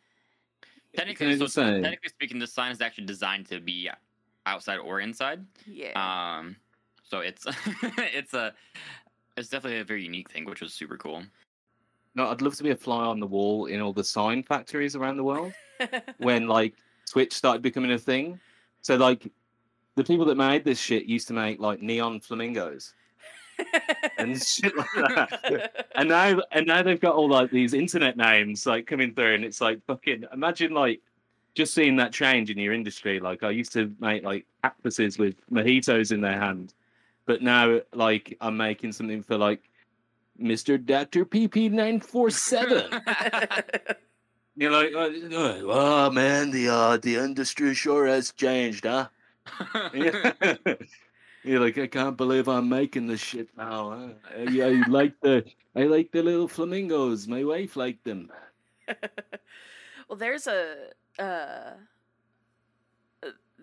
Technically, 0.96 1.36
so 1.36 1.46
say- 1.46 1.82
technically 1.82 2.08
speaking, 2.08 2.38
this 2.38 2.52
sign 2.52 2.72
is 2.72 2.80
actually 2.80 3.04
designed 3.04 3.46
to 3.48 3.60
be 3.60 3.90
outside 4.46 4.78
or 4.78 5.00
inside. 5.00 5.44
yeah 5.66 5.92
Um, 6.38 6.56
so 7.02 7.18
it's 7.18 7.46
it's 7.98 8.32
a 8.32 8.54
it's 9.36 9.48
definitely 9.48 9.80
a 9.80 9.84
very 9.84 10.02
unique 10.02 10.30
thing, 10.30 10.46
which 10.46 10.62
was 10.62 10.72
super 10.72 10.96
cool. 10.96 11.22
No, 12.14 12.28
I'd 12.28 12.40
love 12.42 12.56
to 12.56 12.62
be 12.62 12.70
a 12.70 12.76
fly 12.76 13.04
on 13.04 13.20
the 13.20 13.26
wall 13.26 13.66
in 13.66 13.80
all 13.80 13.92
the 13.92 14.02
sign 14.02 14.42
factories 14.42 14.96
around 14.96 15.16
the 15.18 15.24
world 15.24 15.52
when 16.18 16.48
like 16.48 16.74
Twitch 17.08 17.32
started 17.34 17.62
becoming 17.62 17.92
a 17.92 17.98
thing. 17.98 18.40
So 18.80 18.96
like 18.96 19.30
the 19.94 20.04
people 20.04 20.24
that 20.24 20.36
made 20.36 20.64
this 20.64 20.80
shit 20.80 21.04
used 21.04 21.28
to 21.28 21.34
make 21.34 21.60
like 21.60 21.82
neon 21.82 22.18
flamingos 22.20 22.94
and 24.18 24.42
shit 24.42 24.76
like 24.76 24.88
that. 24.96 25.86
and 25.94 26.08
now 26.08 26.40
and 26.52 26.66
now 26.66 26.82
they've 26.82 27.00
got 27.00 27.14
all 27.14 27.28
like 27.28 27.50
these 27.50 27.74
internet 27.74 28.16
names 28.16 28.66
like 28.66 28.86
coming 28.86 29.14
through 29.14 29.34
and 29.34 29.44
it's 29.44 29.60
like 29.60 29.84
fucking 29.86 30.24
imagine 30.32 30.72
like 30.72 31.00
just 31.54 31.74
seeing 31.74 31.96
that 31.96 32.12
change 32.12 32.50
in 32.50 32.58
your 32.58 32.72
industry. 32.72 33.20
Like 33.20 33.42
i 33.42 33.50
used 33.50 33.72
to 33.72 33.92
make 34.00 34.22
like 34.22 34.46
cactuses 34.62 35.18
with 35.18 35.34
mojitos 35.50 36.12
in 36.12 36.20
their 36.20 36.38
hand 36.38 36.74
but 37.30 37.42
now 37.42 37.78
like 37.94 38.36
i'm 38.40 38.56
making 38.56 38.90
something 38.90 39.22
for 39.22 39.38
like 39.38 39.62
mr 40.42 40.84
dr 40.84 41.24
pp947 41.26 43.96
you're 44.56 44.72
like 44.72 44.90
oh, 44.96 45.70
oh 45.70 46.10
man 46.10 46.50
the 46.50 46.68
uh 46.68 46.96
the 46.96 47.14
industry 47.14 47.72
sure 47.72 48.06
has 48.06 48.32
changed 48.32 48.84
huh 48.84 49.06
You're 51.42 51.60
like, 51.60 51.78
I 51.78 51.86
can't 51.86 52.16
believe 52.16 52.48
I'm 52.48 52.68
making 52.68 53.06
this 53.06 53.20
shit 53.20 53.48
now. 53.56 53.90
Huh? 53.90 54.08
I, 54.36 54.60
I 54.60 54.88
like 54.88 55.18
the, 55.20 55.44
I 55.74 55.84
like 55.84 56.12
the 56.12 56.22
little 56.22 56.48
flamingos. 56.48 57.26
My 57.26 57.44
wife 57.44 57.76
liked 57.76 58.04
them. 58.04 58.30
well, 60.08 60.18
there's 60.18 60.46
a 60.46 60.90
uh, 61.18 61.72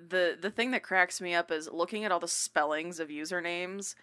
the 0.09 0.38
the 0.39 0.49
thing 0.49 0.71
that 0.71 0.84
cracks 0.84 1.19
me 1.21 1.34
up 1.34 1.51
is 1.51 1.69
looking 1.71 2.03
at 2.03 2.11
all 2.11 2.19
the 2.19 2.28
spellings 2.28 2.99
of 2.99 3.09
usernames, 3.09 3.95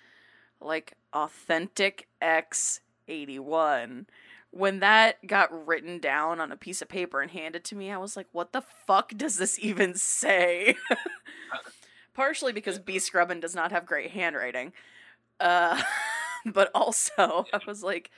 like 0.60 0.94
Authentik 1.12 2.06
x 2.20 2.80
eighty 3.08 3.38
one. 3.38 4.06
When 4.50 4.78
that 4.80 5.26
got 5.26 5.66
written 5.66 5.98
down 5.98 6.40
on 6.40 6.52
a 6.52 6.56
piece 6.56 6.80
of 6.80 6.88
paper 6.88 7.20
and 7.20 7.30
handed 7.30 7.64
to 7.64 7.76
me, 7.76 7.90
I 7.90 7.98
was 7.98 8.16
like, 8.16 8.28
"What 8.32 8.52
the 8.52 8.62
fuck 8.62 9.12
does 9.16 9.36
this 9.36 9.58
even 9.58 9.94
say?" 9.94 10.76
Partially 12.14 12.52
because 12.52 12.78
B 12.78 12.98
Scrubbin 12.98 13.40
does 13.40 13.54
not 13.54 13.72
have 13.72 13.86
great 13.86 14.12
handwriting, 14.12 14.72
uh, 15.40 15.82
but 16.46 16.70
also 16.74 17.46
I 17.52 17.60
was 17.66 17.82
like, 17.82 18.10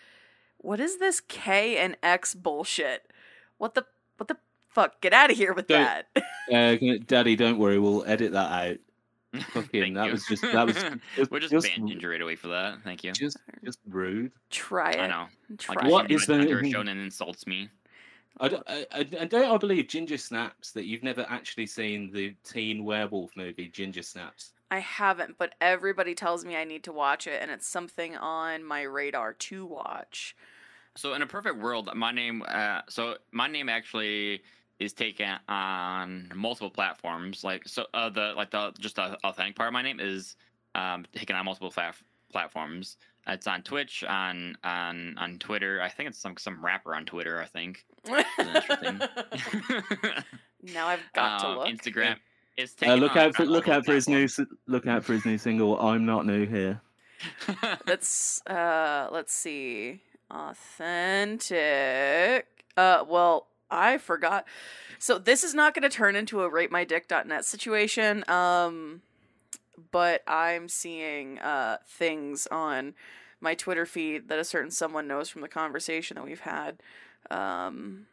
"What 0.58 0.80
is 0.80 0.98
this 0.98 1.20
K 1.20 1.78
and 1.78 1.96
X 2.02 2.34
bullshit? 2.34 3.10
What 3.58 3.74
the 3.74 3.86
what 4.18 4.28
the 4.28 4.36
fuck? 4.68 5.00
Get 5.00 5.12
out 5.14 5.30
of 5.30 5.36
here 5.36 5.54
with 5.54 5.66
Don't- 5.68 6.04
that!" 6.14 6.24
Uh, 6.48 6.76
Daddy, 7.08 7.34
don't 7.34 7.58
worry, 7.58 7.76
we'll 7.76 8.04
edit 8.06 8.30
that 8.30 8.52
out. 8.52 8.76
Fucking, 9.52 9.94
that 9.94 10.06
you. 10.06 10.12
was 10.12 10.24
just- 10.26 10.42
that 10.42 10.64
was 10.64 10.76
just- 10.76 11.30
We're 11.32 11.40
just, 11.40 11.50
just- 11.52 11.66
ban 11.66 11.88
Ginger 11.88 12.08
right 12.10 12.22
away 12.22 12.36
for 12.36 12.46
that. 12.48 12.78
Thank 12.84 13.02
you. 13.02 13.10
Just, 13.10 13.36
just 13.64 13.80
rude. 13.88 14.30
Try 14.50 14.92
it. 14.92 15.00
I 15.00 15.06
know. 15.08 15.26
Try 15.58 15.74
Like 15.74 15.86
it. 15.86 15.90
What 15.90 16.02
what 16.04 16.10
is 16.12 16.20
is 16.20 16.26
the- 16.28 16.36
Hunter 16.38 16.60
Shonen 16.62 17.02
insults 17.02 17.48
me. 17.48 17.68
I 18.38 18.48
don't, 18.48 18.62
I, 18.66 18.86
I, 18.92 18.98
I 18.98 19.24
don't 19.24 19.54
I 19.54 19.56
believe 19.56 19.88
Ginger 19.88 20.18
Snaps 20.18 20.72
that 20.72 20.84
you've 20.84 21.02
never 21.02 21.24
actually 21.28 21.66
seen 21.66 22.10
the 22.12 22.34
teen 22.44 22.84
werewolf 22.84 23.36
movie 23.36 23.68
Ginger 23.68 24.02
Snaps. 24.02 24.52
I 24.70 24.80
haven't, 24.80 25.38
but 25.38 25.54
everybody 25.60 26.14
tells 26.14 26.44
me 26.44 26.56
I 26.56 26.64
need 26.64 26.84
to 26.84 26.92
watch 26.92 27.26
it, 27.26 27.40
and 27.40 27.50
it's 27.50 27.66
something 27.66 28.16
on 28.16 28.64
my 28.64 28.82
radar 28.82 29.32
to 29.32 29.64
watch. 29.64 30.36
So 30.96 31.14
in 31.14 31.22
a 31.22 31.26
perfect 31.26 31.58
world, 31.58 31.90
my 31.94 32.10
name, 32.10 32.42
uh, 32.48 32.80
so 32.88 33.16
my 33.30 33.48
name 33.48 33.68
actually 33.68 34.42
is 34.78 34.92
taken 34.92 35.38
on 35.48 36.30
multiple 36.34 36.70
platforms. 36.70 37.44
Like 37.44 37.66
so, 37.66 37.86
uh, 37.94 38.10
the 38.10 38.32
like 38.36 38.50
the 38.50 38.72
just 38.78 38.96
the 38.96 39.16
Authentik 39.24 39.56
part 39.56 39.68
of 39.68 39.72
my 39.72 39.82
name 39.82 40.00
is 40.00 40.36
um, 40.74 41.06
taken 41.14 41.36
on 41.36 41.44
multiple 41.44 41.70
plat- 41.70 41.96
platforms. 42.32 42.96
It's 43.28 43.46
on 43.46 43.62
Twitch, 43.62 44.04
on 44.04 44.56
on 44.62 45.16
on 45.18 45.38
Twitter. 45.38 45.80
I 45.82 45.88
think 45.88 46.10
it's 46.10 46.18
some 46.18 46.36
some 46.38 46.64
rapper 46.64 46.94
on 46.94 47.06
Twitter. 47.06 47.40
I 47.42 47.46
think. 47.46 47.84
interesting. 48.06 49.00
now 50.62 50.86
I've 50.88 51.00
got 51.14 51.40
to 51.40 51.46
Um, 51.48 51.56
look. 51.58 51.68
Instagram. 51.68 52.16
It's 52.56 52.74
Uh, 52.82 52.94
look 52.94 53.12
on- 53.16 53.18
out 53.18 53.34
for 53.34 53.44
look 53.44 53.68
out 53.68 53.84
for 53.84 53.92
his 53.94 54.08
new 54.08 54.28
look 54.66 54.86
out 54.86 55.04
for 55.04 55.12
his 55.14 55.26
new 55.26 55.36
single. 55.38 55.78
I'm 55.80 56.06
not 56.06 56.24
new 56.24 56.46
here. 56.46 56.80
platforms. 57.40 57.80
Let's 57.86 58.42
uh 58.46 59.08
let's 59.10 59.32
see. 59.34 60.02
Authentik. 60.30 62.42
Uh 62.76 63.04
well, 63.08 63.46
I 63.70 63.98
forgot. 63.98 64.46
So 64.98 65.18
this 65.18 65.44
is 65.44 65.52
not 65.54 65.74
going 65.74 65.82
to 65.82 65.88
turn 65.94 66.16
into 66.16 66.40
a 66.42 66.50
ratemydick.net 66.50 67.44
situation. 67.44 68.24
Um 68.28 69.02
but 69.92 70.22
I'm 70.26 70.68
seeing 70.68 71.38
uh 71.38 71.78
things 71.86 72.46
on 72.50 72.94
my 73.40 73.54
Twitter 73.54 73.86
feed 73.86 74.28
that 74.28 74.38
a 74.38 74.44
certain 74.44 74.70
someone 74.70 75.06
knows 75.06 75.28
from 75.28 75.42
the 75.42 75.48
conversation 75.48 76.14
that 76.16 76.24
we've 76.24 76.40
had. 76.40 76.80
Um 77.30 78.06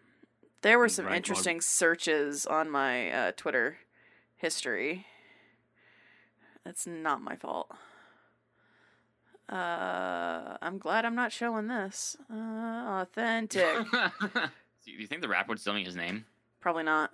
There 0.62 0.78
were 0.80 0.88
Mm, 0.88 0.92
some 0.92 1.06
right, 1.06 1.16
interesting 1.18 1.62
searches 1.62 2.46
on 2.46 2.70
my 2.70 3.12
uh, 3.12 3.32
Twitter 3.36 3.78
history. 4.36 5.06
That's 6.66 6.88
not 6.88 7.22
my 7.22 7.36
fault. 7.36 7.70
Uh, 9.50 10.58
I'm 10.62 10.78
glad 10.78 11.06
I'm 11.06 11.16
not 11.16 11.32
showing 11.32 11.68
this. 11.68 12.16
Uh, 12.32 13.06
Authentik. 13.06 13.86
Do 14.86 14.92
you 14.92 15.06
think 15.08 15.22
the 15.22 15.28
rapper 15.28 15.50
would 15.50 15.60
still 15.60 15.74
me 15.74 15.84
his 15.84 15.96
name? 15.96 16.26
Probably 16.62 16.84
not. 16.84 17.12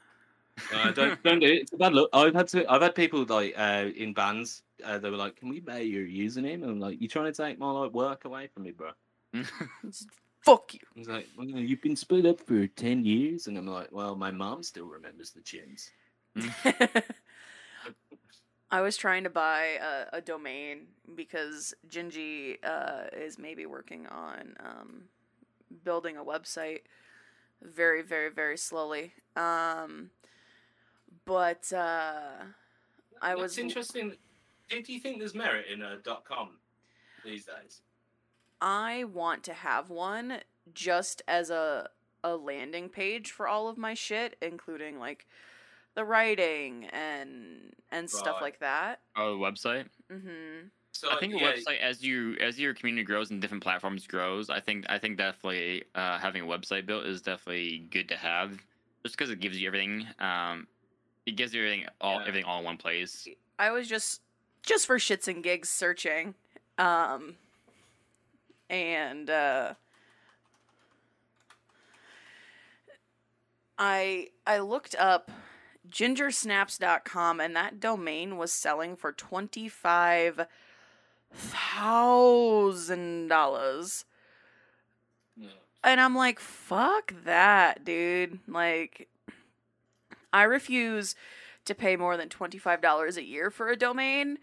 Uh, 0.73 0.91
don't 0.91 1.21
don't 1.23 1.39
do 1.39 1.47
it. 1.47 1.61
It's 1.61 1.73
a 1.73 1.77
bad 1.77 1.93
look. 1.93 2.09
I've 2.13 2.33
had 2.33 2.47
to. 2.49 2.69
I've 2.71 2.81
had 2.81 2.95
people 2.95 3.25
like 3.25 3.53
uh, 3.57 3.85
in 3.95 4.13
bands. 4.13 4.63
Uh, 4.83 4.97
they 4.97 5.09
were 5.09 5.17
like, 5.17 5.35
"Can 5.35 5.49
we 5.49 5.59
buy 5.59 5.79
your 5.79 6.05
username?" 6.05 6.55
And 6.55 6.65
I'm 6.65 6.79
like, 6.79 7.01
"You 7.01 7.07
trying 7.07 7.31
to 7.31 7.43
take 7.43 7.59
my 7.59 7.71
like 7.71 7.91
work 7.91 8.25
away 8.25 8.47
from 8.47 8.63
me, 8.63 8.71
bro?" 8.71 8.91
Fuck 10.41 10.73
you. 10.73 10.79
He's 10.95 11.07
like, 11.07 11.27
well, 11.37 11.47
"You've 11.47 11.81
been 11.81 11.95
split 11.95 12.25
up 12.25 12.39
for 12.39 12.67
ten 12.67 13.05
years," 13.05 13.47
and 13.47 13.57
I'm 13.57 13.67
like, 13.67 13.89
"Well, 13.91 14.15
my 14.15 14.31
mom 14.31 14.63
still 14.63 14.87
remembers 14.87 15.31
the 15.31 15.41
chins." 15.41 15.91
I 18.71 18.81
was 18.81 18.97
trying 18.97 19.23
to 19.23 19.31
buy 19.31 19.79
a, 19.81 20.17
a 20.17 20.21
domain 20.21 20.87
because 21.15 21.73
Gingy 21.89 22.57
uh, 22.63 23.05
is 23.17 23.39
maybe 23.39 23.65
working 23.65 24.05
on 24.07 24.55
um, 24.59 25.03
building 25.83 26.17
a 26.17 26.23
website 26.23 26.81
very, 27.61 28.03
very, 28.03 28.29
very 28.29 28.57
slowly. 28.57 29.13
Um, 29.35 30.11
but 31.29 31.71
uh, 31.71 32.43
I 33.21 33.29
That's 33.29 33.39
was 33.39 33.57
interesting. 33.59 34.13
Do 34.69 34.81
do 34.81 34.91
you 34.91 34.99
think 34.99 35.19
there's 35.19 35.35
merit 35.35 35.67
in 35.71 35.83
a 35.83 35.97
dot 35.97 36.25
com 36.25 36.57
these 37.23 37.45
days? 37.45 37.81
I 38.59 39.05
want 39.05 39.43
to 39.43 39.53
have 39.53 39.89
one 39.89 40.39
just 40.73 41.21
as 41.27 41.51
a 41.51 41.89
a 42.23 42.35
landing 42.35 42.89
page 42.89 43.31
for 43.31 43.47
all 43.47 43.69
of 43.69 43.77
my 43.77 43.93
shit, 43.93 44.35
including 44.41 44.99
like 44.99 45.27
the 45.95 46.03
writing 46.03 46.85
and 46.91 47.73
and 47.91 48.09
stuff 48.09 48.37
like 48.41 48.59
that. 48.59 49.01
Oh, 49.15 49.37
the 49.37 49.39
website. 49.39 49.85
Mm-hmm. 50.11 50.67
So 50.91 51.11
I 51.11 51.19
think 51.19 51.39
yeah, 51.39 51.49
a 51.49 51.53
website 51.53 51.79
as 51.79 52.03
you 52.03 52.35
as 52.41 52.59
your 52.59 52.73
community 52.73 53.05
grows 53.05 53.29
and 53.29 53.39
different 53.39 53.63
platforms 53.63 54.07
grows, 54.07 54.49
I 54.49 54.59
think 54.59 54.85
I 54.89 54.97
think 54.97 55.17
definitely 55.17 55.83
uh, 55.93 56.17
having 56.17 56.41
a 56.41 56.45
website 56.45 56.87
built 56.87 57.05
is 57.05 57.21
definitely 57.21 57.85
good 57.91 58.09
to 58.09 58.17
have, 58.17 58.57
just 59.03 59.15
because 59.15 59.29
it 59.29 59.39
gives 59.39 59.59
you 59.59 59.67
everything. 59.67 60.07
Um, 60.19 60.67
it 61.29 61.35
gives 61.35 61.53
you 61.53 61.61
everything 61.61 61.85
all 62.01 62.15
Yeah. 62.15 62.21
everything 62.27 62.43
all 62.45 62.59
in 62.59 62.65
one 62.65 62.77
place. 62.77 63.27
I 63.57 63.71
was 63.71 63.87
just 63.87 64.21
just 64.63 64.85
for 64.87 64.97
shits 64.97 65.27
and 65.27 65.43
gigs 65.43 65.69
searching. 65.69 66.35
Um 66.77 67.35
and 68.69 69.29
uh 69.29 69.73
I 73.77 74.29
I 74.45 74.59
looked 74.59 74.95
up 74.95 75.31
gingersnaps.com 75.89 77.39
and 77.39 77.55
that 77.55 77.79
domain 77.79 78.37
was 78.37 78.51
selling 78.51 78.95
for 78.95 79.11
twenty 79.11 79.67
five 79.69 80.47
thousand 81.33 83.27
dollars. 83.27 84.05
And 85.81 86.01
I'm 86.01 86.13
like, 86.13 86.39
fuck 86.41 87.13
that, 87.23 87.85
dude. 87.85 88.39
Like, 88.49 89.07
I 90.31 90.43
refuse 90.43 91.15
to 91.65 91.73
pay 91.75 91.95
more 91.95 92.17
than 92.17 92.29
$25 92.29 93.17
a 93.17 93.23
year 93.23 93.49
for 93.51 93.69
a 93.69 93.75
domain, 93.75 94.37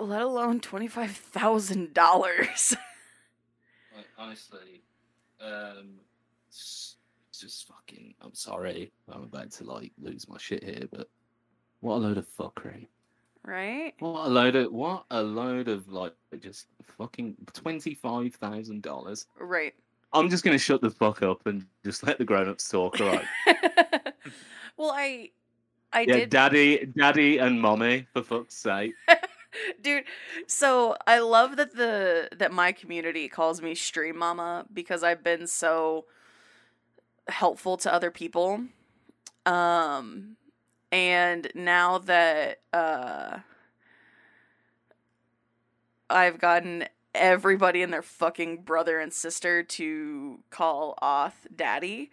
let 0.00 0.22
alone 0.22 0.60
$25,000. 0.60 2.76
Like, 3.96 4.06
honestly, 4.18 4.82
um, 5.40 5.94
just 6.50 6.96
fucking. 7.66 8.12
I'm 8.20 8.34
sorry. 8.34 8.92
I'm 9.10 9.22
about 9.22 9.50
to 9.52 9.64
like 9.64 9.92
lose 9.98 10.28
my 10.28 10.36
shit 10.38 10.62
here, 10.62 10.82
but 10.90 11.08
what 11.80 11.94
a 11.94 11.96
load 11.96 12.18
of 12.18 12.26
fuckery. 12.38 12.88
right? 13.42 13.94
What 14.00 14.26
a 14.26 14.28
load 14.28 14.54
of 14.56 14.70
what 14.70 15.06
a 15.10 15.22
load 15.22 15.68
of 15.68 15.88
like 15.88 16.12
just 16.40 16.66
fucking 16.98 17.36
twenty 17.54 17.94
five 17.94 18.34
thousand 18.34 18.82
dollars. 18.82 19.28
Right. 19.40 19.72
I'm 20.12 20.28
just 20.28 20.44
gonna 20.44 20.58
shut 20.58 20.82
the 20.82 20.90
fuck 20.90 21.22
up 21.22 21.46
and 21.46 21.64
just 21.82 22.06
let 22.06 22.18
the 22.18 22.24
grown 22.26 22.50
ups 22.50 22.68
talk, 22.68 23.00
all 23.00 23.06
right? 23.08 23.24
well, 24.76 24.92
I 24.94 25.30
I 25.92 26.04
yeah, 26.04 26.16
did 26.16 26.30
daddy, 26.30 26.86
daddy, 26.96 27.38
and 27.38 27.60
mommy, 27.60 28.06
for 28.12 28.22
fuck's 28.22 28.56
sake. 28.56 28.94
dude 29.82 30.04
so 30.46 30.96
i 31.06 31.18
love 31.18 31.56
that 31.56 31.74
the 31.74 32.28
that 32.36 32.52
my 32.52 32.72
community 32.72 33.28
calls 33.28 33.62
me 33.62 33.74
stream 33.74 34.18
mama 34.18 34.66
because 34.72 35.02
i've 35.02 35.22
been 35.22 35.46
so 35.46 36.04
helpful 37.28 37.76
to 37.76 37.92
other 37.92 38.10
people 38.10 38.64
um 39.46 40.36
and 40.92 41.50
now 41.54 41.98
that 41.98 42.60
uh 42.72 43.38
i've 46.10 46.38
gotten 46.38 46.84
everybody 47.14 47.82
and 47.82 47.92
their 47.92 48.02
fucking 48.02 48.58
brother 48.58 48.98
and 49.00 49.12
sister 49.12 49.62
to 49.62 50.40
call 50.50 50.94
off 51.00 51.46
daddy 51.54 52.10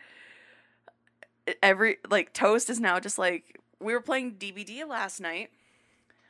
every 1.61 1.97
like 2.09 2.33
toast 2.33 2.69
is 2.69 2.79
now 2.79 2.99
just 2.99 3.17
like 3.17 3.59
we 3.79 3.93
were 3.93 4.01
playing 4.01 4.33
dbd 4.33 4.87
last 4.87 5.19
night 5.19 5.49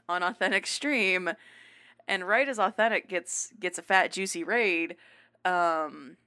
on 0.10 0.22
Authentik 0.22 0.66
stream 0.66 1.30
and 2.08 2.28
right 2.28 2.48
as 2.50 2.58
Authentik 2.58 3.08
gets 3.08 3.54
gets 3.60 3.78
a 3.78 3.82
fat 3.82 4.12
juicy 4.12 4.44
raid 4.44 4.96
um 5.46 6.18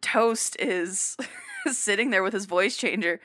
toast 0.00 0.56
is 0.60 1.16
sitting 1.70 2.10
there 2.10 2.22
with 2.22 2.32
his 2.32 2.46
voice 2.46 2.76
changer 2.76 3.20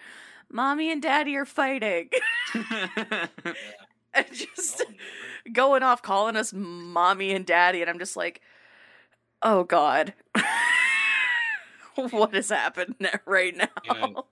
mommy 0.50 0.92
and 0.92 1.02
daddy 1.02 1.36
are 1.36 1.46
fighting. 1.46 2.10
And 4.14 4.28
just 4.32 4.84
going 5.52 5.82
off 5.82 6.04
calling 6.04 6.36
us 6.36 6.54
mommy 6.54 7.34
and 7.34 7.46
daddy 7.46 7.82
and 7.82 7.90
i'm 7.90 8.00
just 8.00 8.16
like 8.16 8.42
oh 9.42 9.64
god 9.64 10.14
what 12.12 12.34
has 12.34 12.50
happened 12.50 12.96
right 13.26 13.56
now 13.56 13.68
You 13.86 13.94
know, 13.94 14.26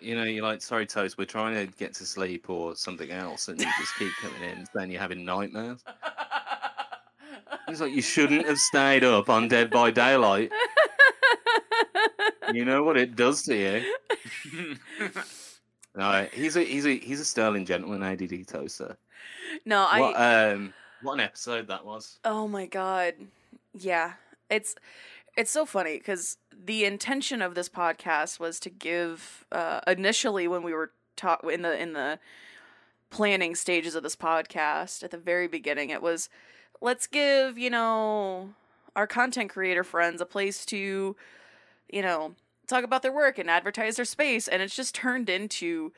you 0.00 0.14
know, 0.14 0.24
you're 0.24 0.44
like, 0.44 0.60
sorry, 0.62 0.86
Toast, 0.86 1.16
we're 1.16 1.24
trying 1.24 1.54
to 1.54 1.72
get 1.76 1.94
to 1.94 2.04
sleep 2.06 2.50
or 2.50 2.76
something 2.76 3.10
else, 3.10 3.48
and 3.48 3.60
you 3.60 3.66
just 3.78 3.96
keep 3.96 4.12
coming 4.20 4.42
in, 4.42 4.66
saying 4.74 4.90
you're 4.90 5.00
having 5.00 5.24
nightmares. 5.24 5.82
It's 7.68 7.80
like 7.80 7.92
you 7.94 8.02
shouldn't 8.02 8.46
have 8.46 8.58
stayed 8.58 9.04
up 9.04 9.30
on 9.30 9.48
Dead 9.48 9.70
by 9.70 9.90
Daylight. 9.90 10.50
You 12.52 12.64
know 12.64 12.82
what 12.82 12.96
it 12.96 13.16
does 13.16 13.42
to 13.44 13.56
you. 13.56 14.76
No, 15.96 16.26
he's 16.32 16.56
a 16.56 16.64
he's 16.64 16.86
a 16.86 16.98
he's 16.98 17.20
a 17.20 17.24
sterling 17.24 17.64
gentleman, 17.64 18.02
ADD 18.02 18.48
Toaster. 18.48 18.96
no 19.64 19.86
i 19.88 20.00
What 20.00 20.14
um 20.20 20.74
what 21.02 21.14
an 21.14 21.20
episode 21.20 21.68
that 21.68 21.84
was. 21.84 22.18
Oh 22.24 22.48
my 22.48 22.66
god. 22.66 23.14
Yeah. 23.72 24.14
It's 24.50 24.74
it's 25.36 25.50
so 25.50 25.66
funny 25.66 25.98
cuz 25.98 26.36
the 26.52 26.84
intention 26.84 27.42
of 27.42 27.54
this 27.54 27.68
podcast 27.68 28.38
was 28.38 28.60
to 28.60 28.70
give 28.70 29.44
uh 29.52 29.80
initially 29.86 30.46
when 30.48 30.62
we 30.62 30.72
were 30.72 30.92
taught 31.16 31.44
in 31.50 31.62
the 31.62 31.78
in 31.78 31.92
the 31.92 32.18
planning 33.10 33.54
stages 33.54 33.94
of 33.94 34.02
this 34.02 34.16
podcast 34.16 35.02
at 35.04 35.10
the 35.10 35.18
very 35.18 35.46
beginning 35.46 35.90
it 35.90 36.02
was 36.02 36.28
let's 36.80 37.06
give, 37.06 37.56
you 37.56 37.70
know, 37.70 38.52
our 38.96 39.06
content 39.06 39.50
creator 39.50 39.84
friends 39.84 40.20
a 40.20 40.26
place 40.26 40.64
to 40.66 41.16
you 41.90 42.02
know, 42.02 42.34
talk 42.66 42.82
about 42.82 43.02
their 43.02 43.12
work 43.12 43.38
and 43.38 43.50
advertise 43.50 43.96
their 43.96 44.04
space 44.04 44.48
and 44.48 44.62
it's 44.62 44.74
just 44.74 44.94
turned 44.94 45.28
into 45.28 45.92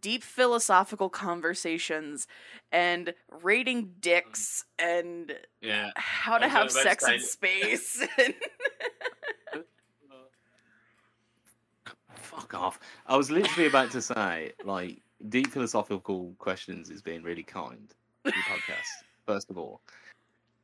deep 0.00 0.22
philosophical 0.22 1.08
conversations 1.08 2.26
and 2.72 3.14
rating 3.42 3.92
dicks 4.00 4.64
and 4.78 5.32
Yeah. 5.60 5.90
how 5.96 6.38
to 6.38 6.48
have 6.48 6.66
about 6.70 6.76
to 6.76 6.82
sex 6.82 7.08
in 7.08 7.20
say- 7.20 7.26
space. 7.26 8.06
Fuck 12.14 12.54
off. 12.54 12.80
I 13.06 13.16
was 13.16 13.30
literally 13.30 13.68
about 13.68 13.90
to 13.92 14.02
say, 14.02 14.52
like, 14.64 15.00
deep 15.28 15.48
philosophical 15.48 16.34
questions 16.38 16.90
is 16.90 17.00
being 17.02 17.22
really 17.22 17.42
kind 17.42 17.88
to 18.24 18.30
the 18.30 18.32
podcast, 18.32 18.88
first 19.26 19.50
of 19.50 19.58
all. 19.58 19.80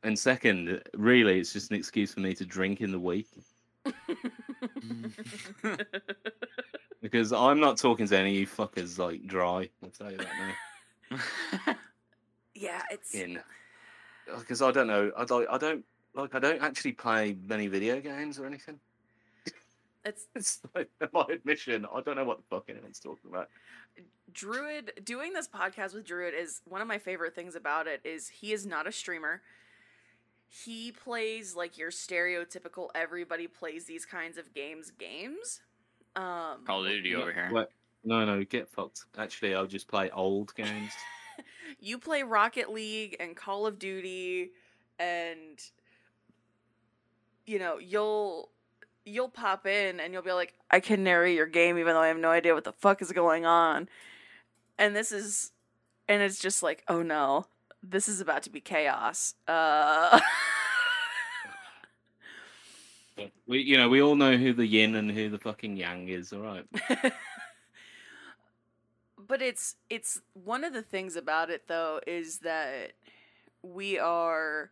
And 0.03 0.17
second, 0.17 0.81
really, 0.95 1.39
it's 1.39 1.53
just 1.53 1.69
an 1.71 1.77
excuse 1.77 2.13
for 2.13 2.19
me 2.21 2.33
to 2.33 2.45
drink 2.45 2.81
in 2.81 2.91
the 2.91 2.99
week 2.99 3.27
because 7.01 7.33
I'm 7.33 7.59
not 7.59 7.77
talking 7.77 8.07
to 8.07 8.17
any 8.17 8.29
of 8.29 8.35
you 8.35 8.47
fuckers 8.47 8.97
like 8.97 9.25
dry. 9.27 9.69
I'll 9.83 9.89
tell 9.89 10.11
you 10.11 10.17
that 10.17 10.55
now. 11.09 11.75
yeah, 12.55 12.81
it's 12.91 13.13
In 13.13 13.39
because 14.39 14.61
I 14.61 14.71
don't 14.71 14.87
know, 14.87 15.11
I 15.17 15.25
don't, 15.25 15.47
I 15.49 15.57
don't 15.57 15.83
like, 16.13 16.35
I 16.35 16.39
don't 16.39 16.61
actually 16.61 16.93
play 16.93 17.35
many 17.47 17.67
video 17.67 17.99
games 17.99 18.39
or 18.39 18.45
anything. 18.45 18.79
it's 20.05 20.27
It's 20.35 20.59
like 20.75 20.89
my 21.13 21.25
admission. 21.31 21.85
I 21.93 22.01
don't 22.01 22.15
know 22.15 22.25
what 22.25 22.37
the 22.37 22.43
fuck 22.49 22.65
anyone's 22.69 22.99
talking 22.99 23.29
about. 23.29 23.49
Druid 24.33 24.93
doing 25.03 25.33
this 25.33 25.47
podcast 25.47 25.93
with 25.93 26.05
Druid 26.05 26.33
is 26.33 26.61
one 26.65 26.81
of 26.81 26.87
my 26.87 26.97
favorite 26.97 27.35
things 27.35 27.55
about 27.55 27.87
it 27.87 28.01
is 28.03 28.27
he 28.29 28.53
is 28.53 28.65
not 28.65 28.87
a 28.87 28.91
streamer. 28.91 29.41
He 30.47 30.91
plays 30.91 31.55
like 31.55 31.77
your 31.77 31.91
stereotypical 31.91 32.89
everybody 32.93 33.47
plays 33.47 33.85
these 33.85 34.05
kinds 34.05 34.37
of 34.37 34.53
games 34.53 34.91
games. 34.91 35.61
Um, 36.15 36.65
Call 36.65 36.85
of 36.85 36.91
Duty 36.91 37.15
over 37.15 37.31
here. 37.31 37.49
What? 37.51 37.71
No, 38.03 38.25
no, 38.25 38.43
get 38.43 38.69
fucked. 38.69 39.05
Actually, 39.17 39.55
I'll 39.55 39.67
just 39.67 39.87
play 39.87 40.09
old 40.09 40.53
games. 40.55 40.91
you 41.79 41.97
play 41.97 42.23
Rocket 42.23 42.71
League 42.71 43.15
and 43.19 43.35
Call 43.35 43.65
of 43.65 43.79
Duty 43.79 44.51
and 44.99 45.61
you 47.45 47.59
know, 47.59 47.77
you'll 47.79 48.49
you'll 49.03 49.29
pop 49.29 49.65
in 49.65 49.99
and 49.99 50.13
you'll 50.13 50.21
be 50.21 50.31
like, 50.31 50.53
I 50.69 50.79
can 50.79 51.03
narrate 51.03 51.35
your 51.35 51.47
game 51.47 51.77
even 51.77 51.93
though 51.93 52.01
I 52.01 52.07
have 52.07 52.17
no 52.17 52.29
idea 52.29 52.53
what 52.53 52.63
the 52.63 52.73
fuck 52.73 53.01
is 53.01 53.11
going 53.11 53.45
on. 53.45 53.89
And 54.77 54.95
this 54.95 55.11
is 55.11 55.51
and 56.07 56.21
it's 56.21 56.39
just 56.39 56.63
like, 56.63 56.83
oh 56.87 57.01
no, 57.01 57.45
this 57.83 58.07
is 58.07 58.19
about 58.19 58.43
to 58.43 58.49
be 58.49 58.61
chaos. 58.61 59.35
Uh 59.47 60.19
we, 63.47 63.61
you 63.61 63.77
know, 63.77 63.89
we 63.89 64.01
all 64.01 64.15
know 64.15 64.37
who 64.37 64.53
the 64.53 64.65
yin 64.65 64.95
and 64.95 65.11
who 65.11 65.29
the 65.29 65.39
fucking 65.39 65.77
yang 65.77 66.07
is. 66.09 66.33
All 66.33 66.41
right. 66.41 66.65
but 69.31 69.41
it's 69.41 69.75
it's 69.89 70.19
one 70.33 70.65
of 70.65 70.73
the 70.73 70.81
things 70.81 71.15
about 71.15 71.49
it 71.49 71.69
though 71.69 72.01
is 72.05 72.39
that 72.39 72.91
we 73.63 73.97
are 73.97 74.71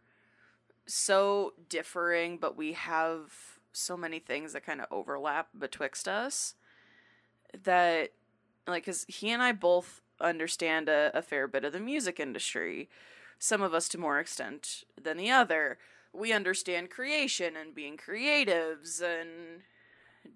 so 0.85 1.53
differing 1.69 2.37
but 2.37 2.57
we 2.57 2.73
have 2.73 3.31
so 3.71 3.95
many 3.95 4.19
things 4.19 4.51
that 4.51 4.65
kind 4.65 4.81
of 4.81 4.87
overlap 4.91 5.47
betwixt 5.57 6.09
us 6.09 6.55
that 7.63 8.09
like 8.67 8.83
because 8.83 9.05
he 9.07 9.29
and 9.29 9.41
i 9.41 9.53
both 9.53 10.01
understand 10.19 10.89
a, 10.89 11.09
a 11.13 11.21
fair 11.21 11.47
bit 11.47 11.63
of 11.63 11.71
the 11.71 11.79
music 11.79 12.19
industry 12.19 12.89
some 13.37 13.61
of 13.61 13.73
us 13.73 13.87
to 13.87 13.97
more 13.97 14.19
extent 14.19 14.83
than 15.01 15.15
the 15.15 15.31
other 15.31 15.77
we 16.13 16.31
understand 16.33 16.89
creation 16.89 17.55
and 17.55 17.73
being 17.75 17.97
creatives 17.97 19.01
and 19.01 19.61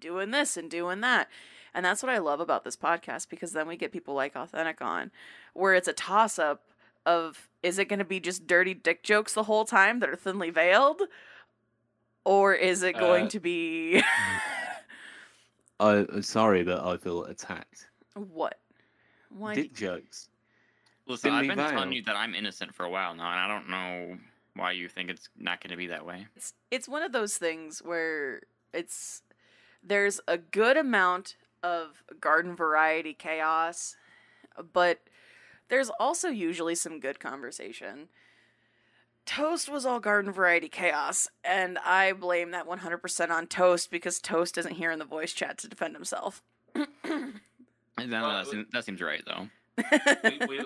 doing 0.00 0.30
this 0.30 0.56
and 0.56 0.70
doing 0.70 1.00
that 1.00 1.28
and 1.76 1.84
that's 1.84 2.02
what 2.04 2.10
I 2.12 2.18
love 2.18 2.38
about 2.40 2.62
this 2.62 2.76
podcast 2.76 3.28
because 3.28 3.50
then 3.52 3.66
we 3.66 3.76
get 3.76 3.90
people 3.90 4.14
like 4.14 4.34
Authentik 4.34 4.80
on, 4.80 5.10
where 5.54 5.74
it's 5.74 5.88
a 5.88 5.92
toss 5.92 6.38
up 6.38 6.62
of 7.04 7.48
is 7.64 7.80
it 7.80 7.86
going 7.88 7.98
to 7.98 8.04
be 8.04 8.20
just 8.20 8.46
dirty 8.46 8.74
dick 8.74 9.02
jokes 9.02 9.34
the 9.34 9.42
whole 9.42 9.64
time 9.64 9.98
that 9.98 10.08
are 10.08 10.14
thinly 10.14 10.50
veiled? 10.50 11.02
Or 12.24 12.54
is 12.54 12.84
it 12.84 12.96
going 12.96 13.26
Uh, 13.26 13.30
to 13.30 13.40
be. 13.40 14.02
I 15.80 16.06
sorry, 16.20 16.62
but 16.62 16.84
I 16.84 16.96
feel 16.96 17.24
attacked. 17.24 17.88
what? 18.14 18.60
Why? 19.30 19.54
do- 19.54 19.62
Dick 19.62 19.74
jokes. 19.74 20.28
Listen, 21.06 21.32
I've 21.32 21.40
Thinly 21.46 21.56
been 21.56 21.70
telling 21.70 21.92
you 21.92 22.02
that 22.04 22.16
I'm 22.16 22.34
innocent 22.36 22.72
for 22.74 22.84
a 22.84 22.90
while 22.90 23.14
now, 23.14 23.30
and 23.32 23.40
I 23.40 23.48
don't 23.48 23.68
know 23.68 24.16
why 24.54 24.72
you 24.72 24.88
think 24.88 25.10
it's 25.10 25.28
not 25.36 25.60
going 25.60 25.70
to 25.70 25.76
be 25.76 25.86
that 25.88 26.06
way. 26.06 26.26
it's 26.36 26.54
it's 26.70 26.88
one 26.88 27.02
of 27.02 27.12
those 27.12 27.36
things 27.36 27.80
where 27.80 28.42
it's 28.72 29.22
there's 29.82 30.20
a 30.26 30.38
good 30.38 30.76
amount 30.76 31.36
of 31.62 32.02
garden 32.20 32.54
variety 32.54 33.14
chaos 33.14 33.96
but 34.72 35.00
there's 35.68 35.90
also 35.98 36.28
usually 36.28 36.74
some 36.74 37.00
good 37.00 37.18
conversation 37.18 38.08
toast 39.26 39.68
was 39.70 39.86
all 39.86 40.00
garden 40.00 40.30
variety 40.30 40.68
chaos 40.68 41.28
and 41.42 41.78
i 41.78 42.12
blame 42.12 42.50
that 42.50 42.66
100% 42.66 43.30
on 43.30 43.46
toast 43.46 43.90
because 43.90 44.18
toast 44.20 44.58
isn't 44.58 44.74
here 44.74 44.90
in 44.90 44.98
the 44.98 45.04
voice 45.04 45.32
chat 45.32 45.56
to 45.58 45.68
defend 45.68 45.94
himself 45.94 46.42
And 47.96 48.12
then, 48.12 48.22
that, 48.22 48.46
seems, 48.48 48.66
that 48.72 48.84
seems 48.84 49.00
right, 49.00 49.22
though. 49.24 49.48
we, 50.24 50.46
we, 50.48 50.64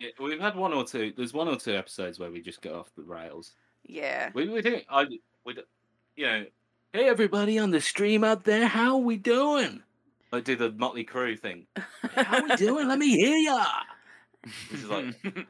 yeah, 0.00 0.10
we've 0.20 0.40
had 0.40 0.56
one 0.56 0.72
or 0.72 0.84
two. 0.84 1.12
There's 1.16 1.32
one 1.32 1.48
or 1.48 1.56
two 1.56 1.74
episodes 1.74 2.18
where 2.18 2.30
we 2.30 2.40
just 2.40 2.62
go 2.62 2.78
off 2.78 2.90
the 2.96 3.02
rails. 3.02 3.52
yeah 3.84 4.30
We 4.34 4.48
we 4.48 4.62
do. 4.62 4.80
I 4.88 5.06
we, 5.44 5.56
you 6.16 6.26
know. 6.26 6.44
Hey 6.92 7.08
everybody 7.08 7.58
on 7.58 7.70
the 7.70 7.80
stream 7.80 8.22
out 8.22 8.44
there, 8.44 8.68
how 8.68 8.98
we 8.98 9.16
doing? 9.16 9.82
I 10.32 10.40
do 10.40 10.56
the 10.56 10.72
Motley 10.72 11.04
Crue 11.04 11.38
thing. 11.38 11.66
How 12.14 12.42
we 12.42 12.56
doing? 12.56 12.88
Let 12.88 12.98
me 12.98 13.10
hear 13.16 13.36
ya. 13.36 13.64
This 14.70 14.82
is 14.82 14.88
like, 14.88 15.14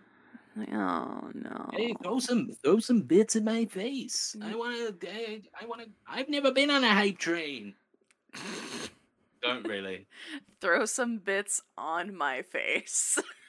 oh 0.72 1.30
no 1.34 1.70
hey, 1.72 1.94
throw 2.02 2.18
some 2.18 2.50
throw 2.62 2.78
some 2.78 3.00
bits 3.02 3.36
in 3.36 3.44
my 3.44 3.64
face. 3.64 4.36
I 4.40 4.52
mm. 4.52 4.58
wanna, 4.58 4.90
I, 5.02 5.42
I 5.60 5.66
wanna. 5.66 5.86
I've 6.06 6.28
never 6.28 6.52
been 6.52 6.70
on 6.70 6.84
a 6.84 6.92
hype 6.92 7.18
train. 7.18 7.74
Don't 9.42 9.66
really. 9.66 10.06
throw 10.60 10.86
some 10.86 11.18
bits 11.18 11.60
on 11.76 12.16
my 12.16 12.40
face 12.42 13.18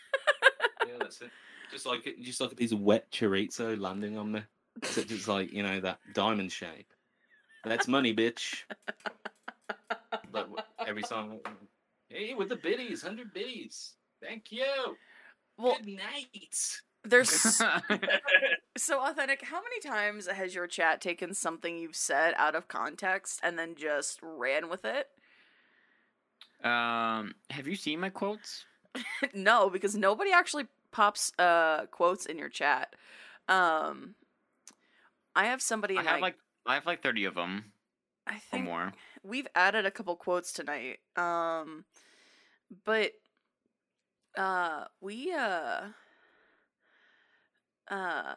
Yeah, 0.88 0.94
that's 0.99 1.22
it. 1.22 1.30
Just 1.72 1.86
like 1.86 2.06
it- 2.07 2.22
just 2.22 2.40
like 2.41 2.52
a 2.52 2.56
piece 2.56 2.72
of 2.72 2.80
wet 2.82 3.12
chorizo 3.12 3.80
landing 3.80 4.18
on 4.18 4.32
me. 4.32 4.44
Except 4.78 5.12
it's 5.12 5.28
like 5.28 5.52
you 5.53 5.64
know 5.64 5.80
that 5.80 5.99
diamond 6.14 6.52
shape. 6.52 6.91
That's 7.64 7.88
money, 7.88 8.14
bitch. 8.14 8.64
Like 10.34 10.45
every 10.86 11.03
song. 11.03 11.40
Hey, 12.10 12.34
with 12.34 12.49
the 12.49 12.56
biddies, 12.56 13.02
hundred 13.02 13.34
biddies. 13.34 13.94
Thank 14.22 14.52
you. 14.52 14.66
well 15.57 15.78
Good 15.78 15.88
night. 15.98 16.82
there's 17.03 17.30
So 18.78 18.99
Authentik, 18.99 19.41
how 19.44 19.62
many 19.62 19.80
times 19.82 20.28
has 20.28 20.53
your 20.53 20.68
chat 20.68 20.99
taken 21.02 21.34
something 21.34 21.78
you've 21.78 21.95
said 21.95 22.34
out 22.38 22.56
of 22.56 22.68
context 22.68 23.40
and 23.41 23.57
then 23.57 23.76
just 23.76 24.20
ran 24.22 24.70
with 24.70 24.84
it? 24.86 25.07
um, 26.64 27.36
have 27.49 27.68
you 27.68 27.76
seen 27.76 27.99
my 27.99 28.10
quotes? 28.10 28.66
no, 29.34 29.70
because 29.70 29.95
nobody 29.95 30.32
actually 30.32 30.66
pops 30.95 31.34
uh 31.38 31.85
quotes 31.88 32.26
in 32.26 32.38
your 32.38 32.47
chat. 32.47 32.95
Um 33.49 34.15
I 35.35 35.47
have 35.47 35.61
somebody 35.61 35.97
I 35.97 36.03
have 36.03 36.22
like 36.22 36.38
I 36.65 36.76
have 36.76 36.85
like 36.85 37.03
thirty 37.03 37.26
of 37.26 37.35
them 37.35 37.73
I 38.26 38.38
think 38.38 38.63
more. 38.63 38.93
we've 39.22 39.47
added 39.53 39.85
a 39.85 39.91
couple 39.91 40.15
quotes 40.15 40.53
tonight. 40.53 40.99
Um 41.17 41.84
but 42.85 43.11
uh 44.38 44.85
we 45.01 45.34
uh 45.34 45.81
uh 47.91 48.35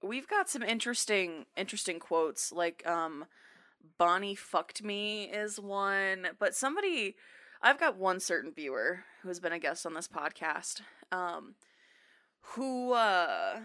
we've 0.00 0.28
got 0.28 0.48
some 0.48 0.62
interesting 0.62 1.46
interesting 1.56 1.98
quotes 1.98 2.52
like 2.52 2.86
um 2.86 3.24
Bonnie 3.98 4.34
fucked 4.36 4.84
me 4.84 5.24
is 5.24 5.58
one, 5.58 6.28
but 6.38 6.54
somebody 6.54 7.16
I've 7.62 7.80
got 7.80 7.96
one 7.96 8.20
certain 8.20 8.52
viewer 8.52 9.04
who's 9.22 9.40
been 9.40 9.52
a 9.52 9.58
guest 9.58 9.84
on 9.86 9.94
this 9.94 10.06
podcast 10.08 10.82
um 11.10 11.56
who 12.40 12.92
uh 12.92 13.60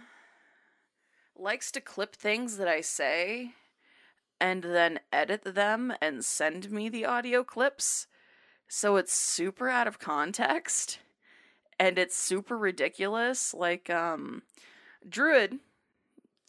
likes 1.37 1.71
to 1.71 1.81
clip 1.81 2.15
things 2.15 2.57
that 2.57 2.67
I 2.67 2.81
say 2.81 3.53
and 4.39 4.63
then 4.63 4.99
edit 5.11 5.43
them 5.43 5.93
and 6.01 6.23
send 6.23 6.71
me 6.71 6.89
the 6.89 7.05
audio 7.05 7.43
clips. 7.43 8.07
So 8.67 8.95
it's 8.95 9.13
super 9.13 9.69
out 9.69 9.87
of 9.87 9.99
context 9.99 10.99
and 11.79 11.97
it's 11.97 12.17
super 12.17 12.57
ridiculous. 12.57 13.53
Like, 13.53 13.89
um, 13.89 14.43
Druid 15.07 15.59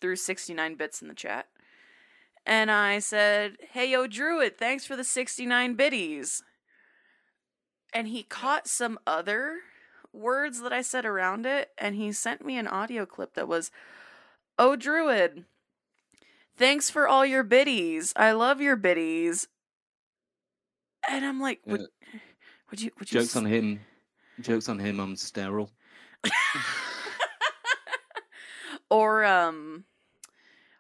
threw 0.01 0.17
69 0.17 0.75
bits 0.77 1.03
in 1.03 1.09
the 1.09 1.15
chat. 1.15 1.47
And 2.45 2.71
I 2.71 3.01
said, 3.01 3.57
Hey, 3.73 3.91
yo, 3.91 4.07
Druid, 4.07 4.57
thanks 4.57 4.87
for 4.87 4.97
the 4.97 5.05
69 5.05 5.75
biddies. 5.75 6.43
And 7.93 8.09
he 8.09 8.23
caught 8.23 8.69
some 8.69 8.99
other 9.07 9.59
words 10.17 10.61
that 10.63 10.73
I 10.73 10.83
said 10.83 11.05
around 11.05 11.47
it, 11.47 11.71
and 11.79 11.95
he 11.95 12.13
sent 12.13 12.45
me 12.45 12.59
an 12.59 12.67
audio 12.67 13.07
clip 13.07 13.35
that 13.35 13.49
was, 13.49 13.71
Oh, 14.59 14.77
Druid, 14.77 15.45
thanks 16.57 16.91
for 16.91 17.07
all 17.07 17.27
your 17.27 17.43
biddies. 17.43 18.13
I 18.17 18.33
love 18.33 18.61
your 18.61 18.77
biddies. 18.77 19.49
And 21.09 21.25
I'm 21.25 21.41
like, 21.41 21.61
would, 21.67 21.87
would 22.71 22.81
you, 22.81 22.91
would 22.99 23.13
you, 23.13 23.21
Jokes 23.21 23.37
on 23.37 23.45
him. 23.45 23.81
Jokes 24.41 24.69
on 24.69 24.79
him. 24.79 24.99
I'm 24.99 25.17
sterile. 25.17 25.71
or 28.91 29.25
um 29.25 29.85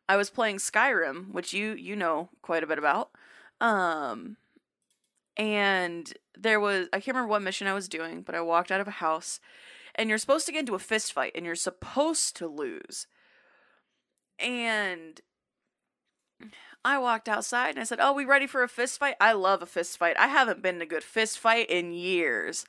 I 0.09 0.17
was 0.17 0.31
playing 0.31 0.57
Skyrim, 0.57 1.33
which 1.33 1.53
you 1.53 1.75
you 1.75 1.97
know 1.97 2.31
quite 2.43 2.63
a 2.63 2.67
bit 2.67 2.79
about. 2.79 3.11
Um 3.61 4.37
and 5.37 6.13
there 6.37 6.61
was 6.61 6.89
I 6.93 7.01
can't 7.01 7.15
remember 7.15 7.29
what 7.29 7.43
mission 7.43 7.67
I 7.67 7.75
was 7.75 7.89
doing, 7.89 8.23
but 8.23 8.35
I 8.35 8.41
walked 8.41 8.71
out 8.71 8.81
of 8.81 8.89
a 8.89 8.93
house 8.93 9.41
and 9.95 10.09
you're 10.09 10.19
supposed 10.19 10.47
to 10.47 10.53
get 10.53 10.61
into 10.61 10.75
a 10.75 10.81
fist 10.81 11.13
fight 11.13 11.33
and 11.35 11.45
you're 11.45 11.55
supposed 11.55 12.37
to 12.37 12.47
lose. 12.47 13.07
And 14.39 15.21
I 16.85 16.99
walked 16.99 17.29
outside 17.29 17.71
and 17.71 17.81
I 17.81 17.85
said, 17.85 17.99
"Oh, 18.01 18.13
we 18.13 18.25
ready 18.25 18.47
for 18.47 18.63
a 18.63 18.69
fist 18.69 18.99
fight? 18.99 19.17
I 19.21 19.33
love 19.33 19.63
a 19.63 19.67
fist 19.67 19.99
fight. 19.99 20.17
I 20.19 20.29
haven't 20.29 20.63
been 20.63 20.77
in 20.77 20.83
a 20.83 20.87
good 20.87 21.05
fist 21.05 21.39
fight 21.39 21.69
in 21.69 21.93
years." 21.93 22.65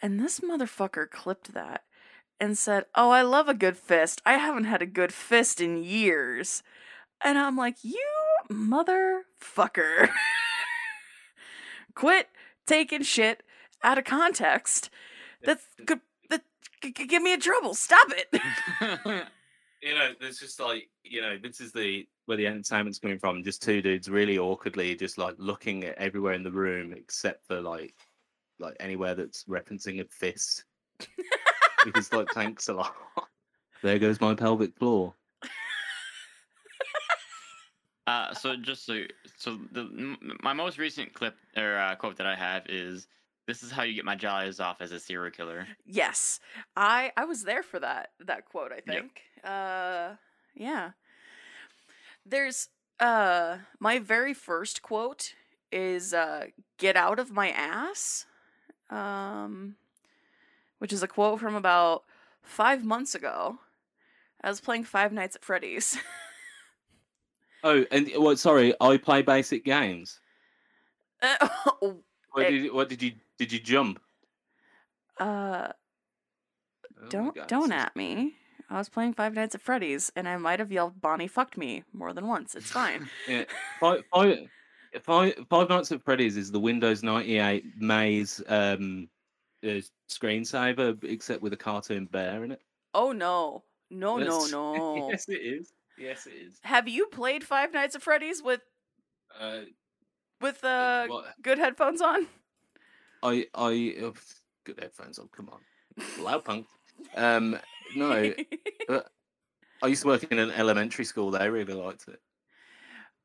And 0.00 0.20
this 0.20 0.40
motherfucker 0.40 1.10
clipped 1.10 1.54
that 1.54 1.84
and 2.40 2.56
said, 2.56 2.86
"Oh, 2.94 3.10
I 3.10 3.22
love 3.22 3.48
a 3.48 3.54
good 3.54 3.76
fist. 3.76 4.22
I 4.24 4.34
haven't 4.34 4.64
had 4.64 4.82
a 4.82 4.86
good 4.86 5.12
fist 5.12 5.60
in 5.60 5.82
years." 5.82 6.62
And 7.22 7.38
I'm 7.38 7.56
like, 7.56 7.76
"You 7.82 8.04
motherfucker. 8.50 10.10
Quit 11.96 12.28
taking 12.66 13.02
shit 13.02 13.42
out 13.82 13.98
of 13.98 14.04
context. 14.04 14.90
That's 15.42 15.66
good 15.84 16.00
that 16.30 16.42
g- 16.82 16.92
get 16.92 17.22
me 17.22 17.32
in 17.32 17.40
trouble. 17.40 17.74
Stop 17.74 18.06
it." 18.10 18.28
you 19.82 19.94
know, 19.94 20.12
there's 20.20 20.38
just 20.38 20.60
like 20.60 20.88
you 21.02 21.20
know, 21.20 21.36
this 21.42 21.60
is 21.60 21.72
the 21.72 22.06
where 22.26 22.36
the 22.36 22.46
entertainment's 22.46 22.98
coming 22.98 23.18
from. 23.18 23.42
Just 23.42 23.62
two 23.62 23.82
dudes 23.82 24.08
really 24.08 24.38
awkwardly 24.38 24.94
just 24.94 25.18
like 25.18 25.34
looking 25.38 25.84
at 25.84 25.96
everywhere 25.96 26.34
in 26.34 26.42
the 26.42 26.52
room 26.52 26.92
except 26.92 27.46
for 27.46 27.60
like 27.60 27.94
like 28.58 28.76
anywhere 28.78 29.14
that's 29.14 29.44
referencing 29.44 30.00
a 30.00 30.04
fist. 30.04 30.64
because 31.84 32.12
like 32.12 32.28
thanks 32.34 32.68
a 32.68 32.74
lot. 32.74 32.94
There 33.82 33.98
goes 33.98 34.20
my 34.20 34.34
pelvic 34.34 34.76
floor. 34.76 35.14
Uh, 38.06 38.32
so 38.34 38.54
just 38.56 38.86
so 38.86 39.02
so 39.36 39.58
the 39.72 40.16
my 40.42 40.52
most 40.52 40.78
recent 40.78 41.12
clip 41.12 41.34
or 41.56 41.76
uh, 41.76 41.94
quote 41.96 42.16
that 42.18 42.26
I 42.26 42.36
have 42.36 42.64
is, 42.68 43.08
"This 43.46 43.62
is 43.64 43.70
how 43.72 43.82
you 43.82 43.94
get 43.94 44.04
my 44.04 44.14
jollies 44.14 44.60
off 44.60 44.80
as 44.80 44.92
a 44.92 45.00
serial 45.00 45.30
killer." 45.32 45.66
Yes, 45.84 46.38
I 46.76 47.12
I 47.16 47.24
was 47.24 47.42
there 47.42 47.62
for 47.64 47.80
that 47.80 48.10
that 48.20 48.44
quote. 48.44 48.70
I 48.72 48.76
Yep. 48.76 48.84
think. 48.86 49.22
Uh, 49.42 50.14
yeah. 50.54 50.90
There's 52.24 52.68
uh 53.00 53.58
my 53.78 53.98
very 53.98 54.34
first 54.34 54.82
quote 54.82 55.34
is 55.72 56.14
uh 56.14 56.46
"Get 56.78 56.96
out 56.96 57.18
of 57.18 57.32
my 57.32 57.50
ass," 57.50 58.26
um, 58.88 59.76
which 60.78 60.92
is 60.92 61.02
a 61.02 61.08
quote 61.08 61.40
from 61.40 61.54
about 61.56 62.04
five 62.42 62.84
months 62.84 63.14
ago. 63.16 63.58
I 64.42 64.48
was 64.48 64.60
playing 64.60 64.84
Five 64.84 65.12
Nights 65.12 65.34
at 65.34 65.44
Freddy's. 65.44 65.98
Oh, 67.66 67.84
and 67.90 68.08
what? 68.16 68.38
Sorry, 68.38 68.72
I 68.80 68.96
play 68.96 69.22
basic 69.22 69.64
games. 69.64 70.20
uh, 71.22 71.48
What 72.32 72.46
Eh. 72.46 72.50
did 72.50 72.62
you, 72.64 72.74
what 72.74 72.88
did 72.88 73.02
you 73.02 73.12
did 73.38 73.50
you 73.52 73.58
jump? 73.58 74.00
uh, 75.18 75.72
Oh 77.02 77.08
don't 77.08 77.48
don't 77.48 77.72
at 77.72 77.94
me. 77.96 78.34
I 78.70 78.78
was 78.78 78.88
playing 78.88 79.14
Five 79.14 79.34
Nights 79.34 79.54
at 79.54 79.60
Freddy's, 79.62 80.10
and 80.16 80.28
I 80.28 80.36
might 80.36 80.58
have 80.58 80.70
yelled 80.72 81.00
"Bonnie 81.00 81.28
fucked 81.28 81.56
me" 81.56 81.82
more 81.92 82.12
than 82.12 82.26
once. 82.26 82.54
It's 82.54 82.70
fine. 82.70 83.08
Yeah, 83.28 83.44
five, 83.80 84.02
five, 84.12 84.38
five, 85.02 85.34
five 85.48 85.68
Nights 85.68 85.92
at 85.92 86.02
Freddy's 86.04 86.36
is 86.36 86.50
the 86.52 86.60
Windows 86.60 87.02
ninety 87.02 87.38
eight 87.38 87.64
maze 87.78 88.42
um, 88.48 89.08
uh, 89.64 89.80
screensaver, 90.10 91.02
except 91.04 91.42
with 91.42 91.52
a 91.52 91.56
cartoon 91.56 92.06
bear 92.06 92.44
in 92.44 92.52
it. 92.52 92.60
oh 92.94 93.12
no, 93.12 93.64
no, 93.90 94.18
no, 94.18 94.46
no! 94.50 95.10
yes, 95.10 95.28
it 95.28 95.40
is. 95.42 95.72
Yes, 95.98 96.26
it 96.26 96.34
is. 96.34 96.58
Have 96.62 96.88
you 96.88 97.06
played 97.06 97.44
Five 97.44 97.72
Nights 97.72 97.94
at 97.94 98.02
Freddy's 98.02 98.42
with 98.42 98.60
Uh, 99.38 99.60
with 100.40 100.62
uh 100.64 101.06
what- 101.08 101.34
good 101.42 101.58
headphones 101.58 102.00
on? 102.00 102.26
I, 103.22 103.46
I, 103.54 103.94
oh, 104.02 104.12
good 104.64 104.78
headphones 104.78 105.18
on. 105.18 105.28
Come 105.34 105.48
on, 105.48 105.60
loud 106.22 106.44
punk. 106.44 106.66
Um, 107.14 107.58
no, 107.96 108.32
but 108.88 109.08
I 109.82 109.86
used 109.88 110.02
to 110.02 110.08
work 110.08 110.24
in 110.24 110.38
an 110.38 110.50
elementary 110.50 111.04
school. 111.04 111.30
They 111.30 111.48
really 111.48 111.72
liked 111.74 112.06
it. 112.08 112.20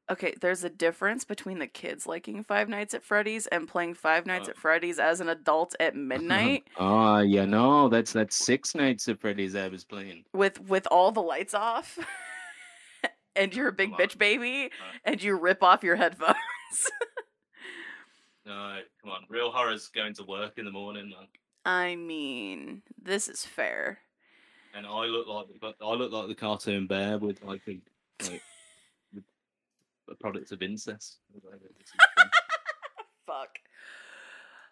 okay, 0.10 0.34
there's 0.42 0.64
a 0.64 0.70
difference 0.70 1.24
between 1.26 1.60
the 1.60 1.68
kids 1.68 2.08
liking 2.08 2.44
Five 2.44 2.68
Nights 2.70 2.94
at 2.94 3.04
Freddy's 3.04 3.48
and 3.48 3.68
playing 3.68 3.94
Five 3.96 4.26
Nights 4.26 4.48
Oh. 4.48 4.52
at 4.52 4.58
Freddy's 4.58 4.98
as 5.00 5.20
an 5.22 5.30
adult 5.30 5.76
at 5.80 5.96
midnight 5.96 6.64
Ah, 6.78 7.20
yeah, 7.20 7.46
no, 7.46 7.88
that's 7.90 8.14
that's 8.14 8.36
six 8.38 8.74
Nights 8.74 9.08
at 9.10 9.20
Freddy's 9.20 9.56
I 9.56 9.68
was 9.68 9.84
playing. 9.84 10.24
with 10.34 10.60
with 10.62 10.88
all 10.90 11.12
the 11.12 11.22
lights 11.22 11.54
off. 11.54 12.00
and 13.36 13.56
you're 13.56 13.68
a 13.70 13.74
big 13.74 13.92
bitch 13.94 14.18
baby 14.18 14.66
Uh, 14.66 14.98
and 15.06 15.24
you 15.24 15.36
rip 15.38 15.64
off 15.64 15.84
your 15.84 15.96
headphones. 15.96 16.36
No, 18.44 18.80
come 19.02 19.12
on, 19.12 19.22
real 19.30 19.52
horror's 19.52 19.88
going 19.90 20.16
to 20.16 20.24
work 20.24 20.58
in 20.58 20.66
the 20.66 20.72
morning, 20.72 21.10
man. 21.12 21.28
I 21.64 21.96
mean, 21.96 22.82
this 23.02 23.28
is 23.28 23.46
fair. 23.46 24.00
And 24.74 24.88
I 24.88 25.06
look 25.06 25.28
like 25.28 25.46
but 25.62 25.76
I 25.80 25.94
look 25.94 26.12
like 26.12 26.28
the 26.28 26.34
cartoon 26.36 26.88
bear 26.88 27.20
with 27.20 27.44
like 27.44 27.62
a 27.68 27.80
like 28.24 28.42
with 29.14 29.24
a 30.10 30.16
product 30.16 30.52
of 30.52 30.64
incest. 30.64 31.20
Fuck. 33.28 33.60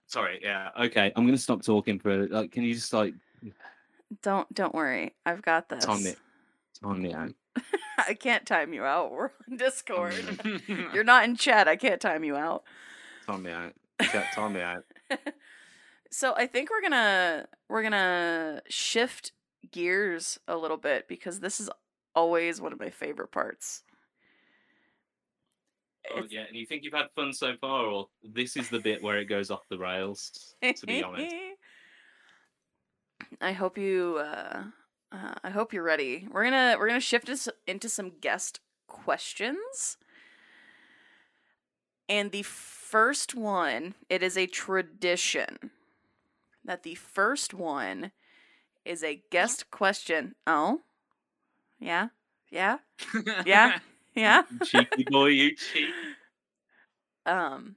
Sorry, 0.08 0.40
yeah. 0.42 0.70
Okay, 0.80 1.12
I'm 1.16 1.26
gonna 1.26 1.38
stop 1.38 1.62
talking 1.62 2.00
for 2.00 2.28
like 2.28 2.52
can 2.52 2.64
you 2.64 2.74
just 2.74 2.92
like 2.92 3.14
Don't 4.24 4.52
don't 4.54 4.74
worry. 4.74 5.14
I've 5.28 5.44
got 5.44 5.70
this. 5.70 5.86
time 5.86 6.06
it 6.08 6.18
time 6.82 7.02
me 7.04 7.14
out? 7.14 7.34
I 8.08 8.14
can't 8.14 8.46
time 8.46 8.74
you 8.74 8.84
out. 8.84 9.12
We're 9.12 9.32
on 9.50 9.58
Discord. 9.58 10.14
You're 10.94 11.04
not 11.04 11.26
in 11.26 11.36
chat. 11.36 11.68
I 11.68 11.76
can't 11.76 12.02
time 12.02 12.24
you 12.24 12.36
out. 12.36 12.64
Time 13.28 13.44
me 13.44 13.52
out. 13.52 13.74
Chat, 14.02 14.32
time 14.34 14.54
me 14.54 14.62
out. 14.62 14.84
So 16.12 16.34
I 16.36 16.48
think 16.48 16.70
we're 16.72 16.82
gonna 16.82 17.48
we're 17.68 17.84
gonna 17.84 18.62
shift 18.68 19.32
gears 19.72 20.40
a 20.48 20.56
little 20.58 20.78
bit 20.78 21.08
because 21.08 21.40
this 21.40 21.60
is 21.60 21.70
always 22.16 22.60
one 22.60 22.74
of 22.74 22.80
my 22.80 22.90
favorite 22.90 23.32
parts. 23.32 23.84
Oh 26.12 26.18
It's- 26.20 26.32
yeah, 26.32 26.46
and 26.48 26.56
you 26.56 26.66
think 26.66 26.84
you've 26.84 26.94
had 26.94 27.08
fun 27.16 27.32
so 27.34 27.54
far, 27.62 27.86
or 27.86 28.08
this 28.24 28.58
is 28.58 28.70
the 28.70 28.80
bit 28.80 29.04
where 29.04 29.20
it 29.20 29.26
goes 29.26 29.52
off 29.52 29.68
the 29.70 29.78
rails, 29.78 30.56
to 30.64 30.86
be 30.88 31.04
honest. 31.04 31.36
I 33.42 33.52
hope 33.52 33.78
you 33.78 34.18
uh, 34.20 34.64
uh 35.12 35.36
I 35.44 35.50
hope 35.50 35.74
you're 35.74 35.84
ready. 35.84 36.28
We're 36.32 36.44
gonna 36.44 36.76
we're 36.80 36.88
gonna 36.88 37.00
shift 37.00 37.30
us 37.30 37.48
into 37.68 37.90
some 37.90 38.12
guest 38.22 38.60
questions. 38.88 39.98
And 42.10 42.32
the 42.32 42.44
first 42.44 43.36
one, 43.36 43.96
it 44.10 44.24
is 44.24 44.38
a 44.38 44.48
tradition 44.48 45.72
that 46.64 46.84
the 46.84 46.96
first 46.96 47.54
one 47.54 48.12
is 48.86 49.04
a 49.04 49.22
guest 49.32 49.70
question. 49.72 50.36
Oh. 50.48 50.82
Yeah. 51.80 52.10
Yeah. 52.52 52.80
Yeah. 53.46 53.80
Yeah. 54.16 54.44
Cheeky 54.64 55.06
boy, 55.10 55.28
you 55.28 55.56
cheek. 55.56 55.90
um 57.26 57.76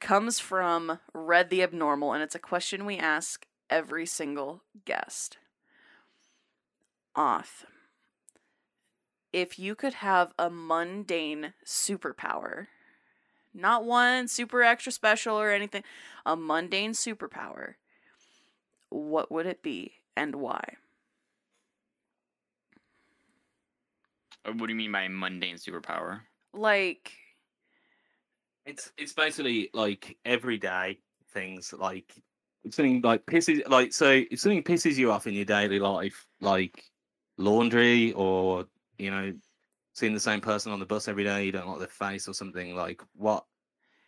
comes 0.00 0.38
from 0.40 0.98
Red 1.12 1.50
the 1.50 1.62
Abnormal, 1.62 2.12
and 2.12 2.22
it's 2.22 2.34
a 2.34 2.40
question 2.40 2.86
we 2.86 2.98
ask 2.98 3.46
every 3.68 4.06
single 4.06 4.62
guest. 4.84 5.38
Oth. 7.16 7.66
If 9.32 9.58
you 9.58 9.74
could 9.74 9.94
have 9.94 10.32
a 10.38 10.50
mundane 10.50 11.54
superpower, 11.64 12.66
not 13.54 13.84
one 13.84 14.28
super 14.28 14.62
extra 14.62 14.92
special 14.92 15.36
or 15.36 15.50
anything, 15.50 15.84
a 16.26 16.36
mundane 16.36 16.92
superpower, 16.92 17.74
what 18.88 19.30
would 19.30 19.46
it 19.46 19.62
be 19.62 19.94
and 20.16 20.36
why? 20.36 20.76
Uh, 24.44 24.52
what 24.52 24.66
do 24.66 24.72
you 24.72 24.76
mean 24.76 24.92
by 24.92 25.06
mundane 25.08 25.56
superpower? 25.56 26.22
Like, 26.52 27.12
It's 28.66 28.92
it's 28.96 29.12
basically 29.12 29.70
like 29.72 30.16
everyday 30.24 30.98
things 31.32 31.72
like 31.72 32.14
something 32.70 33.00
like 33.00 33.24
pisses 33.26 33.66
like 33.68 33.92
so 33.92 34.22
if 34.30 34.38
something 34.38 34.62
pisses 34.62 34.96
you 34.96 35.10
off 35.10 35.26
in 35.26 35.34
your 35.34 35.44
daily 35.44 35.78
life, 35.78 36.26
like 36.40 36.89
laundry 37.40 38.12
or 38.12 38.66
you 38.98 39.10
know, 39.10 39.32
seeing 39.94 40.14
the 40.14 40.20
same 40.20 40.40
person 40.40 40.72
on 40.72 40.78
the 40.80 40.86
bus 40.86 41.08
every 41.08 41.24
day, 41.24 41.44
you 41.44 41.52
don't 41.52 41.66
like 41.68 41.78
their 41.78 41.88
face 41.88 42.28
or 42.28 42.34
something, 42.34 42.74
like 42.76 43.00
what 43.16 43.44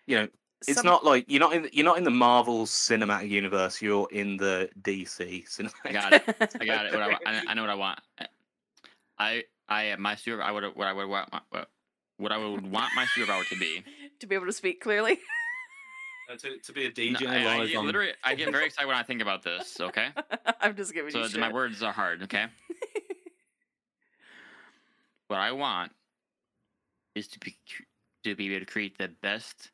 you 0.07 0.17
know, 0.17 0.29
it's 0.69 0.75
some- 0.77 0.87
not 0.87 1.05
like 1.05 1.25
you're 1.29 1.41
not 1.41 1.55
in 1.55 1.69
you're 1.73 1.85
not 1.85 1.99
in 1.99 2.05
the 2.05 2.11
Marvel 2.11 2.67
cinematic 2.67 3.29
universe, 3.31 3.81
you're 3.83 4.09
in 4.13 4.37
the 4.37 4.69
DC 4.83 5.45
cinematic. 5.49 5.73
I 5.85 5.93
got 5.93 6.13
it. 6.13 6.23
I 6.61 6.65
got 6.65 6.87
it. 6.87 6.93
What 6.93 7.03
I, 7.03 7.09
wa- 7.09 7.19
I, 7.27 7.43
I 7.49 7.55
know 7.55 7.63
what 7.63 7.71
I 7.71 7.75
want. 7.75 7.99
I 9.19 9.45
I 9.69 9.97
my 9.99 10.15
super. 10.15 10.43
I 10.43 10.51
would 10.51 10.65
what 10.77 10.87
I 10.87 10.93
would 10.93 11.09
want 11.09 11.31
what, 11.51 11.69
what 12.19 12.33
I 12.33 12.37
would 12.39 12.71
want 12.71 12.93
my 12.95 13.05
superpower 13.07 13.47
to 13.49 13.57
be. 13.59 13.83
to 14.21 14.27
be 14.27 14.35
able 14.35 14.47
to 14.47 14.53
speak 14.53 14.81
clearly. 14.81 15.19
Uh, 16.31 16.37
to, 16.37 16.57
to 16.59 16.73
be 16.73 16.85
a 16.85 16.89
No, 16.89 16.95
DJ 17.19 17.27
I, 17.27 17.59
I 17.63 17.67
get- 17.67 17.77
on 17.77 17.85
literally, 17.85 18.13
I 18.23 18.37
get 18.37 18.53
very 18.53 18.67
excited 18.67 18.87
when 18.87 18.97
I 18.97 19.03
think 19.03 19.21
about 19.21 19.43
this. 19.43 19.81
Okay, 19.81 20.07
I'm 20.61 20.77
just 20.77 20.95
giving 20.95 21.11
so 21.11 21.19
you 21.19 21.25
th- 21.25 21.33
shit. 21.33 21.41
my 21.41 21.53
words 21.53 21.83
are 21.83 21.93
hard. 21.93 22.23
Okay, 22.23 22.47
what 25.33 25.41
I 25.41 25.51
want 25.53 25.93
is 27.15 27.27
to 27.29 27.39
be 27.41 27.57
to 28.25 28.35
be 28.37 28.55
able 28.55 28.67
to 28.67 28.71
create 28.71 28.99
the 28.99 29.09
best 29.23 29.71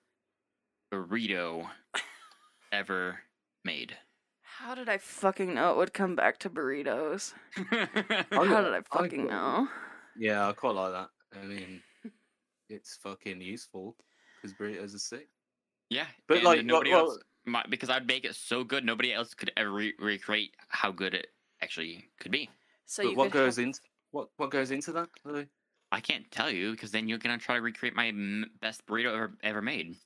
burrito 0.95 1.67
ever 2.73 3.19
made. 3.65 3.97
How 4.43 4.77
did 4.77 4.89
I 4.89 4.99
fucking 4.99 5.53
know 5.55 5.73
it 5.73 5.77
would 5.77 5.93
come 5.93 6.15
back 6.15 6.39
to 6.41 6.51
burritos? 6.51 7.33
I 7.57 8.25
How 8.31 8.45
got- 8.45 8.63
did 8.63 8.73
I 8.73 8.79
I 8.79 8.81
fucking 8.99 9.27
got- 9.27 9.31
know? 9.31 9.69
Yeah, 10.17 10.49
I 10.49 10.53
quite 10.53 10.75
like 10.77 10.93
that. 10.93 11.09
I 11.41 11.45
mean, 11.45 11.81
it's 12.69 12.97
fucking 13.03 13.41
useful 13.41 13.97
because 14.41 14.57
burritos 14.57 14.95
are 14.95 14.99
sick. 14.99 15.29
yeah, 15.91 16.07
But 16.29 16.39
and 16.39 16.45
like, 16.47 16.65
nobody 16.65 16.91
well, 16.93 17.01
else, 17.11 17.19
my, 17.47 17.65
because 17.69 17.91
I'd 17.91 18.07
make 18.07 18.25
it 18.25 18.35
so 18.37 18.63
good, 18.65 18.85
nobody 18.85 19.13
else 19.13 19.35
could 19.35 19.51
ever 19.57 19.71
re- 19.73 19.95
recreate 19.99 20.55
how 20.69 20.91
good 20.93 21.15
it 21.15 21.29
actually 21.63 22.09
could 22.21 22.31
be. 22.33 22.49
So 22.87 23.03
but 23.03 23.11
you 23.11 23.17
what 23.17 23.31
goes 23.33 23.57
have- 23.57 23.67
into 23.67 23.81
what 24.11 24.29
what 24.37 24.51
goes 24.51 24.71
into 24.71 24.93
that? 24.93 25.09
Louis? 25.25 25.47
I 25.91 26.01
can't 26.01 26.31
tell 26.31 26.51
you 26.51 26.73
because 26.73 26.91
then 26.91 27.09
you're 27.09 27.19
gonna 27.19 27.39
try 27.39 27.57
to 27.57 27.63
recreate 27.63 27.95
my 27.97 28.09
m- 28.09 28.51
best 28.61 28.85
burrito 28.87 29.15
ever, 29.15 29.33
ever 29.43 29.63
made. 29.63 29.97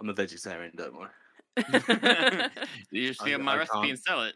I'm 0.00 0.08
a 0.08 0.12
vegetarian, 0.12 0.72
don't 0.76 0.94
worry. 0.98 1.10
you 2.90 3.08
just 3.08 3.22
I- 3.22 3.24
steal 3.26 3.38
my 3.38 3.54
I 3.54 3.58
recipe 3.58 3.78
can't. 3.78 3.90
and 3.90 3.98
sell 3.98 4.22
it. 4.24 4.34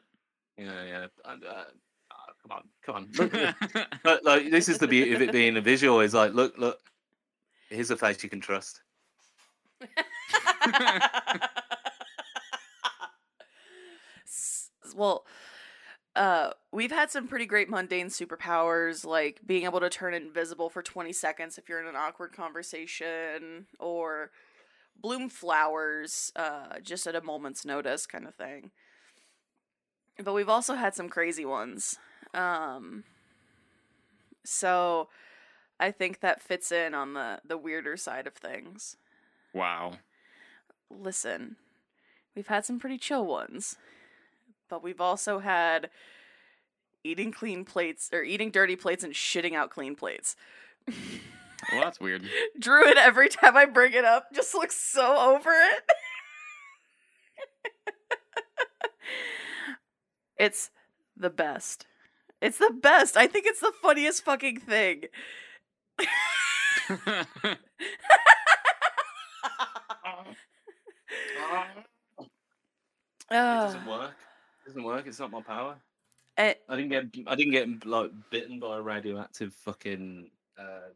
Yeah, 0.56 0.84
yeah. 0.84 1.06
And, 1.24 1.44
uh, 1.44 1.64
ah, 2.12 2.24
come 2.42 2.52
on, 2.52 2.62
come 2.84 2.94
on. 2.96 3.08
Look, 3.16 3.32
look. 3.32 3.86
But, 4.02 4.24
like 4.24 4.50
this 4.50 4.68
is 4.68 4.78
the 4.78 4.88
beauty 4.88 5.14
of 5.14 5.22
it 5.22 5.32
being 5.32 5.56
a 5.56 5.60
visual. 5.60 6.00
Is 6.00 6.14
like, 6.14 6.32
look, 6.34 6.56
look. 6.58 6.78
Here's 7.70 7.90
a 7.90 7.96
face 7.96 8.22
you 8.24 8.30
can 8.30 8.40
trust. 8.40 8.80
S- 14.26 14.70
well, 14.94 15.26
uh, 16.18 16.50
we've 16.72 16.90
had 16.90 17.12
some 17.12 17.28
pretty 17.28 17.46
great 17.46 17.70
mundane 17.70 18.08
superpowers, 18.08 19.04
like 19.04 19.40
being 19.46 19.64
able 19.64 19.78
to 19.78 19.88
turn 19.88 20.14
invisible 20.14 20.68
for 20.68 20.82
20 20.82 21.12
seconds 21.12 21.58
if 21.58 21.68
you're 21.68 21.80
in 21.80 21.86
an 21.86 21.94
awkward 21.94 22.32
conversation, 22.32 23.66
or 23.78 24.32
bloom 25.00 25.28
flowers 25.28 26.32
uh, 26.34 26.80
just 26.82 27.06
at 27.06 27.14
a 27.14 27.20
moment's 27.20 27.64
notice, 27.64 28.04
kind 28.04 28.26
of 28.26 28.34
thing. 28.34 28.72
But 30.22 30.34
we've 30.34 30.48
also 30.48 30.74
had 30.74 30.96
some 30.96 31.08
crazy 31.08 31.44
ones. 31.44 31.96
Um, 32.34 33.04
so 34.44 35.08
I 35.78 35.92
think 35.92 36.18
that 36.18 36.42
fits 36.42 36.72
in 36.72 36.94
on 36.94 37.14
the, 37.14 37.40
the 37.46 37.56
weirder 37.56 37.96
side 37.96 38.26
of 38.26 38.34
things. 38.34 38.96
wow. 39.54 39.92
listen, 40.90 41.54
we've 42.34 42.48
had 42.48 42.64
some 42.64 42.80
pretty 42.80 42.98
chill 42.98 43.24
ones, 43.24 43.76
but 44.68 44.82
we've 44.82 45.00
also 45.00 45.38
had 45.38 45.90
eating 47.04 47.32
clean 47.32 47.64
plates 47.64 48.10
or 48.12 48.22
eating 48.22 48.50
dirty 48.50 48.76
plates 48.76 49.04
and 49.04 49.14
shitting 49.14 49.54
out 49.54 49.70
clean 49.70 49.94
plates. 49.94 50.36
Well, 50.86 51.82
that's 51.82 52.00
weird. 52.00 52.22
Druid, 52.58 52.96
every 52.96 53.28
time 53.28 53.56
I 53.56 53.64
bring 53.66 53.92
it 53.92 54.04
up, 54.04 54.26
just 54.34 54.54
looks 54.54 54.76
so 54.76 55.34
over 55.34 55.50
it. 55.50 55.84
it's 60.38 60.70
the 61.16 61.30
best. 61.30 61.86
It's 62.40 62.58
the 62.58 62.70
best. 62.70 63.16
I 63.16 63.26
think 63.26 63.46
it's 63.46 63.60
the 63.60 63.72
funniest 63.82 64.24
fucking 64.24 64.60
thing. 64.60 65.04
It 73.30 73.34
doesn't 73.34 73.86
work. 73.86 74.14
It 74.68 74.72
doesn't 74.72 74.84
work. 74.84 75.06
It's 75.06 75.18
not 75.18 75.30
my 75.30 75.40
power. 75.40 75.76
Eh, 76.36 76.52
I 76.68 76.76
didn't 76.76 76.90
get. 76.90 77.26
I 77.26 77.34
didn't 77.34 77.52
get 77.52 77.86
like 77.86 78.10
bitten 78.30 78.60
by 78.60 78.76
a 78.76 78.82
radioactive 78.82 79.54
fucking 79.54 80.28
uh, 80.58 80.90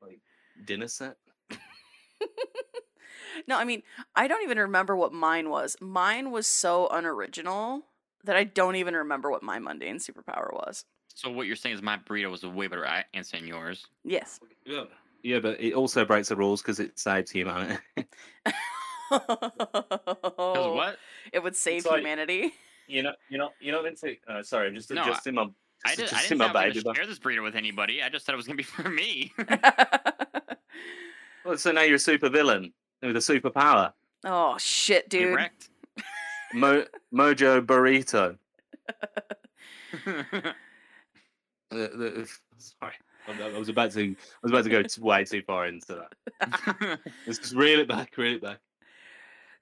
like 0.00 0.20
dinner 0.64 0.88
set. 0.88 1.18
no, 3.46 3.58
I 3.58 3.64
mean, 3.64 3.82
I 4.16 4.28
don't 4.28 4.42
even 4.42 4.56
remember 4.56 4.96
what 4.96 5.12
mine 5.12 5.50
was. 5.50 5.76
Mine 5.82 6.30
was 6.30 6.46
so 6.46 6.88
unoriginal 6.88 7.82
that 8.24 8.34
I 8.34 8.44
don't 8.44 8.76
even 8.76 8.94
remember 8.94 9.30
what 9.30 9.42
my 9.42 9.58
mundane 9.58 9.98
superpower 9.98 10.50
was. 10.54 10.86
so 11.14 11.30
what 11.30 11.46
you're 11.46 11.56
saying 11.56 11.74
is 11.74 11.82
my 11.82 11.98
burrito 11.98 12.30
was 12.30 12.42
a 12.42 12.48
way 12.48 12.66
better 12.66 12.86
answer 13.12 13.36
than 13.36 13.46
yours. 13.46 13.86
Yes. 14.04 14.40
Yeah. 14.64 14.84
Yeah, 15.22 15.40
but 15.40 15.60
it 15.60 15.74
also 15.74 16.06
breaks 16.06 16.28
the 16.30 16.36
rules 16.36 16.62
because 16.62 16.80
it 16.80 16.98
saves 16.98 17.30
humanity. 17.30 17.78
Because 19.10 20.74
what? 20.76 20.96
It 21.32 21.42
would 21.42 21.56
save 21.56 21.84
like- 21.84 21.98
humanity. 21.98 22.54
You 22.90 23.02
know, 23.02 23.12
you 23.28 23.38
know, 23.38 23.50
you 23.60 23.72
know. 23.72 23.84
Into, 23.84 24.16
uh, 24.28 24.42
sorry, 24.42 24.68
I'm 24.68 24.74
just 24.74 24.90
No, 24.90 25.02
adjusting 25.02 25.34
my. 25.34 25.46
I, 25.86 25.94
Just, 25.94 26.12
did, 26.12 26.18
I 26.18 26.22
didn't 26.22 26.38
my 26.38 26.44
say 26.52 26.58
I 26.58 26.66
was 26.66 26.74
baby. 26.74 26.82
going 26.84 26.94
to 26.94 27.00
share 27.00 27.06
this 27.06 27.18
burrito 27.18 27.42
with 27.42 27.56
anybody. 27.56 28.02
I 28.02 28.10
just 28.10 28.26
said 28.26 28.34
it 28.34 28.36
was 28.36 28.46
going 28.46 28.58
to 28.58 28.62
be 28.62 28.62
for 28.82 28.88
me. 28.88 29.32
Well, 31.42 31.56
so 31.56 31.72
now 31.72 31.80
you're 31.82 31.94
a 31.94 31.98
super 31.98 32.28
villain 32.28 32.74
with 33.02 33.16
a 33.16 33.20
superpower. 33.20 33.94
oh 34.26 34.58
shit, 34.58 35.08
dude. 35.08 35.32
Correct. 35.34 35.70
Mo- 36.52 36.84
Mojo 37.14 37.64
Burrito. 37.64 38.36
The, 41.70 41.76
the, 41.76 42.28
sorry, 42.58 42.94
I, 43.28 43.42
I 43.54 43.58
was 43.58 43.68
about 43.68 43.92
to. 43.92 44.00
I 44.10 44.16
was 44.42 44.50
about 44.50 44.64
to 44.64 44.70
go 44.70 44.82
way 45.06 45.24
too 45.24 45.40
far 45.46 45.66
into 45.68 46.02
that. 46.40 46.98
Let's 47.28 47.38
just 47.38 47.54
reel 47.54 47.78
it 47.78 47.86
back. 47.88 48.16
Reel 48.18 48.34
it 48.34 48.42
back. 48.42 48.58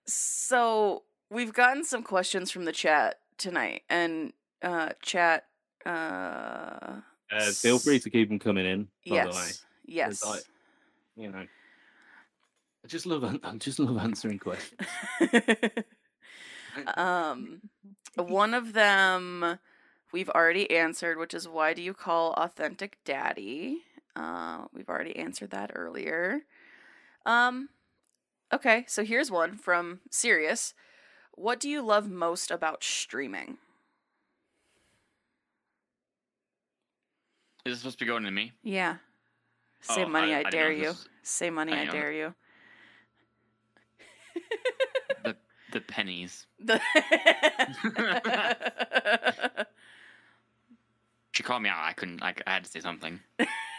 So 0.06 1.02
we've 1.30 1.52
gotten 1.52 1.84
some 1.84 2.02
questions 2.02 2.50
from 2.50 2.64
the 2.64 2.72
chat 2.72 3.20
tonight, 3.36 3.82
and 3.88 4.32
uh, 4.62 4.90
chat. 5.02 5.44
Uh, 5.86 7.00
Uh, 7.30 7.50
feel 7.52 7.78
free 7.78 7.98
to 8.00 8.10
keep 8.10 8.28
them 8.28 8.38
coming 8.38 8.64
in. 8.66 8.88
By 9.08 9.24
the 9.24 9.30
way, 9.30 9.50
yes, 9.84 10.22
yes. 10.22 10.24
I- 10.26 10.40
you 11.16 11.30
know, 11.30 11.38
I 12.84 12.86
just 12.86 13.06
love. 13.06 13.24
I 13.24 13.56
just 13.56 13.78
love 13.78 13.98
answering 13.98 14.38
questions. 14.38 14.80
um, 16.96 17.60
one 18.16 18.54
of 18.54 18.72
them 18.72 19.58
we've 20.12 20.30
already 20.30 20.70
answered, 20.70 21.18
which 21.18 21.34
is 21.34 21.48
why 21.48 21.74
do 21.74 21.82
you 21.82 21.92
call 21.94 22.34
Authentik 22.36 22.92
daddy? 23.04 23.82
Uh, 24.16 24.64
we've 24.72 24.88
already 24.88 25.16
answered 25.16 25.50
that 25.50 25.70
earlier. 25.74 26.40
Um, 27.26 27.68
okay, 28.52 28.84
so 28.88 29.04
here's 29.04 29.30
one 29.30 29.56
from 29.56 30.00
Sirius. 30.10 30.72
What 31.38 31.60
do 31.60 31.68
you 31.68 31.82
love 31.82 32.08
most 32.10 32.50
about 32.50 32.82
streaming? 32.82 33.58
Is 37.64 37.74
this 37.74 37.78
supposed 37.78 37.98
to 38.00 38.04
be 38.04 38.08
going 38.08 38.24
to 38.24 38.30
me? 38.32 38.52
Yeah. 38.64 38.96
Say 39.80 40.04
Oh, 40.04 40.08
money, 40.08 40.34
I, 40.34 40.38
didn't 40.38 40.52
know 40.54 40.58
dare 40.58 40.72
you. 40.72 40.88
was 40.88 41.08
Say 41.22 41.50
money, 41.50 41.72
I 41.74 41.82
I, 41.82 41.86
dare 41.86 42.10
you. 42.12 42.34
The, 45.24 45.36
the 45.72 45.80
pennies. 45.80 46.46
The 46.58 46.80
She 51.32 51.42
called 51.44 51.62
me 51.62 51.68
out. 51.68 51.78
I 51.84 51.92
couldn't. 51.92 52.20
I, 52.20 52.34
I 52.48 52.54
had 52.54 52.64
to 52.64 52.70
say 52.70 52.80
something. 52.80 53.20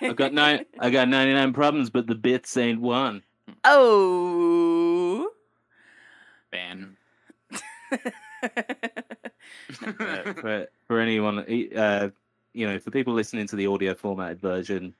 I 0.01 0.13
got 0.13 0.31
nine. 0.33 0.63
I 0.79 0.89
got 0.91 1.09
ninety 1.09 1.33
nine 1.33 1.51
problems, 1.51 1.89
but 1.89 2.07
the 2.07 2.15
bits 2.15 2.55
ain't 2.55 2.79
one. 2.79 3.21
oh. 3.65 5.29
Ban. 6.51 6.95
Uh, 7.91 7.97
for 10.33 10.67
for 10.87 10.99
anyone, 10.99 11.39
uh, 11.39 12.09
you 12.53 12.67
know, 12.67 12.79
for 12.79 12.91
people 12.91 13.13
listening 13.13 13.47
to 13.47 13.55
the 13.55 13.67
audio 13.67 13.93
formatted 13.93 14.39
version, 14.39 14.93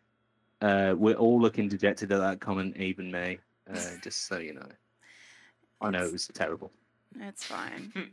uh, 0.62 0.94
we're 0.98 1.16
all 1.16 1.40
looking 1.40 1.68
dejected 1.68 2.12
at 2.12 2.20
that 2.20 2.40
comment, 2.40 2.78
even 2.78 3.12
me. 3.12 3.40
Uh, 3.72 3.80
just 4.02 4.28
so 4.28 4.38
you 4.38 4.54
know, 4.54 4.68
I 5.82 5.90
know 5.92 6.06
it 6.06 6.12
was 6.12 6.28
terrible. 6.28 6.72
It's 7.20 7.46
fine. 7.46 7.92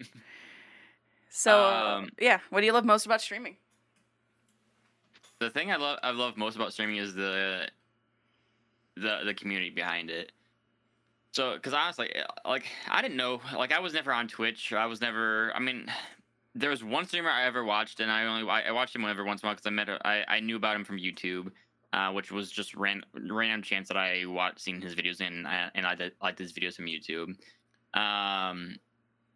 So, 1.29 1.67
Um, 1.67 2.09
yeah, 2.19 2.41
what 2.49 2.61
do 2.61 2.67
you 2.67 2.73
love 2.73 2.87
most 2.87 3.05
about 3.05 3.21
streaming? 3.21 3.57
the 5.39 5.51
thing 5.51 5.71
I 5.71 5.77
love 5.77 5.99
I 6.03 6.13
love 6.13 6.39
most 6.39 6.57
about 6.57 6.73
streaming 6.73 6.97
is 6.97 7.15
the 7.15 7.69
the 8.97 9.21
the 9.25 9.35
community 9.35 9.69
behind 9.69 10.09
it. 10.09 10.33
So, 11.37 11.53
because 11.53 11.75
honestly, 11.75 12.11
eh, 12.15 12.25
like 12.47 12.65
I 12.89 13.03
didn't 13.03 13.19
know, 13.19 13.43
like 13.55 13.71
I 13.71 13.79
was 13.79 13.93
never 13.93 14.11
on 14.11 14.27
Twitch. 14.27 14.73
I 14.73 14.87
was 14.87 15.03
never. 15.03 15.53
I 15.55 15.59
mean, 15.59 15.85
there 16.55 16.71
was 16.71 16.83
one 16.83 17.05
streamer 17.05 17.29
I 17.29 17.45
ever 17.45 17.63
watched, 17.63 18.01
and 18.01 18.11
I 18.11 18.25
only 18.25 18.49
I 18.49 18.71
watched 18.71 18.97
him 18.97 19.03
whenever 19.03 19.23
once 19.23 19.43
in 19.43 19.47
a 19.47 19.49
while 19.49 19.55
because 19.55 19.67
I 19.67 19.71
met 19.71 19.91
I 20.07 20.25
I 20.27 20.41
knew 20.41 20.57
about 20.57 20.77
him 20.77 20.85
from 20.87 20.97
YouTube, 20.97 21.53
uh, 21.93 22.11
which 22.11 22.33
was 22.33 22.51
just 22.51 22.75
ran, 22.75 23.03
random 23.13 23.61
chance 23.61 23.87
that 23.89 23.99
I 23.99 24.25
watched 24.25 24.61
seen 24.61 24.81
his 24.81 24.95
videos 24.95 25.21
and 25.21 25.47
I, 25.47 25.69
and 25.75 25.87
I 25.87 25.95
did 25.95 26.13
liked 26.23 26.39
his 26.39 26.55
videos 26.55 26.77
from 26.77 26.87
YouTube. 26.87 27.37
Um, 27.93 28.77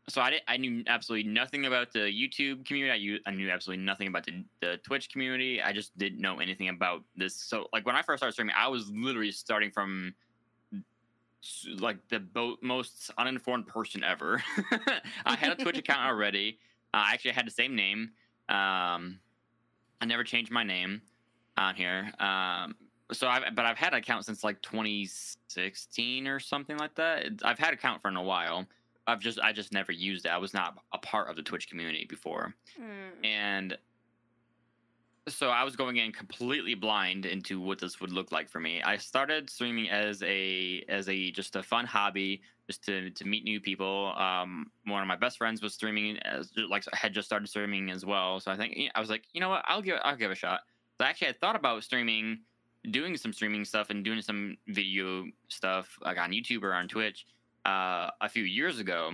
so 0.08 0.22
I 0.22 0.30
did, 0.30 0.40
I 0.48 0.56
knew 0.56 0.82
absolutely 0.86 1.30
nothing 1.30 1.66
about 1.66 1.92
the 1.92 1.98
YouTube 1.98 2.64
community. 2.64 3.20
I, 3.26 3.30
knew 3.30 3.50
absolutely 3.50 3.84
nothing 3.84 4.08
about 4.08 4.24
the, 4.24 4.42
the 4.62 4.78
Twitch 4.78 5.10
community. 5.10 5.60
I 5.60 5.74
just 5.74 5.96
didn't 5.98 6.18
know 6.22 6.40
anything 6.40 6.70
about 6.70 7.04
this. 7.14 7.36
So 7.36 7.66
like 7.74 7.84
when 7.84 7.94
I 7.94 8.00
first 8.00 8.20
started 8.20 8.32
streaming, 8.32 8.54
I 8.56 8.68
was 8.68 8.90
literally 8.90 9.32
starting 9.32 9.70
from 9.70 10.14
like 11.78 11.96
the 12.08 12.20
bo- 12.20 12.56
most 12.62 13.10
uninformed 13.18 13.66
person 13.66 14.04
ever. 14.04 14.42
I 15.24 15.36
had 15.36 15.52
a 15.52 15.62
Twitch 15.62 15.78
account 15.78 16.00
already. 16.06 16.58
Uh, 16.92 16.98
I 16.98 17.12
actually 17.12 17.32
had 17.32 17.46
the 17.46 17.52
same 17.52 17.74
name. 17.74 18.10
Um, 18.48 19.20
I 20.00 20.06
never 20.06 20.24
changed 20.24 20.50
my 20.50 20.64
name 20.64 21.02
on 21.56 21.74
here. 21.74 22.12
Um, 22.18 22.74
so 23.12 23.28
I've 23.28 23.54
but 23.54 23.64
I've 23.64 23.76
had 23.76 23.92
an 23.92 23.98
account 23.98 24.24
since 24.24 24.44
like 24.44 24.60
2016 24.62 26.26
or 26.26 26.40
something 26.40 26.76
like 26.78 26.94
that. 26.96 27.26
I've 27.42 27.58
had 27.58 27.68
an 27.68 27.74
account 27.74 28.02
for 28.02 28.08
a 28.08 28.22
while. 28.22 28.66
I've 29.06 29.20
just 29.20 29.40
I 29.40 29.52
just 29.52 29.72
never 29.72 29.92
used 29.92 30.26
it. 30.26 30.28
I 30.28 30.38
was 30.38 30.54
not 30.54 30.78
a 30.92 30.98
part 30.98 31.28
of 31.28 31.36
the 31.36 31.42
Twitch 31.42 31.68
community 31.68 32.06
before, 32.08 32.54
and 33.24 33.76
so 35.28 35.50
I 35.50 35.64
was 35.64 35.76
going 35.76 35.96
in 35.96 36.12
completely 36.12 36.74
blind 36.74 37.26
into 37.26 37.60
what 37.60 37.78
this 37.78 38.00
would 38.00 38.12
look 38.12 38.32
like 38.32 38.48
for 38.48 38.60
me. 38.60 38.82
I 38.82 38.96
started 38.96 39.50
streaming 39.50 39.90
as 39.90 40.22
a 40.22 40.84
as 40.88 41.08
a 41.08 41.30
just 41.30 41.56
a 41.56 41.62
fun 41.62 41.84
hobby, 41.84 42.42
just 42.66 42.84
to 42.86 43.10
to 43.10 43.24
meet 43.26 43.44
new 43.44 43.60
people. 43.60 44.14
Um, 44.16 44.70
one 44.86 45.02
of 45.02 45.08
my 45.08 45.16
best 45.16 45.38
friends 45.38 45.62
was 45.62 45.74
streaming 45.74 46.18
as 46.18 46.50
like 46.68 46.84
had 46.92 47.12
just 47.12 47.28
started 47.28 47.48
streaming 47.48 47.90
as 47.90 48.04
well. 48.04 48.40
So 48.40 48.50
I 48.50 48.56
think 48.56 48.76
I 48.94 49.00
was 49.00 49.10
like, 49.10 49.24
you 49.32 49.40
know 49.40 49.50
what, 49.50 49.62
I'll 49.66 49.82
give 49.82 49.98
I'll 50.02 50.16
give 50.16 50.30
a 50.30 50.34
shot. 50.34 50.60
So 50.98 51.04
actually, 51.04 51.28
I 51.28 51.34
thought 51.40 51.56
about 51.56 51.84
streaming, 51.84 52.40
doing 52.90 53.16
some 53.16 53.32
streaming 53.32 53.64
stuff 53.64 53.90
and 53.90 54.04
doing 54.04 54.22
some 54.22 54.56
video 54.68 55.26
stuff 55.48 55.98
like 56.02 56.18
on 56.18 56.30
YouTube 56.30 56.62
or 56.62 56.72
on 56.72 56.88
Twitch 56.88 57.26
uh, 57.66 58.10
a 58.20 58.28
few 58.28 58.44
years 58.44 58.78
ago, 58.78 59.12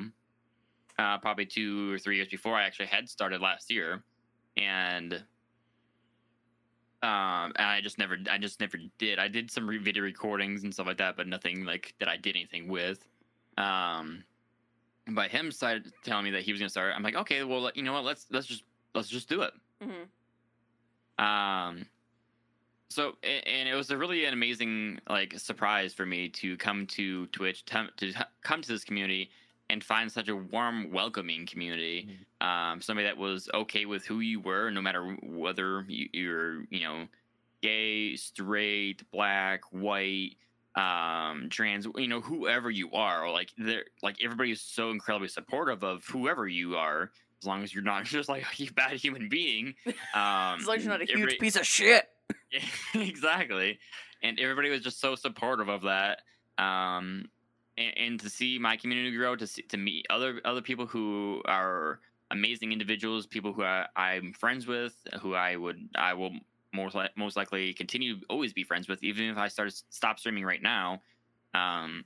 uh, 0.99 1.19
probably 1.19 1.47
two 1.47 1.93
or 1.93 1.99
three 1.99 2.17
years 2.17 2.29
before 2.29 2.55
I 2.55 2.65
actually 2.65 2.87
had 2.87 3.09
started 3.09 3.41
last 3.41 3.71
year, 3.71 4.03
and 4.57 5.23
Um, 7.07 7.53
and 7.55 7.69
I 7.69 7.81
just 7.81 7.99
never, 7.99 8.17
I 8.29 8.37
just 8.37 8.59
never 8.59 8.79
did. 8.99 9.21
I 9.21 9.29
did 9.29 9.49
some 9.49 9.69
re- 9.69 9.79
video 9.79 10.03
recordings 10.03 10.65
and 10.65 10.75
stuff 10.75 10.89
like 10.89 10.99
that, 10.99 11.17
but 11.17 11.29
nothing 11.29 11.65
like 11.65 11.95
that 12.01 12.09
I 12.09 12.17
did 12.17 12.35
anything 12.35 12.67
with. 12.67 13.07
Um, 13.57 14.25
but 15.07 15.31
him 15.31 15.53
started 15.53 15.93
telling 16.03 16.25
me 16.25 16.33
that 16.33 16.43
he 16.43 16.51
was 16.51 16.61
gonna 16.61 16.69
start. 16.69 16.93
I'm 16.97 17.05
like, 17.05 17.15
okay, 17.15 17.45
well, 17.45 17.71
you 17.77 17.85
know 17.85 17.93
what? 17.93 18.03
Let's 18.03 18.27
let's 18.33 18.49
just 18.49 18.65
let's 18.93 19.09
just 19.09 19.29
do 19.29 19.43
it. 19.43 19.53
Mm-hmm. 19.81 21.25
Um, 21.25 21.87
so 22.89 23.13
and 23.23 23.69
it 23.69 23.75
was 23.77 23.93
a 23.93 23.97
really 23.97 24.25
an 24.25 24.33
amazing 24.33 24.99
like 25.09 25.39
surprise 25.39 25.95
for 25.95 26.07
me 26.07 26.29
to 26.31 26.57
come 26.57 26.87
to 26.89 27.27
Twitch 27.29 27.65
to, 27.67 27.89
to 27.99 28.27
come 28.43 28.63
to 28.63 28.69
this 28.69 28.83
community 28.83 29.31
and 29.69 29.83
find 29.83 30.11
such 30.11 30.29
a 30.29 30.37
warm, 30.37 30.93
welcoming 30.93 31.47
community. 31.47 32.09
Um, 32.41 32.81
somebody 32.81 33.07
that 33.07 33.17
was 33.17 33.49
okay 33.53 33.87
with 33.87 34.05
who 34.05 34.21
you 34.21 34.41
were, 34.41 34.71
no 34.71 34.81
matter 34.81 35.17
whether 35.23 35.85
you, 35.89 36.09
you're 36.13 36.65
you 36.71 36.81
know 36.81 37.07
gay, 37.63 38.17
straight, 38.17 39.03
black, 39.11 39.63
white, 39.71 40.37
um, 40.75 41.49
trans, 41.51 41.87
you 41.97 42.09
know 42.09 42.21
whoever 42.21 42.71
you 42.71 42.93
are. 42.93 43.31
Like 43.31 43.51
they're 43.59 43.85
like 44.03 44.17
everybody 44.23 44.53
is 44.53 44.61
so 44.61 44.91
incredibly 44.91 45.29
supportive 45.29 45.83
of 45.83 46.05
whoever 46.07 46.47
you 46.47 46.77
are. 46.77 47.11
As 47.43 47.47
long 47.47 47.63
as 47.63 47.75
you're 47.75 47.85
not 47.85 48.05
just 48.07 48.29
like 48.29 48.45
a 48.61 48.73
bad 48.73 48.93
human 48.93 49.29
being, 49.29 49.75
um, 49.87 50.59
As 50.61 50.67
long 50.67 50.77
as 50.77 50.85
you're 50.85 50.93
not 50.93 51.03
a 51.03 51.05
huge 51.05 51.39
piece 51.39 51.57
of 51.57 51.67
shit. 51.67 52.09
exactly 52.95 53.79
and 54.23 54.39
everybody 54.41 54.71
was 54.71 54.81
just 54.81 55.01
so 55.01 55.15
supportive 55.15 55.69
of 55.69 55.83
that 55.83 56.21
um 56.59 57.29
and, 57.79 57.99
and 57.99 58.21
to 58.21 58.31
see 58.31 58.59
my 58.59 58.77
community 58.77 59.17
grow 59.17 59.37
to 59.37 59.47
see, 59.47 59.63
to 59.63 59.77
meet 59.77 60.07
other 60.11 60.41
other 60.45 60.63
people 60.63 60.87
who 60.87 61.43
are 61.47 62.01
amazing 62.31 62.73
individuals 62.73 63.27
people 63.27 63.53
who 63.53 63.63
I, 63.63 63.87
i'm 63.95 64.33
friends 64.33 64.67
with 64.67 64.95
who 65.21 65.35
i 65.35 65.55
would 65.55 65.89
i 65.95 66.13
will 66.13 66.33
most, 66.77 66.95
li- 66.95 67.09
most 67.17 67.37
likely 67.37 67.73
continue 67.73 68.21
to 68.21 68.27
always 68.29 68.53
be 68.53 68.63
friends 68.63 68.89
with 68.89 69.03
even 69.03 69.27
if 69.27 69.37
i 69.37 69.49
start 69.49 69.73
stop 69.91 70.19
streaming 70.19 70.45
right 70.45 70.63
now. 70.63 71.01
Um 71.55 72.05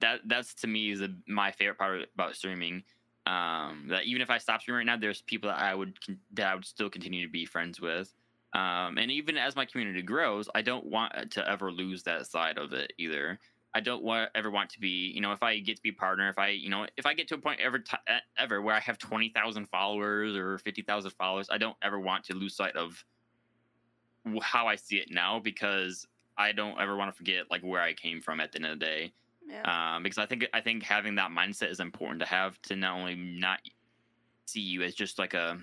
that 0.00 0.20
that's 0.26 0.54
to 0.54 0.68
me 0.68 0.92
is 0.92 1.00
the, 1.00 1.12
my 1.26 1.50
favorite 1.50 1.78
part 1.78 2.08
about 2.14 2.36
streaming. 2.36 2.84
Um 3.26 3.86
that 3.90 4.04
even 4.04 4.22
if 4.22 4.30
i 4.30 4.38
stop 4.38 4.62
streaming 4.62 4.78
right 4.78 4.92
now 4.92 4.96
there's 4.96 5.22
people 5.22 5.50
that 5.50 5.58
i 5.58 5.74
would 5.74 5.98
that 6.34 6.46
i 6.46 6.54
would 6.54 6.64
still 6.64 6.88
continue 6.88 7.26
to 7.26 7.32
be 7.32 7.44
friends 7.44 7.80
with. 7.80 8.14
Um, 8.54 8.96
and 8.96 9.10
even 9.10 9.36
as 9.36 9.56
my 9.56 9.66
community 9.66 10.00
grows, 10.00 10.48
I 10.54 10.62
don't 10.62 10.86
want 10.86 11.32
to 11.32 11.46
ever 11.46 11.70
lose 11.70 12.02
that 12.04 12.26
side 12.26 12.56
of 12.56 12.72
it 12.72 12.94
either. 12.96 13.38
I 13.74 13.80
don't 13.80 14.02
want 14.02 14.30
ever 14.34 14.50
want 14.50 14.70
to 14.70 14.80
be, 14.80 15.12
you 15.14 15.20
know, 15.20 15.32
if 15.32 15.42
I 15.42 15.58
get 15.58 15.76
to 15.76 15.82
be 15.82 15.92
partner, 15.92 16.28
if 16.28 16.38
I, 16.38 16.48
you 16.48 16.70
know, 16.70 16.86
if 16.96 17.06
I 17.06 17.14
get 17.14 17.28
to 17.28 17.34
a 17.34 17.38
point 17.38 17.60
ever 17.60 17.78
ti 17.78 17.96
ever 18.38 18.62
where 18.62 18.74
I 18.74 18.80
have 18.80 18.98
twenty 18.98 19.28
thousand 19.28 19.66
followers 19.66 20.34
or 20.36 20.58
fifty 20.58 20.82
thousand 20.82 21.10
followers, 21.12 21.48
I 21.50 21.58
don't 21.58 21.76
ever 21.82 22.00
want 22.00 22.24
to 22.24 22.34
lose 22.34 22.56
sight 22.56 22.76
of 22.76 23.04
how 24.42 24.66
I 24.66 24.76
see 24.76 24.96
it 24.98 25.10
now 25.10 25.38
because 25.38 26.06
I 26.36 26.52
don't 26.52 26.80
ever 26.80 26.96
want 26.96 27.10
to 27.12 27.16
forget 27.16 27.50
like 27.50 27.62
where 27.62 27.80
I 27.80 27.94
came 27.94 28.20
from 28.20 28.40
at 28.40 28.52
the 28.52 28.58
end 28.58 28.66
of 28.66 28.78
the 28.78 28.84
day. 28.84 29.12
Yeah. 29.46 29.96
Um, 29.96 30.02
because 30.02 30.18
I 30.18 30.26
think 30.26 30.46
I 30.52 30.60
think 30.60 30.82
having 30.82 31.14
that 31.16 31.30
mindset 31.30 31.70
is 31.70 31.80
important 31.80 32.20
to 32.20 32.26
have 32.26 32.60
to 32.62 32.76
not 32.76 32.96
only 32.98 33.14
not 33.14 33.60
see 34.46 34.60
you 34.60 34.82
as 34.82 34.94
just 34.94 35.18
like 35.18 35.34
a 35.34 35.58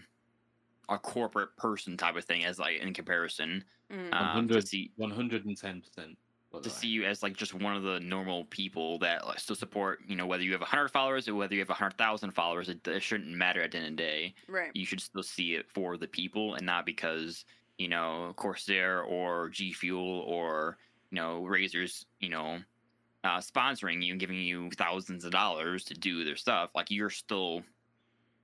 a 0.89 0.99
corporate 0.99 1.55
person 1.57 1.97
type 1.97 2.15
of 2.15 2.25
thing 2.25 2.45
as 2.45 2.59
like 2.59 2.77
in 2.79 2.93
comparison 2.93 3.63
Mhm. 3.91 4.13
um, 4.13 4.49
to 4.51 4.61
100 4.61 4.67
see 4.67 4.91
110%. 4.99 6.17
To 6.61 6.69
see 6.69 6.87
you 6.87 7.03
as 7.05 7.23
like 7.23 7.35
just 7.35 7.53
one 7.53 7.75
of 7.75 7.83
the 7.83 7.99
normal 7.99 8.45
people 8.45 8.99
that 8.99 9.25
like, 9.25 9.39
still 9.39 9.55
support 9.55 9.99
you 10.07 10.15
know 10.15 10.25
whether 10.25 10.43
you 10.43 10.51
have 10.51 10.61
100 10.61 10.89
followers 10.89 11.27
or 11.27 11.35
whether 11.35 11.53
you 11.53 11.61
have 11.61 11.69
100000 11.69 12.31
followers 12.31 12.69
it, 12.69 12.87
it 12.87 13.01
shouldn't 13.01 13.29
matter 13.29 13.61
at 13.61 13.71
the 13.71 13.77
end 13.77 13.87
of 13.87 13.91
the 13.91 13.97
day. 13.97 14.33
Right. 14.47 14.71
you 14.73 14.85
should 14.85 15.01
still 15.01 15.23
see 15.23 15.55
it 15.55 15.65
for 15.73 15.97
the 15.97 16.07
people 16.07 16.55
and 16.55 16.65
not 16.65 16.85
because 16.85 17.45
you 17.77 17.87
know 17.87 18.33
corsair 18.35 19.01
or 19.01 19.49
g 19.49 19.73
fuel 19.73 20.21
or 20.21 20.77
you 21.11 21.15
know 21.15 21.41
Razers 21.49 22.05
you 22.19 22.29
know 22.29 22.59
uh, 23.23 23.39
sponsoring 23.39 24.03
you 24.03 24.11
and 24.11 24.19
giving 24.19 24.37
you 24.37 24.69
thousands 24.77 25.25
of 25.25 25.31
dollars 25.31 25.83
to 25.85 25.95
do 25.95 26.23
their 26.23 26.35
stuff. 26.35 26.69
Like 26.75 26.91
you're 26.91 27.09
still 27.09 27.63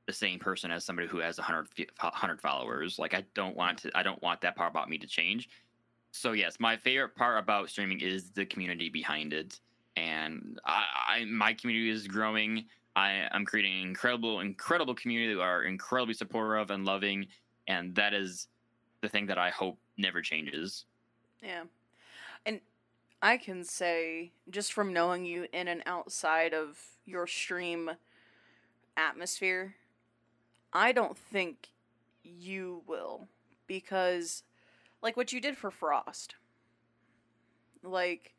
the 0.07 0.13
same 0.13 0.39
person 0.39 0.71
as 0.71 0.83
somebody 0.83 1.07
who 1.07 1.19
has 1.19 1.37
100 1.37 1.67
fi- 1.69 1.85
100 1.99 2.41
followers. 2.41 2.97
Like 2.97 3.13
i 3.13 3.23
don't 3.35 3.55
want 3.55 3.79
to 3.79 3.91
i 3.95 4.03
don't 4.03 4.21
want 4.23 4.41
that 4.41 4.55
part 4.55 4.71
about 4.71 4.89
me 4.89 4.97
to 4.97 5.07
change 5.07 5.49
so 6.11 6.33
yes 6.33 6.59
my 6.59 6.77
favorite 6.77 7.15
part 7.15 7.39
about 7.39 7.69
streaming 7.69 7.99
is 8.01 8.31
the 8.31 8.45
community 8.45 8.89
behind 8.89 9.33
it 9.33 9.59
and 9.97 10.59
i, 10.65 10.85
I 11.07 11.25
my 11.25 11.53
community 11.53 11.89
is 11.89 12.07
growing 12.07 12.65
I, 12.95 13.27
I'm 13.31 13.45
creating 13.45 13.73
an 13.73 13.87
incredible, 13.87 14.41
incredible 14.41 14.95
community 14.95 15.33
that 15.33 15.41
are 15.41 15.63
incredibly 15.63 16.13
supportive 16.13 16.61
of 16.61 16.71
and 16.71 16.85
loving, 16.85 17.27
and 17.67 17.95
that 17.95 18.13
is 18.13 18.47
the 19.01 19.09
thing 19.09 19.25
that 19.27 19.37
I 19.37 19.49
hope 19.49 19.77
never 19.97 20.21
changes. 20.21 20.85
Yeah. 21.41 21.63
And 22.45 22.59
I 23.21 23.37
can 23.37 23.63
say, 23.63 24.31
just 24.49 24.73
from 24.73 24.93
knowing 24.93 25.25
you 25.25 25.47
in 25.53 25.67
and 25.67 25.81
outside 25.85 26.53
of 26.53 26.79
your 27.05 27.27
stream 27.27 27.91
atmosphere, 28.97 29.75
I 30.73 30.91
don't 30.91 31.17
think 31.17 31.69
you 32.23 32.81
will. 32.87 33.27
Because, 33.67 34.43
like 35.01 35.17
what 35.17 35.33
you 35.33 35.41
did 35.41 35.57
for 35.57 35.71
Frost, 35.71 36.35
like, 37.83 38.33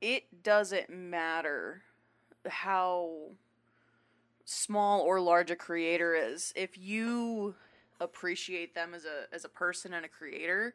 it 0.00 0.42
doesn't 0.42 0.90
matter 0.90 1.82
how 2.48 3.30
small 4.44 5.00
or 5.00 5.20
large 5.20 5.50
a 5.50 5.56
creator 5.56 6.14
is. 6.14 6.52
If 6.56 6.76
you 6.76 7.54
appreciate 8.00 8.74
them 8.74 8.94
as 8.94 9.04
a 9.04 9.32
as 9.32 9.44
a 9.44 9.48
person 9.48 9.94
and 9.94 10.04
a 10.04 10.08
creator, 10.08 10.74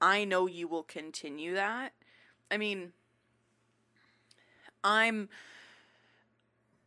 I 0.00 0.24
know 0.24 0.46
you 0.46 0.68
will 0.68 0.82
continue 0.82 1.54
that. 1.54 1.92
I 2.50 2.58
mean, 2.58 2.92
I'm 4.84 5.30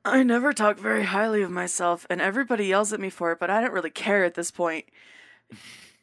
I 0.03 0.21
never 0.21 0.53
talk 0.53 0.77
very 0.77 1.03
highly 1.03 1.41
of 1.41 1.49
myself 1.49 2.05
and 2.09 2.21
everybody 2.21 2.67
yells 2.67 2.93
at 2.93 2.99
me 2.99 3.09
for 3.09 3.31
it, 3.31 3.39
but 3.39 3.49
I 3.49 3.61
don't 3.61 3.73
really 3.73 3.89
care 3.89 4.23
at 4.23 4.35
this 4.35 4.51
point. 4.51 4.85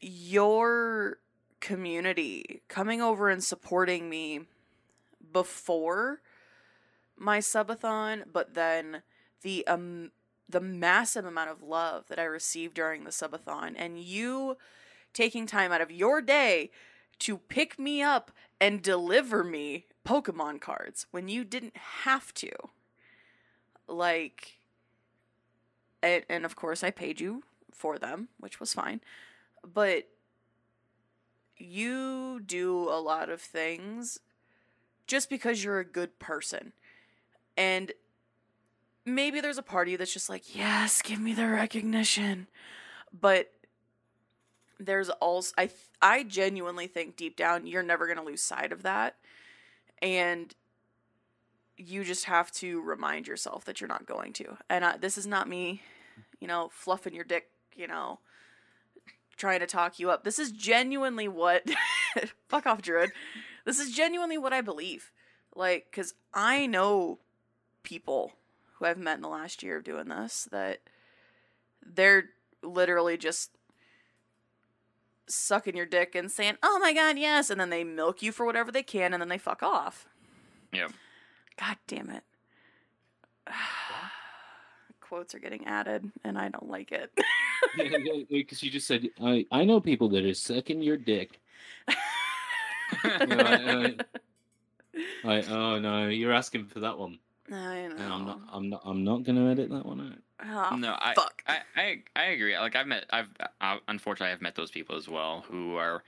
Your 0.03 1.19
community 1.61 2.61
coming 2.69 3.01
over 3.01 3.31
and 3.31 3.43
supporting 3.43 4.11
me 4.11 4.41
before 5.33 6.21
my 7.17 7.39
subathon, 7.39 8.25
but 8.31 8.55
then 8.55 9.03
the 9.43 9.67
um 9.67 10.11
the 10.49 10.61
massive 10.61 11.25
amount 11.25 11.51
of 11.51 11.63
love 11.63 12.09
that 12.09 12.19
I 12.19 12.25
received 12.25 12.75
during 12.75 13.05
the 13.05 13.11
subathon 13.11 13.75
and 13.77 13.99
you 13.99 14.59
taking 15.15 15.47
time 15.47 15.73
out 15.73 15.81
of 15.81 15.91
your 15.91 16.21
day 16.21 16.71
to 17.21 17.39
pick 17.39 17.79
me 17.79 18.03
up 18.03 18.33
and 18.61 18.83
deliver 18.83 19.45
me 19.45 19.87
Pokemon 20.05 20.61
cards 20.61 21.07
when 21.11 21.29
you 21.29 21.45
didn't 21.45 21.77
have 21.77 22.35
to. 22.35 22.51
Like 23.87 24.59
and, 26.03 26.25
and 26.29 26.45
of 26.45 26.57
course 26.57 26.83
I 26.83 26.91
paid 26.91 27.21
you 27.21 27.45
for 27.73 27.99
them, 27.99 28.29
which 28.39 28.61
was 28.61 28.75
fine. 28.75 29.01
But 29.67 30.09
you 31.57 32.41
do 32.41 32.89
a 32.89 33.01
lot 33.01 33.29
of 33.29 33.41
things 33.41 34.19
just 35.07 35.31
because 35.31 35.63
you're 35.63 35.79
a 35.79 35.85
good 35.85 36.19
person. 36.19 36.73
And 37.57 37.93
maybe 39.05 39.41
there's 39.41 39.59
a 39.59 39.63
party 39.63 39.97
that's 39.97 40.13
just 40.13 40.29
like, 40.29 40.55
yes, 40.55 41.03
give 41.03 41.21
me 41.21 41.35
the 41.35 41.49
recognition. 41.49 42.49
But 43.13 43.53
there's 44.79 45.11
also 45.11 45.53
I 45.57 45.71
I 46.01 46.25
genuinely 46.25 46.89
think 46.89 47.17
deep 47.17 47.37
down 47.37 47.67
you're 47.67 47.83
never 47.83 48.07
going 48.07 48.19
to 48.19 48.25
lose 48.25 48.43
sight 48.43 48.73
of 48.73 48.83
that. 48.83 49.17
And 50.01 50.55
you 51.77 52.05
just 52.05 52.25
have 52.25 52.51
to 52.53 52.81
remind 52.81 53.27
yourself 53.27 53.65
that 53.65 53.81
you're 53.81 53.89
not 53.89 54.07
going 54.07 54.33
to. 54.35 54.57
And 54.69 54.85
I, 54.85 54.97
this 54.97 55.17
is 55.17 55.27
not 55.27 55.49
me, 55.49 55.83
you 56.41 56.47
know, 56.47 56.71
fluffing 56.73 57.15
your 57.15 57.25
dick, 57.25 57.49
you 57.75 57.87
know, 57.87 58.19
trying 59.37 59.61
to 59.61 59.67
talk 59.67 59.99
you 59.99 60.11
up. 60.11 60.25
This 60.25 60.39
is 60.39 60.53
genuinely 60.53 61.29
what 61.29 61.65
fuck 62.49 62.67
off 62.67 62.83
druid. 62.83 63.13
This 63.65 63.79
is 63.79 63.95
genuinely 63.95 64.39
what 64.39 64.53
I 64.53 64.61
believe. 64.61 65.11
Like 65.55 65.91
cuz 65.93 66.15
I 66.33 66.67
know 66.67 67.19
people 67.83 68.33
who 68.75 68.87
I've 68.87 68.99
met 68.99 69.17
in 69.17 69.23
the 69.23 69.29
last 69.29 69.63
year 69.63 69.77
of 69.77 69.85
doing 69.85 70.09
this 70.09 70.49
that 70.51 70.81
they're 71.85 72.31
literally 72.63 73.17
just 73.17 73.51
sucking 75.29 75.77
your 75.77 75.87
dick 75.87 76.15
and 76.15 76.31
saying, 76.31 76.59
"Oh 76.63 76.79
my 76.79 76.93
god, 76.93 77.19
yes," 77.19 77.51
and 77.51 77.61
then 77.61 77.71
they 77.71 77.85
milk 77.85 78.23
you 78.23 78.33
for 78.33 78.47
whatever 78.47 78.71
they 78.71 78.83
can 78.83 79.13
and 79.13 79.21
then 79.21 79.29
they 79.29 79.39
fuck 79.39 79.63
off. 79.63 80.07
Yeah. 80.73 80.89
God 81.57 81.77
damn 81.87 82.11
it. 82.11 82.25
Quotes 85.13 85.35
are 85.35 85.41
getting 85.41 85.67
added 85.67 86.11
and 86.25 86.39
I 86.39 86.49
don't 86.49 86.71
like 86.71 86.91
it. 86.91 87.13
Because 88.31 88.63
you 88.63 88.71
just 88.71 88.87
said, 88.87 89.11
I, 89.23 89.45
I 89.53 89.63
know 89.63 89.79
people 89.79 90.09
that 90.09 90.25
are 90.25 90.33
sucking 90.33 90.81
your 90.81 90.97
dick. 90.97 91.39
I, 91.87 91.95
I, 95.25 95.43
oh 95.51 95.79
no, 95.79 96.09
you're 96.09 96.33
asking 96.33 96.65
for 96.69 96.81
that 96.81 96.97
one. 96.97 97.19
I 97.51 97.89
know. 97.89 97.95
And 97.99 98.03
I'm 98.03 98.25
not. 98.25 98.41
I'm 98.51 98.71
not. 98.71 98.83
I'm 98.87 99.05
not 99.05 99.25
going 99.25 99.37
to 99.37 99.51
edit 99.51 99.69
that 99.69 99.85
one 99.85 100.19
out. 100.41 100.73
Oh, 100.73 100.77
no, 100.77 100.97
I, 100.99 101.13
fuck. 101.13 101.43
I, 101.47 101.59
I, 101.77 102.03
I 102.17 102.25
agree. 102.29 102.59
Like 102.59 102.75
I've 102.75 102.87
met, 102.87 103.05
I've, 103.11 103.29
I, 103.61 103.81
unfortunately, 103.89 104.33
I've 104.33 104.41
met 104.41 104.55
those 104.55 104.71
people 104.71 104.97
as 104.97 105.11
well 105.11 105.45
who 105.47 105.77
are, 105.77 106.03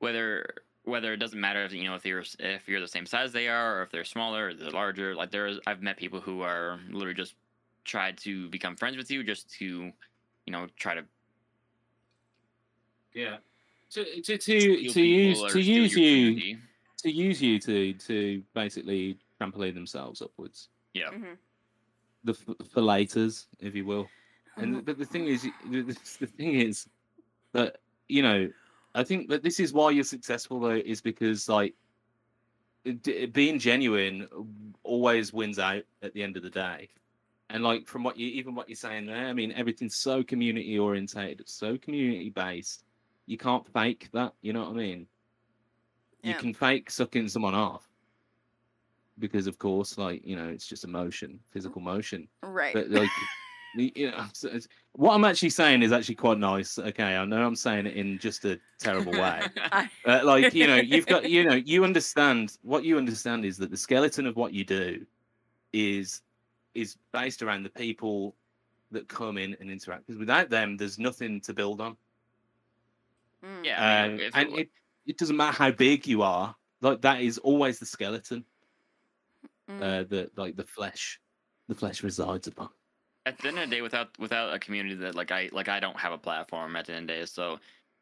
whether, 0.00 0.44
whether 0.84 1.14
it 1.14 1.16
doesn't 1.16 1.40
matter 1.40 1.64
if 1.64 1.72
you 1.72 1.84
know 1.84 1.94
if 1.94 2.04
you're 2.04 2.24
if 2.38 2.68
you're 2.68 2.80
the 2.80 2.88
same 2.88 3.06
size 3.06 3.32
they 3.32 3.48
are 3.48 3.78
or 3.78 3.82
if 3.82 3.90
they're 3.90 4.04
smaller 4.04 4.48
or 4.48 4.54
they're 4.54 4.70
larger. 4.70 5.14
Like 5.14 5.30
there's, 5.30 5.58
I've 5.66 5.80
met 5.80 5.96
people 5.96 6.20
who 6.20 6.42
are 6.42 6.78
literally 6.90 7.14
just 7.14 7.34
tried 7.84 8.16
to 8.18 8.48
become 8.50 8.76
friends 8.76 8.96
with 8.96 9.10
you 9.10 9.22
just 9.24 9.50
to, 9.58 9.92
you 10.46 10.52
know, 10.52 10.66
try 10.76 10.94
to 10.94 11.04
Yeah. 13.14 13.38
To 13.90 14.04
to 14.22 14.38
to, 14.38 14.88
to 14.90 15.02
use 15.02 15.42
to 15.52 15.60
use 15.60 15.94
you 15.96 16.26
community. 16.34 16.58
to 16.98 17.10
use 17.10 17.42
you 17.42 17.58
to 17.58 17.92
to 17.94 18.42
basically 18.54 19.18
trampoline 19.40 19.74
themselves 19.74 20.22
upwards. 20.22 20.68
Yeah. 20.94 21.10
Mhm. 21.10 21.36
The 22.24 22.32
f- 22.32 22.56
fillators, 22.74 23.46
if 23.60 23.74
you 23.74 23.84
will. 23.84 24.08
And 24.56 24.76
Mhm. 24.76 24.84
but 24.84 24.98
the 24.98 25.04
thing 25.04 25.26
is, 25.26 25.42
the, 25.42 25.82
the 25.82 25.98
the 26.20 26.26
thing 26.26 26.54
is 26.54 26.88
that 27.52 27.78
you 28.08 28.22
know, 28.22 28.50
I 28.94 29.04
think 29.04 29.28
that 29.30 29.42
this 29.42 29.60
is 29.60 29.72
why 29.72 29.90
you're 29.90 30.04
successful 30.04 30.60
though, 30.60 30.70
is 30.70 31.00
because 31.02 31.48
like 31.48 31.74
being 33.32 33.58
genuine 33.58 34.28
always 34.82 35.32
wins 35.32 35.58
out 35.58 35.84
at 36.02 36.12
the 36.14 36.22
end 36.22 36.36
of 36.36 36.42
the 36.42 36.50
day. 36.50 36.88
And 37.52 37.62
like 37.62 37.86
from 37.86 38.02
what 38.02 38.16
you 38.18 38.26
even 38.28 38.54
what 38.54 38.68
you're 38.68 38.76
saying 38.76 39.06
there, 39.06 39.26
I 39.26 39.32
mean 39.32 39.52
everything's 39.52 39.94
so 39.96 40.22
community 40.24 40.78
orientated, 40.78 41.48
so 41.48 41.76
community 41.78 42.30
based. 42.30 42.84
You 43.26 43.36
can't 43.38 43.66
fake 43.72 44.08
that. 44.12 44.32
You 44.42 44.52
know 44.52 44.62
what 44.62 44.70
I 44.70 44.74
mean? 44.74 45.06
yeah. 46.22 46.30
You 46.32 46.38
can 46.38 46.54
fake 46.54 46.90
sucking 46.90 47.28
someone 47.28 47.54
off 47.54 47.88
because, 49.18 49.46
of 49.46 49.58
course, 49.58 49.98
like 49.98 50.26
you 50.26 50.34
know, 50.36 50.48
it's 50.48 50.66
just 50.66 50.84
emotion, 50.84 51.38
physical 51.50 51.80
motion 51.80 52.26
Right. 52.42 52.72
but 52.74 52.90
like 52.90 53.10
you 53.74 54.10
know 54.10 54.26
what 54.92 55.14
i'm 55.14 55.24
actually 55.24 55.48
saying 55.48 55.82
is 55.82 55.92
actually 55.92 56.14
quite 56.14 56.36
nice 56.36 56.78
okay 56.78 57.16
i 57.16 57.24
know 57.24 57.42
i'm 57.42 57.56
saying 57.56 57.86
it 57.86 57.96
in 57.96 58.18
just 58.18 58.44
a 58.44 58.60
terrible 58.78 59.12
way 59.12 59.40
uh, 60.06 60.20
like 60.24 60.52
you 60.52 60.66
know 60.66 60.76
you've 60.76 61.06
got 61.06 61.26
you 61.30 61.42
know 61.42 61.54
you 61.54 61.82
understand 61.82 62.58
what 62.60 62.84
you 62.84 62.98
understand 62.98 63.46
is 63.46 63.56
that 63.56 63.70
the 63.70 63.76
skeleton 63.76 64.26
of 64.26 64.36
what 64.36 64.52
you 64.52 64.62
do 64.62 65.06
is 65.72 66.20
is 66.74 66.96
based 67.12 67.42
around 67.42 67.62
the 67.62 67.70
people 67.70 68.34
that 68.90 69.08
come 69.08 69.38
in 69.38 69.56
and 69.60 69.70
interact 69.70 70.06
because 70.06 70.18
without 70.18 70.50
them 70.50 70.76
there's 70.76 70.98
nothing 70.98 71.40
to 71.40 71.54
build 71.54 71.80
on 71.80 71.96
mm, 73.44 73.64
Yeah. 73.64 73.82
I 73.82 74.08
mean, 74.08 74.20
Um, 74.20 74.30
and 74.34 74.58
it, 74.58 74.68
it 75.06 75.18
doesn't 75.18 75.36
matter 75.36 75.56
how 75.56 75.70
big 75.70 76.06
you 76.06 76.22
are 76.22 76.54
like 76.80 77.00
that 77.02 77.20
is 77.20 77.38
always 77.38 77.78
the 77.78 77.86
skeleton 77.86 78.44
mm. 79.68 79.82
uh 79.82 80.04
that 80.08 80.36
like 80.36 80.56
the 80.56 80.64
flesh 80.64 81.20
the 81.68 81.74
flesh 81.74 82.02
resides 82.02 82.46
upon 82.48 82.68
at 83.24 83.38
the 83.38 83.48
end 83.48 83.58
of 83.58 83.70
the 83.70 83.76
day, 83.76 83.82
without 83.82 84.18
without 84.18 84.52
a 84.52 84.58
community 84.58 84.94
that 84.96 85.14
like 85.14 85.30
I 85.30 85.48
like 85.52 85.68
I 85.68 85.80
don't 85.80 85.98
have 85.98 86.12
a 86.12 86.18
platform 86.18 86.76
at 86.76 86.86
the 86.86 86.94
end 86.94 87.10
of 87.10 87.14
the 87.14 87.20
day. 87.20 87.26
So 87.26 87.60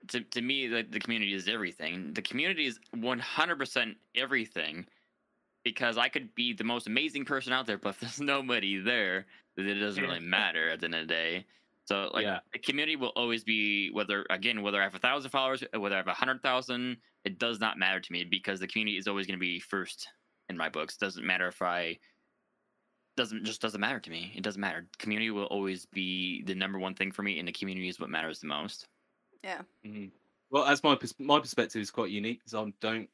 to 0.08 0.20
to 0.20 0.40
me, 0.40 0.66
the, 0.66 0.82
the 0.88 1.00
community 1.00 1.34
is 1.34 1.48
everything. 1.48 2.12
The 2.14 2.22
community 2.22 2.66
is 2.66 2.80
one 2.94 3.18
hundred 3.18 3.58
percent 3.58 3.96
everything. 4.14 4.86
Because 5.64 5.98
I 5.98 6.08
could 6.08 6.34
be 6.34 6.52
the 6.54 6.64
most 6.64 6.86
amazing 6.86 7.24
person 7.26 7.52
out 7.52 7.66
there, 7.66 7.78
but 7.78 7.90
if 7.90 8.00
there's 8.00 8.20
nobody 8.20 8.78
there, 8.78 9.26
then 9.56 9.66
it 9.68 9.74
doesn't 9.74 10.02
really 10.02 10.20
matter 10.38 10.70
at 10.70 10.80
the 10.80 10.86
end 10.86 10.94
of 10.94 11.00
the 11.08 11.14
day. 11.14 11.46
So 11.86 12.10
like 12.14 12.22
yeah 12.24 12.40
the 12.52 12.58
community 12.60 12.96
will 12.96 13.08
always 13.16 13.42
be 13.44 13.90
whether 13.90 14.24
again 14.30 14.62
whether 14.62 14.80
I 14.80 14.84
have 14.84 14.94
a 14.94 14.98
thousand 14.98 15.30
followers, 15.30 15.64
uh, 15.74 15.80
whether 15.80 15.96
I 15.96 15.98
have 15.98 16.06
a 16.06 16.14
hundred 16.14 16.42
thousand, 16.42 16.98
it 17.24 17.38
does 17.38 17.58
not 17.60 17.78
matter 17.78 18.00
to 18.00 18.12
me 18.12 18.24
because 18.24 18.60
the 18.60 18.68
community 18.68 18.96
is 18.96 19.08
always 19.08 19.26
going 19.26 19.38
to 19.38 19.40
be 19.40 19.58
first 19.60 20.08
in 20.48 20.56
my 20.56 20.68
books. 20.68 20.96
Doesn't 20.96 21.26
matter 21.26 21.48
if 21.48 21.60
I 21.62 21.98
doesn't 23.16 23.44
just 23.44 23.60
doesn't 23.60 23.80
matter 23.80 24.00
to 24.00 24.10
me. 24.10 24.32
It 24.34 24.42
doesn't 24.42 24.60
matter. 24.60 24.88
Community 24.98 25.30
will 25.30 25.44
always 25.46 25.86
be 25.86 26.42
the 26.44 26.54
number 26.54 26.78
one 26.78 26.94
thing 26.94 27.12
for 27.12 27.22
me, 27.22 27.38
and 27.38 27.46
the 27.48 27.52
community 27.52 27.88
is 27.88 28.00
what 28.00 28.10
matters 28.10 28.40
the 28.40 28.46
most. 28.46 28.88
yeah. 29.42 29.62
Mhm. 29.84 30.12
Well, 30.50 30.64
as 30.66 30.82
my 30.82 30.96
pers- 30.96 31.18
my 31.18 31.38
perspective 31.40 31.80
is 31.80 31.90
quite 31.90 32.10
unique 32.10 32.40
because 32.40 32.54
I 32.54 32.72
don't, 32.80 33.10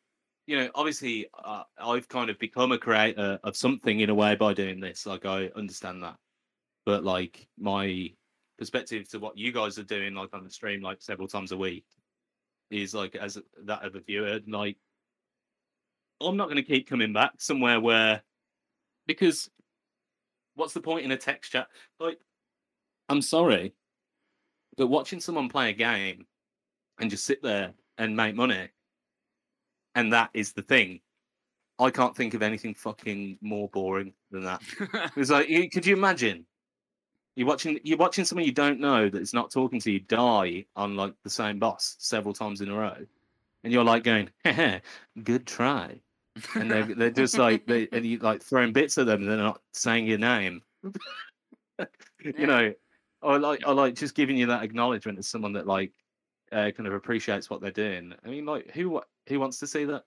you 0.46 0.56
know, 0.56 0.70
obviously 0.74 1.26
uh, 1.44 1.64
I've 1.78 2.08
kind 2.08 2.30
of 2.30 2.38
become 2.38 2.72
a 2.72 2.78
creator 2.78 3.38
of 3.42 3.56
something 3.56 4.00
in 4.00 4.10
a 4.10 4.14
way 4.14 4.36
by 4.36 4.54
doing 4.54 4.80
this. 4.80 5.04
Like 5.04 5.26
I 5.26 5.50
understand 5.56 6.02
that, 6.02 6.16
but 6.84 7.04
like 7.04 7.48
my 7.58 8.12
perspective 8.58 9.08
to 9.10 9.18
what 9.18 9.36
you 9.36 9.52
guys 9.52 9.78
are 9.78 9.84
doing, 9.84 10.14
like 10.14 10.32
on 10.32 10.44
the 10.44 10.50
stream, 10.50 10.82
like 10.82 11.02
several 11.02 11.28
times 11.28 11.52
a 11.52 11.56
week, 11.56 11.84
is 12.70 12.94
like 12.94 13.16
as 13.16 13.38
that 13.64 13.84
of 13.84 13.96
a 13.96 14.00
viewer. 14.00 14.38
Like 14.46 14.76
I'm 16.20 16.36
not 16.36 16.46
going 16.46 16.56
to 16.56 16.62
keep 16.62 16.88
coming 16.88 17.12
back 17.12 17.32
somewhere 17.38 17.80
where 17.80 18.22
because 19.06 19.50
what's 20.54 20.74
the 20.74 20.80
point 20.80 21.04
in 21.04 21.10
a 21.10 21.16
text 21.16 21.52
chat? 21.52 21.66
Like 21.98 22.18
I'm 23.08 23.22
sorry, 23.22 23.74
but 24.76 24.86
watching 24.86 25.20
someone 25.20 25.48
play 25.48 25.70
a 25.70 25.74
game 25.74 26.26
and 27.00 27.10
just 27.10 27.24
sit 27.24 27.42
there 27.42 27.72
and 27.98 28.16
make 28.16 28.36
money. 28.36 28.68
And 29.96 30.12
that 30.12 30.30
is 30.34 30.52
the 30.52 30.62
thing. 30.62 31.00
I 31.78 31.90
can't 31.90 32.14
think 32.14 32.34
of 32.34 32.42
anything 32.42 32.74
fucking 32.74 33.38
more 33.40 33.68
boring 33.70 34.12
than 34.30 34.44
that. 34.44 34.62
It's 35.16 35.30
like, 35.30 35.48
you, 35.48 35.68
could 35.68 35.86
you 35.86 35.96
imagine? 35.96 36.46
You're 37.34 37.46
watching, 37.46 37.80
you're 37.82 37.98
watching 37.98 38.24
someone 38.24 38.44
you 38.44 38.52
don't 38.52 38.78
know 38.78 39.08
that's 39.08 39.34
not 39.34 39.50
talking 39.50 39.80
to 39.80 39.90
you 39.90 40.00
die 40.00 40.66
on 40.76 40.96
like 40.96 41.14
the 41.22 41.30
same 41.30 41.58
boss 41.58 41.96
several 41.98 42.32
times 42.32 42.60
in 42.60 42.70
a 42.70 42.74
row, 42.74 42.96
and 43.64 43.72
you're 43.72 43.84
like 43.84 44.04
going, 44.04 44.30
"Good 45.22 45.46
try," 45.46 46.00
and 46.54 46.70
they're 46.70 46.84
they're 46.84 47.10
just 47.10 47.36
like 47.46 47.66
they 47.66 47.88
and 47.92 48.06
you 48.06 48.18
like 48.20 48.42
throwing 48.42 48.72
bits 48.72 48.96
at 48.96 49.04
them, 49.04 49.20
and 49.20 49.30
they're 49.30 49.36
not 49.36 49.60
saying 49.74 50.06
your 50.06 50.16
name. 50.16 50.62
You 52.24 52.46
know, 52.46 52.72
I 53.22 53.36
like 53.36 53.66
I 53.66 53.72
like 53.72 53.96
just 53.96 54.14
giving 54.14 54.38
you 54.38 54.46
that 54.46 54.62
acknowledgement 54.62 55.18
as 55.18 55.28
someone 55.28 55.52
that 55.54 55.66
like 55.66 55.92
uh, 56.52 56.70
kind 56.70 56.86
of 56.86 56.94
appreciates 56.94 57.50
what 57.50 57.60
they're 57.60 57.70
doing. 57.70 58.14
I 58.24 58.28
mean, 58.28 58.46
like 58.46 58.70
who 58.70 59.00
who 59.28 59.40
wants 59.40 59.58
to 59.60 59.66
see 59.66 59.84
that? 59.84 60.04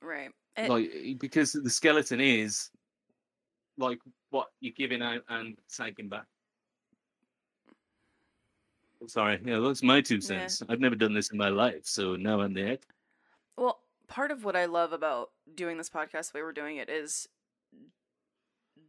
Right. 0.00 0.30
It- 0.56 0.68
like 0.70 1.18
because 1.18 1.52
the 1.52 1.70
skeleton 1.70 2.20
is 2.20 2.70
like 3.78 3.98
what 4.30 4.48
you're 4.60 4.74
giving 4.76 5.02
out 5.02 5.22
and 5.28 5.56
taking 5.74 6.08
back. 6.08 6.26
Sorry, 9.06 9.40
yeah, 9.44 9.58
that's 9.58 9.82
my 9.82 10.00
two 10.00 10.16
Yeah. 10.16 10.20
cents. 10.20 10.62
I've 10.68 10.78
never 10.78 10.94
done 10.94 11.12
this 11.12 11.30
in 11.32 11.38
my 11.38 11.48
life, 11.48 11.84
so 11.84 12.14
now 12.14 12.40
I'm 12.40 12.54
the. 12.54 12.78
Well, 13.56 13.80
part 14.06 14.30
of 14.30 14.44
what 14.44 14.54
I 14.54 14.66
love 14.66 14.92
about 14.92 15.30
doing 15.54 15.76
this 15.76 15.90
podcast 15.90 16.30
the 16.32 16.38
way 16.38 16.42
we're 16.42 16.52
doing 16.52 16.76
it 16.76 16.88
is 16.88 17.28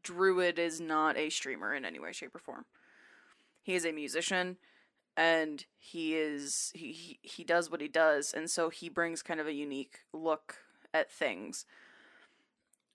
Druid 0.04 0.60
is 0.60 0.80
not 0.80 1.18
a 1.18 1.30
streamer 1.30 1.74
in 1.74 1.84
any 1.86 1.98
way, 1.98 2.12
shape, 2.12 2.36
or 2.36 2.40
form. 2.40 2.66
He 3.64 3.74
is 3.74 3.86
a 3.86 3.92
musician 3.92 4.58
and 5.16 5.66
he 5.78 6.16
is 6.16 6.72
he, 6.76 6.92
he 6.92 7.20
he 7.22 7.44
does 7.44 7.70
what 7.70 7.82
he 7.82 7.88
does 7.88 8.34
and 8.34 8.50
so 8.50 8.70
he 8.70 8.90
brings 8.90 9.22
kind 9.22 9.40
of 9.40 9.48
a 9.48 9.54
unique 9.54 10.00
look 10.12 10.58
at 10.94 11.12
things. 11.12 11.66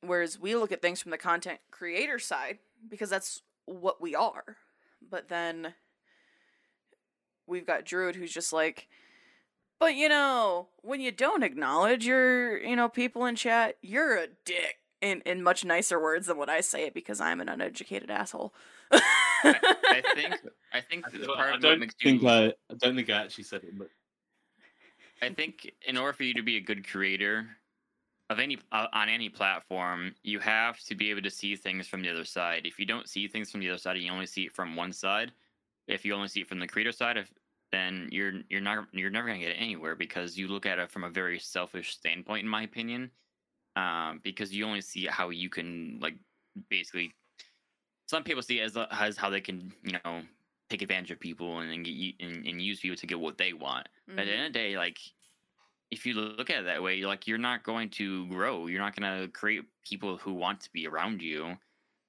Whereas 0.00 0.38
we 0.38 0.54
look 0.54 0.70
at 0.70 0.80
things 0.80 1.00
from 1.00 1.10
the 1.10 1.18
content 1.18 1.58
creator 1.70 2.18
side 2.18 2.58
because 2.88 3.10
that's 3.10 3.42
what 3.66 4.00
we 4.00 4.14
are. 4.14 4.56
But 5.10 5.28
then 5.28 5.74
we've 7.46 7.66
got 7.66 7.84
Druid 7.84 8.16
who's 8.16 8.32
just 8.32 8.52
like 8.52 8.88
but 9.78 9.94
you 9.94 10.08
know, 10.08 10.68
when 10.82 11.00
you 11.00 11.12
don't 11.12 11.44
acknowledge 11.44 12.04
your, 12.04 12.58
you 12.58 12.74
know, 12.74 12.88
people 12.88 13.24
in 13.26 13.36
chat, 13.36 13.76
you're 13.80 14.16
a 14.16 14.26
dick. 14.44 14.78
In 15.00 15.20
in 15.20 15.44
much 15.44 15.64
nicer 15.64 16.00
words 16.02 16.26
than 16.26 16.38
what 16.38 16.48
I 16.48 16.60
say 16.60 16.82
it 16.82 16.92
because 16.92 17.20
I'm 17.20 17.40
an 17.40 17.48
uneducated 17.48 18.10
asshole. 18.10 18.52
I 19.44 20.02
think 20.14 20.34
I 20.72 20.80
think 20.80 21.06
I 21.06 21.10
the 21.10 21.26
don't, 21.26 21.36
part 21.36 21.48
I 21.48 21.48
of 21.48 21.52
what 21.54 21.62
don't 21.62 21.80
makes 21.80 21.94
think 22.02 22.22
you 22.22 22.28
I, 22.28 22.46
I 22.46 22.74
don't 22.78 22.96
think 22.96 23.10
I 23.10 23.22
actually 23.22 23.44
said 23.44 23.64
it, 23.64 23.78
but 23.78 23.88
I 25.22 25.30
think 25.30 25.72
in 25.86 25.96
order 25.96 26.12
for 26.12 26.24
you 26.24 26.34
to 26.34 26.42
be 26.42 26.56
a 26.56 26.60
good 26.60 26.86
creator 26.86 27.46
of 28.30 28.38
any 28.38 28.58
uh, 28.72 28.86
on 28.92 29.08
any 29.08 29.28
platform, 29.28 30.14
you 30.22 30.38
have 30.38 30.80
to 30.84 30.94
be 30.94 31.10
able 31.10 31.22
to 31.22 31.30
see 31.30 31.56
things 31.56 31.86
from 31.86 32.02
the 32.02 32.10
other 32.10 32.24
side. 32.24 32.66
If 32.66 32.78
you 32.78 32.86
don't 32.86 33.08
see 33.08 33.26
things 33.26 33.50
from 33.50 33.60
the 33.60 33.70
other 33.70 33.78
side, 33.78 33.96
and 33.96 34.04
you 34.04 34.12
only 34.12 34.26
see 34.26 34.44
it 34.44 34.52
from 34.52 34.76
one 34.76 34.92
side. 34.92 35.32
If 35.86 36.04
you 36.04 36.14
only 36.14 36.28
see 36.28 36.40
it 36.40 36.48
from 36.48 36.58
the 36.60 36.66
creator 36.68 36.92
side, 36.92 37.16
if, 37.16 37.32
then 37.72 38.08
you're 38.12 38.34
you're 38.50 38.60
not 38.60 38.86
you're 38.92 39.10
never 39.10 39.28
gonna 39.28 39.38
get 39.40 39.52
it 39.52 39.60
anywhere 39.60 39.94
because 39.96 40.36
you 40.36 40.48
look 40.48 40.66
at 40.66 40.78
it 40.78 40.90
from 40.90 41.04
a 41.04 41.10
very 41.10 41.38
selfish 41.38 41.94
standpoint, 41.94 42.44
in 42.44 42.48
my 42.48 42.62
opinion. 42.62 43.10
Um, 43.76 44.20
because 44.24 44.52
you 44.52 44.66
only 44.66 44.80
see 44.80 45.06
how 45.06 45.30
you 45.30 45.48
can 45.48 45.98
like 46.00 46.14
basically. 46.68 47.14
Some 48.08 48.24
people 48.24 48.42
see 48.42 48.60
it 48.60 48.64
as 48.64 48.76
as 48.90 49.16
how 49.16 49.30
they 49.30 49.40
can 49.40 49.74
you 49.84 49.98
know 50.04 50.24
take 50.70 50.82
advantage 50.82 51.10
of 51.10 51.20
people 51.20 51.60
and 51.60 51.72
and, 51.72 51.84
get, 51.84 52.16
and, 52.20 52.46
and 52.46 52.62
use 52.62 52.80
people 52.80 52.96
to 52.96 53.06
get 53.06 53.20
what 53.20 53.38
they 53.38 53.52
want. 53.52 53.88
But 54.16 54.22
at 54.22 54.26
the 54.26 54.32
end 54.34 54.46
of 54.46 54.52
the 54.52 54.58
day, 54.58 54.76
like 54.78 54.98
if 55.90 56.04
you 56.06 56.14
look 56.14 56.50
at 56.50 56.60
it 56.60 56.64
that 56.64 56.82
way, 56.82 56.96
you're 56.96 57.08
like 57.08 57.26
you're 57.26 57.38
not 57.38 57.64
going 57.64 57.90
to 57.90 58.26
grow. 58.28 58.66
You're 58.66 58.80
not 58.82 58.96
going 58.96 59.22
to 59.22 59.28
create 59.32 59.64
people 59.84 60.18
who 60.18 60.34
want 60.34 60.60
to 60.62 60.72
be 60.72 60.86
around 60.86 61.22
you. 61.22 61.58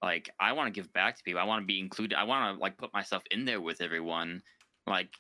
Like 0.02 0.30
I 0.40 0.54
want 0.54 0.74
to 0.74 0.80
give 0.82 0.94
back 0.94 1.18
to 1.18 1.24
people. 1.24 1.42
I 1.42 1.46
want 1.46 1.64
to 1.64 1.68
be 1.68 1.80
included. 1.80 2.18
I 2.18 2.24
want 2.24 2.56
to 2.58 2.62
like 2.62 2.78
put 2.78 2.94
myself 2.94 3.24
in 3.32 3.46
there 3.46 3.62
with 3.62 3.82
everyone. 3.82 4.44
Like 4.88 5.16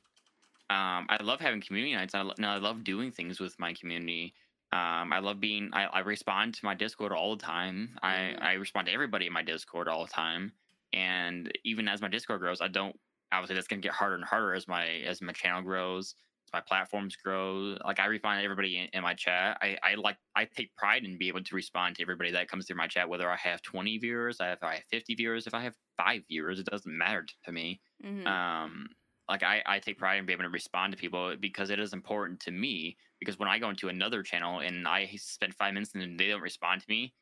um, 0.70 1.08
I 1.10 1.18
love 1.22 1.40
having 1.40 1.62
community 1.62 1.96
nights. 1.96 2.16
I, 2.16 2.22
lo- 2.22 2.36
no, 2.38 2.50
I 2.50 2.58
love 2.58 2.84
doing 2.84 3.12
things 3.12 3.40
with 3.40 3.58
my 3.60 3.74
community. 3.74 4.36
Um, 4.72 5.12
I 5.14 5.20
love 5.20 5.40
being. 5.40 5.72
I, 5.74 5.86
I 5.86 6.00
respond 6.00 6.56
to 6.56 6.66
my 6.66 6.76
Discord 6.76 7.12
all 7.12 7.36
the 7.36 7.44
time. 7.44 7.98
I 8.04 8.36
Mhm. 8.36 8.40
I 8.40 8.54
respond 8.54 8.88
to 8.88 8.94
everybody 8.94 9.26
in 9.28 9.34
my 9.34 9.44
Discord 9.44 9.88
all 9.88 10.06
the 10.06 10.12
time. 10.12 10.54
And 10.94 11.52
even 11.64 11.88
as 11.88 12.02
my 12.02 12.08
Discord 12.08 12.40
grows, 12.42 12.62
I 12.62 12.68
don't. 12.68 12.96
Obviously, 13.32 13.56
that's 13.56 13.68
gonna 13.68 13.82
get 13.82 13.94
harder 13.94 14.16
and 14.16 14.24
harder 14.26 14.54
as 14.56 14.68
my 14.68 14.88
as 14.88 15.22
my 15.22 15.34
channel 15.34 15.62
grows, 15.62 16.16
as 16.48 16.54
my 16.54 16.62
platforms 16.62 17.16
grow. 17.16 17.78
Like 17.86 18.00
I 18.00 18.06
refine 18.08 18.44
everybody 18.44 18.78
in, 18.80 18.88
in 18.94 19.04
my 19.04 19.14
chat. 19.14 19.58
I 19.62 19.78
I 19.84 19.96
like 19.96 20.18
I 20.36 20.46
take 20.46 20.76
pride 20.76 21.04
in 21.06 21.18
being 21.18 21.30
able 21.30 21.44
to 21.44 21.56
respond 21.56 21.96
to 21.98 22.02
everybody 22.02 22.32
that 22.32 22.48
comes 22.50 22.66
through 22.66 22.78
my 22.78 22.88
chat. 22.88 23.08
Whether 23.10 23.30
I 23.30 23.38
have 23.38 23.62
twenty 23.62 23.98
viewers, 24.00 24.40
I 24.42 24.48
have, 24.48 24.60
I 24.64 24.76
have 24.76 24.84
fifty 24.90 25.14
viewers, 25.16 25.46
if 25.48 25.54
I 25.54 25.62
have 25.62 25.76
five 25.98 26.24
viewers, 26.28 26.60
it 26.60 26.66
doesn't 26.66 26.98
matter 26.98 27.26
to 27.46 27.52
me 27.52 27.82
Mhm. 28.00 28.40
um 28.66 28.88
like 29.28 29.44
I, 29.44 29.62
I 29.66 29.80
take 29.80 30.00
pride 30.00 30.18
in 30.18 30.26
being 30.26 30.38
able 30.40 30.46
to 30.46 30.50
respond 30.50 30.92
to 30.94 30.98
people 30.98 31.36
because 31.40 31.70
it 31.70 31.80
is 31.80 31.94
important 31.94 32.40
to 32.42 32.52
me 32.52 32.98
because 33.20 33.38
when 33.38 33.48
i 33.48 33.60
go 33.60 33.70
into 33.70 33.88
another 33.90 34.24
channel 34.24 34.60
and 34.60 34.88
i 34.88 35.06
spend 35.18 35.56
five 35.56 35.74
minutes 35.74 35.94
and 35.96 36.20
they 36.20 36.28
don't 36.28 36.42
respond 36.42 36.82
to 36.82 36.88
me 36.90 37.14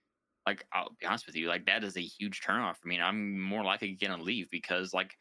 like 0.48 0.66
i'll 0.74 0.96
be 1.00 1.08
honest 1.08 1.28
with 1.28 1.38
you 1.38 1.50
like 1.50 1.68
that 1.68 1.84
is 1.86 1.98
a 1.98 2.02
huge 2.02 2.42
turnoff 2.42 2.78
for 2.78 2.90
me 2.90 2.96
and 2.98 3.06
i'm 3.06 3.40
more 3.42 3.64
likely 3.66 3.94
gonna 3.94 4.24
leave 4.24 4.50
because 4.52 4.94
like 4.96 5.18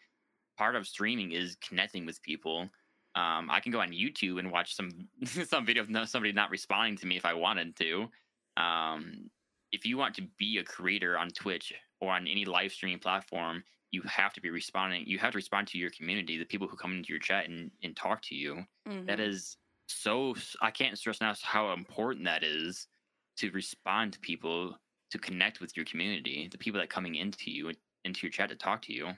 part 0.56 0.76
of 0.76 0.86
streaming 0.86 1.32
is 1.32 1.56
connecting 1.56 2.06
with 2.06 2.22
people. 2.22 2.70
Um 3.14 3.50
i 3.50 3.60
can 3.60 3.72
go 3.72 3.80
on 3.80 3.90
youtube 3.90 4.38
and 4.38 4.50
watch 4.52 4.74
some 4.74 4.90
some 5.24 5.66
video 5.66 5.82
of 5.84 6.08
somebody 6.08 6.32
not 6.32 6.50
responding 6.50 6.96
to 6.98 7.06
me 7.06 7.16
if 7.16 7.24
i 7.24 7.34
wanted 7.34 7.76
to. 7.76 8.08
Um 8.56 9.30
if 9.72 9.84
you 9.84 9.96
want 9.98 10.14
to 10.16 10.22
be 10.38 10.58
a 10.58 10.64
creator 10.64 11.18
on 11.18 11.28
twitch 11.30 11.72
or 12.00 12.12
on 12.12 12.26
any 12.26 12.44
live 12.44 12.72
streaming 12.72 12.98
platform 12.98 13.64
you 13.90 14.02
have 14.02 14.32
to 14.34 14.40
be 14.40 14.50
responding 14.50 15.06
you 15.06 15.18
have 15.18 15.32
to 15.32 15.38
respond 15.38 15.68
to 15.68 15.78
your 15.78 15.90
community 15.90 16.36
the 16.38 16.44
people 16.44 16.68
who 16.68 16.76
come 16.76 16.92
into 16.92 17.12
your 17.12 17.20
chat 17.20 17.48
and, 17.48 17.70
and 17.82 17.96
talk 17.96 18.22
to 18.22 18.34
you. 18.34 18.64
That 19.06 19.20
Mhm. 19.20 19.20
is 19.20 19.56
so 19.88 20.34
I 20.60 20.70
can't 20.72 20.98
stress 20.98 21.20
enough 21.20 21.40
how 21.42 21.72
important 21.72 22.24
that 22.24 22.42
is 22.42 22.88
to 23.36 23.50
respond 23.52 24.12
to 24.14 24.20
people 24.20 24.76
to 25.16 25.22
connect 25.22 25.60
with 25.60 25.76
your 25.76 25.86
community 25.86 26.48
the 26.50 26.58
people 26.58 26.80
that 26.80 26.90
coming 26.90 27.14
into 27.16 27.50
you 27.50 27.72
into 28.04 28.20
your 28.26 28.30
chat 28.30 28.48
to 28.48 28.56
talk 28.56 28.82
to 28.82 28.92
you 28.92 29.08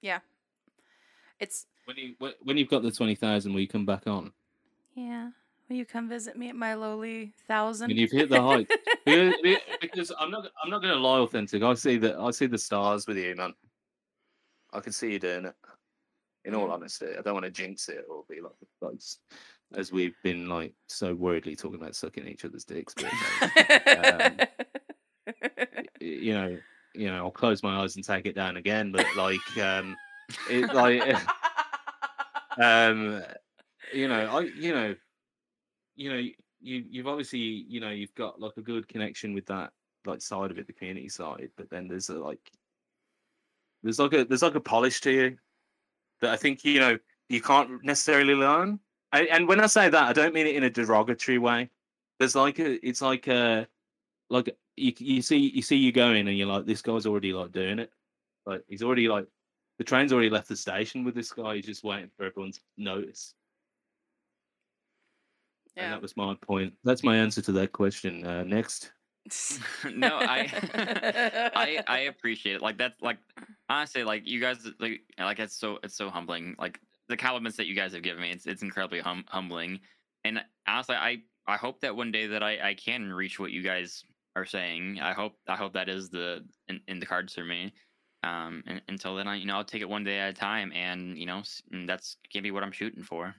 Yeah, 0.00 0.20
It's 1.40 1.66
When 1.84 1.96
you 1.96 2.14
when- 2.18 2.34
when 2.42 2.56
you've 2.56 2.68
got 2.70 2.82
the 2.82 2.90
twenty 2.92 3.14
thousand, 3.14 3.52
will 3.52 3.60
you 3.60 3.68
come 3.68 3.86
back 3.86 4.06
on? 4.06 4.32
yeah. 4.94 5.30
Will 5.68 5.76
you 5.76 5.86
come 5.86 6.08
visit 6.08 6.36
me 6.36 6.48
at 6.50 6.56
my 6.56 6.74
lowly 6.74 7.32
thousand? 7.48 7.88
When 7.88 7.96
you've 7.96 8.10
hit 8.10 8.28
the 8.28 8.42
height, 8.42 8.68
because, 9.06 9.34
because 9.80 10.12
I'm 10.18 10.30
not 10.30 10.46
I'm 10.62 10.70
not 10.70 10.82
going 10.82 10.92
to 10.92 11.00
lie, 11.00 11.18
Authentik. 11.18 11.62
I 11.62 11.74
see 11.74 11.96
that 11.98 12.16
I 12.18 12.30
see 12.30 12.46
the 12.46 12.58
stars 12.58 13.06
with 13.06 13.16
you, 13.16 13.34
man. 13.36 13.54
I 14.72 14.80
can 14.80 14.92
see 14.92 15.12
you 15.12 15.18
doing 15.18 15.46
it. 15.46 15.54
In 16.44 16.54
all 16.54 16.70
honesty, 16.70 17.06
I 17.16 17.22
don't 17.22 17.34
want 17.34 17.44
to 17.46 17.50
jinx 17.52 17.88
it 17.88 18.04
or 18.10 18.24
be 18.28 18.40
like, 18.40 18.52
like 18.80 19.00
as 19.74 19.92
we've 19.92 20.16
been 20.24 20.48
like 20.48 20.74
so 20.88 21.14
worriedly 21.14 21.56
talking 21.56 21.80
about 21.80 21.94
sucking 21.96 22.26
each 22.26 22.44
other's 22.44 22.64
dicks. 22.64 22.94
But, 22.94 23.04
um, 23.06 24.36
y- 24.38 24.48
you 26.02 26.34
know, 26.34 26.58
you 26.94 27.08
know, 27.08 27.16
I'll 27.16 27.30
close 27.30 27.62
my 27.62 27.82
eyes 27.82 27.96
and 27.96 28.04
take 28.04 28.26
it 28.26 28.34
down 28.34 28.56
again. 28.56 28.92
But 28.92 29.06
like, 29.16 29.58
um, 29.58 29.96
it 30.50 30.72
like. 30.74 31.16
um 32.60 33.22
you 33.94 34.08
know 34.08 34.38
i 34.38 34.40
you 34.40 34.74
know 34.74 34.94
you 35.96 36.10
know 36.10 36.16
you 36.60 36.84
you've 36.90 37.06
obviously 37.06 37.38
you 37.38 37.80
know 37.80 37.90
you've 37.90 38.14
got 38.14 38.40
like 38.40 38.52
a 38.56 38.62
good 38.62 38.86
connection 38.88 39.34
with 39.34 39.46
that 39.46 39.70
like 40.04 40.20
side 40.20 40.50
of 40.50 40.58
it 40.58 40.66
the 40.66 40.72
community 40.72 41.08
side 41.08 41.50
but 41.56 41.70
then 41.70 41.88
there's 41.88 42.08
a 42.08 42.14
like 42.14 42.50
there's 43.82 43.98
like 43.98 44.12
a 44.12 44.24
there's 44.24 44.42
like 44.42 44.54
a 44.54 44.60
polish 44.60 45.00
to 45.00 45.10
you 45.10 45.36
that 46.20 46.30
i 46.30 46.36
think 46.36 46.64
you 46.64 46.80
know 46.80 46.98
you 47.28 47.40
can't 47.40 47.82
necessarily 47.84 48.34
learn 48.34 48.78
I, 49.12 49.22
and 49.24 49.48
when 49.48 49.60
i 49.60 49.66
say 49.66 49.88
that 49.88 50.04
i 50.04 50.12
don't 50.12 50.34
mean 50.34 50.46
it 50.46 50.56
in 50.56 50.64
a 50.64 50.70
derogatory 50.70 51.38
way 51.38 51.70
there's 52.18 52.34
like 52.34 52.58
a 52.58 52.86
it's 52.86 53.02
like 53.02 53.28
a 53.28 53.66
like 54.32 54.56
you, 54.76 54.92
you 54.98 55.22
see 55.22 55.36
you 55.54 55.62
see 55.62 55.76
you 55.76 55.92
going 55.92 56.26
and 56.26 56.36
you're 56.36 56.46
like 56.46 56.66
this 56.66 56.82
guy's 56.82 57.06
already 57.06 57.32
like 57.32 57.52
doing 57.52 57.78
it 57.78 57.92
like 58.46 58.62
he's 58.68 58.82
already 58.82 59.08
like 59.08 59.26
the 59.78 59.84
train's 59.84 60.12
already 60.12 60.30
left 60.30 60.48
the 60.48 60.56
station 60.56 61.04
with 61.04 61.14
this 61.14 61.32
guy. 61.32 61.56
He's 61.56 61.66
just 61.66 61.84
waiting 61.84 62.10
for 62.16 62.24
everyone's 62.24 62.60
notice. 62.76 63.34
And 65.76 65.86
yeah. 65.86 65.90
that 65.90 66.02
was 66.02 66.16
my 66.16 66.36
point. 66.40 66.74
That's 66.84 67.02
my 67.02 67.16
answer 67.16 67.40
to 67.42 67.52
that 67.52 67.72
question. 67.72 68.26
Uh, 68.26 68.44
next. 68.44 68.92
no 69.94 70.18
i 70.18 70.50
I 71.54 71.82
I 71.86 71.98
appreciate 72.08 72.56
it. 72.56 72.62
Like 72.62 72.76
that's 72.76 73.00
like 73.00 73.18
honestly, 73.68 74.04
like 74.04 74.26
you 74.26 74.40
guys 74.40 74.66
like 74.80 75.00
like 75.18 75.38
it's 75.38 75.56
so 75.56 75.78
it's 75.82 75.96
so 75.96 76.10
humbling. 76.10 76.56
Like 76.58 76.80
the 77.08 77.16
compliments 77.16 77.56
that 77.56 77.66
you 77.66 77.74
guys 77.74 77.92
have 77.92 78.02
given 78.02 78.20
me, 78.20 78.30
it's 78.30 78.46
it's 78.46 78.62
incredibly 78.62 79.00
hum- 79.00 79.24
humbling. 79.28 79.80
And 80.24 80.42
honestly, 80.66 80.96
I 80.96 81.22
I 81.46 81.56
hope 81.56 81.80
that 81.80 81.96
one 81.96 82.10
day 82.10 82.26
that 82.26 82.42
I 82.42 82.70
I 82.70 82.74
can 82.74 83.12
reach 83.12 83.38
what 83.38 83.52
you 83.52 83.62
guys 83.62 84.04
are 84.36 84.46
saying. 84.46 84.98
I 85.00 85.12
hope 85.12 85.34
I 85.48 85.56
hope 85.56 85.74
that 85.74 85.88
is 85.88 86.10
the 86.10 86.44
in, 86.68 86.80
in 86.88 87.00
the 87.00 87.06
cards 87.06 87.34
for 87.34 87.44
me. 87.44 87.72
Um, 88.24 88.62
and 88.66 88.80
until 88.88 89.16
then, 89.16 89.26
I 89.28 89.36
you 89.36 89.46
know 89.46 89.56
I'll 89.56 89.64
take 89.64 89.82
it 89.82 89.88
one 89.88 90.04
day 90.04 90.18
at 90.18 90.30
a 90.30 90.32
time, 90.32 90.72
and 90.74 91.18
you 91.18 91.26
know 91.26 91.42
that's 91.86 92.16
gonna 92.32 92.42
be 92.42 92.50
what 92.50 92.62
I'm 92.62 92.72
shooting 92.72 93.02
for. 93.02 93.34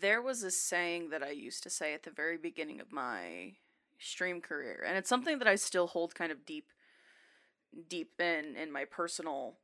there 0.00 0.22
was 0.22 0.42
a 0.42 0.50
saying 0.50 1.10
that 1.10 1.22
I 1.22 1.30
used 1.30 1.62
to 1.62 1.70
say 1.70 1.94
at 1.94 2.02
the 2.02 2.10
very 2.10 2.36
beginning 2.36 2.80
of 2.80 2.92
my 2.92 3.54
stream 3.98 4.40
career, 4.40 4.84
and 4.86 4.96
it's 4.96 5.08
something 5.08 5.38
that 5.38 5.48
I 5.48 5.56
still 5.56 5.86
hold 5.86 6.14
kind 6.14 6.32
of 6.32 6.44
deep, 6.44 6.70
deep 7.88 8.20
in 8.20 8.56
in 8.56 8.72
my 8.72 8.84
personal 8.84 9.58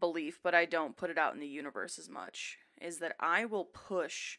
belief, 0.00 0.38
but 0.42 0.54
I 0.54 0.64
don't 0.64 0.96
put 0.96 1.10
it 1.10 1.18
out 1.18 1.34
in 1.34 1.40
the 1.40 1.46
universe 1.46 1.98
as 1.98 2.08
much. 2.08 2.58
Is 2.80 2.98
that 2.98 3.16
I 3.18 3.44
will 3.44 3.64
push 3.64 4.38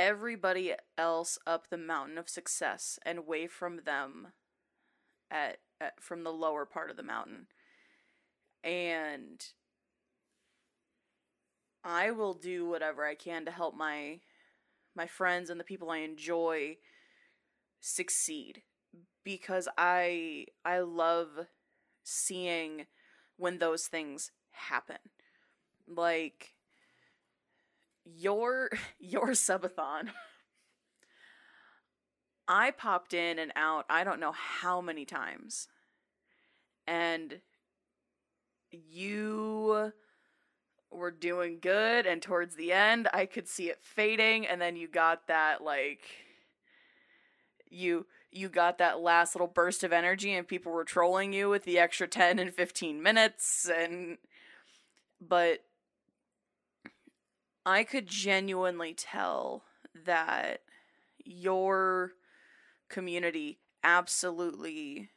everybody 0.00 0.72
else 0.96 1.38
up 1.46 1.68
the 1.68 1.76
mountain 1.76 2.16
of 2.16 2.28
success 2.28 2.98
and 3.04 3.18
away 3.18 3.46
from 3.46 3.80
them 3.84 4.28
at, 5.30 5.58
at 5.80 6.02
from 6.02 6.24
the 6.24 6.32
lower 6.32 6.64
part 6.64 6.90
of 6.90 6.96
the 6.96 7.02
mountain, 7.02 7.46
and 8.64 9.44
I 11.84 12.10
will 12.10 12.34
do 12.34 12.66
whatever 12.66 13.04
I 13.04 13.14
can 13.14 13.44
to 13.44 13.50
help 13.50 13.76
my 13.76 14.20
my 14.96 15.06
friends 15.06 15.50
and 15.50 15.60
the 15.60 15.64
people 15.64 15.90
I 15.90 15.98
enjoy 15.98 16.78
succeed 17.80 18.62
because 19.22 19.68
I 19.76 20.46
I 20.64 20.80
love 20.80 21.46
seeing 22.02 22.86
when 23.36 23.58
those 23.58 23.86
things 23.86 24.32
happen. 24.52 24.98
Like 25.86 26.54
your 28.16 28.70
your 28.98 29.28
subathon 29.30 30.10
I 32.50 32.72
popped 32.72 33.14
in 33.14 33.38
and 33.38 33.52
out 33.54 33.84
I 33.88 34.02
don't 34.02 34.18
know 34.18 34.32
how 34.32 34.80
many 34.80 35.04
times. 35.04 35.68
And 36.84 37.40
you 38.72 39.92
were 40.90 41.12
doing 41.12 41.58
good 41.60 42.06
and 42.06 42.20
towards 42.20 42.56
the 42.56 42.72
end 42.72 43.08
I 43.12 43.26
could 43.26 43.46
see 43.46 43.70
it 43.70 43.78
fading 43.80 44.46
and 44.46 44.60
then 44.60 44.74
you 44.74 44.88
got 44.88 45.28
that 45.28 45.62
like 45.62 46.00
you 47.68 48.06
you 48.32 48.48
got 48.48 48.78
that 48.78 49.00
last 49.00 49.36
little 49.36 49.46
burst 49.46 49.84
of 49.84 49.92
energy 49.92 50.32
and 50.32 50.48
people 50.48 50.72
were 50.72 50.84
trolling 50.84 51.32
you 51.32 51.48
with 51.48 51.62
the 51.62 51.78
extra 51.78 52.08
10 52.08 52.40
and 52.40 52.52
15 52.52 53.00
minutes 53.00 53.70
and 53.72 54.18
but 55.20 55.60
I 57.70 57.84
could 57.84 58.08
genuinely 58.08 58.94
tell 58.94 59.62
that 60.04 60.62
your 61.24 62.14
community 62.88 63.60
absolutely 63.84 65.10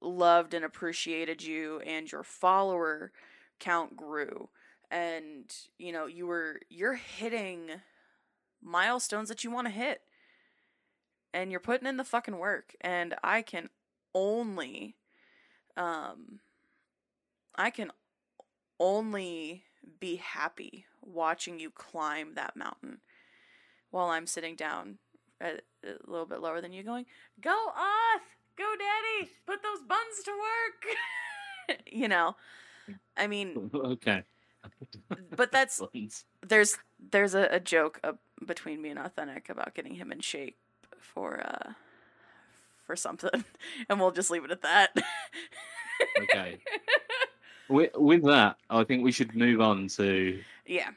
loved 0.00 0.52
and 0.52 0.64
appreciated 0.64 1.44
you 1.44 1.78
and 1.86 2.10
your 2.10 2.24
follower 2.24 3.12
count 3.60 3.96
grew. 3.96 4.48
And 4.90 5.54
you 5.78 5.92
know 5.92 6.06
you 6.06 6.26
were 6.26 6.58
you're 6.68 6.94
hitting 6.94 7.70
milestones 8.60 9.28
that 9.28 9.44
you 9.44 9.52
want 9.52 9.68
to 9.68 9.72
hit. 9.72 10.00
And 11.32 11.52
you're 11.52 11.60
putting 11.60 11.86
in 11.86 11.98
the 11.98 12.04
fucking 12.04 12.38
work. 12.38 12.74
And 12.80 13.14
i 13.22 13.42
can 13.42 13.68
only 14.12 14.96
um 15.76 16.40
i 17.54 17.70
can 17.70 17.92
only 18.80 19.62
be 20.00 20.16
happy 20.16 20.86
watching 21.08 21.58
you 21.58 21.70
climb 21.70 22.34
that 22.34 22.56
mountain 22.56 22.98
while 23.90 24.08
i'm 24.08 24.26
sitting 24.26 24.54
down 24.54 24.98
a, 25.40 25.58
a 25.84 25.94
little 26.06 26.26
bit 26.26 26.40
lower 26.40 26.60
than 26.60 26.72
you 26.72 26.82
going 26.82 27.06
go 27.40 27.50
off! 27.50 28.22
Go 28.56 28.64
daddy! 28.76 29.30
Put 29.46 29.62
those 29.62 29.80
buns 29.86 30.22
to 30.24 30.30
work! 30.30 30.96
You 31.92 32.08
know? 32.08 32.34
I 33.14 33.26
mean 33.26 33.70
okay. 33.74 34.22
but 35.36 35.52
that's 35.52 35.82
there's 36.46 36.78
there's 37.10 37.34
a, 37.34 37.46
a 37.50 37.60
joke 37.60 38.00
uh, 38.02 38.14
between 38.46 38.80
me 38.80 38.88
and 38.88 38.98
Authentik 38.98 39.50
about 39.50 39.74
getting 39.74 39.96
him 39.96 40.10
in 40.10 40.20
shape 40.20 40.56
for 40.98 41.42
uh 41.44 41.72
for 42.86 42.96
something 42.96 43.44
and 43.90 44.00
we'll 44.00 44.12
just 44.12 44.30
leave 44.30 44.46
it 44.46 44.50
at 44.50 44.62
that. 44.62 44.96
Okay. 46.22 46.58
with, 47.68 47.90
with 47.94 48.24
that, 48.24 48.56
I 48.70 48.84
think 48.84 49.04
we 49.04 49.12
should 49.12 49.34
move 49.34 49.60
on 49.60 49.88
to 49.88 50.40
yeah 50.68 50.90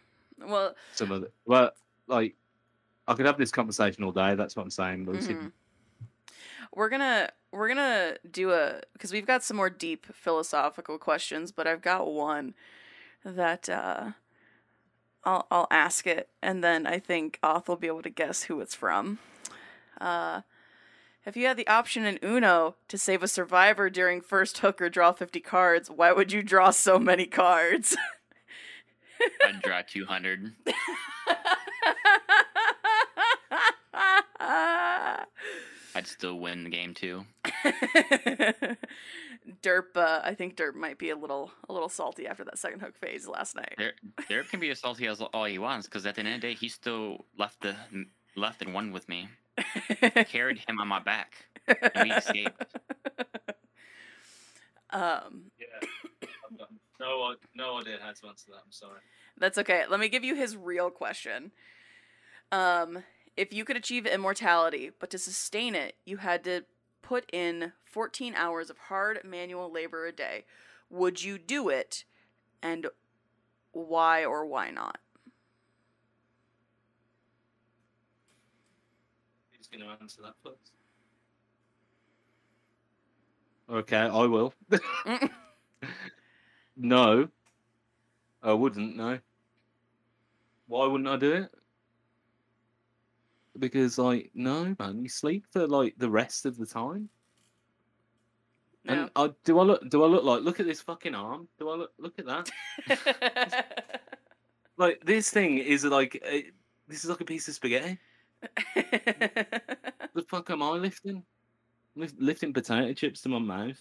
well 0.46 0.76
some 0.94 1.12
of 1.12 1.22
the 1.22 1.32
well, 1.46 1.72
like 2.08 2.36
I 3.08 3.14
could 3.14 3.26
have 3.26 3.38
this 3.38 3.52
conversation 3.52 4.04
all 4.04 4.12
day. 4.12 4.36
That's 4.36 4.56
what 4.56 4.64
I'm 4.64 4.70
saying. 4.70 5.06
Mhm. 5.06 5.52
We're 6.74 6.90
gonna 6.90 7.30
we're 7.52 7.68
gonna 7.68 8.18
do 8.30 8.52
a 8.52 8.82
because 8.94 9.12
we've 9.12 9.26
got 9.26 9.44
some 9.44 9.58
more 9.58 9.70
deep 9.70 10.06
philosophical 10.14 10.98
questions, 10.98 11.52
but 11.52 11.68
I've 11.68 11.82
got 11.82 12.12
one 12.12 12.54
that 13.26 13.68
uh, 13.68 14.12
I'll 15.24 15.48
I'll 15.52 15.68
ask 15.70 16.08
it, 16.08 16.30
and 16.42 16.64
then 16.64 16.88
I 16.88 17.00
think 17.00 17.40
Oth 17.44 17.68
will 17.68 17.76
be 17.76 17.88
able 17.88 18.04
to 18.04 18.10
guess 18.10 18.44
who 18.44 18.62
it's 18.62 18.76
from. 18.76 19.20
Uh, 20.00 20.42
if 21.26 21.36
you 21.36 21.46
had 21.46 21.58
the 21.58 21.68
option 21.68 22.06
in 22.06 22.18
Uno 22.24 22.76
to 22.88 22.98
save 22.98 23.22
a 23.22 23.28
survivor 23.28 23.90
during 23.90 24.22
first 24.22 24.60
hook 24.60 24.82
or 24.82 24.90
draw 24.90 25.12
fifty 25.12 25.40
cards, 25.42 25.90
why 25.90 26.12
would 26.14 26.32
you 26.32 26.42
draw 26.42 26.70
so 26.72 26.98
many 27.00 27.26
cards? 27.26 27.98
I'd 29.46 29.62
draw 29.62 29.82
200. 29.82 30.54
I'd 35.94 36.08
still 36.08 36.40
win 36.40 36.64
the 36.64 36.70
game 36.70 36.94
too. 36.94 37.26
Derp, 39.62 39.96
uh, 39.96 40.22
I 40.24 40.34
think 40.36 40.56
Derp 40.56 40.76
might 40.76 40.98
be 40.98 41.10
a 41.10 41.16
little 41.16 41.52
a 41.68 41.74
little 41.74 41.90
salty 41.90 42.28
after 42.28 42.44
that 42.46 42.58
second 42.58 42.80
hook 42.80 42.96
phase 42.98 43.28
last 43.28 43.56
night. 43.56 43.74
There, 43.78 43.94
there 44.30 44.44
can 44.44 44.60
be 44.60 44.70
as 44.70 44.80
salty 44.80 45.08
as 45.08 45.22
all 45.22 45.46
he 45.46 45.60
wants, 45.60 45.88
because 45.88 46.06
at 46.06 46.16
the 46.16 46.20
end 46.22 46.30
of 46.30 46.36
the 46.42 46.48
day, 46.48 46.54
he 46.54 46.70
still 46.70 47.26
left 47.38 47.62
the 47.62 47.76
left 48.36 48.62
and 48.62 48.74
won 48.74 48.92
with 48.92 49.10
me. 49.10 49.28
Carried 50.28 50.60
him 50.60 50.80
on 50.80 50.88
my 50.88 51.00
back. 51.00 51.46
and 51.68 52.10
we 52.10 52.12
escaped. 52.16 52.64
um, 54.92 55.52
Yeah. 55.60 56.28
I've 57.04 57.40
got 57.40 57.40
no, 57.56 57.74
no 57.74 57.80
idea 57.80 57.98
how 58.02 58.12
to 58.12 58.28
answer 58.28 58.52
that. 58.52 58.62
I'm 58.66 58.72
sorry. 58.72 59.00
that's 59.38 59.58
okay. 59.58 59.84
Let 59.90 60.00
me 60.00 60.10
give 60.10 60.24
you 60.24 60.36
his 60.36 60.56
real 60.56 60.90
question. 60.90 61.52
Um, 62.52 63.04
if 63.38 63.54
you 63.54 63.64
could 63.66 63.78
achieve 63.78 64.06
immortality, 64.06 64.92
but 65.00 65.10
to 65.12 65.18
sustain 65.18 65.74
it, 65.76 65.96
you 66.06 66.18
had 66.18 66.44
to 66.44 66.66
put 67.02 67.30
in 67.34 67.74
14 67.86 68.36
hours 68.36 68.70
of 68.70 68.78
hard 68.78 69.22
manual 69.24 69.72
labor 69.72 70.06
a 70.06 70.12
day, 70.12 70.46
would 70.90 71.24
you 71.24 71.38
do 71.38 71.70
it? 71.70 72.04
And 72.62 72.88
why 73.72 74.26
or 74.26 74.46
why 74.46 74.70
not? 74.70 75.00
Who's 79.58 79.68
going 79.68 79.82
to 79.82 80.02
answer 80.02 80.22
that 80.22 80.34
first? 80.44 80.74
Okay, 83.70 83.98
I 83.98 84.26
will. 84.26 84.54
no, 86.82 87.28
I 88.44 88.54
wouldn't. 88.54 88.96
No. 88.96 89.20
Why 90.68 90.88
wouldn't 90.88 91.10
I 91.10 91.18
do 91.18 91.34
it? 91.34 91.52
Because, 93.60 93.98
like, 93.98 94.32
no, 94.34 94.76
man, 94.80 95.04
you 95.04 95.10
sleep 95.10 95.46
for 95.52 95.68
like 95.68 95.96
the 95.98 96.10
rest 96.10 96.46
of 96.46 96.58
the 96.58 96.66
time. 96.66 97.10
No. 98.86 98.94
And 98.94 99.12
I, 99.16 99.30
do 99.44 99.60
I 99.60 99.64
look? 99.64 99.90
Do 99.90 100.04
I 100.04 100.08
look 100.08 100.24
like? 100.24 100.42
Look 100.42 100.60
at 100.60 100.66
this 100.66 100.82
fucking 100.82 101.14
arm. 101.14 101.48
Do 101.60 101.70
I 101.70 101.76
look? 101.76 101.92
Look 102.00 102.18
at 102.18 102.26
that. 102.26 103.88
Like 104.82 105.06
this 105.06 105.30
thing 105.30 105.60
is 105.60 105.84
like 105.84 106.20
this 106.88 107.04
is 107.04 107.10
like 107.10 107.22
a 107.22 107.26
piece 107.26 107.48
of 107.48 107.54
spaghetti. 107.54 108.00
The 110.14 110.24
fuck 110.28 110.50
am 110.50 110.64
I 110.64 110.72
lifting? 110.72 111.24
Lif- 111.96 112.16
lifting 112.18 112.52
potato 112.52 112.92
chips 112.94 113.22
to 113.22 113.30
my 113.30 113.38
mouth 113.38 113.80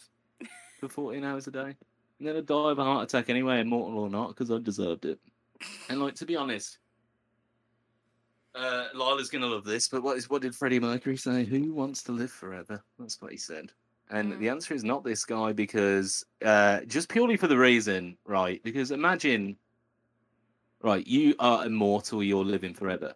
for 0.79 0.89
14 0.89 1.25
hours 1.25 1.49
a 1.49 1.51
day. 1.51 1.75
And 2.21 2.29
then 2.29 2.37
I 2.37 2.41
die 2.43 2.71
of 2.71 2.79
a 2.79 2.85
heart 2.85 3.05
attack 3.05 3.31
anyway, 3.31 3.61
immortal 3.61 3.99
or 3.99 4.11
not, 4.11 4.29
because 4.29 4.51
I 4.51 4.59
deserved 4.59 5.07
it. 5.07 5.19
And 5.89 6.01
like 6.01 6.15
to 6.17 6.27
be 6.27 6.37
honest, 6.37 6.79
uh, 8.55 8.89
Lila's 8.95 9.31
gonna 9.31 9.47
love 9.47 9.65
this, 9.65 9.89
but 9.89 10.03
what 10.03 10.19
is 10.19 10.29
what 10.29 10.43
did 10.43 10.55
Freddie 10.55 10.81
Mercury 10.81 11.17
say? 11.17 11.45
Who 11.45 11.73
wants 11.73 12.03
to 12.05 12.13
live 12.13 12.31
forever? 12.31 12.85
That's 12.99 13.21
what 13.23 13.33
he 13.33 13.39
said. 13.39 13.73
And 14.11 14.35
Mm. 14.35 14.39
the 14.39 14.49
answer 14.51 14.75
is 14.75 14.85
not 14.85 15.03
this 15.03 15.25
guy 15.25 15.53
because 15.53 16.25
uh, 16.45 16.81
just 16.83 17.09
purely 17.09 17.39
for 17.39 17.47
the 17.47 17.57
reason, 17.57 18.19
right? 18.27 18.63
Because 18.63 18.91
imagine, 18.91 19.57
right, 20.83 21.07
you 21.07 21.35
are 21.39 21.65
immortal, 21.65 22.23
you're 22.23 22.45
living 22.45 22.75
forever. 22.75 23.15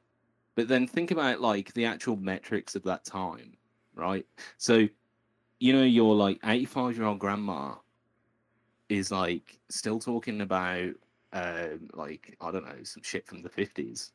But 0.57 0.69
then 0.69 0.87
think 0.87 1.11
about 1.11 1.41
like 1.43 1.75
the 1.75 1.85
actual 1.85 2.17
metrics 2.17 2.75
of 2.75 2.85
that 2.85 3.05
time, 3.05 3.59
right? 3.95 4.25
So, 4.57 4.89
you 5.59 5.73
know, 5.73 5.83
your 5.83 6.15
like 6.15 6.39
85 6.45 6.97
year 6.97 7.07
old 7.07 7.19
grandma 7.19 7.75
is 8.95 9.11
like 9.11 9.59
still 9.69 9.99
talking 9.99 10.41
about, 10.41 10.93
um, 11.33 11.89
like, 11.93 12.37
I 12.41 12.51
don't 12.51 12.65
know, 12.65 12.83
some 12.83 13.03
shit 13.03 13.27
from 13.27 13.43
the 13.43 13.51
50s. 13.51 14.11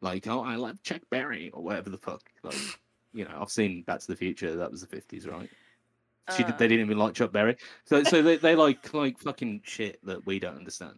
Like, 0.00 0.26
oh, 0.26 0.42
I 0.42 0.56
love 0.56 0.82
Chuck 0.82 1.02
Berry 1.10 1.50
or 1.50 1.62
whatever 1.62 1.90
the 1.90 1.98
fuck. 1.98 2.22
Like, 2.42 2.56
you 3.12 3.24
know, 3.24 3.38
I've 3.40 3.50
seen 3.50 3.82
Back 3.82 4.00
to 4.00 4.06
the 4.06 4.16
Future. 4.16 4.56
That 4.56 4.70
was 4.70 4.80
the 4.80 4.96
50s, 4.96 5.30
right? 5.30 5.48
She 6.36 6.44
did, 6.44 6.54
Uh, 6.54 6.56
they 6.56 6.68
didn't 6.68 6.86
even 6.86 6.98
like 6.98 7.14
Chuck 7.14 7.32
Berry. 7.32 7.56
So, 7.84 8.04
so 8.04 8.22
they, 8.22 8.36
they 8.36 8.54
like 8.54 8.94
like 8.94 9.18
fucking 9.18 9.62
shit 9.64 9.98
that 10.04 10.24
we 10.24 10.38
don't 10.38 10.56
understand. 10.56 10.96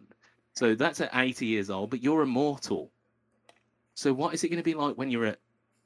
So 0.53 0.75
that's 0.75 1.01
at 1.01 1.09
80 1.13 1.45
years 1.45 1.69
old, 1.69 1.89
but 1.89 2.01
you're 2.01 2.21
immortal. 2.21 2.91
So 3.95 4.13
what 4.13 4.33
is 4.33 4.43
it 4.43 4.49
going 4.49 4.57
to 4.57 4.63
be 4.63 4.73
like 4.73 4.95
when 4.95 5.09
you're 5.09 5.25
at 5.25 5.39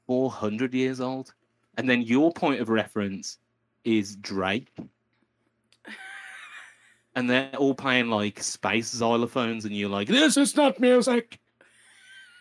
400 0.06 0.74
years 0.74 1.00
old? 1.00 1.32
And 1.76 1.88
then 1.88 2.02
your 2.02 2.32
point 2.32 2.60
of 2.60 2.68
reference 2.68 3.38
is 3.84 4.16
Drake. 4.16 4.70
And 7.14 7.28
they're 7.28 7.54
all 7.56 7.74
playing 7.74 8.08
like 8.08 8.42
space 8.42 8.94
xylophones, 8.94 9.64
and 9.64 9.76
you're 9.76 9.88
like, 9.88 10.08
"This 10.08 10.36
is 10.36 10.56
not 10.56 10.78
music." 10.78 11.40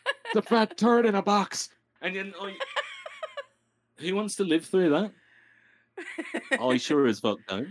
the 0.33 0.41
fat 0.41 0.77
turd 0.77 1.05
in 1.05 1.15
a 1.15 1.21
box, 1.21 1.69
and 2.01 2.15
then 2.15 2.33
like, 2.39 2.55
who 3.97 4.15
wants 4.15 4.35
to 4.35 4.43
live 4.43 4.65
through 4.65 4.89
that? 4.91 5.11
I 6.59 6.77
sure 6.77 7.07
as 7.07 7.19
fuck 7.19 7.39
don't. 7.47 7.67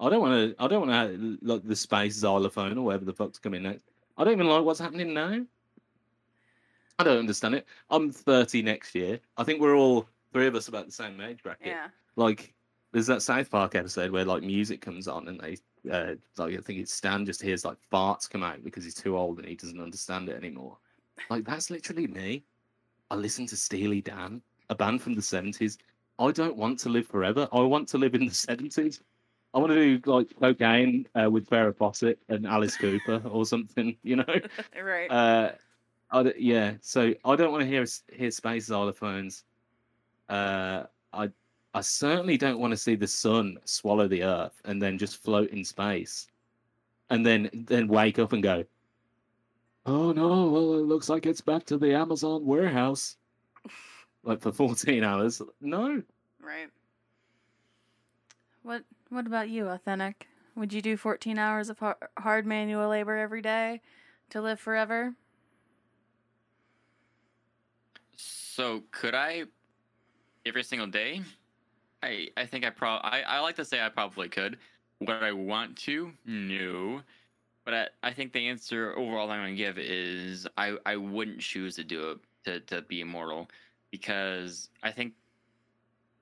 I 0.00 0.10
don't 0.10 0.20
want 0.20 0.56
to. 0.56 0.62
I 0.62 0.68
don't 0.68 0.88
want 0.88 1.12
to 1.12 1.38
like 1.42 1.66
the 1.66 1.76
space 1.76 2.14
xylophone 2.14 2.78
or 2.78 2.82
whatever 2.86 3.04
the 3.04 3.12
fuck's 3.12 3.38
coming 3.38 3.62
next. 3.62 3.82
I 4.16 4.24
don't 4.24 4.34
even 4.34 4.48
like 4.48 4.64
what's 4.64 4.80
happening 4.80 5.12
now. 5.12 5.44
I 6.98 7.04
don't 7.04 7.18
understand 7.18 7.54
it. 7.56 7.66
I'm 7.90 8.10
30 8.10 8.62
next 8.62 8.94
year. 8.94 9.18
I 9.36 9.44
think 9.44 9.60
we're 9.60 9.74
all 9.76 10.08
three 10.32 10.46
of 10.46 10.54
us 10.54 10.68
about 10.68 10.86
the 10.86 10.92
same 10.92 11.20
age 11.20 11.42
bracket. 11.42 11.66
yeah. 11.66 11.88
Like, 12.16 12.54
there's 12.94 13.08
that 13.08 13.22
South 13.22 13.50
Park 13.50 13.74
episode 13.74 14.12
where 14.12 14.24
like 14.24 14.44
music 14.44 14.80
comes 14.80 15.08
on 15.08 15.26
and 15.26 15.40
they, 15.40 15.56
uh, 15.90 16.14
like 16.38 16.56
I 16.56 16.60
think 16.60 16.78
it's 16.78 16.92
Stan 16.92 17.26
just 17.26 17.42
hears 17.42 17.64
like 17.64 17.76
farts 17.92 18.30
come 18.30 18.44
out 18.44 18.62
because 18.62 18.84
he's 18.84 18.94
too 18.94 19.18
old 19.18 19.40
and 19.40 19.48
he 19.48 19.56
doesn't 19.56 19.80
understand 19.80 20.28
it 20.28 20.36
anymore. 20.36 20.78
Like 21.28 21.44
that's 21.44 21.70
literally 21.70 22.06
me. 22.06 22.44
I 23.10 23.16
listen 23.16 23.46
to 23.46 23.56
Steely 23.56 24.00
Dan, 24.00 24.40
a 24.70 24.76
band 24.76 25.02
from 25.02 25.16
the 25.16 25.20
70s. 25.20 25.76
I 26.20 26.30
don't 26.30 26.56
want 26.56 26.78
to 26.80 26.88
live 26.88 27.08
forever. 27.08 27.48
I 27.52 27.60
want 27.62 27.88
to 27.88 27.98
live 27.98 28.14
in 28.14 28.26
the 28.26 28.30
70s. 28.30 29.00
I 29.54 29.58
want 29.58 29.72
to 29.72 29.98
do 29.98 30.10
like 30.10 30.28
cocaine 30.38 31.08
uh, 31.20 31.28
with 31.28 31.50
Farrah 31.50 31.76
Fawcett 31.76 32.20
and 32.28 32.46
Alice 32.46 32.76
Cooper 32.76 33.20
or 33.28 33.44
something, 33.44 33.96
you 34.04 34.16
know. 34.16 34.40
right. 34.80 35.10
Uh, 35.10 35.50
I 36.12 36.32
yeah, 36.38 36.74
so 36.80 37.12
I 37.24 37.34
don't 37.34 37.50
want 37.50 37.62
to 37.62 37.68
hear 37.68 37.84
hear 38.12 38.30
space 38.30 38.68
xylophones. 38.68 39.42
Uh, 40.28 40.84
I 41.12 41.30
I 41.74 41.80
certainly 41.80 42.36
don't 42.36 42.60
want 42.60 42.70
to 42.70 42.76
see 42.76 42.94
the 42.94 43.06
sun 43.06 43.58
swallow 43.64 44.06
the 44.06 44.22
Earth 44.22 44.60
and 44.64 44.80
then 44.80 44.96
just 44.96 45.22
float 45.22 45.50
in 45.50 45.64
space, 45.64 46.28
and 47.10 47.26
then 47.26 47.50
then 47.52 47.88
wake 47.88 48.18
up 48.18 48.32
and 48.32 48.42
go, 48.42 48.64
oh 49.84 50.12
no, 50.12 50.48
well 50.48 50.74
it 50.74 50.86
looks 50.86 51.08
like 51.08 51.26
it's 51.26 51.40
back 51.40 51.64
to 51.66 51.76
the 51.76 51.94
Amazon 51.94 52.46
warehouse, 52.46 53.16
like 54.22 54.40
for 54.40 54.52
fourteen 54.52 55.02
hours. 55.02 55.42
No, 55.60 56.02
Right. 56.40 56.68
What 58.62 58.84
What 59.08 59.26
about 59.26 59.48
you, 59.48 59.64
Authentik? 59.64 60.26
Would 60.56 60.72
you 60.72 60.80
do 60.80 60.96
14 60.96 61.36
hours 61.36 61.68
of 61.68 61.82
hard 62.16 62.46
manual 62.46 62.88
labor 62.88 63.16
every 63.16 63.42
day 63.42 63.80
to 64.30 64.40
live 64.40 64.60
forever? 64.60 65.14
So 68.16 68.84
could 68.92 69.16
I 69.16 69.44
every 70.46 70.62
single 70.62 70.86
day? 70.86 71.22
I 72.04 72.28
I 72.36 72.46
think 72.46 72.64
I 72.64 72.70
pro 72.70 72.90
I, 72.90 73.22
I 73.26 73.40
like 73.40 73.56
to 73.56 73.64
say 73.64 73.80
I 73.80 73.88
probably 73.88 74.28
could. 74.28 74.58
Would 75.00 75.10
I 75.10 75.32
want 75.32 75.76
to? 75.78 76.12
No. 76.26 77.00
But 77.64 77.74
I, 77.74 77.88
I 78.02 78.12
think 78.12 78.32
the 78.32 78.46
answer 78.46 78.96
overall 78.96 79.30
I'm 79.30 79.40
gonna 79.40 79.54
give 79.54 79.78
is 79.78 80.46
I, 80.58 80.76
I 80.84 80.96
wouldn't 80.96 81.40
choose 81.40 81.76
to 81.76 81.84
do 81.84 82.10
it 82.10 82.18
to, 82.44 82.60
to 82.74 82.82
be 82.82 83.00
immortal 83.00 83.48
because 83.90 84.68
I 84.82 84.90
think 84.92 85.14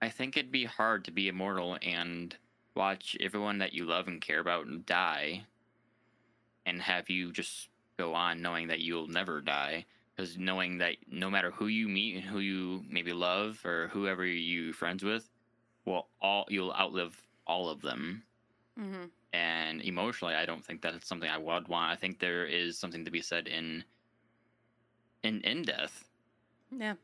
I 0.01 0.09
think 0.09 0.37
it'd 0.37 0.53
be 0.53 0.65
hard 0.65 1.05
to 1.07 1.11
be 1.11 1.29
immortal 1.29 1.79
and 1.83 2.35
watch 2.75 3.17
everyone 3.21 3.59
that 3.59 3.73
you 3.73 3.85
love 3.85 4.07
and 4.07 4.21
care 4.21 4.41
about 4.41 4.87
die 4.87 5.45
and 6.65 6.81
have 6.81 7.11
you 7.11 7.33
just 7.33 7.69
go 7.99 8.15
on 8.15 8.41
knowing 8.41 8.69
that 8.69 8.81
you'll 8.81 9.09
never 9.09 9.41
die 9.41 9.85
because 10.15 10.39
knowing 10.39 10.79
that 10.79 10.97
no 11.11 11.29
matter 11.29 11.51
who 11.51 11.67
you 11.67 11.89
meet 11.89 12.17
and 12.17 12.25
who 12.25 12.39
you 12.39 12.85
maybe 12.89 13.13
love 13.13 13.61
or 13.65 13.89
whoever 13.89 14.25
you 14.25 14.73
friends 14.73 15.03
with, 15.03 15.29
well, 15.85 16.09
all 16.21 16.47
you'll 16.49 16.73
outlive 16.73 17.21
all 17.47 17.69
of 17.69 17.81
them. 17.83 18.23
Mm-hmm. 18.79 19.05
And 19.33 19.83
emotionally, 19.83 20.35
I 20.35 20.45
don't 20.45 20.65
think 20.65 20.83
that's 20.83 21.09
something 21.09 21.29
I 21.29 21.39
would 21.39 21.69
want. 21.69 21.91
I 21.93 21.97
think 21.97 22.19
there 22.19 22.45
is 22.47 22.79
something 22.79 23.05
to 23.05 23.11
be 23.11 23.23
said 23.23 23.49
in 23.49 23.85
in 25.23 25.41
in 25.43 25.63
death 25.63 26.05
Yeah. 26.71 26.95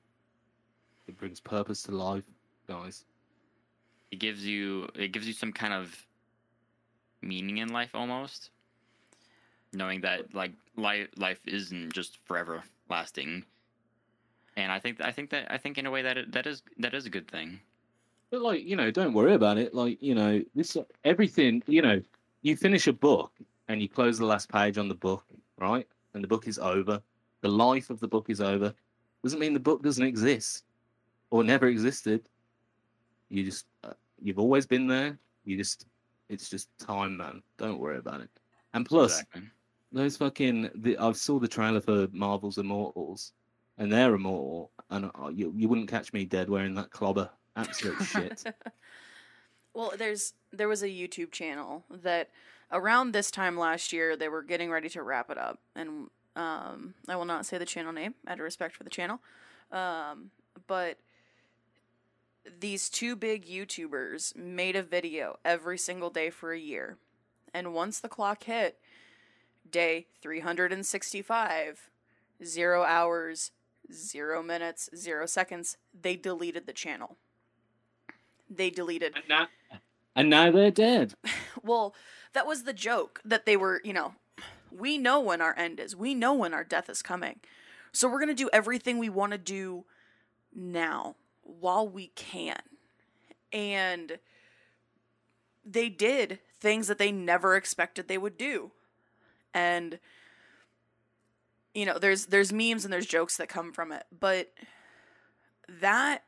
It 1.07 1.17
brings 1.19 1.41
purpose 1.41 1.83
to 1.85 1.93
life, 1.93 2.25
guys. 2.67 3.05
It 4.11 4.19
gives 4.19 4.45
you 4.47 4.89
it 4.95 5.13
gives 5.13 5.27
you 5.27 5.33
some 5.33 5.53
kind 5.53 5.73
of 5.75 6.07
meaning 7.23 7.59
in 7.59 7.69
life 7.69 7.95
almost. 7.95 8.51
Knowing 9.73 10.01
that 10.03 10.35
like 10.35 10.53
life 10.77 11.09
life 11.17 11.41
isn't 11.47 11.93
just 11.93 12.19
forever 12.27 12.63
lasting. 12.91 13.45
And 14.57 14.73
I 14.73 14.81
think 14.81 15.01
I 15.01 15.13
think 15.13 15.31
that 15.31 15.51
I 15.51 15.59
think 15.59 15.79
in 15.79 15.87
a 15.87 15.91
way 15.91 16.03
that 16.03 16.19
it, 16.19 16.33
that 16.33 16.47
is 16.47 16.63
that 16.79 16.95
is 16.95 17.07
a 17.07 17.11
good 17.11 17.31
thing. 17.31 17.61
But 18.31 18.43
like, 18.43 18.65
you 18.65 18.77
know, 18.77 18.91
don't 18.91 19.15
worry 19.15 19.35
about 19.35 19.59
it. 19.59 19.75
Like, 19.75 20.03
you 20.03 20.15
know, 20.15 20.43
this 20.55 20.77
everything, 21.05 21.63
you 21.67 21.83
know, 21.83 22.01
you 22.43 22.57
finish 22.57 22.87
a 22.87 22.93
book 22.93 23.33
and 23.69 23.81
you 23.81 23.89
close 23.89 24.19
the 24.19 24.27
last 24.27 24.51
page 24.51 24.79
on 24.79 24.89
the 24.89 24.95
book, 24.95 25.25
right? 25.57 25.87
And 26.15 26.23
the 26.23 26.29
book 26.29 26.47
is 26.47 26.59
over. 26.59 27.01
The 27.41 27.49
life 27.49 27.91
of 27.91 28.01
the 28.01 28.09
book 28.09 28.29
is 28.29 28.41
over. 28.41 28.75
Doesn't 29.23 29.39
mean 29.41 29.55
the 29.55 29.61
book 29.61 29.83
doesn't 29.83 30.05
exist 30.05 30.65
or 31.31 31.43
never 31.43 31.67
existed. 31.69 32.29
You 33.29 33.45
just 33.45 33.67
uh, 33.85 33.93
you've 34.23 34.39
always 34.39 34.67
been 34.67 34.87
there. 34.87 35.19
You 35.45 35.57
just 35.57 35.87
it's 36.29 36.49
just 36.51 36.69
time, 36.79 37.17
man. 37.17 37.43
Don't 37.57 37.79
worry 37.79 37.99
about 37.99 38.21
it. 38.21 38.31
And 38.75 38.85
plus, 38.85 39.21
Exactly. 39.21 39.43
those 39.93 40.17
fucking 40.17 40.71
the, 40.75 40.99
I 40.99 41.13
saw 41.13 41.39
the 41.39 41.49
trailer 41.49 41.81
for 41.81 42.09
Marvel's 42.13 42.59
Immortals, 42.59 43.33
and 43.79 43.91
they're 43.91 44.15
immortal, 44.15 44.71
and 44.91 45.07
uh, 45.07 45.29
you 45.29 45.53
you 45.57 45.69
wouldn't 45.69 45.89
catch 45.89 46.13
me 46.13 46.25
dead 46.25 46.49
wearing 46.51 46.75
that 46.75 46.91
clobber. 46.91 47.31
Absolute 47.59 48.03
shit. 48.03 48.45
Well, 49.75 49.93
there's 49.97 50.33
there 50.53 50.67
was 50.67 50.83
a 50.83 50.89
YouTube 50.89 51.31
channel 51.31 51.85
that 51.89 52.31
around 52.73 53.13
this 53.13 53.31
time 53.31 53.57
last 53.57 53.93
year 53.93 54.17
they 54.17 54.29
were 54.29 54.43
getting 54.43 54.73
ready 54.73 54.89
to 54.89 55.05
wrap 55.05 55.31
it 55.31 55.39
up, 55.39 55.61
and 55.77 56.09
um, 56.35 56.95
I 57.07 57.15
will 57.15 57.27
not 57.27 57.47
say 57.47 57.59
the 57.59 57.65
channel 57.65 57.93
name 57.93 58.15
out 58.27 58.41
of 58.41 58.45
respect 58.45 58.75
for 58.75 58.83
the 58.83 58.91
channel, 58.91 59.21
um, 59.71 60.33
but 60.67 60.99
these 62.59 62.89
two 62.89 63.15
big 63.15 63.47
YouTubers 63.47 64.35
made 64.35 64.75
a 64.75 64.83
video 64.83 65.39
every 65.45 65.79
single 65.79 66.11
day 66.11 66.31
for 66.31 66.53
a 66.53 66.59
year, 66.59 66.97
and 67.55 67.73
once 67.73 68.01
the 68.01 68.09
clock 68.09 68.43
hit 68.45 68.79
day 69.71 70.07
365, 70.23 71.91
zero 72.43 72.83
hours, 72.83 73.53
zero 73.93 74.43
minutes, 74.43 74.91
zero 74.97 75.27
seconds, 75.27 75.77
they 75.95 76.17
deleted 76.17 76.67
the 76.67 76.73
channel. 76.73 77.17
They 78.51 78.71
deleted 78.71 79.15
and, 79.15 79.25
now, 79.29 79.49
and 80.17 80.31
now 80.31 80.51
they're 80.51 80.71
dead. 80.71 81.15
well, 81.63 81.95
that 82.33 82.47
was 82.47 82.65
the 82.65 82.73
joke 82.73 83.21
that 83.25 83.47
they 83.47 83.57
were, 83.57 83.81
you 83.85 83.93
know, 83.93 84.15
we 84.71 84.99
know 84.99 85.21
when 85.21 85.41
our 85.41 85.57
end 85.57 85.81
is. 85.81 85.97
We 85.97 86.15
know 86.15 86.35
when 86.35 86.55
our 86.55 86.65
death 86.65 86.89
is 86.91 87.03
coming. 87.03 87.41
So 87.93 88.09
we're 88.09 88.21
going 88.21 88.29
to 88.29 88.35
do 88.35 88.51
everything 88.53 88.99
we 88.99 89.09
want 89.09 89.33
to 89.33 89.39
do 89.39 89.85
now 90.55 91.17
while 91.43 91.89
we 91.89 92.09
can. 92.09 92.61
And 93.53 94.19
they 95.65 95.89
did 95.89 96.39
things 96.61 96.89
that 96.89 96.99
they 96.99 97.13
never 97.13 97.57
expected 97.57 98.09
they 98.09 98.19
would 98.19 98.37
do. 98.37 98.73
And 99.55 99.99
you 101.75 101.87
know, 101.87 101.99
there's 101.99 102.27
there's 102.27 102.53
memes 102.53 102.85
and 102.85 102.93
there's 102.93 103.07
jokes 103.07 103.37
that 103.37 103.49
come 103.49 103.73
from 103.73 103.93
it, 103.93 104.05
but 104.19 104.53
that 105.81 106.25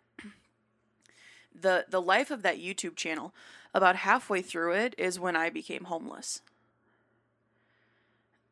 the 1.59 1.87
the 1.89 2.01
life 2.01 2.31
of 2.31 2.43
that 2.43 2.59
YouTube 2.59 2.97
channel 2.97 3.35
about 3.75 3.97
halfway 3.97 4.43
through 4.43 4.73
it 4.73 4.95
is 4.99 5.21
when 5.21 5.37
I 5.37 5.51
became 5.51 5.85
homeless. 5.85 6.43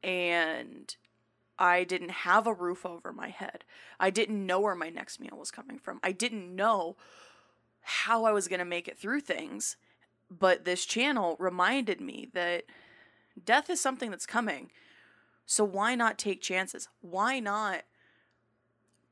And 0.03 0.95
I 1.59 1.83
didn't 1.85 2.11
have 2.11 2.47
a 2.47 2.55
roof 2.55 2.87
over 2.87 3.12
my 3.12 3.31
head. 3.31 3.65
I 3.99 4.11
didn't 4.11 4.47
know 4.47 4.61
where 4.61 4.77
my 4.77 4.91
next 4.91 5.19
meal 5.19 5.37
was 5.37 5.51
coming 5.51 5.79
from. 5.79 5.99
I 6.05 6.12
didn't 6.12 6.55
know 6.55 6.97
how 7.83 8.25
I 8.25 8.33
was 8.33 8.49
going 8.49 8.61
to 8.61 8.65
make 8.65 8.87
it 8.87 8.99
through 8.99 9.20
things. 9.20 9.77
But 10.31 10.65
this 10.65 10.85
channel 10.85 11.37
reminded 11.39 12.01
me 12.01 12.29
that 12.35 12.65
death 13.45 13.70
is 13.70 13.81
something 13.81 14.11
that's 14.11 14.27
coming. 14.27 14.70
So 15.47 15.65
why 15.65 15.95
not 15.95 16.19
take 16.19 16.43
chances? 16.43 16.89
Why 17.01 17.41
not 17.41 17.83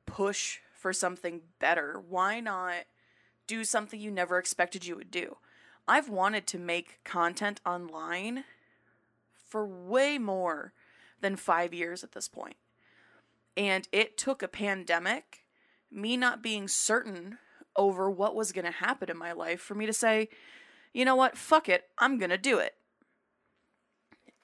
push 0.05 0.59
for 0.73 0.93
something 0.93 1.41
better? 1.59 2.01
Why 2.07 2.41
not 2.41 2.85
do 3.47 3.65
something 3.65 4.01
you 4.01 4.11
never 4.11 4.39
expected 4.39 4.87
you 4.87 4.97
would 4.97 5.11
do? 5.11 5.37
I've 5.89 6.09
wanted 6.09 6.47
to 6.49 6.59
make 6.59 7.01
content 7.05 7.61
online 7.65 8.45
for 9.47 9.67
way 9.67 10.19
more 10.19 10.73
than 11.21 11.37
five 11.37 11.73
years 11.73 12.03
at 12.03 12.13
this 12.13 12.29
point. 12.29 12.57
And 13.57 13.89
it 13.93 14.19
took 14.19 14.43
a 14.43 14.49
pandemic, 14.49 15.45
me 15.91 16.17
not 16.17 16.43
being 16.43 16.69
certain 16.69 17.39
over 17.77 18.11
what 18.11 18.35
was 18.35 18.53
going 18.53 18.65
to 18.65 18.71
happen 18.71 19.11
in 19.11 19.17
my 19.17 19.33
life, 19.33 19.61
for 19.61 19.75
me 19.75 19.87
to 19.87 19.93
say, 19.93 20.29
you 20.93 21.05
know 21.05 21.17
what, 21.17 21.37
fuck 21.37 21.69
it, 21.69 21.85
I'm 21.99 22.19
going 22.19 22.31
to 22.31 22.39
do 22.39 22.59
it. 22.59 22.75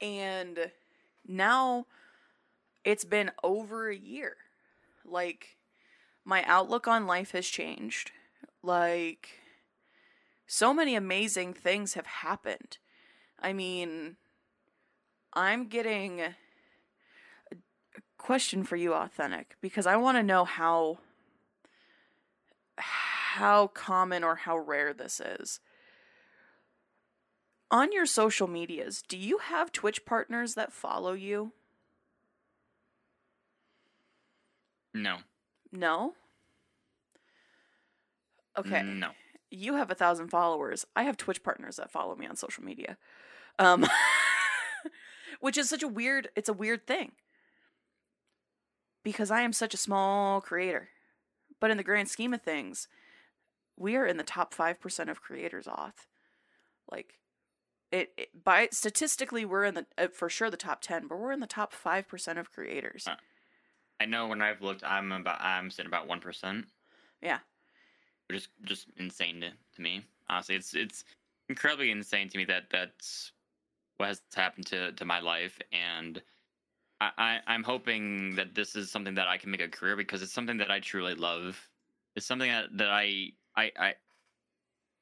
And 0.00 0.70
now 1.26 1.86
it's 2.84 3.04
been 3.04 3.30
over 3.42 3.88
a 3.88 3.96
year. 3.96 4.36
Like, 5.04 5.56
my 6.24 6.44
outlook 6.44 6.86
on 6.86 7.06
life 7.06 7.32
has 7.32 7.46
changed. 7.46 8.12
Like, 8.62 9.40
so 10.46 10.72
many 10.72 10.94
amazing 10.94 11.54
things 11.54 11.94
have 11.94 12.06
happened. 12.06 12.78
I 13.40 13.52
mean, 13.52 14.16
I'm 15.32 15.66
getting 15.66 16.20
a 16.20 16.34
question 18.18 18.62
for 18.62 18.76
you, 18.76 18.90
Authentik, 18.90 19.56
because 19.60 19.86
I 19.86 19.96
want 19.96 20.18
to 20.18 20.22
know 20.22 20.44
how 20.44 20.98
how 22.78 23.66
common 23.68 24.22
or 24.22 24.36
how 24.36 24.58
rare 24.58 24.92
this 24.92 25.18
is. 25.18 25.60
On 27.70 27.90
your 27.90 28.04
social 28.04 28.46
medias, 28.46 29.02
do 29.08 29.16
you 29.16 29.38
have 29.38 29.72
Twitch 29.72 30.04
partners 30.04 30.54
that 30.54 30.72
follow 30.72 31.14
you? 31.14 31.52
No. 34.92 35.18
No. 35.72 36.12
Okay. 38.58 38.82
No. 38.82 39.10
you 39.50 39.74
have 39.74 39.90
a 39.90 39.94
thousand 39.94 40.28
followers. 40.28 40.86
I 40.94 41.04
have 41.04 41.16
Twitch 41.16 41.42
partners 41.42 41.76
that 41.76 41.90
follow 41.90 42.14
me 42.16 42.26
on 42.26 42.36
social 42.36 42.64
media. 42.64 42.96
Um 43.58 43.86
which 45.40 45.56
is 45.58 45.68
such 45.68 45.82
a 45.82 45.88
weird 45.88 46.28
it's 46.36 46.48
a 46.48 46.54
weird 46.54 46.86
thing. 46.86 47.12
Because 49.04 49.30
I 49.30 49.40
am 49.40 49.52
such 49.52 49.74
a 49.74 49.78
small 49.78 50.40
creator. 50.40 50.88
But 51.60 51.70
in 51.70 51.76
the 51.76 51.82
grand 51.82 52.08
scheme 52.08 52.34
of 52.34 52.42
things, 52.42 52.88
we 53.76 53.96
are 53.96 54.06
in 54.06 54.16
the 54.16 54.22
top 54.22 54.54
5% 54.54 55.08
of 55.10 55.22
creators 55.22 55.66
off. 55.66 56.06
Like 56.90 57.18
it, 57.90 58.10
it 58.16 58.28
by 58.44 58.68
statistically 58.72 59.44
we're 59.44 59.64
in 59.64 59.74
the 59.74 59.86
uh, 59.98 60.08
for 60.12 60.28
sure 60.28 60.50
the 60.50 60.56
top 60.56 60.80
10, 60.82 61.08
but 61.08 61.18
we're 61.18 61.32
in 61.32 61.40
the 61.40 61.46
top 61.46 61.72
5% 61.74 62.38
of 62.38 62.52
creators. 62.52 63.06
Uh. 63.06 63.16
I 64.00 64.04
know 64.06 64.26
when 64.26 64.42
I've 64.42 64.60
looked, 64.62 64.82
I'm 64.84 65.12
about 65.12 65.40
I'm 65.40 65.70
sitting 65.70 65.88
about 65.88 66.08
one 66.08 66.18
percent. 66.20 66.66
Yeah. 67.20 67.38
Is 68.34 68.48
just 68.64 68.88
insane 68.96 69.40
to, 69.40 69.50
to 69.50 69.82
me. 69.82 70.04
Honestly, 70.28 70.54
it's 70.54 70.74
it's 70.74 71.04
incredibly 71.48 71.90
insane 71.90 72.28
to 72.28 72.38
me 72.38 72.44
that 72.46 72.64
that's 72.70 73.32
what 73.96 74.08
has 74.08 74.22
happened 74.34 74.66
to 74.66 74.92
to 74.92 75.04
my 75.04 75.20
life, 75.20 75.58
and 75.72 76.22
I, 77.00 77.10
I 77.18 77.40
I'm 77.46 77.62
hoping 77.62 78.34
that 78.36 78.54
this 78.54 78.76
is 78.76 78.90
something 78.90 79.14
that 79.14 79.28
I 79.28 79.38
can 79.38 79.50
make 79.50 79.62
a 79.62 79.68
career 79.68 79.96
because 79.96 80.22
it's 80.22 80.32
something 80.32 80.58
that 80.58 80.70
I 80.70 80.80
truly 80.80 81.14
love. 81.14 81.68
It's 82.16 82.26
something 82.26 82.50
that 82.50 82.76
that 82.76 82.90
I 82.90 83.32
I 83.56 83.72
I 83.78 83.94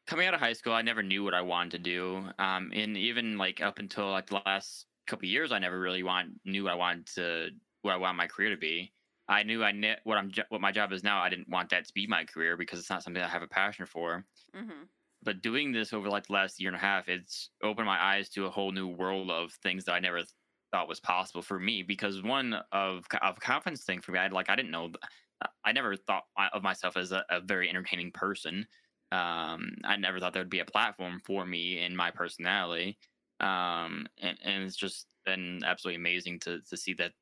coming 0.06 0.26
out 0.26 0.34
of 0.34 0.40
high 0.40 0.52
school, 0.52 0.72
I 0.72 0.82
never 0.82 1.02
knew 1.02 1.22
what 1.22 1.34
I 1.34 1.40
wanted 1.40 1.70
to 1.72 1.78
do. 1.78 2.24
Um, 2.38 2.72
and 2.74 2.96
even 2.96 3.38
like 3.38 3.60
up 3.62 3.78
until 3.78 4.10
like 4.10 4.26
the 4.26 4.42
last 4.44 4.86
couple 5.06 5.28
years, 5.28 5.52
I 5.52 5.58
never 5.58 5.78
really 5.78 6.02
want 6.02 6.30
knew 6.44 6.64
what 6.64 6.72
I 6.72 6.76
wanted 6.76 7.06
to 7.14 7.50
what 7.82 7.94
I 7.94 7.96
want 7.96 8.16
my 8.16 8.26
career 8.26 8.50
to 8.50 8.56
be. 8.56 8.92
I 9.30 9.44
knew 9.44 9.64
I 9.64 9.72
knew 9.72 9.96
what 10.04 10.18
I'm 10.18 10.32
what 10.50 10.60
my 10.62 10.72
job 10.72 10.92
is 10.92 11.04
now. 11.04 11.22
I 11.22 11.30
didn't 11.30 11.48
want 11.50 11.70
that 11.70 11.86
to 11.86 11.94
be 11.94 12.06
my 12.08 12.26
career 12.26 12.58
because 12.58 12.80
it's 12.80 12.90
not 12.90 13.04
something 13.04 13.22
I 13.22 13.28
have 13.28 13.42
a 13.42 13.48
passion 13.48 13.86
for. 13.86 14.26
Mhm. 14.54 14.90
But 15.22 15.42
doing 15.42 15.72
this 15.72 15.92
over 15.92 16.08
like 16.08 16.26
the 16.28 16.32
last 16.32 16.60
year 16.60 16.68
and 16.70 16.76
a 16.76 16.80
half, 16.80 17.08
it's 17.08 17.50
opened 17.62 17.86
my 17.86 18.02
eyes 18.02 18.30
to 18.30 18.46
a 18.46 18.50
whole 18.50 18.72
new 18.72 18.88
world 18.88 19.30
of 19.30 19.52
things 19.54 19.84
that 19.84 19.92
I 19.92 20.00
never 20.00 20.18
th- 20.18 20.30
thought 20.72 20.88
was 20.88 21.00
possible 21.00 21.42
for 21.42 21.58
me. 21.60 21.82
Because 21.82 22.22
one 22.22 22.54
of 22.72 23.06
of 23.20 23.40
confidence 23.40 23.84
thing 23.84 24.00
for 24.00 24.12
me, 24.12 24.18
I 24.18 24.28
like 24.28 24.48
I 24.50 24.56
didn't 24.56 24.70
know. 24.72 24.92
I 25.64 25.72
never 25.72 25.96
thought 25.96 26.24
of 26.52 26.62
myself 26.62 26.96
as 26.96 27.12
a, 27.12 27.24
a 27.30 27.40
very 27.40 27.68
entertaining 27.68 28.12
person. 28.12 28.66
Um, 29.12 29.76
I 29.84 29.96
never 29.96 30.20
thought 30.20 30.32
there 30.34 30.42
would 30.42 30.50
be 30.50 30.60
a 30.60 30.64
platform 30.64 31.20
for 31.20 31.44
me 31.46 31.78
and 31.80 31.96
my 31.96 32.10
personality. 32.10 32.98
Um, 33.40 34.06
and, 34.18 34.38
and 34.42 34.64
it's 34.64 34.76
just 34.76 35.08
been 35.24 35.62
absolutely 35.64 35.96
amazing 35.96 36.40
to 36.40 36.62
to 36.62 36.76
see 36.76 36.94
that 36.94 37.14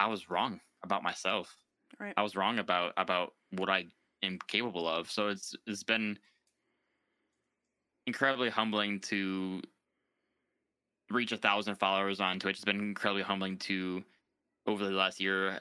I 0.00 0.08
was 0.08 0.30
wrong 0.30 0.60
about 0.82 1.02
myself. 1.02 1.56
Right. 1.98 2.14
I 2.16 2.22
was 2.22 2.36
wrong 2.36 2.58
about 2.58 2.92
about 2.96 3.34
what 3.50 3.68
I 3.68 3.86
am 4.22 4.38
capable 4.48 4.88
of. 4.88 5.10
So 5.10 5.28
it's 5.28 5.54
it's 5.66 5.82
been 5.82 6.18
incredibly 8.06 8.50
humbling 8.50 9.00
to 9.00 9.60
reach 11.10 11.32
a 11.32 11.36
thousand 11.36 11.76
followers 11.76 12.20
on 12.20 12.38
Twitch. 12.38 12.56
It's 12.56 12.64
been 12.64 12.80
incredibly 12.80 13.22
humbling 13.22 13.58
to 13.58 14.04
over 14.66 14.84
the 14.84 14.90
last 14.90 15.20
year 15.20 15.58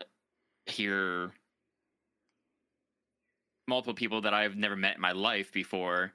hear 0.65 1.31
multiple 3.67 3.93
people 3.93 4.21
that 4.21 4.33
I've 4.33 4.55
never 4.55 4.75
met 4.75 4.95
in 4.95 5.01
my 5.01 5.11
life 5.11 5.51
before 5.51 6.11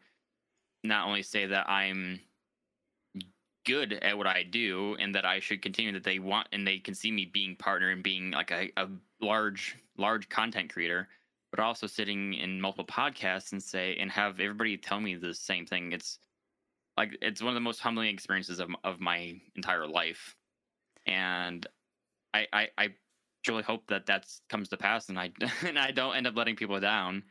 not 0.83 1.07
only 1.07 1.23
say 1.23 1.47
that 1.47 1.69
I'm 1.69 2.21
good 3.65 3.95
at 3.95 4.17
what 4.17 4.27
I 4.27 4.43
do 4.43 4.97
and 4.99 5.15
that 5.15 5.25
I 5.25 5.41
should 5.41 5.63
continue 5.63 5.93
that 5.93 6.05
they 6.05 6.19
want 6.19 6.49
and 6.53 6.67
they 6.67 6.79
can 6.79 6.95
see 6.95 7.11
me 7.11 7.25
being 7.25 7.57
partner 7.57 7.91
and 7.91 8.03
being 8.03 8.31
like 8.31 8.51
a, 8.51 8.71
a 8.77 8.89
large 9.21 9.77
large 9.97 10.29
content 10.29 10.73
creator 10.73 11.09
but 11.55 11.63
also 11.63 11.87
sitting 11.87 12.35
in 12.35 12.61
multiple 12.61 12.85
podcasts 12.85 13.53
and 13.53 13.63
say 13.63 13.97
and 14.01 14.11
have 14.11 14.41
everybody 14.41 14.77
tell 14.77 15.01
me 15.01 15.15
the 15.15 15.33
same 15.33 15.65
thing. 15.65 15.93
It's 15.93 16.19
like 16.97 17.17
it's 17.23 17.41
one 17.41 17.51
of 17.51 17.55
the 17.55 17.61
most 17.61 17.79
humbling 17.79 18.13
experiences 18.13 18.59
of, 18.59 18.71
of 18.83 18.99
my 18.99 19.41
entire 19.55 19.87
life. 19.87 20.35
And 21.07 21.65
I, 22.35 22.47
I 22.53 22.69
i 22.77 22.89
truly 23.45 23.63
hope 23.63 23.87
that 23.87 24.07
that 24.07 24.27
comes 24.49 24.71
to 24.71 24.77
pass 24.77 25.11
and 25.11 25.19
i 25.19 25.31
and 25.67 25.79
i 25.79 25.91
don't 25.91 26.17
end 26.17 26.27
up 26.27 26.35
letting 26.37 26.57
people 26.57 26.81
down. 26.81 27.23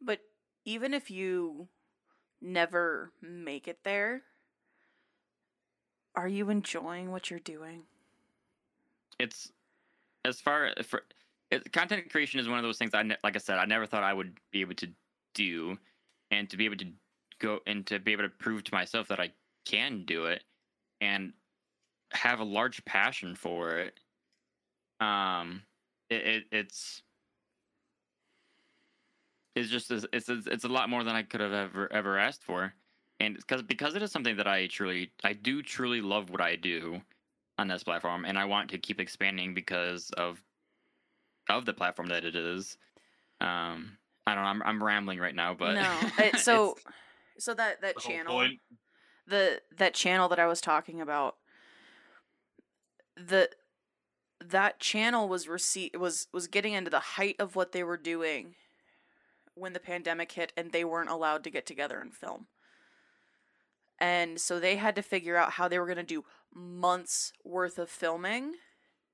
But 0.00 0.18
even 0.64 0.92
if 0.92 1.08
you 1.08 1.68
never 2.40 3.12
make 3.22 3.68
it 3.68 3.78
there, 3.84 4.22
are 6.18 6.28
you 6.28 6.50
enjoying 6.50 7.10
what 7.10 7.30
you're 7.30 7.40
doing? 7.40 7.84
it's 9.18 9.52
as 10.24 10.40
far 10.40 10.72
for 10.82 11.02
it, 11.50 11.72
content 11.72 12.10
creation 12.10 12.40
is 12.40 12.48
one 12.48 12.58
of 12.58 12.64
those 12.64 12.78
things 12.78 12.94
I 12.94 13.02
ne- 13.02 13.16
like 13.24 13.36
I 13.36 13.38
said 13.38 13.58
I 13.58 13.64
never 13.64 13.86
thought 13.86 14.04
I 14.04 14.12
would 14.12 14.36
be 14.52 14.60
able 14.60 14.74
to 14.76 14.88
do, 15.34 15.78
and 16.30 16.48
to 16.50 16.56
be 16.56 16.64
able 16.64 16.76
to 16.76 16.86
go 17.38 17.60
and 17.66 17.86
to 17.86 17.98
be 17.98 18.12
able 18.12 18.24
to 18.24 18.28
prove 18.28 18.64
to 18.64 18.74
myself 18.74 19.08
that 19.08 19.20
I 19.20 19.32
can 19.64 20.04
do 20.04 20.26
it, 20.26 20.44
and 21.00 21.32
have 22.12 22.40
a 22.40 22.44
large 22.44 22.84
passion 22.84 23.34
for 23.34 23.78
it. 23.78 23.94
Um, 25.00 25.62
it, 26.10 26.26
it 26.26 26.44
it's 26.52 27.02
it's 29.54 29.70
just 29.70 29.90
it's 29.90 30.28
it's 30.28 30.46
it's 30.46 30.64
a 30.64 30.68
lot 30.68 30.90
more 30.90 31.04
than 31.04 31.16
I 31.16 31.22
could 31.22 31.40
have 31.40 31.52
ever 31.52 31.92
ever 31.92 32.18
asked 32.18 32.44
for, 32.44 32.74
and 33.20 33.36
because 33.36 33.62
because 33.62 33.94
it 33.94 34.02
is 34.02 34.12
something 34.12 34.36
that 34.36 34.46
I 34.46 34.66
truly 34.66 35.10
I 35.24 35.32
do 35.32 35.62
truly 35.62 36.00
love 36.00 36.30
what 36.30 36.40
I 36.40 36.56
do 36.56 37.00
on 37.58 37.68
this 37.68 37.82
platform, 37.82 38.24
and 38.24 38.38
I 38.38 38.44
want 38.44 38.70
to 38.70 38.78
keep 38.78 39.00
expanding 39.00 39.54
because 39.54 40.10
of 40.10 40.42
of 41.48 41.64
the 41.64 41.72
platform 41.74 42.08
that 42.08 42.24
it 42.24 42.36
is. 42.36 42.76
Um, 43.40 43.98
I 44.26 44.34
don't 44.34 44.44
know. 44.44 44.50
I'm 44.50 44.62
I'm 44.62 44.82
rambling 44.84 45.18
right 45.18 45.34
now, 45.34 45.54
but 45.54 45.74
no. 45.74 45.98
It, 46.24 46.36
so 46.36 46.76
so 47.38 47.54
that 47.54 47.80
that 47.82 47.94
The 47.96 48.00
channel 48.00 48.32
point. 48.34 48.60
the 49.26 49.60
that 49.76 49.94
channel 49.94 50.28
that 50.28 50.38
I 50.38 50.46
was 50.46 50.60
talking 50.60 51.00
about 51.00 51.36
the 53.16 53.50
that 54.44 54.78
channel 54.78 55.28
was 55.28 55.46
rece- 55.46 55.96
was 55.96 56.28
was 56.32 56.46
getting 56.46 56.72
into 56.74 56.90
the 56.90 57.00
height 57.00 57.36
of 57.38 57.56
what 57.56 57.72
they 57.72 57.82
were 57.82 57.96
doing 57.96 58.54
when 59.54 59.72
the 59.72 59.80
pandemic 59.80 60.30
hit 60.32 60.52
and 60.56 60.70
they 60.70 60.84
weren't 60.84 61.10
allowed 61.10 61.42
to 61.44 61.50
get 61.50 61.66
together 61.66 61.98
and 61.98 62.14
film. 62.14 62.46
And 64.00 64.40
so 64.40 64.60
they 64.60 64.76
had 64.76 64.94
to 64.96 65.02
figure 65.02 65.36
out 65.36 65.52
how 65.52 65.68
they 65.68 65.78
were 65.78 65.86
going 65.86 65.96
to 65.96 66.02
do 66.02 66.24
months 66.54 67.32
worth 67.44 67.78
of 67.78 67.90
filming 67.90 68.54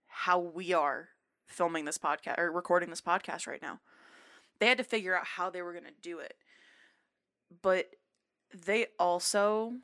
how 0.07 0.39
we 0.39 0.73
are 0.73 1.09
filming 1.47 1.85
this 1.85 1.99
podcast 1.99 2.39
or 2.39 2.53
recording 2.53 2.91
this 2.91 3.01
podcast 3.01 3.47
right 3.47 3.63
now. 3.63 3.81
They 4.59 4.67
had 4.67 4.79
to 4.79 4.85
figure 4.85 5.17
out 5.17 5.27
how 5.27 5.51
they 5.51 5.63
were 5.63 5.73
going 5.73 5.85
to 5.85 5.91
do 6.03 6.19
it. 6.19 6.35
But 7.63 7.91
they 8.53 8.87
also 8.99 9.75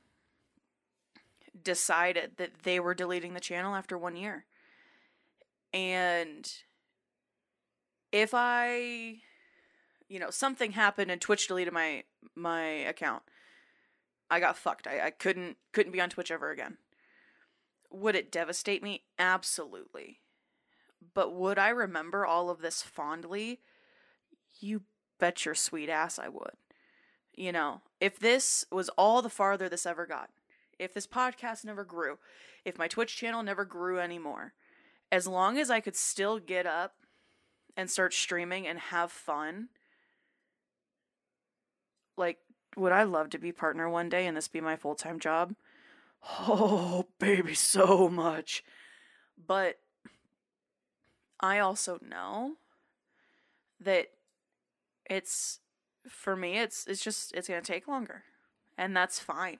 decided 1.63 2.33
that 2.37 2.63
they 2.63 2.79
were 2.79 2.95
deleting 2.95 3.35
the 3.35 3.41
channel 3.41 3.75
after 3.75 3.99
one 3.99 4.17
year. 4.17 4.45
And 5.73 6.51
if 8.13 8.31
I, 8.35 9.19
you 10.09 10.19
know, 10.19 10.31
something 10.31 10.73
happened 10.73 11.11
and 11.11 11.21
Twitch 11.21 11.49
deleted 11.49 11.73
my 11.73 12.05
my 12.35 12.63
account, 12.63 13.23
I 14.31 14.41
got 14.41 14.57
fucked. 14.57 14.87
I, 14.87 15.07
I 15.07 15.11
couldn't 15.11 15.57
couldn't 15.73 15.93
be 15.93 16.01
on 16.01 16.11
Twitch 16.11 16.31
ever 16.31 16.51
again. 16.51 16.79
Would 17.91 18.15
it 18.15 18.31
devastate 18.31 18.83
me? 18.83 19.03
Absolutely. 19.19 20.21
But 21.15 21.35
would 21.35 21.59
I 21.59 21.71
remember 21.71 22.25
all 22.25 22.51
of 22.51 22.61
this 22.61 22.83
fondly? 22.83 23.61
You 24.61 24.83
bet 25.19 25.45
your 25.45 25.55
sweet 25.55 25.89
ass 25.89 26.19
I 26.19 26.29
would. 26.29 26.53
You 27.35 27.53
know, 27.53 27.83
if 28.01 28.19
this 28.19 28.65
was 28.71 28.89
all 28.91 29.23
the 29.23 29.29
farther 29.31 29.69
this 29.69 29.87
ever 29.87 30.07
got, 30.07 30.31
if 30.79 30.95
this 30.95 31.07
podcast 31.07 31.65
never 31.65 31.85
grew, 31.85 32.19
if 32.65 32.79
my 32.79 32.89
Twitch 32.89 33.17
channel 33.17 33.43
never 33.43 33.65
grew 33.65 33.99
anymore, 33.99 34.53
as 35.11 35.27
long 35.27 35.59
as 35.59 35.71
I 35.71 35.81
could 35.81 35.97
still 35.97 36.39
get 36.39 36.67
up 36.67 36.95
and 37.77 37.91
start 37.91 38.15
streaming 38.15 38.67
and 38.67 38.79
have 38.79 39.11
fun, 39.11 39.69
like, 42.17 42.39
would 42.77 42.93
I 42.93 43.03
love 43.03 43.31
to 43.31 43.39
be 43.39 43.53
partner 43.53 43.89
one 43.89 44.09
day 44.09 44.27
and 44.27 44.37
this 44.37 44.49
be 44.49 44.61
my 44.61 44.77
full 44.77 44.95
time 44.95 45.19
job? 45.19 45.55
Oh, 46.41 47.07
baby, 47.19 47.55
so 47.55 48.09
much. 48.09 48.65
But 49.47 49.79
I 51.41 51.59
also 51.59 51.99
know 52.03 52.57
that 53.81 54.09
it's 55.09 55.61
for 56.09 56.37
me 56.37 56.59
it's 56.59 56.87
it's 56.87 57.03
just 57.03 57.35
it's 57.35 57.49
going 57.49 57.61
to 57.61 57.73
take 57.73 57.89
longer 57.89 58.25
and 58.79 58.97
that's 58.97 59.19
fine. 59.19 59.59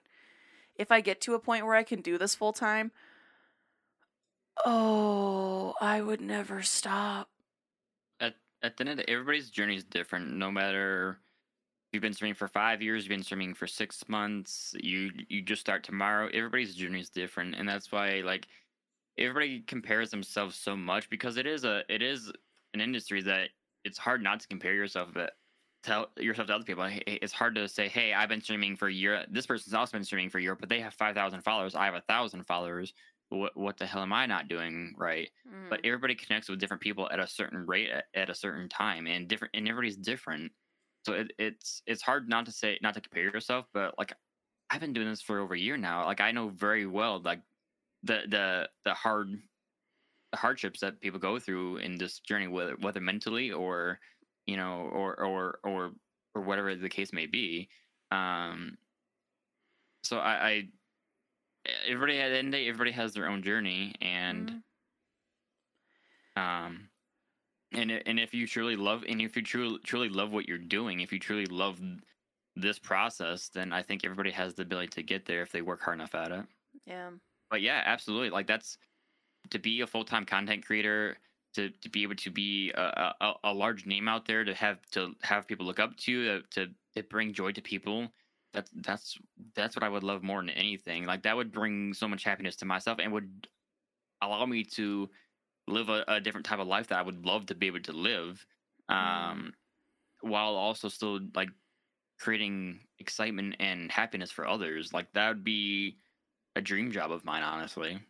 If 0.75 0.91
I 0.91 1.01
get 1.01 1.21
to 1.21 1.35
a 1.35 1.39
point 1.39 1.65
where 1.65 1.75
I 1.75 1.83
can 1.83 2.01
do 2.01 2.17
this 2.17 2.35
full 2.35 2.53
time, 2.53 2.91
oh, 4.65 5.73
I 5.81 6.01
would 6.01 6.21
never 6.21 6.61
stop. 6.61 7.29
at 8.19 8.35
at 8.63 8.77
the 8.77 8.81
end 8.81 8.89
of 8.89 8.97
the, 8.97 9.09
everybody's 9.09 9.49
journey 9.49 9.75
is 9.75 9.83
different. 9.83 10.31
No 10.33 10.51
matter 10.51 11.19
you've 11.91 12.01
been 12.01 12.13
streaming 12.13 12.35
for 12.35 12.47
five 12.47 12.81
years, 12.81 13.03
you've 13.03 13.09
been 13.09 13.23
streaming 13.23 13.53
for 13.53 13.67
six 13.67 14.07
months, 14.09 14.73
you 14.79 15.11
you 15.29 15.41
just 15.41 15.61
start 15.61 15.83
tomorrow. 15.83 16.29
Everybody's 16.33 16.75
journey 16.75 16.99
is 17.01 17.09
different, 17.09 17.55
and 17.55 17.67
that's 17.67 17.91
why 17.91 18.21
like 18.21 18.47
everybody 19.17 19.61
compares 19.61 20.09
themselves 20.11 20.55
so 20.55 20.75
much 20.75 21.09
because 21.09 21.37
it 21.37 21.45
is 21.45 21.63
a 21.65 21.83
it 21.89 22.01
is 22.01 22.31
an 22.73 22.81
industry 22.81 23.21
that 23.21 23.49
it's 23.83 23.97
hard 23.97 24.21
not 24.23 24.39
to 24.39 24.47
compare 24.47 24.73
yourself 24.73 25.09
but 25.13 25.33
tell 25.83 26.11
yourself 26.17 26.47
to 26.47 26.55
other 26.55 26.63
people 26.63 26.87
it's 27.07 27.33
hard 27.33 27.55
to 27.55 27.67
say 27.67 27.87
hey 27.89 28.13
i've 28.13 28.29
been 28.29 28.41
streaming 28.41 28.75
for 28.75 28.87
a 28.87 28.93
year 28.93 29.25
this 29.29 29.45
person's 29.47 29.73
also 29.73 29.93
been 29.93 30.03
streaming 30.03 30.29
for 30.29 30.37
a 30.37 30.41
year 30.41 30.55
but 30.55 30.69
they 30.69 30.79
have 30.79 30.93
5000 30.93 31.41
followers 31.41 31.75
i 31.75 31.85
have 31.85 31.95
a 31.95 32.01
thousand 32.01 32.43
followers 32.45 32.93
what, 33.29 33.55
what 33.57 33.77
the 33.77 33.85
hell 33.85 34.01
am 34.01 34.13
i 34.13 34.25
not 34.25 34.47
doing 34.47 34.93
right 34.97 35.31
but 35.69 35.79
Mm. 35.79 35.85
everybody 35.85 36.15
connects 36.15 36.49
with 36.49 36.59
different 36.59 36.81
people 36.81 37.09
at 37.11 37.19
a 37.19 37.27
certain 37.27 37.65
rate 37.65 37.89
at, 37.89 38.05
at 38.13 38.29
a 38.29 38.35
certain 38.35 38.69
time 38.69 39.07
and 39.07 39.27
different 39.27 39.55
and 39.55 39.67
everybody's 39.67 39.97
different 39.97 40.51
so 41.05 41.13
it, 41.13 41.31
it's 41.39 41.81
it's 41.87 42.01
hard 42.01 42.29
not 42.29 42.45
to 42.45 42.51
say 42.51 42.77
not 42.81 42.93
to 42.93 43.01
compare 43.01 43.23
yourself 43.23 43.67
but 43.73 43.97
like 43.97 44.13
i've 44.69 44.81
been 44.81 44.93
doing 44.93 45.09
this 45.09 45.21
for 45.21 45.39
over 45.39 45.53
a 45.53 45.59
year 45.59 45.77
now 45.77 46.05
like 46.05 46.21
i 46.21 46.31
know 46.31 46.49
very 46.49 46.85
well 46.85 47.19
like 47.21 47.41
the 48.03 48.23
the 48.27 48.69
the 48.85 48.93
hard 48.93 49.41
the 50.31 50.37
hardships 50.37 50.79
that 50.79 51.01
people 51.01 51.19
go 51.19 51.39
through 51.39 51.77
in 51.77 51.97
this 51.97 52.19
journey 52.19 52.47
whether 52.47 52.75
whether 52.77 53.01
mentally 53.01 53.51
or 53.51 53.99
you 54.47 54.57
know 54.57 54.81
or 54.93 55.19
or 55.23 55.59
or 55.63 55.95
or 56.35 56.41
whatever 56.41 56.75
the 56.75 56.89
case 56.89 57.13
may 57.13 57.27
be 57.27 57.69
um 58.11 58.77
so 60.03 60.17
i 60.19 60.49
i 60.49 60.69
everybody 61.85 62.19
at 62.19 62.29
the 62.29 62.37
end 62.37 62.47
of 62.47 62.51
the 62.53 62.57
day 62.59 62.67
everybody 62.69 62.91
has 62.91 63.13
their 63.13 63.27
own 63.27 63.43
journey 63.43 63.95
and 64.01 64.63
Mhm. 66.37 66.41
um 66.41 66.90
and 67.73 67.91
and 67.91 68.19
if 68.19 68.33
you 68.33 68.47
truly 68.47 68.75
love 68.75 69.03
and 69.07 69.21
if 69.21 69.35
you 69.35 69.41
truly 69.41 69.79
truly 69.83 70.09
love 70.09 70.31
what 70.31 70.47
you're 70.47 70.57
doing 70.57 70.99
if 70.99 71.11
you 71.11 71.19
truly 71.19 71.45
love 71.45 71.79
this 72.55 72.77
process 72.77 73.49
then 73.49 73.71
i 73.71 73.81
think 73.81 74.03
everybody 74.03 74.31
has 74.31 74.53
the 74.53 74.63
ability 74.63 74.87
to 74.87 75.03
get 75.03 75.25
there 75.25 75.41
if 75.41 75.51
they 75.51 75.61
work 75.61 75.81
hard 75.81 75.97
enough 75.97 76.15
at 76.15 76.31
it. 76.31 76.45
Yeah. 76.85 77.11
but 77.49 77.61
yeah 77.61 77.81
absolutely. 77.85 78.29
Like 78.29 78.47
that's 78.47 78.77
to 79.49 79.59
be 79.59 79.81
a 79.81 79.87
full-time 79.87 80.25
content 80.25 80.65
creator 80.65 81.17
to, 81.53 81.69
to 81.69 81.89
be 81.89 82.03
able 82.03 82.15
to 82.15 82.29
be 82.29 82.71
a, 82.75 83.13
a, 83.19 83.33
a 83.45 83.53
large 83.53 83.85
name 83.85 84.07
out 84.07 84.25
there 84.25 84.43
to 84.43 84.53
have 84.53 84.79
to 84.91 85.13
have 85.21 85.47
people 85.47 85.65
look 85.65 85.79
up 85.79 85.95
to 85.97 86.11
you 86.11 86.31
uh, 86.31 86.39
to, 86.51 86.67
to, 86.67 86.73
to 86.95 87.03
bring 87.03 87.33
joy 87.33 87.51
to 87.51 87.61
people 87.61 88.07
that's 88.53 88.71
that's 88.75 89.17
that's 89.55 89.75
what 89.75 89.83
i 89.83 89.89
would 89.89 90.03
love 90.03 90.23
more 90.23 90.41
than 90.41 90.49
anything. 90.49 91.05
Like 91.05 91.23
that 91.23 91.35
would 91.35 91.51
bring 91.51 91.93
so 91.93 92.07
much 92.07 92.23
happiness 92.23 92.55
to 92.57 92.65
myself 92.65 92.99
and 93.01 93.11
would 93.13 93.47
allow 94.21 94.45
me 94.45 94.63
to 94.63 95.09
live 95.67 95.89
a, 95.89 96.03
a 96.07 96.21
different 96.21 96.45
type 96.45 96.59
of 96.59 96.67
life 96.67 96.87
that 96.87 96.99
i 96.99 97.01
would 97.01 97.25
love 97.25 97.45
to 97.45 97.55
be 97.55 97.67
able 97.67 97.81
to 97.81 97.93
live 97.93 98.45
um 98.89 99.53
while 100.21 100.55
also 100.55 100.89
still 100.89 101.19
like 101.35 101.49
creating 102.19 102.87
excitement 102.99 103.55
and 103.59 103.91
happiness 103.91 104.31
for 104.31 104.47
others 104.47 104.93
like 104.93 105.11
that 105.13 105.29
would 105.29 105.43
be 105.43 105.99
a 106.55 106.61
dream 106.61 106.91
job 106.91 107.11
of 107.11 107.25
mine 107.25 107.43
honestly 107.43 108.01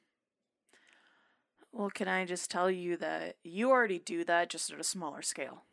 Well, 1.73 1.89
can 1.89 2.07
I 2.07 2.23
just 2.25 2.49
tell 2.49 2.71
you 2.71 2.95
that 2.97 3.37
you 3.43 3.71
already 3.71 3.99
do 3.99 4.23
that 4.25 4.49
just 4.49 4.71
at 4.71 4.79
a 4.79 4.83
smaller 4.85 5.21
scale? 5.21 5.65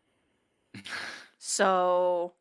So, 1.38 2.34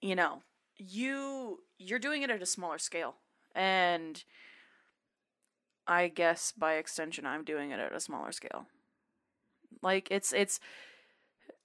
you 0.00 0.14
know, 0.14 0.42
you 0.76 1.64
you're 1.78 1.98
doing 1.98 2.22
it 2.22 2.30
at 2.30 2.42
a 2.42 2.46
smaller 2.46 2.78
scale. 2.78 3.16
And 3.54 4.22
I 5.88 6.08
guess 6.08 6.52
by 6.52 6.74
extension 6.74 7.26
I'm 7.26 7.42
doing 7.42 7.70
it 7.70 7.80
at 7.80 7.94
a 7.94 8.00
smaller 8.00 8.30
scale. 8.30 8.66
Like 9.82 10.08
it's 10.10 10.32
it's 10.32 10.60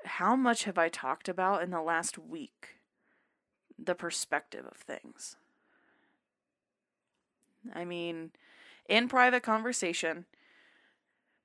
how 0.06 0.36
much 0.36 0.64
have 0.64 0.78
I 0.78 0.90
talked 0.90 1.28
about 1.28 1.62
in 1.62 1.70
the 1.70 1.82
last 1.82 2.18
week 2.18 2.78
the 3.78 3.96
perspective 3.96 4.66
of 4.66 4.78
things? 4.78 5.36
I 7.74 7.86
mean, 7.86 8.32
in 8.88 9.08
private 9.08 9.44
conversation, 9.44 10.26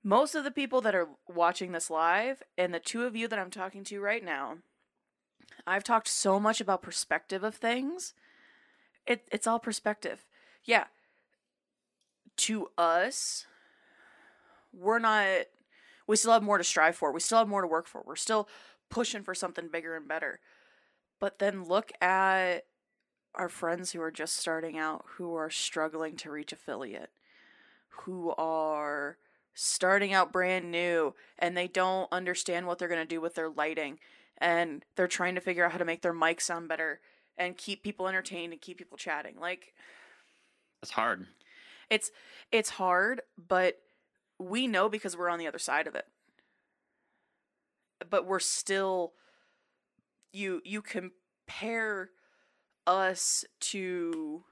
most 0.02 0.34
of 0.34 0.44
the 0.44 0.50
people 0.50 0.80
that 0.82 0.94
are 0.94 1.08
watching 1.28 1.72
this 1.72 1.90
live 1.90 2.42
and 2.56 2.72
the 2.72 2.80
two 2.80 3.04
of 3.04 3.16
you 3.16 3.28
that 3.28 3.38
I'm 3.38 3.50
talking 3.50 3.84
to 3.84 4.00
right 4.00 4.24
now, 4.24 4.58
I've 5.66 5.84
talked 5.84 6.08
so 6.08 6.38
much 6.40 6.60
about 6.60 6.82
perspective 6.82 7.42
of 7.42 7.54
things. 7.54 8.14
It 9.06 9.26
it's 9.32 9.46
all 9.46 9.58
perspective. 9.58 10.24
Yeah. 10.64 10.84
To 12.38 12.68
us, 12.78 13.46
we're 14.72 14.98
not 14.98 15.46
we 16.06 16.16
still 16.16 16.32
have 16.32 16.42
more 16.42 16.58
to 16.58 16.64
strive 16.64 16.96
for. 16.96 17.12
We 17.12 17.20
still 17.20 17.38
have 17.38 17.48
more 17.48 17.60
to 17.60 17.68
work 17.68 17.86
for. 17.86 18.02
We're 18.04 18.16
still 18.16 18.48
pushing 18.88 19.22
for 19.22 19.34
something 19.34 19.68
bigger 19.68 19.94
and 19.94 20.08
better. 20.08 20.40
But 21.20 21.38
then 21.38 21.64
look 21.64 21.92
at 22.00 22.64
our 23.34 23.48
friends 23.48 23.92
who 23.92 24.00
are 24.00 24.10
just 24.10 24.36
starting 24.36 24.78
out, 24.78 25.04
who 25.16 25.34
are 25.34 25.50
struggling 25.50 26.16
to 26.16 26.30
reach 26.30 26.52
affiliate, 26.52 27.10
who 27.88 28.32
are 28.38 29.18
starting 29.52 30.12
out 30.12 30.32
brand 30.32 30.70
new 30.70 31.14
and 31.38 31.56
they 31.56 31.68
don't 31.68 32.10
understand 32.12 32.66
what 32.66 32.78
they're 32.78 32.88
going 32.88 33.00
to 33.00 33.06
do 33.06 33.20
with 33.20 33.34
their 33.34 33.50
lighting 33.50 33.98
and 34.38 34.84
they're 34.94 35.08
trying 35.08 35.34
to 35.34 35.40
figure 35.40 35.64
out 35.64 35.72
how 35.72 35.78
to 35.78 35.84
make 35.84 36.00
their 36.02 36.12
mic 36.12 36.40
sound 36.40 36.68
better 36.68 37.00
and 37.36 37.56
keep 37.56 37.82
people 37.82 38.06
entertained 38.06 38.52
and 38.52 38.62
keep 38.62 38.78
people 38.78 38.96
chatting. 38.96 39.34
Like 39.38 39.74
It's 40.80 40.92
hard. 40.92 41.26
It's 41.90 42.10
it's 42.52 42.70
hard, 42.70 43.22
but 43.36 43.78
we 44.38 44.66
know 44.66 44.88
because 44.88 45.16
we're 45.16 45.28
on 45.28 45.38
the 45.38 45.46
other 45.46 45.58
side 45.58 45.86
of 45.86 45.94
it. 45.94 46.06
But 48.08 48.26
we're 48.26 48.38
still 48.38 49.12
you 50.32 50.60
you 50.64 50.82
compare 50.82 52.10
us 52.86 53.44
to 53.60 54.44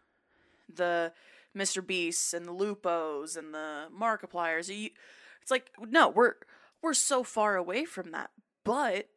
the 0.72 1.12
Mr. 1.56 1.84
Beasts 1.86 2.34
and 2.34 2.46
the 2.46 2.52
Lupos 2.52 3.36
and 3.36 3.54
the 3.54 3.86
Markipliers. 3.96 4.74
You, 4.74 4.90
it's 5.40 5.50
like 5.50 5.70
no, 5.80 6.08
we're 6.08 6.34
we're 6.82 6.94
so 6.94 7.22
far 7.22 7.56
away 7.56 7.84
from 7.84 8.10
that. 8.12 8.30
But 8.64 9.08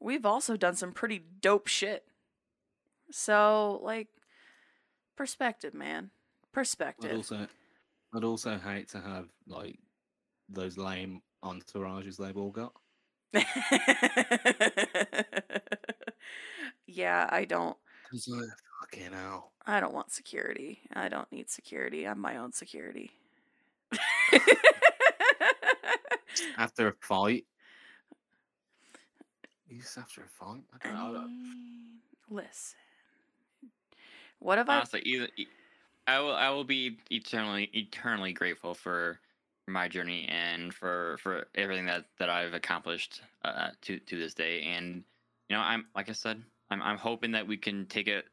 we've 0.00 0.26
also 0.26 0.56
done 0.56 0.74
some 0.74 0.92
pretty 0.92 1.22
dope 1.40 1.68
shit. 1.68 2.04
So, 3.10 3.80
like 3.82 4.08
perspective, 5.16 5.74
man. 5.74 6.10
I'd 6.52 6.54
Perspective. 6.54 7.16
also, 7.16 7.46
I'd 8.14 8.24
also 8.24 8.58
hate 8.58 8.88
to 8.90 9.00
have 9.00 9.28
like 9.46 9.78
those 10.48 10.76
lame 10.76 11.22
entourages 11.42 12.16
they've 12.18 12.36
all 12.36 12.50
got. 12.50 12.72
yeah, 16.86 17.26
I 17.30 17.44
don't 17.46 17.76
Cause 18.10 18.28
like, 18.28 18.44
fucking 18.80 19.12
hell. 19.12 19.52
I 19.66 19.80
don't 19.80 19.94
want 19.94 20.10
security. 20.12 20.80
I 20.92 21.08
don't 21.08 21.30
need 21.32 21.48
security. 21.48 22.06
I'm 22.06 22.20
my 22.20 22.36
own 22.36 22.52
security. 22.52 23.10
After 26.58 26.88
a 26.88 26.92
fight, 27.00 27.44
Yes, 29.68 29.96
after 29.98 30.22
a 30.22 30.28
fight. 30.28 30.62
I 30.74 30.88
I 30.88 30.92
don't, 30.92 31.00
I 31.00 31.12
don't, 31.12 31.26
mean, 31.42 31.98
listen. 32.28 32.76
What 34.38 34.58
have 34.58 34.68
I 34.68 34.76
Honestly, 34.76 35.00
either 35.06 35.28
e- 35.38 35.46
I 36.06 36.20
will 36.20 36.34
I 36.34 36.50
will 36.50 36.64
be 36.64 36.98
eternally 37.10 37.70
eternally 37.74 38.32
grateful 38.32 38.74
for 38.74 39.20
my 39.68 39.88
journey 39.88 40.28
and 40.28 40.74
for 40.74 41.16
for 41.22 41.46
everything 41.54 41.86
that 41.86 42.04
that 42.18 42.28
I've 42.28 42.54
accomplished 42.54 43.22
uh, 43.44 43.70
to 43.82 43.98
to 43.98 44.18
this 44.18 44.34
day. 44.34 44.62
And 44.62 45.04
you 45.48 45.56
know, 45.56 45.62
I'm 45.62 45.86
like 45.94 46.08
I 46.08 46.12
said, 46.12 46.42
I'm 46.70 46.82
I'm 46.82 46.98
hoping 46.98 47.32
that 47.32 47.46
we 47.46 47.56
can 47.56 47.86
take 47.86 48.08
it 48.08 48.26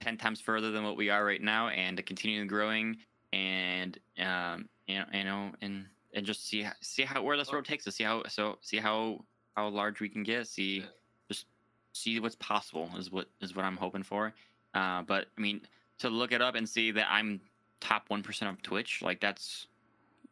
ten 0.00 0.16
times 0.16 0.40
further 0.40 0.70
than 0.70 0.84
what 0.84 0.96
we 0.96 1.10
are 1.10 1.24
right 1.24 1.42
now, 1.42 1.68
and 1.68 1.96
to 1.96 2.02
continue 2.02 2.44
growing 2.46 2.96
and 3.32 3.98
um 4.20 4.68
you 4.86 4.96
know 4.96 5.04
you 5.12 5.24
know 5.24 5.50
and 5.60 5.86
and 6.14 6.24
just 6.24 6.46
see 6.46 6.64
see 6.80 7.02
how 7.02 7.22
where 7.22 7.36
this 7.36 7.52
road 7.52 7.64
takes 7.64 7.86
us. 7.86 7.96
See 7.96 8.04
how 8.04 8.22
so 8.28 8.58
see 8.62 8.78
how 8.78 9.24
how 9.56 9.68
large 9.68 10.00
we 10.00 10.08
can 10.08 10.22
get. 10.22 10.46
See 10.46 10.84
just 11.28 11.46
see 11.92 12.18
what's 12.20 12.36
possible 12.36 12.88
is 12.96 13.10
what 13.10 13.26
is 13.40 13.54
what 13.54 13.64
I'm 13.64 13.76
hoping 13.76 14.02
for. 14.02 14.32
Uh, 14.74 15.02
but 15.02 15.26
I 15.36 15.40
mean, 15.40 15.60
to 15.98 16.10
look 16.10 16.32
it 16.32 16.42
up 16.42 16.54
and 16.54 16.68
see 16.68 16.90
that 16.92 17.06
I'm 17.10 17.40
top 17.80 18.04
one 18.08 18.22
percent 18.22 18.50
of 18.50 18.62
Twitch, 18.62 19.02
like 19.02 19.20
that's 19.20 19.66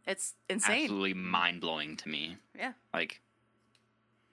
it's 0.06 0.34
insane. 0.48 0.84
absolutely 0.84 1.14
mind 1.14 1.60
blowing 1.60 1.96
to 1.98 2.08
me. 2.08 2.36
Yeah. 2.56 2.72
Like, 2.92 3.20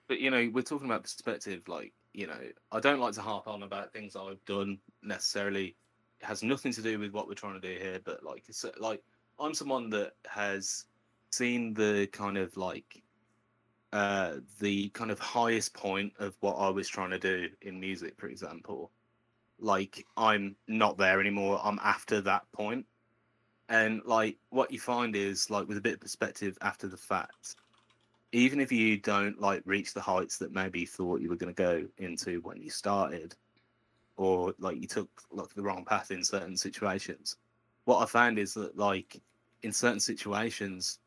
but 0.08 0.20
you 0.20 0.30
know, 0.30 0.50
we're 0.52 0.62
talking 0.62 0.86
about 0.86 1.02
perspective. 1.02 1.68
Like, 1.68 1.92
you 2.12 2.26
know, 2.26 2.40
I 2.72 2.80
don't 2.80 3.00
like 3.00 3.14
to 3.14 3.22
harp 3.22 3.46
on 3.46 3.62
about 3.62 3.92
things 3.92 4.16
I've 4.16 4.44
done 4.46 4.78
necessarily. 5.02 5.76
It 6.20 6.26
has 6.26 6.42
nothing 6.42 6.72
to 6.72 6.82
do 6.82 6.98
with 6.98 7.12
what 7.12 7.28
we're 7.28 7.34
trying 7.34 7.60
to 7.60 7.66
do 7.66 7.80
here. 7.80 8.00
But 8.04 8.24
like, 8.24 8.44
it's 8.48 8.64
like 8.78 9.02
I'm 9.38 9.54
someone 9.54 9.90
that 9.90 10.12
has 10.26 10.86
seen 11.30 11.74
the 11.74 12.08
kind 12.12 12.36
of 12.36 12.56
like 12.56 13.02
uh 13.92 14.36
the 14.58 14.88
kind 14.90 15.10
of 15.10 15.18
highest 15.18 15.74
point 15.74 16.12
of 16.18 16.34
what 16.40 16.54
I 16.54 16.68
was 16.68 16.88
trying 16.88 17.10
to 17.10 17.18
do 17.18 17.48
in 17.62 17.78
music, 17.78 18.14
for 18.18 18.26
example. 18.26 18.90
Like, 19.60 20.06
I'm 20.16 20.56
not 20.68 20.98
there 20.98 21.20
anymore. 21.20 21.60
I'm 21.62 21.78
after 21.82 22.20
that 22.22 22.50
point. 22.52 22.86
And 23.68 24.02
like, 24.04 24.36
what 24.50 24.72
you 24.72 24.80
find 24.80 25.14
is 25.14 25.50
like 25.50 25.68
with 25.68 25.76
a 25.76 25.82
bit 25.82 25.94
of 25.94 26.00
perspective 26.00 26.58
after 26.60 26.88
the 26.88 26.96
fact, 26.96 27.56
even 28.32 28.60
if 28.60 28.70
you 28.70 28.96
don't 28.96 29.40
like 29.40 29.62
reach 29.64 29.92
the 29.92 30.00
heights 30.00 30.38
that 30.38 30.52
maybe 30.52 30.80
you 30.80 30.86
thought 30.86 31.20
you 31.20 31.28
were 31.28 31.36
going 31.36 31.54
to 31.54 31.62
go 31.62 31.86
into 31.98 32.40
when 32.40 32.60
you 32.60 32.70
started 32.70 33.34
or 34.16 34.54
like 34.58 34.80
you 34.80 34.86
took 34.86 35.08
like 35.32 35.52
the 35.54 35.62
wrong 35.62 35.84
path 35.84 36.10
in 36.10 36.22
certain 36.22 36.56
situations 36.56 37.36
what 37.84 38.02
i 38.02 38.06
found 38.06 38.38
is 38.38 38.54
that 38.54 38.76
like 38.76 39.20
in 39.62 39.72
certain 39.72 40.00
situations 40.00 40.98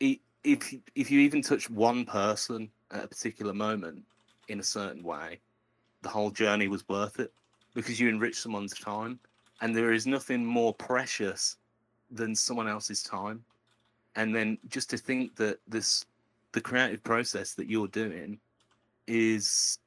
if 0.00 0.74
if 0.94 1.10
you 1.10 1.20
even 1.20 1.40
touch 1.40 1.70
one 1.70 2.04
person 2.04 2.68
at 2.90 3.04
a 3.04 3.08
particular 3.08 3.54
moment 3.54 4.02
in 4.48 4.60
a 4.60 4.64
certain 4.64 5.02
way 5.02 5.40
the 6.02 6.08
whole 6.08 6.30
journey 6.30 6.68
was 6.68 6.86
worth 6.88 7.20
it 7.20 7.32
because 7.74 7.98
you 8.00 8.08
enrich 8.08 8.36
someone's 8.36 8.74
time. 8.74 9.18
And 9.60 9.74
there 9.74 9.92
is 9.92 10.06
nothing 10.06 10.44
more 10.44 10.74
precious 10.74 11.56
than 12.10 12.34
someone 12.34 12.68
else's 12.68 13.02
time. 13.02 13.44
And 14.16 14.34
then 14.34 14.58
just 14.68 14.90
to 14.90 14.98
think 14.98 15.36
that 15.36 15.58
this 15.66 16.04
the 16.52 16.60
creative 16.60 17.02
process 17.02 17.54
that 17.54 17.70
you're 17.70 17.88
doing 17.88 18.38
is 19.06 19.78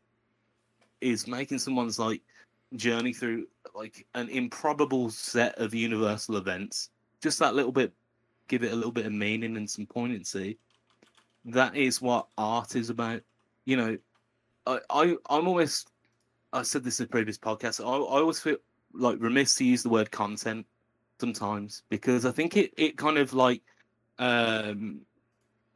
is 1.01 1.27
making 1.27 1.59
someone's 1.59 1.99
like 1.99 2.21
journey 2.75 3.13
through 3.13 3.45
like 3.75 4.07
an 4.15 4.27
improbable 4.29 5.09
set 5.11 5.55
of 5.59 5.75
universal 5.75 6.37
events 6.37 6.89
just 7.21 7.37
that 7.37 7.53
little 7.53 7.71
bit 7.71 7.93
give 8.47 8.63
it 8.63 8.71
a 8.71 8.75
little 8.75 8.91
bit 8.91 9.05
of 9.05 9.11
meaning 9.11 9.57
and 9.57 9.69
some 9.69 9.85
poignancy. 9.85 10.57
That 11.45 11.75
is 11.75 12.01
what 12.01 12.27
art 12.37 12.75
is 12.75 12.89
about. 12.89 13.21
You 13.65 13.77
know 13.77 13.97
i, 14.67 14.79
I 14.89 15.15
i'm 15.29 15.47
almost 15.47 15.91
i 16.55 16.63
said 16.63 16.83
this 16.83 16.99
in 16.99 17.05
a 17.05 17.09
previous 17.09 17.37
podcasts 17.37 17.83
I, 17.83 17.87
I 17.87 18.19
always 18.19 18.39
feel 18.39 18.57
like 18.93 19.17
remiss 19.19 19.55
to 19.55 19.65
use 19.65 19.83
the 19.83 19.89
word 19.89 20.11
content 20.11 20.65
sometimes 21.19 21.83
because 21.89 22.25
i 22.25 22.31
think 22.31 22.57
it 22.57 22.73
it 22.77 22.97
kind 22.97 23.17
of 23.17 23.33
like 23.33 23.61
um 24.19 25.01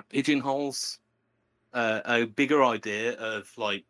pigeonholes 0.10 1.00
uh, 1.74 2.02
a 2.06 2.26
bigger 2.26 2.64
idea 2.64 3.14
of 3.14 3.52
like 3.58 3.86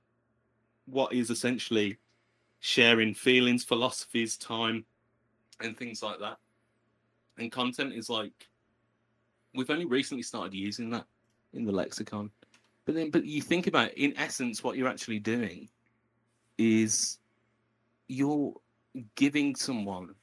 what 0.85 1.13
is 1.13 1.29
essentially 1.29 1.97
sharing 2.59 3.13
feelings, 3.13 3.63
philosophies, 3.63 4.37
time, 4.37 4.85
and 5.61 5.77
things 5.77 6.03
like 6.03 6.19
that. 6.19 6.37
And 7.37 7.51
content 7.51 7.93
is 7.93 8.09
like 8.09 8.33
we've 9.55 9.69
only 9.69 9.85
recently 9.85 10.23
started 10.23 10.53
using 10.53 10.89
that 10.91 11.05
in 11.53 11.65
the 11.65 11.71
lexicon. 11.71 12.29
But 12.85 12.95
then, 12.95 13.11
but 13.11 13.25
you 13.25 13.41
think 13.41 13.67
about 13.67 13.89
it, 13.89 13.97
in 13.97 14.17
essence, 14.17 14.63
what 14.63 14.77
you're 14.77 14.87
actually 14.87 15.19
doing 15.19 15.69
is 16.60 17.18
you're 18.07 18.53
giving 19.15 19.56
someone 19.56 20.14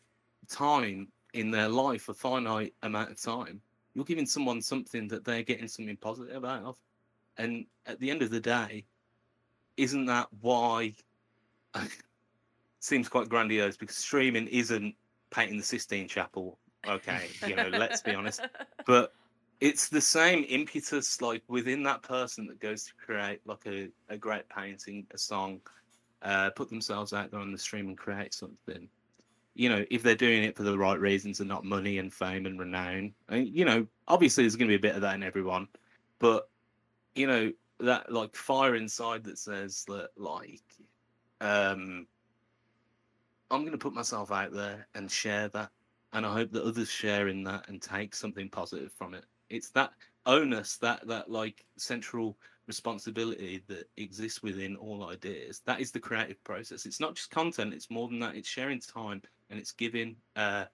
time 0.49 1.09
in 1.33 1.51
their 1.51 1.69
life, 1.69 2.09
a 2.09 2.15
finite 2.15 2.75
amount 2.83 3.11
of 3.11 3.21
time. 3.21 3.61
You're 3.95 4.05
giving 4.05 4.27
someone 4.27 4.61
something 4.61 5.09
that 5.09 5.25
they're 5.25 5.43
getting 5.43 5.67
something 5.67 5.97
positive 5.97 6.45
out 6.45 6.63
of. 6.63 6.77
And 7.39 7.67
at 7.87 7.99
the 8.01 8.11
end 8.11 8.23
of 8.23 8.31
the 8.31 8.41
day, 8.41 8.85
isn't 9.77 10.05
that 10.07 10.29
why 10.41 10.95
seems 12.81 13.09
quite 13.09 13.29
grandiose 13.29 13.77
because 13.77 13.97
streaming 13.97 14.47
isn't 14.49 14.95
painting 15.31 15.57
the 15.57 15.65
Sistine 15.65 16.07
Chapel. 16.07 16.59
Okay, 16.87 17.29
you 17.47 17.57
know, 17.57 17.69
let's 17.69 18.03
be 18.03 18.15
honest. 18.15 18.41
But 18.87 19.15
it's 19.61 19.89
the 19.89 20.01
same 20.01 20.45
impetus 20.49 21.21
like 21.21 21.43
within 21.49 21.83
that 21.83 22.03
person 22.03 22.47
that 22.47 22.61
goes 22.61 22.85
to 22.85 22.93
create 23.05 23.41
like 23.45 23.67
a, 23.67 23.89
a 24.09 24.17
great 24.17 24.49
painting, 24.49 25.07
a 25.13 25.19
song, 25.19 25.61
uh, 26.23 26.51
put 26.51 26.71
themselves 26.71 27.13
out 27.13 27.31
there 27.31 27.41
on 27.41 27.53
the 27.53 27.59
stream 27.59 27.89
and 27.89 27.99
create 27.99 28.35
something. 28.35 28.89
You 29.55 29.71
know, 29.71 29.85
if 29.91 30.03
they're 30.03 30.15
doing 30.15 30.45
it 30.45 30.57
for 30.57 30.65
the 30.65 30.77
right 30.77 30.99
reasons 30.99 31.41
and 31.41 31.49
not 31.49 31.65
money 31.65 31.99
and 31.99 32.13
fame 32.13 32.45
and 32.45 32.59
renown. 32.59 33.15
And, 33.29 33.49
you 33.49 33.65
know, 33.65 33.87
obviously 34.07 34.45
there's 34.45 34.57
going 34.57 34.69
to 34.69 34.73
be 34.79 34.87
a 34.87 34.91
bit 34.91 34.97
of 34.97 35.03
that 35.03 35.15
in 35.15 35.23
everyone, 35.23 35.69
but 36.19 36.49
you 37.15 37.27
know, 37.27 37.53
that 37.81 38.11
like 38.13 38.35
fire 38.35 38.75
inside 38.75 39.25
that 39.25 39.39
says 39.39 39.85
that 39.89 40.09
like 40.17 40.63
um 41.41 42.07
I'm 43.51 43.65
gonna 43.65 43.79
put 43.79 43.93
myself 43.93 44.33
out 44.33 44.53
there 44.53 44.87
and 44.95 45.11
share 45.11 45.49
that 45.49 45.71
and 46.13 46.25
I 46.25 46.33
hope 46.33 46.53
that 46.53 46.65
others 46.65 46.89
share 46.89 47.29
in 47.29 47.45
that 47.45 47.69
and 47.69 47.81
take 47.81 48.15
something 48.15 48.49
positive 48.49 48.93
from 48.93 49.15
it. 49.15 49.25
It's 49.51 49.71
that 49.71 49.93
onus, 50.25 50.79
that 50.79 51.07
that 51.09 51.31
like 51.31 51.65
central 51.77 52.39
responsibility 52.67 53.63
that 53.69 53.89
exists 53.97 54.43
within 54.43 54.77
all 54.77 55.09
ideas. 55.09 55.63
That 55.67 55.81
is 55.81 55.93
the 55.93 56.01
creative 56.01 56.43
process. 56.45 56.87
It's 56.87 57.01
not 57.01 57.15
just 57.15 57.31
content, 57.31 57.75
it's 57.75 57.91
more 57.91 58.09
than 58.09 58.19
that. 58.21 58.35
It's 58.37 58.49
sharing 58.49 58.81
time 58.81 59.23
and 59.51 59.59
it's 59.59 59.73
giving 59.73 60.17
uh 60.35 60.65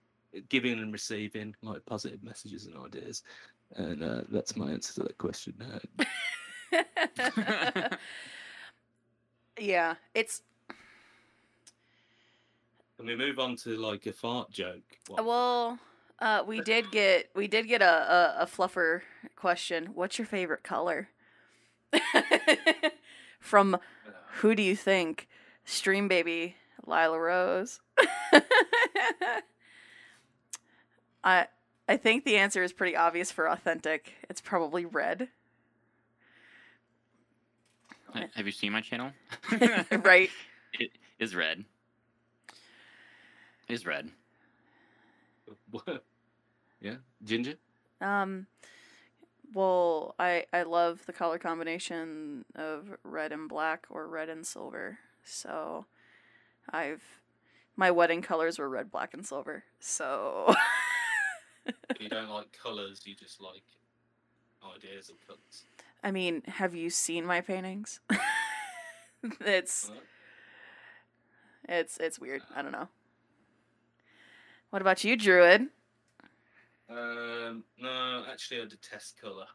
giving 0.49 0.79
and 0.79 0.93
receiving 0.93 1.55
like 1.63 1.85
positive 1.87 2.23
messages 2.23 2.67
and 2.67 2.77
ideas. 2.77 3.23
And 3.77 4.03
uh, 4.03 4.23
that's 4.31 4.57
my 4.57 4.71
answer 4.71 4.95
to 4.95 5.03
that 5.05 5.19
question. 5.19 5.55
Uh, 6.73 6.79
yeah, 9.61 9.95
it's 10.15 10.43
Can 12.97 13.07
we 13.07 13.17
move 13.17 13.39
on 13.39 13.57
to 13.57 13.77
like 13.77 14.07
a 14.07 14.13
fart 14.13 14.51
joke? 14.51 14.83
What- 15.09 15.25
well. 15.25 15.79
Uh, 16.21 16.45
we 16.47 16.61
did 16.61 16.89
get 16.93 17.29
we 17.35 17.49
did 17.49 17.67
get 17.67 17.83
a, 17.83 17.85
a, 17.85 18.43
a 18.43 18.47
fluffer 18.47 19.01
question. 19.35 19.87
What's 19.87 20.19
your 20.19 20.27
favorite 20.27 20.63
color? 20.63 21.09
From 23.41 23.79
who 24.41 24.55
do 24.55 24.63
you 24.63 24.77
think? 24.77 25.29
Stream 25.65 26.09
baby 26.09 26.57
Lila 26.87 27.19
Rose. 27.19 27.81
I 31.25 31.47
I 31.89 31.97
think 31.97 32.25
the 32.25 32.37
answer 32.37 32.63
is 32.63 32.73
pretty 32.73 32.97
obvious 32.97 33.31
for 33.31 33.45
Authentik. 33.45 34.07
It's 34.29 34.41
probably 34.41 34.85
red. 34.85 35.29
Have 38.35 38.47
you 38.47 38.53
seen 38.53 38.73
my 38.73 38.81
channel? 38.81 39.13
right? 40.05 40.31
It 40.75 40.91
is 41.19 41.35
red. 41.35 41.65
Is 43.69 43.87
red. 43.87 44.11
What? 45.71 46.05
yeah, 46.81 46.97
ginger. 47.25 47.55
Um 48.01 48.47
well, 49.55 50.15
I 50.19 50.45
I 50.53 50.63
love 50.63 51.07
the 51.07 51.13
color 51.13 51.39
combination 51.39 52.45
of 52.55 52.97
red 53.05 53.33
and 53.33 53.49
black 53.49 53.87
or 53.91 54.07
red 54.07 54.29
and 54.29 54.47
silver. 54.47 54.99
So 55.25 55.87
I've 56.71 57.03
my 57.77 57.91
wedding 57.91 58.23
colors 58.23 58.59
were 58.59 58.69
red, 58.69 58.91
black 58.91 59.15
and 59.15 59.27
silver. 59.27 59.65
So 59.81 60.55
you 62.01 62.09
don't 62.09 62.31
like 62.31 62.57
colors, 62.63 63.03
you 63.05 63.15
just 63.15 63.41
like 63.41 63.63
ideas 64.77 65.11
of 65.11 65.17
colors. 65.27 65.65
I 66.05 66.11
mean, 66.11 66.43
have 66.47 66.75
you 66.75 66.91
seen 66.91 67.25
my 67.25 67.41
paintings? 67.41 68.01
it's 69.41 69.91
it's 71.69 71.97
it's 71.99 72.19
weird. 72.19 72.43
I 72.55 72.63
don't 72.63 72.73
know. 72.73 72.89
What 74.71 74.83
about 74.83 75.05
you, 75.05 75.17
Druid? 75.17 75.69
Um, 76.93 77.65
no, 77.79 78.25
actually, 78.31 78.63
I 78.63 78.65
detest 78.67 79.21
color. 79.21 79.47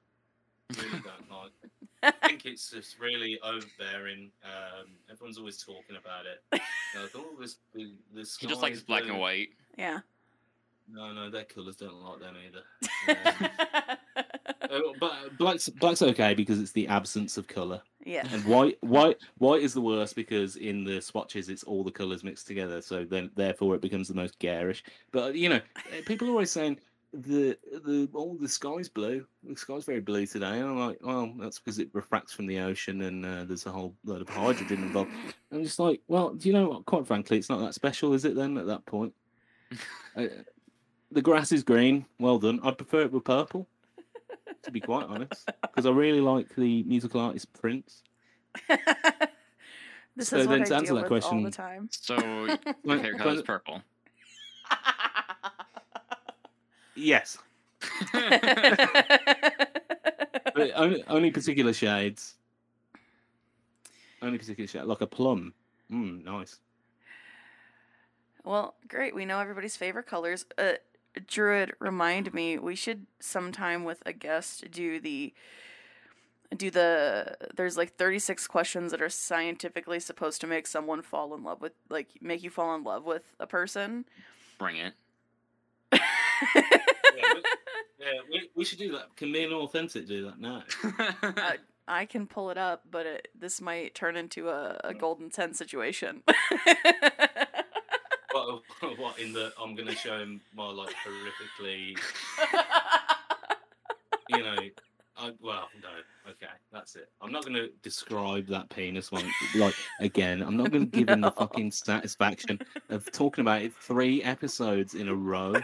Really 0.76 0.90
don't 0.92 1.32
like. 1.32 1.52
it. 1.64 1.72
I 2.04 2.28
think 2.28 2.46
it's 2.46 2.70
just 2.70 3.00
really 3.00 3.40
overbearing. 3.44 4.32
Um, 4.44 4.88
everyone's 5.12 5.38
always 5.38 5.58
talking 5.58 5.96
about 5.98 6.26
it. 6.26 6.44
They're 6.94 7.04
like, 7.04 7.12
oh, 7.16 7.26
this 7.40 7.58
the, 7.74 7.92
the 8.14 8.22
He 8.40 8.48
just 8.48 8.62
likes 8.62 8.78
is 8.78 8.84
black 8.84 9.04
blue." 9.04 9.14
and 9.14 9.20
white. 9.20 9.50
Yeah. 9.78 10.00
No, 10.90 11.12
no, 11.12 11.30
their 11.30 11.44
colors 11.44 11.76
don't 11.76 12.02
like 12.02 12.20
them 12.20 12.36
either. 12.46 13.98
Um, 14.70 14.82
uh, 14.84 14.94
but 15.00 15.38
black's 15.38 15.70
black's 15.70 16.02
okay 16.02 16.34
because 16.34 16.60
it's 16.60 16.72
the 16.74 16.88
absence 16.88 17.38
of 17.38 17.48
color, 17.48 17.82
yeah. 18.04 18.28
and 18.32 18.44
white 18.44 18.78
white 18.82 19.18
white 19.38 19.62
is 19.62 19.74
the 19.74 19.80
worst 19.82 20.16
because 20.16 20.56
in 20.58 20.84
the 20.84 21.00
swatches 21.00 21.48
it's 21.48 21.64
all 21.64 21.84
the 21.84 21.92
colors 21.92 22.24
mixed 22.24 22.48
together. 22.48 22.82
So 22.82 23.06
then 23.06 23.32
therefore 23.36 23.76
it 23.76 23.82
becomes 23.82 24.08
the 24.08 24.14
most 24.14 24.38
garish. 24.40 24.84
But 25.12 25.36
you 25.36 25.48
know, 25.50 25.62
uh, 25.78 26.02
people 26.06 26.28
are 26.28 26.32
always 26.32 26.52
saying 26.52 26.80
the 27.14 27.58
the 27.84 28.10
oh 28.14 28.38
the 28.40 28.48
sky's 28.50 28.90
blue. 28.90 29.26
The 29.44 29.56
sky's 29.56 29.86
very 29.86 30.02
blue 30.02 30.26
today. 30.26 30.60
And 30.60 30.70
I'm 30.70 30.78
like, 30.80 30.98
well, 31.02 31.34
that's 31.40 31.60
because 31.60 31.80
it 31.80 31.90
refracts 31.94 32.34
from 32.34 32.48
the 32.48 32.60
ocean 32.60 33.02
and 33.04 33.26
uh, 33.26 33.44
there's 33.46 33.66
a 33.66 33.72
whole 33.72 33.96
load 34.06 34.22
of 34.22 34.30
hydrogen 34.30 34.84
involved. 34.84 35.12
I'm 35.52 35.64
just 35.64 35.80
like, 35.80 36.02
well, 36.08 36.34
do 36.34 36.48
you 36.50 36.54
know 36.54 36.70
what? 36.70 36.86
Quite 36.86 37.08
frankly, 37.08 37.38
it's 37.38 37.50
not 37.50 37.60
that 37.62 37.74
special, 37.74 38.14
is 38.14 38.26
it? 38.26 38.36
Then 38.36 38.58
at 38.58 38.68
that 38.68 38.86
point, 38.86 39.14
uh, 40.16 40.26
the 41.12 41.22
grass 41.22 41.52
is 41.52 41.64
green. 41.64 42.06
Well 42.20 42.40
done. 42.40 42.60
I'd 42.64 42.78
prefer 42.78 43.02
it 43.02 43.12
with 43.12 43.24
purple, 43.24 43.68
to 44.64 44.72
be 44.72 44.82
quite 44.82 45.06
honest, 45.08 45.50
because 45.62 45.86
I 45.86 45.92
really 45.92 46.22
like 46.22 46.54
the 46.56 46.84
musical 46.84 47.22
artist 47.22 47.52
Prince. 47.54 48.04
this 50.16 50.28
So 50.30 50.38
is 50.38 50.48
then 50.48 50.60
what 50.60 50.68
to 50.68 50.74
I 50.74 50.78
answer 50.80 50.86
deal 50.88 50.96
that 50.96 51.10
with 51.10 51.24
all 51.24 51.30
question- 51.30 51.44
the 51.44 51.52
time. 51.52 51.90
So 51.92 52.16
your 52.46 52.58
When- 52.84 53.02
favorite 53.02 53.20
color 53.20 53.34
is 53.36 53.42
purple. 53.44 53.82
Yes, 56.98 57.38
but 58.14 58.44
only, 60.76 61.04
only 61.08 61.32
particular 61.32 61.74
shades. 61.74 62.36
Only 64.22 64.40
particular 64.40 64.68
shade, 64.68 64.84
like 64.84 65.02
a 65.02 65.08
plum. 65.08 65.54
Mm, 65.92 66.26
nice. 66.26 66.60
well, 68.44 68.76
great. 68.88 69.14
We 69.14 69.26
know 69.26 69.40
everybody's 69.40 69.78
favorite 69.78 70.08
colors. 70.08 70.46
Uh, 70.58 70.74
Druid, 71.28 71.74
remind 71.80 72.34
me, 72.34 72.58
we 72.58 72.76
should 72.76 73.06
sometime 73.20 73.84
with 73.84 74.02
a 74.06 74.14
guest 74.14 74.70
do 74.72 75.00
the 75.00 75.34
do 76.56 76.72
the 76.72 77.36
there's 77.56 77.76
like 77.76 77.98
36 77.98 78.48
questions 78.48 78.92
that 78.92 79.02
are 79.02 79.10
scientifically 79.10 80.00
supposed 80.00 80.40
to 80.42 80.48
make 80.48 80.66
someone 80.66 81.02
fall 81.02 81.36
in 81.36 81.44
love 81.44 81.60
with 81.60 81.74
like 81.90 82.08
make 82.22 82.42
you 82.42 82.50
fall 82.50 82.74
in 82.76 82.84
love 82.84 83.04
with 83.04 83.36
a 83.40 83.48
person. 83.48 84.06
Bring 84.58 84.78
it. 84.78 84.94
Yeah, 88.00 88.20
we, 88.32 88.50
we 88.56 88.64
should 88.64 88.78
do 88.78 88.92
that. 88.94 89.16
Can 89.16 89.32
me 89.32 89.44
and 89.44 89.54
Authentik 89.54 90.08
do 90.08 90.26
that 90.26 90.40
now? 90.40 90.64
Uh, 91.24 91.54
I 91.88 92.06
can 92.06 92.28
pull 92.28 92.50
it 92.50 92.58
up, 92.58 92.84
but 92.90 93.06
it, 93.06 93.30
this 93.38 93.62
might 93.62 93.96
turn 93.96 94.18
into 94.18 94.50
a, 94.50 94.80
a 94.84 94.94
golden 94.94 95.30
10 95.30 95.54
situation. 95.54 96.22
what, 98.32 98.62
what 98.98 99.18
in 99.20 99.32
the? 99.32 99.54
I'm 99.62 99.74
gonna 99.74 99.96
show 99.96 100.20
him 100.20 100.42
my 100.54 100.68
like 100.68 100.94
horrifically. 101.06 101.98
You 104.30 104.44
know, 104.44 104.58
I 105.18 105.32
well 105.40 105.68
no. 105.82 105.90
Okay, 106.32 106.52
that's 106.72 106.96
it. 106.96 107.10
I'm 107.22 107.32
not 107.32 107.46
gonna 107.46 107.68
describe 107.82 108.48
that 108.48 108.70
penis 108.70 109.12
one 109.12 109.26
like 109.56 109.76
again. 110.00 110.42
I'm 110.42 110.58
not 110.58 110.72
gonna 110.72 110.86
give 110.98 111.10
him 111.10 111.22
the 111.22 111.32
fucking 111.32 111.72
satisfaction 111.72 112.60
of 112.90 113.12
talking 113.12 113.42
about 113.42 113.62
it 113.62 113.74
three 113.74 114.24
episodes 114.24 114.94
in 114.94 115.08
a 115.08 115.16
row. 115.16 115.56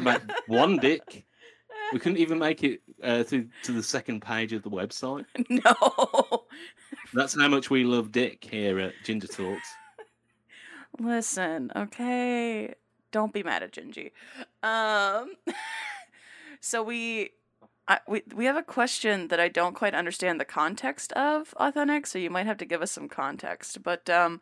about 0.00 0.22
one 0.46 0.76
dick. 0.78 1.24
We 1.92 2.00
couldn't 2.00 2.18
even 2.18 2.38
make 2.38 2.64
it 2.64 2.80
uh, 3.02 3.22
to 3.24 3.48
to 3.64 3.72
the 3.72 3.82
second 3.82 4.20
page 4.20 4.52
of 4.52 4.62
the 4.62 4.70
website. 4.70 5.24
no. 5.48 6.44
That's 7.14 7.38
how 7.38 7.48
much 7.48 7.70
we 7.70 7.84
love 7.84 8.12
dick 8.12 8.44
here 8.44 8.78
at 8.78 8.92
Ginger 9.04 9.28
Talks. 9.28 9.68
Listen, 10.98 11.70
okay. 11.76 12.74
Don't 13.12 13.32
be 13.32 13.42
mad 13.42 13.62
at 13.62 13.72
Gingy. 13.72 14.12
Um, 14.62 15.32
so 16.60 16.82
we, 16.82 17.30
I, 17.88 18.00
we 18.08 18.22
we 18.34 18.46
have 18.46 18.56
a 18.56 18.62
question 18.62 19.28
that 19.28 19.38
I 19.38 19.48
don't 19.48 19.74
quite 19.74 19.94
understand 19.94 20.40
the 20.40 20.44
context 20.44 21.12
of 21.12 21.54
Authentik. 21.60 22.06
So 22.06 22.18
you 22.18 22.30
might 22.30 22.46
have 22.46 22.58
to 22.58 22.64
give 22.64 22.82
us 22.82 22.92
some 22.92 23.08
context. 23.08 23.82
But 23.82 24.10
um, 24.10 24.40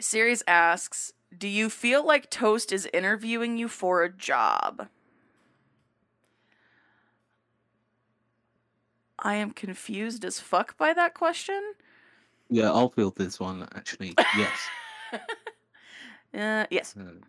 Sirius 0.00 0.42
asks, 0.48 1.12
do 1.36 1.46
you 1.46 1.70
feel 1.70 2.04
like 2.04 2.30
Toast 2.30 2.72
is 2.72 2.88
interviewing 2.92 3.56
you 3.56 3.68
for 3.68 4.02
a 4.02 4.12
job? 4.12 4.88
I 9.18 9.34
am 9.34 9.50
confused 9.50 10.24
as 10.24 10.40
fuck 10.40 10.76
by 10.76 10.92
that 10.94 11.14
question. 11.14 11.60
Yeah, 12.48 12.70
I'll 12.70 12.88
field 12.88 13.16
this 13.16 13.38
one 13.38 13.68
actually. 13.74 14.14
Yes. 14.36 14.68
Uh, 16.32 16.64
yes. 16.70 16.94
Um, 16.96 17.22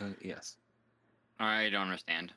uh, 0.00 0.06
yes. 0.20 0.56
I 1.38 1.68
don't 1.70 1.82
understand. 1.82 2.32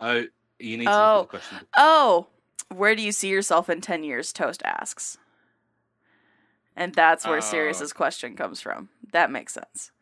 Oh, 0.00 0.24
you 0.58 0.76
need 0.78 0.84
to 0.84 0.90
Oh. 0.92 1.18
look 1.20 1.32
the 1.32 1.38
question. 1.38 1.66
Oh, 1.76 2.26
where 2.74 2.94
do 2.94 3.02
you 3.02 3.12
see 3.12 3.28
yourself 3.28 3.68
in 3.70 3.80
10 3.80 4.04
years? 4.04 4.32
Toast 4.32 4.62
asks. 4.64 5.18
And 6.74 6.94
that's 6.94 7.26
where 7.26 7.38
Oh. 7.38 7.40
Sirius's 7.40 7.92
question 7.92 8.36
comes 8.36 8.60
from. 8.60 8.88
That 9.12 9.30
makes 9.30 9.54
sense. 9.54 9.92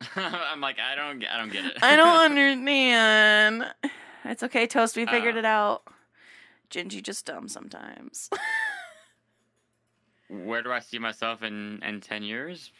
I'm 0.16 0.60
like, 0.60 0.78
I 0.78 0.94
don't, 0.94 1.18
get- 1.18 1.30
I 1.30 1.38
don't 1.38 1.50
get 1.52 1.64
it. 1.64 1.78
I 1.82 1.96
don't 1.96 2.16
understand. 2.24 3.72
It's 4.24 4.42
okay, 4.42 4.66
Toast. 4.66 4.96
We 4.96 5.06
figured 5.06 5.36
Uh. 5.36 5.38
it 5.40 5.44
out. 5.44 5.82
Gingy 6.70 7.02
just 7.02 7.26
dumb 7.26 7.48
sometimes. 7.48 8.28
Where 10.28 10.62
do 10.62 10.72
I 10.72 10.80
see 10.80 10.98
myself 10.98 11.42
in 11.44 11.80
in 11.84 12.00
ten 12.00 12.24
years? 12.24 12.72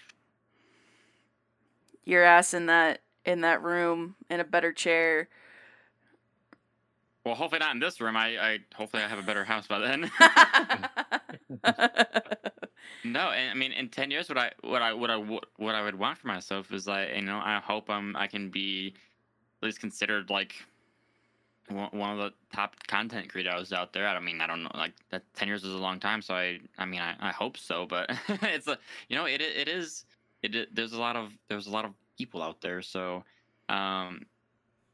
Your 2.04 2.24
ass 2.24 2.52
in 2.54 2.66
that 2.66 3.02
in 3.24 3.42
that 3.42 3.62
room 3.62 4.16
in 4.28 4.40
a 4.40 4.44
better 4.44 4.72
chair, 4.72 5.28
Well, 7.26 7.34
hopefully 7.34 7.58
not 7.58 7.74
in 7.74 7.80
this 7.80 8.00
room. 8.00 8.16
I, 8.16 8.38
I 8.38 8.58
hopefully 8.76 9.02
I 9.02 9.08
have 9.08 9.18
a 9.18 9.22
better 9.22 9.44
house 9.44 9.66
by 9.66 9.80
then. 9.80 10.02
no, 13.04 13.30
and 13.30 13.50
I 13.50 13.54
mean, 13.54 13.72
in 13.72 13.88
ten 13.88 14.12
years, 14.12 14.28
what 14.28 14.38
I 14.38 14.52
what 14.60 14.80
I 14.80 14.92
what 14.92 15.10
I 15.10 15.16
what 15.56 15.74
I 15.74 15.82
would 15.82 15.98
want 15.98 16.18
for 16.18 16.28
myself 16.28 16.72
is 16.72 16.86
like, 16.86 17.08
you 17.16 17.22
know, 17.22 17.38
I 17.38 17.58
hope 17.58 17.90
I'm 17.90 18.14
I 18.14 18.28
can 18.28 18.48
be 18.48 18.94
at 19.60 19.66
least 19.66 19.80
considered 19.80 20.30
like 20.30 20.54
one 21.68 22.10
of 22.10 22.18
the 22.18 22.32
top 22.54 22.76
content 22.86 23.28
creators 23.28 23.72
out 23.72 23.92
there. 23.92 24.06
I 24.06 24.14
don't 24.14 24.24
mean 24.24 24.40
I 24.40 24.46
don't 24.46 24.62
know 24.62 24.70
like 24.74 24.92
that 25.10 25.24
ten 25.34 25.48
years 25.48 25.64
is 25.64 25.74
a 25.74 25.78
long 25.78 25.98
time, 25.98 26.22
so 26.22 26.32
I 26.32 26.60
I 26.78 26.84
mean 26.84 27.00
I, 27.00 27.16
I 27.18 27.32
hope 27.32 27.56
so, 27.56 27.86
but 27.86 28.08
it's 28.28 28.68
a 28.68 28.78
you 29.08 29.16
know 29.16 29.24
it 29.24 29.40
it 29.40 29.66
is 29.66 30.04
it 30.44 30.72
there's 30.72 30.92
a 30.92 31.00
lot 31.00 31.16
of 31.16 31.32
there's 31.48 31.66
a 31.66 31.72
lot 31.72 31.84
of 31.84 31.90
people 32.16 32.40
out 32.40 32.60
there, 32.60 32.82
so 32.82 33.24
um 33.68 34.26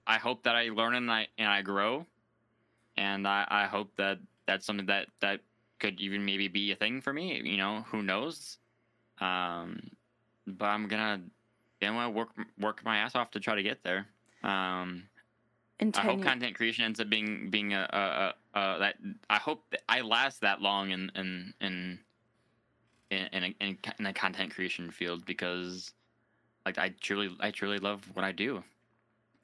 I 0.07 0.17
hope 0.17 0.45
that 0.45 0.57
I 0.57 0.71
learn 0.71 0.95
and 0.95 1.11
I 1.11 1.29
and 1.37 1.49
I 1.49 1.61
grow, 1.61 2.07
and 2.97 3.27
I 3.27 3.47
I 3.49 3.67
hope 3.67 3.95
that 3.97 4.19
that's 4.47 4.67
something 4.67 4.87
that 4.87 5.07
that 5.21 5.41
could 5.79 6.01
even 6.01 6.25
maybe 6.25 6.49
be 6.49 6.73
a 6.73 6.77
thing 6.77 7.01
for 7.01 7.13
me. 7.13 7.41
You 7.45 7.57
know, 7.57 7.85
who 7.89 8.03
knows? 8.03 8.59
Um, 9.21 9.81
but 10.47 10.67
I'm 10.67 10.89
gonna 10.89 11.21
I'm 11.83 11.95
gonna 11.95 12.11
work 12.11 12.31
work 12.59 12.85
my 12.85 12.99
ass 12.99 13.15
off 13.15 13.31
to 13.33 13.41
try 13.41 13.55
to 13.55 13.63
get 13.63 13.83
there. 13.83 14.07
Um, 14.43 15.05
I 15.81 16.01
hope 16.01 16.23
content 16.23 16.55
creation 16.55 16.85
ends 16.85 17.01
up 17.01 17.09
being 17.11 17.51
being 17.51 17.73
a, 17.75 17.89
a, 17.93 18.59
a, 18.59 18.61
a 18.61 18.79
that 18.79 18.95
I 19.29 19.39
hope 19.39 19.65
that 19.71 19.81
I 19.89 20.01
last 20.03 20.41
that 20.43 20.61
long 20.61 20.91
in 20.91 21.11
in 21.17 21.55
in 21.61 21.99
in 23.11 23.29
in, 23.33 23.45
a, 23.45 23.47
in, 23.61 23.79
in 23.99 24.05
the 24.05 24.13
content 24.13 24.55
creation 24.55 24.91
field 24.91 25.25
because 25.27 25.93
like 26.65 26.79
I 26.79 26.91
truly 27.01 27.35
I 27.41 27.51
truly 27.51 27.79
love 27.79 28.05
what 28.15 28.25
I 28.25 28.31
do. 28.33 28.59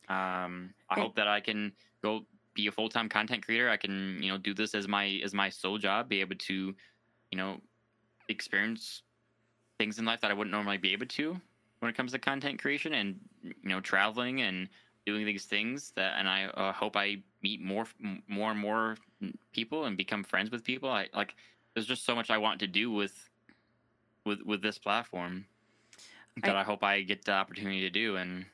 Um, 0.08 0.72
I 0.88 0.94
And- 0.94 1.02
hope 1.02 1.16
that 1.16 1.26
I 1.28 1.40
can 1.40 1.72
go 2.02 2.24
be 2.58 2.66
a 2.66 2.72
full 2.72 2.88
time 2.88 3.08
content 3.08 3.44
creator. 3.46 3.70
I 3.70 3.76
can 3.76 4.18
you 4.20 4.30
know 4.30 4.36
do 4.36 4.52
this 4.52 4.74
as 4.74 4.88
my 4.88 5.20
as 5.24 5.32
my 5.32 5.48
sole 5.48 5.78
job. 5.78 6.08
Be 6.08 6.20
able 6.20 6.36
to 6.36 6.74
you 7.30 7.38
know 7.38 7.60
experience 8.28 9.02
things 9.78 9.98
in 9.98 10.04
life 10.04 10.20
that 10.20 10.30
I 10.30 10.34
wouldn't 10.34 10.50
normally 10.50 10.76
be 10.76 10.92
able 10.92 11.06
to 11.06 11.40
when 11.78 11.88
it 11.88 11.96
comes 11.96 12.10
to 12.12 12.18
content 12.18 12.60
creation 12.60 12.92
and 12.94 13.16
you 13.44 13.70
know 13.70 13.80
traveling 13.80 14.42
and 14.42 14.68
doing 15.06 15.24
these 15.24 15.44
things 15.44 15.92
that 15.94 16.14
and 16.18 16.28
I 16.28 16.46
uh, 16.46 16.72
hope 16.72 16.96
I 16.96 17.22
meet 17.42 17.62
more 17.62 17.86
more 18.26 18.50
and 18.50 18.60
more 18.60 18.96
people 19.52 19.84
and 19.84 19.96
become 19.96 20.24
friends 20.24 20.50
with 20.50 20.64
people. 20.64 20.90
I 20.90 21.06
like 21.14 21.36
there's 21.74 21.86
just 21.86 22.04
so 22.04 22.14
much 22.16 22.28
I 22.28 22.38
want 22.38 22.58
to 22.60 22.66
do 22.66 22.90
with 22.90 23.14
with 24.26 24.42
with 24.42 24.62
this 24.62 24.78
platform 24.78 25.46
that 26.42 26.56
I- 26.56 26.60
I, 26.60 26.64
hope 26.64 26.82
I 26.82 27.02
get 27.02 27.24
the 27.24 27.32
opportunity 27.32 27.80
to 27.80 27.90
do 27.90 28.16
and 28.16 28.46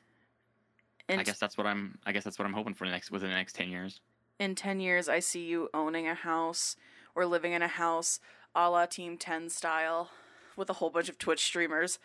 in, 1.09 1.19
I 1.19 1.23
guess 1.23 1.39
that's 1.39 1.57
what 1.57 1.67
I'm 1.67 1.97
I 2.05 2.11
guess 2.11 2.23
that's 2.23 2.39
what 2.39 2.45
I'm 2.45 2.53
hoping 2.53 2.73
for 2.73 2.85
the 2.85 2.91
next 2.91 3.11
within 3.11 3.29
the 3.29 3.35
next 3.35 3.53
10 3.55 3.69
years. 3.69 4.01
in 4.39 4.55
10 4.55 4.79
years, 4.79 5.07
I 5.09 5.19
see 5.19 5.45
you 5.45 5.69
owning 5.73 6.07
a 6.07 6.13
house 6.15 6.75
or 7.15 7.25
living 7.25 7.53
in 7.53 7.61
a 7.61 7.67
house 7.67 8.19
a 8.55 8.69
la 8.69 8.85
Team 8.85 9.17
10 9.17 9.49
style 9.49 10.09
with 10.55 10.69
a 10.69 10.73
whole 10.73 10.89
bunch 10.89 11.09
of 11.09 11.17
Twitch 11.17 11.43
streamers 11.43 11.99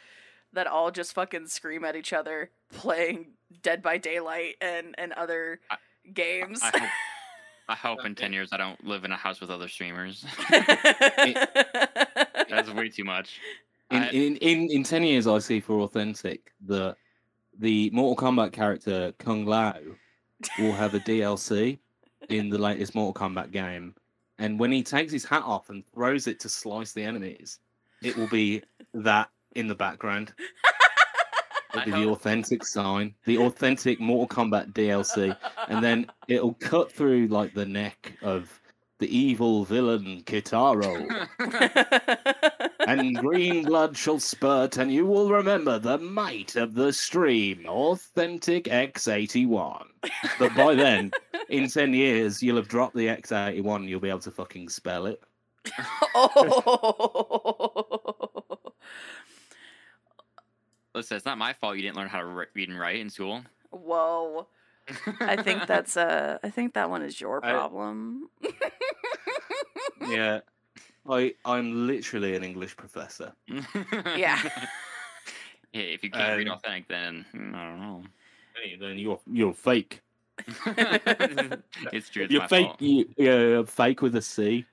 that 0.53 0.67
all 0.67 0.91
just 0.91 1.13
fucking 1.15 1.47
scream 1.47 1.85
at 1.85 1.95
each 1.97 2.13
other 2.13 2.51
playing 2.73 3.27
Dead 3.63 3.83
by 3.83 3.99
Daylight 3.99 4.57
and, 4.61 4.95
and 4.99 5.13
other 5.13 5.61
I- 5.71 5.77
games. 6.13 6.61
I 6.63 6.71
hope 6.79 6.89
I 7.69 7.75
hope 7.77 8.05
in 8.05 8.15
10 8.17 8.33
years 8.37 8.49
I 8.53 8.57
don't 8.57 8.85
live 8.85 9.05
in 9.05 9.13
a 9.13 9.17
house 9.17 9.41
with 9.41 9.51
other 9.51 9.69
streamers. 9.69 10.25
That's 12.49 12.71
way 12.73 12.89
too 12.89 13.05
much. 13.05 13.39
In, 13.91 14.03
in 14.05 14.37
in 14.37 14.71
in 14.71 14.83
ten 14.85 15.03
years, 15.03 15.27
I 15.27 15.39
see 15.41 15.59
for 15.61 15.89
Authentik 15.89 16.41
that 16.67 16.97
the 17.61 17.91
Mortal 17.91 18.29
Kombat 18.29 18.53
character 18.53 19.13
Kung 19.19 19.45
Lao 19.45 19.77
will 20.59 20.73
have 20.73 20.95
a 20.95 21.01
DLC 21.01 21.79
in 22.29 22.49
the 22.49 22.59
latest 22.59 22.95
Mortal 22.95 23.29
Kombat 23.29 23.53
game, 23.53 23.95
and 24.39 24.59
when 24.59 24.73
he 24.73 24.83
takes 24.83 25.13
his 25.13 25.25
hat 25.25 25.43
off 25.43 25.69
and 25.69 25.85
throws 25.95 26.27
it 26.27 26.41
to 26.41 26.49
slice 26.49 26.93
the 26.93 27.03
enemies, 27.03 27.59
it 28.03 28.17
will 28.17 28.29
be 28.29 28.63
that 28.95 29.29
in 29.55 29.69
the 29.69 29.75
background. 29.75 30.33
It'll 31.73 31.85
be 31.85 31.91
the 31.93 32.11
authentic 32.11 32.65
sign, 32.65 33.15
the 33.27 33.39
authentic 33.39 34.01
Mortal 34.01 34.45
Kombat 34.45 34.73
DLC, 34.73 35.37
and 35.69 35.85
then 35.85 36.11
it'll 36.27 36.55
cut 36.55 36.91
through 36.91 37.29
like 37.29 37.55
the 37.55 37.65
neck 37.65 38.17
of 38.23 38.61
the 38.99 39.17
evil 39.17 39.65
villain 39.65 40.23
Kintaro. 40.27 41.07
and 42.87 43.17
green 43.17 43.65
blood 43.65 43.97
shall 43.97 44.19
spurt, 44.19 44.77
and 44.79 44.93
you 44.93 45.07
will 45.07 45.31
remember 45.31 45.79
the 45.79 45.99
might 45.99 46.57
of 46.57 46.75
the 46.75 46.93
stream, 46.93 47.65
Authentik 47.67 48.65
X81. 48.65 49.87
But 50.39 50.55
by 50.55 50.75
then, 50.75 51.11
in 51.49 51.69
10 51.71 51.95
years, 51.95 52.43
you'll 52.43 52.57
have 52.57 52.69
dropped 52.69 52.97
the 52.97 53.07
X81, 53.07 53.77
and 53.77 53.89
you'll 53.89 54.01
be 54.01 54.11
able 54.11 54.19
to 54.21 54.31
fucking 54.31 54.69
spell 54.69 55.07
it. 55.07 55.23
oh. 56.15 58.59
Listen, 60.95 61.17
it's 61.17 61.27
not 61.27 61.39
my 61.39 61.53
fault 61.53 61.77
you 61.77 61.83
didn't 61.83 61.97
learn 61.97 62.09
how 62.09 62.19
to 62.19 62.27
read 62.27 62.69
and 62.69 62.79
write 62.79 62.99
in 62.99 63.11
school. 63.11 63.43
Whoa. 63.71 64.49
I 65.21 65.41
think 65.41 65.67
that's 65.69 65.97
uh 65.97 66.39
I 66.43 66.51
think 66.51 66.75
that 66.75 66.91
one 66.91 67.03
is 67.03 67.21
your 67.21 67.45
I- 67.45 67.53
problem. 67.53 68.29
Yeah. 70.09 70.41
I, 71.09 71.35
I'm 71.45 71.87
literally 71.87 72.37
an 72.37 72.45
English 72.45 72.77
professor. 72.77 73.33
Yeah. 74.17 74.41
Yeah, 75.73 75.83
if 75.83 76.03
you 76.03 76.11
can't 76.11 76.37
read 76.37 76.49
Um, 76.49 76.59
Authentik, 76.59 76.89
then 76.89 77.25
mm, 77.33 77.55
I 77.55 77.69
don't 77.69 77.81
know. 77.81 78.03
Hey, 78.61 78.75
then 78.75 78.99
you're 78.99 79.21
you're 79.31 79.55
fake. 79.55 80.03
it's 80.37 82.09
true. 82.11 82.25
It's 82.25 82.33
You're 82.33 82.49
fake. 82.49 82.67
fault. 82.67 82.83
You, 82.83 83.09
you're 83.17 83.65
fake 83.65 84.03
with 84.03 84.17
a 84.17 84.21
C. 84.21 84.67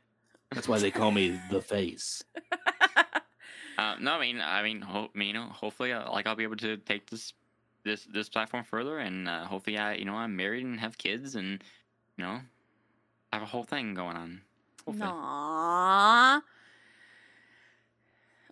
That's 0.51 0.67
why 0.67 0.79
they 0.79 0.89
call 0.89 1.11
me 1.11 1.39
the 1.51 1.61
face. 1.61 2.23
Uh, 3.77 3.95
no, 3.99 4.13
I 4.13 4.19
mean, 4.19 4.41
I 4.41 4.63
mean, 4.63 4.81
ho- 4.81 5.09
I 5.13 5.17
mean, 5.17 5.27
you 5.27 5.33
know, 5.33 5.45
hopefully, 5.49 5.93
uh, 5.93 6.11
like 6.11 6.25
I'll 6.25 6.35
be 6.35 6.43
able 6.43 6.55
to 6.57 6.77
take 6.77 7.07
this 7.11 7.33
this 7.83 8.05
this 8.05 8.27
platform 8.27 8.63
further, 8.63 8.97
and 8.97 9.29
uh, 9.29 9.45
hopefully, 9.45 9.77
I 9.77 9.93
you 9.93 10.05
know 10.05 10.15
I'm 10.15 10.35
married 10.35 10.65
and 10.65 10.79
have 10.79 10.97
kids, 10.97 11.35
and 11.35 11.63
you 12.17 12.23
know, 12.23 12.39
have 13.31 13.43
a 13.43 13.45
whole 13.45 13.63
thing 13.63 13.93
going 13.93 14.17
on. 14.17 14.41
Hopefully. 14.87 15.07
Aww. 15.09 16.41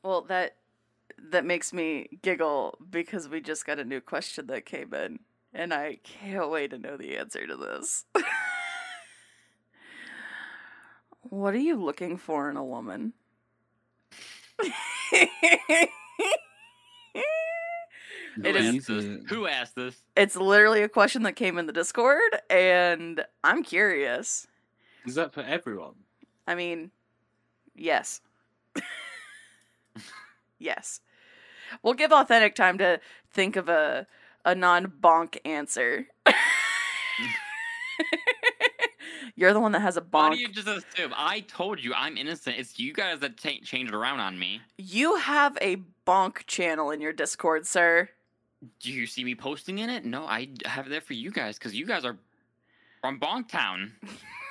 Well, 0.04 0.22
that 0.24 0.58
that 1.32 1.46
makes 1.46 1.72
me 1.74 2.10
giggle 2.22 2.78
because 2.90 3.28
we 3.30 3.42
just 3.42 3.66
got 3.66 3.80
a 3.80 3.86
new 3.86 4.02
question 4.02 4.48
that 4.48 4.66
came 4.66 4.94
in, 4.94 5.20
and 5.54 5.74
I 5.74 6.00
can't 6.04 6.50
wait 6.52 6.72
to 6.72 6.78
know 6.78 6.98
the 6.98 7.18
answer 7.18 7.48
to 7.48 7.56
this. 7.56 8.06
what 11.22 11.54
are 11.54 11.60
you 11.60 11.76
looking 11.82 12.18
for 12.18 12.50
in 12.50 12.58
a 12.58 12.64
woman? 12.64 13.14
Who 18.36 18.44
It 18.44 18.56
is- 18.58 18.76
asked 18.76 18.88
this? 18.88 19.06
Who 19.30 19.48
asked 19.48 19.76
this? 19.76 19.96
it's 20.18 20.36
literally 20.36 20.82
a 20.84 20.90
question 20.90 21.24
that 21.24 21.38
came 21.38 21.58
in 21.58 21.66
the 21.68 21.74
Discord, 21.74 22.20
and 22.50 23.24
I'm 23.44 23.64
curious. 23.64 24.48
Is 25.06 25.16
that 25.16 25.34
for 25.34 25.42
everyone? 25.42 25.94
I 26.48 26.56
mean, 26.56 26.92
yes. 27.76 28.22
yes. 30.60 31.02
We'll 31.82 31.94
give 31.94 32.12
Authentik 32.12 32.56
time 32.56 32.78
to 32.78 33.00
think 33.32 33.56
of 33.56 33.70
a 33.70 34.08
a 34.46 34.54
non-bonk 34.54 35.40
answer. 35.44 36.08
You're 39.36 39.54
the 39.54 39.60
one 39.60 39.72
that 39.74 39.82
has 39.82 39.98
a 39.98 40.02
Why 40.02 40.30
bonk. 40.30 40.36
do 40.36 40.40
you 40.40 40.48
just 40.50 40.68
assume? 40.68 41.14
I 41.18 41.42
told 41.42 41.84
you 41.84 41.94
I'm 41.94 42.16
innocent. 42.16 42.58
It's 42.58 42.80
you 42.80 42.94
guys 42.94 43.20
that 43.20 43.38
ta 43.38 43.50
changed 43.64 43.94
around 43.94 44.20
on 44.20 44.40
me. 44.40 44.62
You 44.78 45.16
have 45.18 45.58
a 45.62 45.78
bonk 46.08 46.46
channel 46.46 46.92
in 46.92 47.02
your 47.02 47.12
Discord, 47.12 47.66
sir. 47.66 48.10
Do 48.80 48.92
you 48.92 49.06
see 49.08 49.24
me 49.24 49.36
posting 49.36 49.80
in 49.80 49.90
it? 49.90 50.06
No, 50.06 50.26
I 50.26 50.50
have 50.66 50.88
it 50.88 50.90
there 50.90 51.02
for 51.02 51.14
you 51.14 51.32
guys 51.32 51.58
because 51.58 51.76
you 51.76 51.86
guys 51.86 52.06
are 52.06 52.18
from 53.02 53.20
Bonktown. 53.20 53.92
What 54.02 54.12
are 54.12 54.45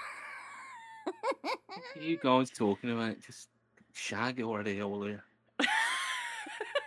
you 2.00 2.18
guys 2.22 2.50
talking 2.50 2.90
about? 2.90 3.20
Just 3.20 3.48
shag 3.92 4.40
already, 4.42 4.80
all. 4.82 5.08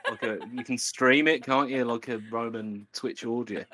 Like 0.10 0.23
a, 0.23 0.39
you 0.53 0.64
can 0.64 0.77
stream 0.77 1.27
it, 1.27 1.44
can't 1.44 1.69
you? 1.69 1.84
Like 1.84 2.07
a 2.07 2.19
Roman 2.31 2.88
Twitch 2.94 3.26
audio, 3.26 3.65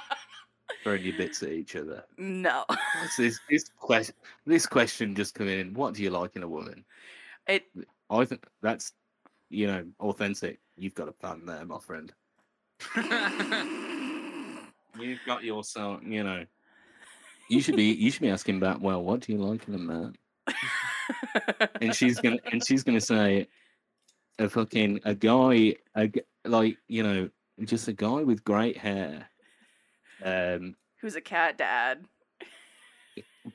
throwing 0.82 1.04
your 1.04 1.16
bits 1.18 1.42
at 1.42 1.50
each 1.50 1.76
other. 1.76 2.04
no. 2.16 2.64
What's 2.68 3.16
this? 3.18 3.38
This 3.50 3.70
question. 3.78 4.14
This 4.46 4.66
question 4.66 5.14
just 5.14 5.34
come 5.34 5.48
in. 5.48 5.74
What 5.74 5.94
do 5.94 6.02
you 6.02 6.10
like 6.10 6.36
in 6.36 6.42
a 6.42 6.48
woman? 6.48 6.84
It 7.46 7.64
I 8.10 8.24
think 8.24 8.46
that's, 8.62 8.92
you 9.50 9.66
know, 9.66 9.84
Authentik. 10.00 10.56
You've 10.76 10.94
got 10.94 11.08
a 11.08 11.12
pun 11.12 11.44
there, 11.44 11.64
my 11.66 11.78
friend. 11.78 12.12
You've 14.98 15.20
got 15.26 15.44
yourself. 15.44 16.00
You 16.02 16.24
know, 16.24 16.46
you 17.48 17.60
should 17.60 17.76
be. 17.76 17.92
You 17.92 18.10
should 18.10 18.22
be 18.22 18.30
asking 18.30 18.60
back. 18.60 18.78
Well, 18.80 19.02
what 19.02 19.20
do 19.20 19.32
you 19.32 19.38
like 19.38 19.66
in 19.68 19.74
a 19.74 19.78
man? 19.78 20.14
and 21.80 21.94
she's 21.94 22.20
gonna 22.20 22.38
and 22.52 22.64
she's 22.64 22.82
gonna 22.82 23.00
say 23.00 23.48
a 24.38 24.48
fucking 24.48 25.00
a 25.04 25.14
guy 25.14 25.74
a 25.96 26.10
like 26.44 26.76
you 26.86 27.02
know 27.02 27.28
just 27.64 27.88
a 27.88 27.92
guy 27.92 28.22
with 28.22 28.44
great 28.44 28.76
hair 28.76 29.28
um 30.24 30.74
Who's 31.00 31.14
a 31.14 31.20
cat 31.20 31.56
dad? 31.56 32.06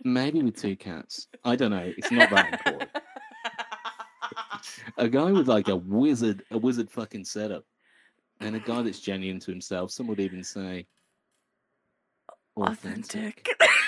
Maybe 0.03 0.41
with 0.41 0.55
two 0.55 0.75
cats. 0.75 1.27
I 1.43 1.55
don't 1.55 1.71
know. 1.71 1.93
It's 1.97 2.09
not 2.09 2.29
that 2.29 2.53
important. 2.53 2.89
a 4.97 5.09
guy 5.09 5.31
with 5.31 5.47
like 5.47 5.67
a 5.67 5.75
wizard, 5.75 6.43
a 6.51 6.57
wizard 6.57 6.89
fucking 6.89 7.25
setup, 7.25 7.65
and 8.39 8.55
a 8.55 8.59
guy 8.59 8.81
that's 8.81 9.01
genuine 9.01 9.39
to 9.41 9.51
himself. 9.51 9.91
Some 9.91 10.07
would 10.07 10.21
even 10.21 10.43
say 10.43 10.87
authentic. 12.55 13.45
Authentic. 13.59 13.79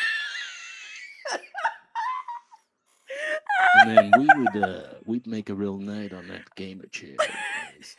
And 3.85 3.97
then 3.97 4.11
we 4.19 4.27
would 4.43 4.63
uh 4.63 4.83
we'd 5.05 5.27
make 5.27 5.49
a 5.49 5.53
real 5.53 5.77
night 5.77 6.13
on 6.13 6.27
that 6.29 6.53
gamer 6.55 6.87
chair. 6.87 7.15
guys. 7.19 7.95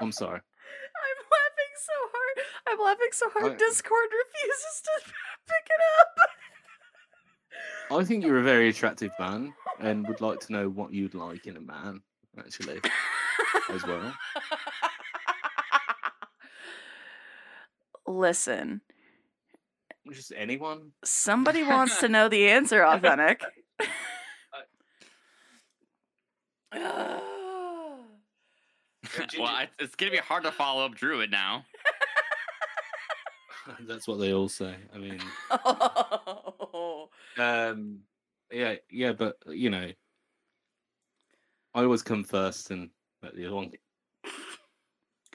I'm 0.00 0.12
sorry. 0.12 0.40
I'm 0.40 1.20
laughing 1.34 1.74
so 1.76 1.92
hard. 2.12 2.46
I'm 2.68 2.84
laughing 2.84 3.08
so 3.12 3.30
hard. 3.30 3.52
I- 3.52 3.56
Discord 3.56 4.08
refuses 4.12 4.82
to 4.84 4.90
pick 5.46 5.66
it 5.66 5.82
up. 6.00 6.30
I 8.00 8.04
think 8.04 8.24
you're 8.24 8.38
a 8.40 8.42
very 8.44 8.68
attractive 8.68 9.10
man 9.18 9.54
and 9.80 10.06
would 10.06 10.20
like 10.20 10.40
to 10.40 10.52
know 10.52 10.68
what 10.68 10.92
you'd 10.92 11.14
like 11.14 11.46
in 11.46 11.56
a 11.56 11.60
man, 11.60 12.02
actually, 12.38 12.80
as 13.70 13.84
well. 13.86 14.12
Listen, 18.08 18.80
Just 20.10 20.32
anyone. 20.34 20.92
somebody 21.04 21.62
wants 21.62 22.00
to 22.00 22.08
know 22.08 22.28
the 22.28 22.48
answer, 22.48 22.80
Authentik. 22.82 23.42
well, 29.38 29.66
it's 29.78 29.94
gonna 29.94 30.10
be 30.10 30.16
hard 30.18 30.42
to 30.44 30.52
follow 30.52 30.84
up 30.86 30.94
Druid 30.94 31.30
now. 31.30 31.64
That's 33.80 34.08
what 34.08 34.18
they 34.18 34.32
all 34.32 34.48
say. 34.48 34.74
I 34.94 34.98
mean, 34.98 35.20
Oh. 35.50 37.10
um, 37.36 37.98
yeah, 38.50 38.76
yeah, 38.90 39.12
but 39.12 39.36
you 39.48 39.68
know, 39.70 39.90
I 41.74 41.82
always 41.82 42.02
come 42.02 42.24
first 42.24 42.70
and 42.70 42.88
let 43.22 43.36
the 43.36 43.44
other 43.46 43.54
one 43.54 43.70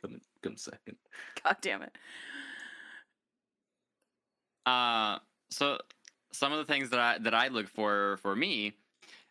come 0.01 0.19
come 0.41 0.57
second. 0.57 0.97
God 1.43 1.57
damn 1.61 1.83
it. 1.83 1.95
Uh, 4.65 5.19
so 5.51 5.79
some 6.31 6.51
of 6.51 6.59
the 6.65 6.71
things 6.71 6.89
that 6.91 6.99
I 6.99 7.17
that 7.19 7.33
I 7.33 7.47
look 7.49 7.67
for 7.67 8.17
for 8.17 8.35
me, 8.35 8.77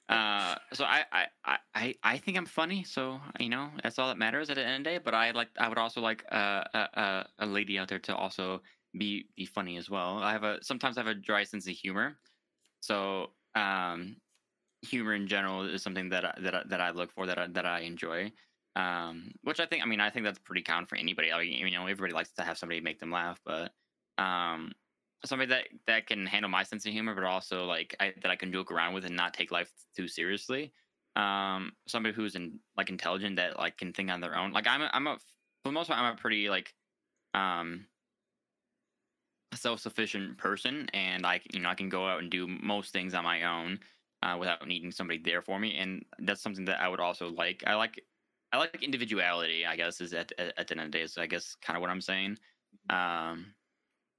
uh, 0.08 0.56
so 0.72 0.84
I 0.84 1.06
I 1.12 1.28
I- 1.74 1.94
I 2.02 2.18
think 2.18 2.36
I'm 2.38 2.46
funny, 2.46 2.84
so 2.84 3.20
you 3.40 3.48
know 3.48 3.72
that's 3.82 3.98
all 3.98 4.08
that 4.08 4.18
matters 4.18 4.50
at 4.50 4.56
the 4.56 4.64
end 4.64 4.86
of 4.86 4.92
the 4.92 4.98
day. 4.98 5.04
But 5.04 5.14
I 5.14 5.32
like 5.32 5.50
I 5.58 5.68
would 5.68 5.78
also 5.78 6.00
like 6.00 6.24
uh, 6.32 6.64
a 6.74 6.78
a 6.94 7.30
a 7.40 7.46
lady 7.46 7.78
out 7.78 7.88
there 7.88 8.00
to 8.00 8.16
also 8.16 8.62
be 8.98 9.30
be 9.36 9.46
funny 9.46 9.76
as 9.78 9.90
well. 9.90 10.18
I 10.18 10.32
have 10.32 10.44
a 10.44 10.62
sometimes 10.64 10.98
I 10.98 11.02
have 11.02 11.08
a 11.08 11.14
dry 11.14 11.44
sense 11.44 11.66
of 11.68 11.74
humor, 11.76 12.20
so 12.80 13.34
um, 13.54 14.20
humor 14.82 15.14
in 15.14 15.28
general 15.28 15.64
is 15.68 15.82
something 15.82 16.08
that 16.10 16.24
I, 16.24 16.34
that 16.40 16.54
I, 16.54 16.62
that 16.68 16.80
I 16.80 16.90
look 16.90 17.12
for 17.12 17.26
that 17.26 17.38
I, 17.38 17.46
that 17.48 17.66
I 17.66 17.80
enjoy. 17.80 18.32
Um, 18.76 19.32
which 19.42 19.60
I 19.60 19.66
think 19.66 19.82
I 19.82 19.86
mean 19.86 20.00
I 20.00 20.10
think 20.10 20.24
that's 20.24 20.38
pretty 20.38 20.62
common 20.62 20.86
for 20.86 20.96
anybody. 20.96 21.32
I 21.32 21.38
mean, 21.40 21.52
you 21.66 21.70
know 21.72 21.86
everybody 21.86 22.14
likes 22.14 22.32
to 22.34 22.42
have 22.42 22.58
somebody 22.58 22.80
make 22.80 22.98
them 23.00 23.10
laugh, 23.10 23.40
but 23.44 23.74
um 24.18 24.72
somebody 25.24 25.48
that 25.50 25.68
that 25.86 26.06
can 26.06 26.26
handle 26.26 26.50
my 26.50 26.62
sense 26.62 26.86
of 26.86 26.92
humor, 26.92 27.14
but 27.14 27.24
also 27.24 27.64
like 27.64 27.94
I, 28.00 28.12
that 28.22 28.30
I 28.30 28.36
can 28.36 28.52
joke 28.52 28.70
around 28.70 28.94
with 28.94 29.04
and 29.04 29.16
not 29.16 29.34
take 29.34 29.50
life 29.50 29.70
too 29.96 30.08
seriously. 30.08 30.72
Um, 31.14 31.72
somebody 31.86 32.14
who's 32.14 32.34
in 32.34 32.58
like 32.76 32.90
intelligent 32.90 33.36
that 33.36 33.58
like 33.58 33.76
can 33.76 33.92
think 33.92 34.10
on 34.10 34.20
their 34.20 34.36
own. 34.36 34.52
Like 34.52 34.66
I'm 34.66 34.82
a, 34.82 34.90
I'm 34.92 35.06
a 35.06 35.16
for 35.16 35.68
the 35.68 35.72
most 35.72 35.88
part 35.88 36.00
I'm 36.00 36.14
a 36.14 36.16
pretty 36.16 36.48
like 36.48 36.74
um 37.34 37.86
self 39.54 39.80
sufficient 39.80 40.38
person, 40.38 40.88
and 40.92 41.26
I 41.26 41.40
you 41.52 41.60
know 41.60 41.68
I 41.68 41.74
can 41.74 41.88
go 41.88 42.06
out 42.06 42.20
and 42.20 42.30
do 42.30 42.46
most 42.46 42.92
things 42.92 43.14
on 43.14 43.24
my 43.24 43.42
own 43.44 43.78
uh, 44.22 44.36
without 44.38 44.66
needing 44.66 44.90
somebody 44.90 45.20
there 45.22 45.42
for 45.42 45.58
me, 45.58 45.76
and 45.76 46.04
that's 46.20 46.42
something 46.42 46.64
that 46.66 46.80
I 46.80 46.88
would 46.88 47.00
also 47.00 47.28
like. 47.28 47.62
I 47.66 47.74
like 47.74 48.02
I 48.52 48.58
like 48.58 48.82
individuality. 48.82 49.66
I 49.66 49.76
guess 49.76 50.00
is 50.00 50.12
at 50.14 50.32
at, 50.38 50.58
at 50.58 50.68
the 50.68 50.74
end 50.74 50.80
of 50.80 50.92
the 50.92 50.98
day. 50.98 51.06
So 51.06 51.22
I 51.22 51.26
guess 51.26 51.56
kind 51.62 51.76
of 51.76 51.80
what 51.80 51.90
I'm 51.90 52.00
saying. 52.00 52.38
Um, 52.90 53.54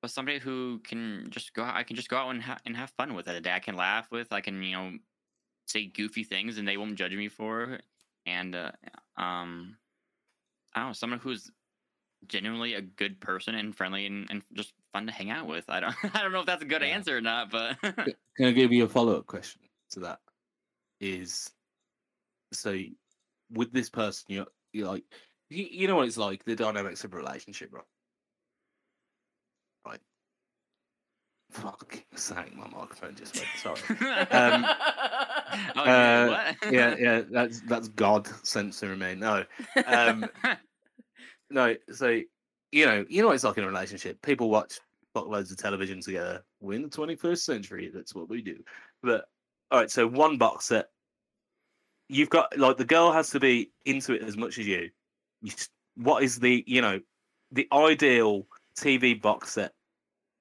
but 0.03 0.11
somebody 0.11 0.38
who 0.38 0.80
can 0.80 1.27
just 1.30 1.53
go 1.53 1.63
out, 1.63 1.77
I 1.77 1.84
can 1.84 1.95
just 1.95 2.09
go 2.09 2.17
out 2.17 2.30
and, 2.30 2.41
ha- 2.41 2.59
and 2.65 2.75
have 2.75 2.89
fun 2.89 3.13
with 3.13 3.30
it. 3.30 3.38
A 3.38 3.39
day 3.39 3.53
I 3.53 3.59
can 3.59 3.77
laugh 3.77 4.11
with, 4.11 4.34
I 4.34 4.41
can, 4.41 4.61
you 4.61 4.73
know, 4.73 4.91
say 5.65 5.85
goofy 5.85 6.25
things 6.25 6.57
and 6.57 6.67
they 6.67 6.75
won't 6.75 6.95
judge 6.95 7.13
me 7.13 7.30
for 7.30 7.63
it. 7.75 7.85
And, 8.25 8.53
uh, 8.53 8.73
um, 9.15 9.77
I 10.73 10.81
don't 10.81 10.89
know, 10.89 10.93
someone 10.93 11.19
who's 11.19 11.49
genuinely 12.27 12.73
a 12.73 12.81
good 12.81 13.21
person 13.21 13.55
and 13.55 13.73
friendly 13.73 14.05
and, 14.05 14.27
and 14.30 14.43
just 14.51 14.73
fun 14.91 15.05
to 15.05 15.13
hang 15.13 15.30
out 15.30 15.47
with. 15.47 15.69
I 15.69 15.80
don't, 15.80 15.95
I 16.13 16.21
don't 16.21 16.34
know 16.34 16.41
if 16.41 16.47
that's 16.47 16.63
a 16.63 16.65
good 16.65 16.81
Yeah. 16.81 16.89
answer 16.89 17.17
or 17.17 17.21
not, 17.21 17.49
but 17.49 17.77
Can 18.35 18.47
I 18.47 18.51
give 18.51 18.73
you 18.73 18.84
a 18.84 18.89
follow 18.89 19.17
up 19.17 19.25
question 19.25 19.61
to 19.91 20.01
that? 20.01 20.19
Is 20.99 21.49
so 22.51 22.77
with 23.49 23.71
this 23.71 23.89
person, 23.89 24.25
you're, 24.27 24.47
you're 24.73 24.89
like, 24.89 25.05
you, 25.49 25.65
you 25.71 25.88
know 25.88 25.95
what 25.95 26.09
it's 26.09 26.17
like 26.17 26.43
the 26.43 26.57
dynamics 26.57 27.05
of 27.05 27.13
a 27.13 27.15
relationship, 27.15 27.69
right? 27.71 27.77
Right. 27.80 27.92
Fuck, 31.53 32.03
sake, 32.15 32.55
my 32.55 32.67
microphone 32.67 33.15
just 33.15 33.35
went. 33.35 33.47
Sorry. 33.57 33.99
Um, 34.31 34.65
oh, 35.75 35.81
uh, 35.81 35.85
yeah, 35.85 36.27
what? 36.27 36.73
yeah, 36.73 36.95
yeah, 36.99 37.21
that's 37.30 37.61
that's 37.61 37.88
God 37.89 38.27
censoring 38.41 38.97
me. 38.97 39.13
No, 39.13 39.43
um, 39.85 40.25
no. 41.51 41.75
So 41.91 42.19
you 42.71 42.85
know, 42.88 43.05
you 43.07 43.21
know 43.21 43.27
what 43.27 43.35
it's 43.35 43.43
like 43.43 43.59
in 43.59 43.63
a 43.63 43.67
relationship. 43.67 44.19
People 44.23 44.49
watch 44.49 44.80
fuckloads 45.15 45.51
of 45.51 45.57
television 45.57 46.01
together. 46.01 46.43
We're 46.59 46.73
in 46.73 46.81
the 46.81 46.89
21st 46.89 47.38
century. 47.38 47.91
That's 47.93 48.15
what 48.15 48.30
we 48.30 48.41
do. 48.41 48.63
But 49.03 49.25
all 49.69 49.80
right, 49.80 49.91
so 49.91 50.07
one 50.07 50.39
box 50.39 50.65
set. 50.65 50.88
You've 52.09 52.31
got 52.31 52.57
like 52.57 52.77
the 52.77 52.85
girl 52.85 53.11
has 53.11 53.30
to 53.30 53.39
be 53.39 53.71
into 53.85 54.13
it 54.13 54.23
as 54.23 54.35
much 54.38 54.57
as 54.57 54.65
you. 54.65 54.89
you 55.41 55.51
what 55.97 56.23
is 56.23 56.39
the 56.39 56.63
you 56.65 56.81
know 56.81 56.99
the 57.51 57.67
ideal 57.71 58.47
TV 58.75 59.21
box 59.21 59.51
set 59.51 59.73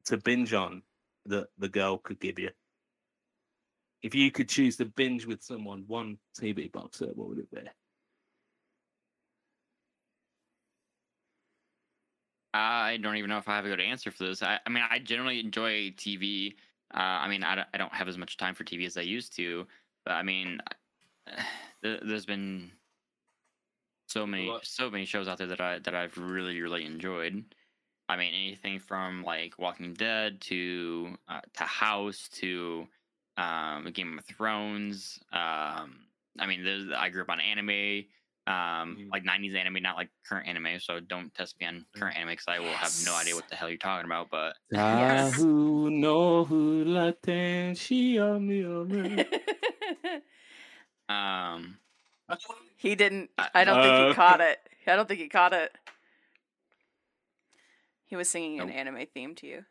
to 0.07 0.17
binge 0.17 0.55
on 0.55 0.83
that 1.27 1.49
the 1.59 1.69
girl 1.69 1.99
could 1.99 2.21
give 2.21 2.39
you? 2.39 2.51
If 4.03 4.15
you 4.15 4.31
could 4.31 4.49
choose 4.49 4.77
to 4.79 4.85
binge 4.85 5.27
with 5.27 5.43
someone 5.43 5.85
one 5.87 6.19
TV 6.39 6.71
box 6.71 6.99
set, 6.99 7.17
what 7.17 7.29
would 7.29 7.39
it 7.39 7.51
be? 7.51 7.61
I 12.55 12.99
don't 12.99 13.17
even 13.17 13.31
know 13.31 13.39
if 13.39 13.49
I 13.49 13.57
have 13.57 13.65
a 13.65 13.69
good 13.69 13.81
answer 13.81 14.11
for 14.11 14.25
this. 14.25 14.43
I, 14.43 14.59
I 14.67 14.71
mean, 14.71 14.83
I 14.89 14.99
generally 14.99 15.41
enjoy 15.41 15.91
TV. 15.93 16.55
Uh, 16.93 16.99
I 16.99 17.29
mean, 17.29 17.43
I 17.43 17.55
don't, 17.55 17.69
I 17.73 17.79
don't 17.79 17.93
have 17.95 18.09
as 18.09 18.19
much 18.19 18.37
time 18.37 18.55
for 18.55 18.65
TV 18.65 18.85
as 18.85 18.97
I 18.97 19.03
used 19.03 19.35
to, 19.37 19.67
but 20.05 20.13
I 20.13 20.23
mean, 20.23 20.61
there, 21.83 21.99
there's 22.03 22.27
been 22.27 22.73
so 24.09 24.27
many, 24.27 24.53
so 24.63 24.91
many 24.91 25.07
shows 25.07 25.29
out 25.29 25.39
there 25.39 25.47
that 25.47 25.61
I 25.61 25.79
that 25.79 25.95
I've 25.95 26.19
really, 26.19 26.61
really 26.61 26.85
enjoyed. 26.85 27.45
I 28.09 28.17
mean, 28.17 28.35
anything 28.35 28.79
from 28.81 29.23
like 29.23 29.59
Walking 29.59 29.95
Dead 29.95 30.41
to 30.43 31.17
uh, 31.29 31.41
to 31.55 31.65
House 31.65 32.29
to 32.41 32.87
um, 33.37 33.91
Game 33.93 34.19
of 34.19 34.25
Thrones. 34.27 35.19
Um, 35.33 36.07
I 36.39 36.47
mean, 36.47 36.65
there's, 36.65 36.91
I 36.91 37.09
grew 37.09 37.23
up 37.23 37.31
on 37.31 37.41
anime 37.41 38.05
um 38.49 38.97
Mhm. 38.99 39.09
like 39.13 39.23
90s 39.25 39.55
anime 39.55 39.81
not 39.81 39.95
like 39.95 40.11
current 40.27 40.49
anime 40.49 40.81
so 40.81 40.99
don't 40.99 41.33
test 41.33 41.55
me 41.61 41.67
on 41.67 41.87
current 41.95 42.17
anime 42.17 42.31
because 42.31 42.49
i 42.49 42.59
will 42.59 42.77
have 42.77 42.97
no 42.97 43.15
idea 43.15 43.37
what 43.37 43.47
the 43.47 43.55
hell 43.55 43.69
you're 43.69 43.79
talking 43.79 44.05
about 44.05 44.31
but 44.31 44.57
Yes. 44.73 45.39
Tahu 45.39 45.91
no 45.91 46.45
hulaten 46.45 47.71
shiamiomi. 47.79 49.27
um 51.09 51.79
he 52.77 52.95
didn't. 52.95 53.31
I- 53.39 53.51
I 53.55 53.65
don't 53.65 53.81
think 53.83 53.95
Uh, 53.95 54.09
he 54.09 54.15
caught 54.15 54.41
it. 54.41 54.59
I 54.87 54.97
don't 54.97 55.07
think 55.07 55.21
he 55.21 55.29
caught 55.29 55.53
it. 55.53 55.77
He 58.13 58.17
was 58.17 58.29
singing 58.29 58.61
an 58.61 58.69
anime 58.69 59.07
theme 59.15 59.35
to 59.37 59.47
you. 59.47 59.65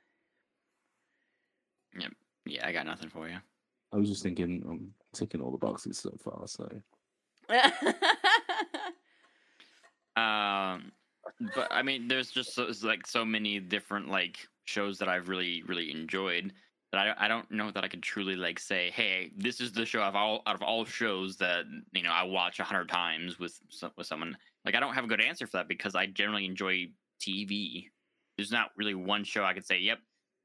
yeah 2.48 2.68
i 2.68 2.72
got 2.72 2.88
nothing 2.88 3.08
for 3.08 3.30
you. 3.30 3.38
I 3.94 3.98
was 3.98 4.10
just 4.10 4.24
thinking, 4.24 4.64
I'm 4.68 4.92
ticking 5.14 5.42
all 5.42 5.52
the 5.52 5.60
boxes 5.60 6.00
so 6.00 6.10
far. 6.24 6.48
So. 6.48 6.68
Um 10.18 10.92
but 11.56 11.68
i 11.70 11.84
mean 11.84 12.08
there's 12.08 12.32
just 12.32 12.56
so, 12.56 12.68
like 12.84 13.06
so 13.06 13.24
many 13.24 13.60
different 13.60 14.10
like 14.10 14.40
shows 14.66 14.98
that 14.98 15.08
i've 15.08 15.30
really 15.30 15.62
really 15.68 15.92
enjoyed 15.92 16.52
that 16.92 17.02
I, 17.02 17.06
don't- 17.06 17.20
I 17.22 17.28
don't 17.28 17.52
know 17.52 17.70
that 17.72 17.84
i 17.84 17.88
could 17.88 18.02
truly 18.02 18.36
like 18.36 18.58
say 18.60 18.90
hey 18.92 19.32
this 19.38 19.62
is 19.62 19.72
the 19.72 19.86
show 19.86 20.02
of 20.02 20.16
all 20.16 20.42
out 20.48 20.56
of 20.56 20.64
all 20.64 20.84
shows 20.84 21.38
that 21.38 21.66
you 21.94 22.02
know 22.02 22.10
i 22.12 22.24
watch 22.24 22.60
a 22.60 22.64
hundred 22.64 22.90
times 22.90 23.38
with 23.40 23.58
with 23.96 24.08
someone. 24.08 24.36
Like 24.66 24.74
i 24.76 24.80
don't 24.80 24.96
have 24.96 25.04
a 25.06 25.08
good 25.08 25.22
answer 25.22 25.46
for 25.46 25.58
that 25.58 25.68
because 25.68 25.94
i 25.96 26.08
generally 26.08 26.46
enjoy 26.46 26.88
tv 27.22 27.86
there's 28.38 28.52
not 28.52 28.70
really 28.78 28.96
one 28.96 29.24
show 29.24 29.44
i 29.44 29.54
could 29.54 29.66
say 29.66 29.80
yep 29.80 30.00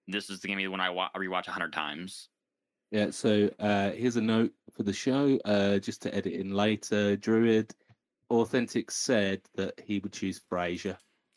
this 0.09 0.31
is 0.31 0.41
gonna 0.41 0.57
be 0.57 0.65
the 0.65 0.71
one 0.71 0.81
i 0.81 0.91
wa- 0.91 1.11
rewatch 1.17 1.49
a 1.49 1.51
hundred 1.51 1.73
times 1.73 2.29
yeah, 2.91 3.11
so 3.11 3.51
uh, 3.59 3.91
here's 3.91 4.17
a 4.17 4.21
note 4.21 4.53
for 4.71 4.85
the 4.85 4.93
show, 4.93 5.39
uh, 5.45 5.79
just 5.79 6.03
to 6.03 6.15
edit 6.15 6.35
in 6.35 6.53
later. 6.53 7.17
Druid, 7.17 7.75
Authentik 8.31 8.91
said 8.91 9.41
that 9.57 9.81
he 9.85 9.99
would 9.99 10.13
choose 10.13 10.41
Frasier. 10.51 10.97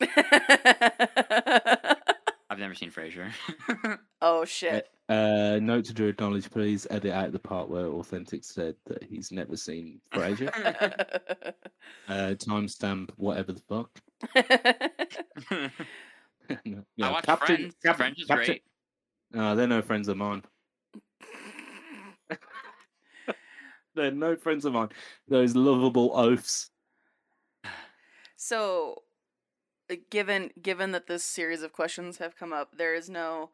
I've 2.50 2.58
never 2.58 2.74
seen 2.74 2.90
Frasier. 2.90 3.32
oh 4.22 4.44
shit. 4.44 4.88
Uh, 5.08 5.58
note 5.60 5.86
to 5.86 5.92
Druid 5.92 6.20
knowledge, 6.20 6.50
please 6.50 6.86
edit 6.88 7.12
out 7.12 7.32
the 7.32 7.38
part 7.40 7.68
where 7.68 7.86
Authentik 7.86 8.44
said 8.44 8.76
that 8.86 9.02
he's 9.02 9.32
never 9.32 9.56
seen 9.56 10.00
Frasier. 10.12 10.52
uh, 12.08 12.34
timestamp, 12.38 13.10
whatever 13.16 13.52
the 13.52 13.60
fuck. 13.68 13.90
No, 16.64 16.84
no, 16.98 17.06
I 17.06 17.10
watch 17.12 17.24
Captain- 17.24 17.56
Friends. 17.56 17.74
Cap- 17.84 17.96
Friends 17.96 18.18
is 18.20 18.26
Captain- 18.26 18.46
great. 18.46 18.62
Oh, 19.34 19.54
they're 19.54 19.66
no 19.68 19.80
friends 19.82 20.08
of 20.08 20.16
mine. 20.16 20.42
They're 23.94 24.10
no 24.12 24.36
friends 24.36 24.64
of 24.64 24.72
mine. 24.72 24.88
Those 25.28 25.56
lovable 25.56 26.10
oafs. 26.14 26.70
so, 28.36 29.02
given 30.10 30.50
given 30.62 30.92
that 30.92 31.06
this 31.08 31.24
series 31.24 31.62
of 31.62 31.72
questions 31.72 32.18
have 32.18 32.36
come 32.36 32.52
up, 32.52 32.76
there 32.76 32.94
is 32.94 33.10
no 33.10 33.50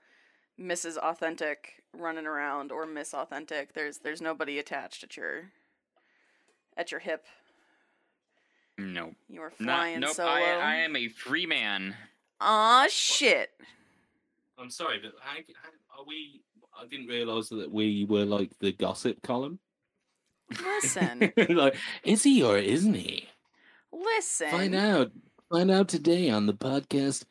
Mrs. 0.60 0.98
Authentik 0.98 1.56
running 1.94 2.26
around 2.26 2.70
or 2.70 2.84
Miss 2.86 3.12
Authentik. 3.12 3.72
There's 3.74 3.98
there's 3.98 4.20
nobody 4.20 4.58
attached 4.58 5.02
at 5.02 5.16
your 5.16 5.52
at 6.76 6.90
your 6.90 7.00
hip. 7.00 7.24
No. 8.78 9.14
You 9.28 9.40
are 9.40 9.52
Not, 9.58 9.78
flying 9.78 10.00
nope. 10.00 10.14
solo. 10.14 10.28
I, 10.30 10.42
I 10.42 10.74
am 10.76 10.96
a 10.96 11.08
free 11.08 11.46
man. 11.46 11.96
Aw 12.40 12.86
shit. 12.88 13.50
I'm 14.58 14.70
sorry, 14.70 14.98
but 15.02 15.12
how, 15.20 15.36
how, 15.36 16.02
are 16.02 16.06
we? 16.06 16.42
I 16.78 16.86
didn't 16.86 17.06
realise 17.06 17.48
that 17.50 17.70
we 17.70 18.04
were 18.04 18.24
like 18.24 18.50
the 18.60 18.72
gossip 18.72 19.22
column. 19.22 19.58
Listen. 20.62 21.32
like, 21.48 21.76
is 22.04 22.22
he 22.22 22.42
or 22.42 22.58
isn't 22.58 22.94
he? 22.94 23.28
Listen. 23.92 24.50
Find 24.50 24.74
out. 24.74 25.12
Find 25.50 25.70
out 25.70 25.88
today 25.88 26.28
on 26.30 26.46
the 26.46 26.54
podcast. 26.54 27.24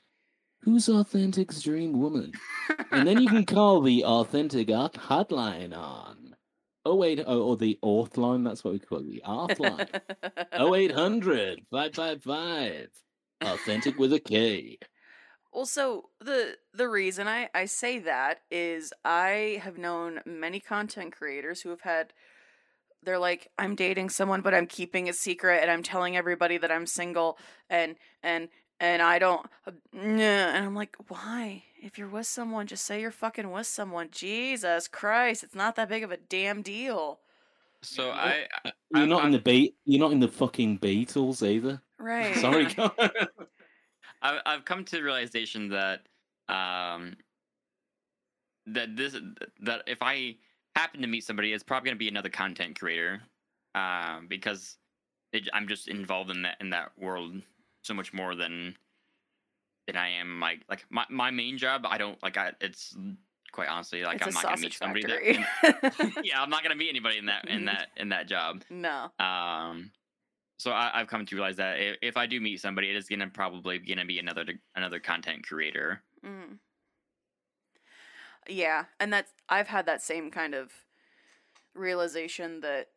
Who's 0.62 0.88
Authentik's 0.90 1.62
dream 1.62 2.00
woman? 2.00 2.32
And 2.92 3.08
then 3.08 3.22
you 3.22 3.30
can 3.30 3.46
call 3.46 3.82
the 3.82 4.04
Authentic 4.04 4.72
Art 4.72 4.94
hotline 4.94 5.78
on. 5.78 6.36
Oh 6.86 6.96
wait, 6.96 7.24
oh, 7.26 7.42
or 7.42 7.58
the 7.58 7.78
Auth 7.84 8.18
line. 8.18 8.44
That's 8.44 8.64
what 8.64 8.74
we 8.74 8.80
call 8.80 9.00
it, 9.00 9.10
the 9.10 9.24
Auth 9.28 9.60
line. 9.60 9.88
Oh 10.54 10.74
eight 10.76 10.92
hundred 10.92 11.62
five 11.72 11.94
five 11.94 12.24
five. 12.24 12.88
Authentic 13.42 14.00
with 14.00 14.14
a 14.14 14.20
K. 14.20 14.80
Well, 15.56 15.66
so 15.66 16.10
the 16.20 16.58
the 16.74 16.90
reason 16.90 17.28
I 17.30 17.50
I 17.56 17.64
say 17.66 17.98
that 18.00 18.42
is 18.52 18.92
I 19.06 19.62
have 19.64 19.78
known 19.78 20.20
many 20.26 20.60
content 20.60 21.16
creators 21.16 21.62
who 21.62 21.70
have 21.70 21.82
had 21.82 22.12
they're 23.02 23.18
like 23.20 23.48
I'm 23.58 23.74
dating 23.76 24.10
someone 24.10 24.42
but 24.42 24.54
I'm 24.54 24.68
keeping 24.68 25.08
it 25.08 25.16
secret 25.16 25.60
and 25.62 25.72
I'm 25.72 25.82
telling 25.82 26.18
everybody 26.18 26.58
that 26.58 26.72
I'm 26.72 26.86
single 26.86 27.38
and 27.70 27.96
and 28.22 28.50
and 28.82 29.02
I 29.02 29.18
don't 29.18 29.46
uh, 29.66 29.72
and 29.98 30.22
I'm 30.66 30.76
like 30.76 30.96
why? 31.08 31.64
If 31.82 31.98
you're 31.98 32.10
with 32.10 32.28
someone 32.28 32.68
just 32.68 32.86
say 32.86 33.00
you're 33.00 33.12
fucking 33.12 33.50
with 33.50 33.68
someone. 33.68 34.10
Jesus 34.12 34.90
Christ 34.90 35.42
it's 35.44 35.56
not 35.56 35.78
that 35.78 35.88
big 35.88 36.04
of 36.04 36.12
a 36.12 36.18
damn 36.18 36.64
deal. 36.64 37.20
So 37.82 38.10
I, 38.10 38.48
I 38.66 38.72
You're 38.92 39.00
I'm- 39.02 39.10
not 39.10 39.26
in 39.26 39.32
the 39.32 39.40
beat. 39.40 39.76
You're 39.86 40.02
not 40.02 40.12
in 40.12 40.20
the 40.20 40.28
fucking 40.28 40.80
Beatles 40.80 41.48
either. 41.48 41.82
right. 42.00 42.36
Sorry, 42.36 42.66
go- 42.74 42.92
I, 44.26 44.40
I've 44.46 44.66
come 44.66 44.84
to 44.86 44.96
the 44.96 45.04
realization 45.04 45.70
that 45.70 46.02
um 46.50 47.16
that 48.68 48.96
this 48.96 49.16
that 49.62 49.84
if 49.88 50.00
I 50.02 50.38
happen 50.76 51.02
to 51.02 51.08
meet 51.08 51.24
somebody, 51.24 51.54
it's 51.54 51.64
probably 51.64 51.90
gonna 51.90 51.98
be 51.98 52.08
another 52.08 52.30
content 52.30 52.80
creator, 52.80 53.22
um, 53.76 54.28
because 54.28 54.78
it, 55.32 55.48
I'm 55.54 55.68
just 55.68 55.88
involved 55.88 56.32
in 56.32 56.42
that 56.44 56.58
in 56.60 56.72
that 56.72 56.92
world 56.98 57.42
so 57.84 57.94
much 57.94 58.14
more 58.14 58.36
than 58.36 58.76
than 59.88 59.98
I 59.98 60.10
am 60.10 60.40
like 60.40 60.62
like 60.70 60.86
my 60.90 61.06
my 61.10 61.32
main 61.32 61.58
job. 61.58 61.86
I 61.88 61.98
don't 61.98 62.22
like 62.24 62.38
I 62.38 62.54
it's 62.62 62.96
quite 63.52 63.70
honestly 63.70 64.04
like 64.04 64.18
it's 64.18 64.28
I'm 64.28 64.34
not 64.34 64.44
gonna 64.44 64.62
meet 64.62 64.74
somebody 64.74 65.04
that 65.06 66.20
yeah 66.24 66.42
I'm 66.42 66.50
not 66.50 66.64
gonna 66.64 66.76
meet 66.76 66.90
anybody 66.90 67.18
in 67.18 67.28
that 67.28 67.48
in 67.48 67.66
that 67.66 67.90
in 67.98 68.10
that 68.10 68.28
job. 68.28 68.64
no 68.70 69.12
Um, 69.20 69.92
so 70.58 70.72
I, 70.72 70.92
I've 70.94 71.08
come 71.08 71.26
to 71.26 71.36
realize 71.36 71.58
that 71.58 71.80
if, 71.80 71.98
if 72.02 72.18
I 72.18 72.26
do 72.26 72.40
meet 72.40 72.62
somebody, 72.62 72.90
it 72.90 72.96
is 72.96 73.08
gonna 73.08 73.28
probably 73.28 73.80
gonna 73.80 74.06
be 74.06 74.20
another 74.20 74.46
another 74.76 75.00
content 75.00 75.48
creator. 75.48 76.02
Mm. 76.26 76.60
Yeah, 78.48 78.86
and 79.00 79.12
that's 79.12 79.32
I've 79.50 79.68
had 79.68 79.86
that 79.88 80.02
same 80.02 80.32
kind 80.32 80.54
of 80.54 80.72
realization 81.74 82.62
that 82.62 82.88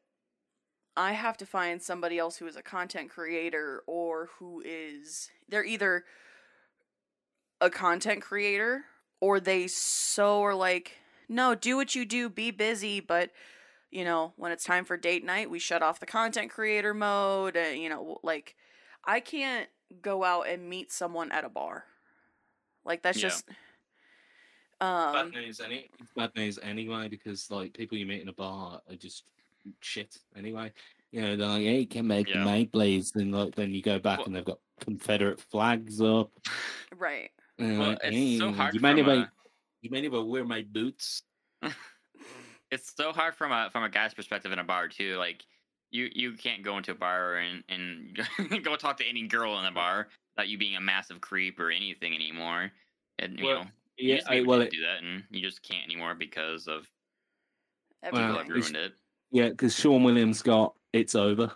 I 0.97 1.13
have 1.13 1.37
to 1.39 1.47
find 1.47 1.81
somebody 1.83 2.19
else 2.19 2.37
who 2.37 2.47
is 2.47 2.57
a 2.57 2.63
content 2.63 3.11
creator 3.11 3.83
or 3.87 4.31
who 4.39 4.63
is 4.65 5.31
they're 5.49 5.65
either 5.65 6.05
a 7.61 7.71
content 7.71 8.23
creator 8.23 8.85
or 9.21 9.41
they 9.41 9.67
so 9.67 10.43
are 10.43 10.55
like 10.55 10.93
no, 11.29 11.55
do 11.55 11.77
what 11.77 11.95
you 11.95 12.07
do, 12.07 12.31
be 12.31 12.51
busy, 12.51 13.01
but 13.01 13.31
you 13.91 14.05
know, 14.05 14.33
when 14.37 14.53
it's 14.53 14.65
time 14.65 14.85
for 14.85 14.97
date 14.97 15.25
night, 15.25 15.51
we 15.51 15.59
shut 15.59 15.83
off 15.83 16.01
the 16.01 16.07
content 16.07 16.51
creator 16.51 16.95
mode, 16.95 17.57
and 17.57 17.81
you 17.81 17.89
know, 17.89 18.19
like 18.23 18.55
I 19.05 19.21
can't 19.21 19.69
go 20.03 20.25
out 20.25 20.43
and 20.49 20.69
meet 20.69 20.93
someone 20.93 21.33
at 21.33 21.45
a 21.45 21.49
bar. 21.49 21.85
Like 22.85 23.03
that's 23.03 23.19
Yeah. 23.23 23.29
just 23.29 23.47
bad 24.81 25.17
um 25.17 25.31
news 25.31 25.61
any 25.61 25.91
bad 26.17 26.31
news 26.37 26.59
anyway 26.63 27.09
because 27.09 27.51
like 27.51 27.73
people 27.73 27.99
you 27.99 28.07
meet 28.07 28.23
in 28.23 28.29
a 28.29 28.33
bar 28.33 28.81
are 28.89 28.95
just 28.97 29.25
shit 29.81 30.19
anyway. 30.37 30.73
You 31.11 31.23
know, 31.23 31.37
they're 31.37 31.49
like, 31.49 31.63
hey, 31.63 31.87
come 31.87 32.09
back 32.09 32.29
Yeah. 32.29 32.35
to 32.41 32.45
my 32.45 32.65
place 32.71 33.15
and 33.17 33.33
like 33.33 33.55
then 33.55 33.73
you 33.73 33.83
go 33.83 33.99
back 33.99 34.19
Well- 34.19 34.27
and 34.29 34.37
they've 34.37 34.45
got 34.45 34.61
Confederate 34.81 35.41
flags 35.41 36.01
up. 36.01 36.31
right. 36.97 37.31
Well, 37.59 37.89
like, 37.89 37.99
it's 38.05 38.39
so 38.39 38.53
hard 38.53 38.75
you 38.75 38.81
mind 38.81 38.99
if 39.01 39.07
from 39.07 39.19
I 39.19 39.23
a- 39.25 39.29
you 39.81 39.91
mind 39.91 40.07
if 40.07 40.13
I 40.13 40.19
wear 40.19 40.45
my 40.45 40.63
boots? 40.63 41.23
It's 42.71 42.95
so 42.95 43.13
hard 43.13 43.35
from 43.35 43.53
a 43.53 43.71
from 43.71 43.83
a 43.85 43.89
guy's 43.89 44.15
perspective 44.15 44.53
in 44.53 44.59
a 44.59 44.65
bar 44.65 44.89
too. 44.89 45.17
Like 45.17 45.47
you 45.91 46.11
you 46.13 46.35
can't 46.35 46.63
go 46.63 46.77
into 46.77 46.93
a 46.93 46.95
bar 46.95 47.37
and 47.37 47.65
and 47.69 48.17
go 48.65 48.77
talk 48.77 48.99
to 48.99 49.07
any 49.07 49.27
girl 49.27 49.59
in 49.59 49.65
the 49.65 49.71
bar 49.71 50.09
without 50.37 50.49
you 50.49 50.59
being 50.59 50.77
a 50.77 50.81
massive 50.81 51.21
creep 51.21 51.59
or 51.59 51.71
anything 51.71 52.15
anymore. 52.15 52.73
And 53.19 53.39
you 53.39 53.47
Well, 53.47 53.55
know, 53.55 53.67
you 53.97 54.13
Yeah, 54.15 54.15
used 54.15 54.27
to 54.27 54.31
be 54.31 54.41
I, 54.41 54.43
well, 54.43 54.61
it, 54.63 54.77
do 54.77 54.83
that, 54.83 55.03
and 55.03 55.25
you 55.31 55.41
just 55.41 55.63
can't 55.63 55.85
anymore 55.85 56.15
because 56.15 56.67
of 56.69 56.89
Everything. 58.03 58.27
people 58.27 58.35
Well, 58.35 58.39
have 58.39 58.49
ruined 58.49 58.75
it. 58.77 58.95
yeah, 59.31 59.51
because 59.51 59.77
Sean 59.77 60.05
Williams 60.05 60.43
got 60.43 60.77
it's 60.93 61.15
over. 61.15 61.55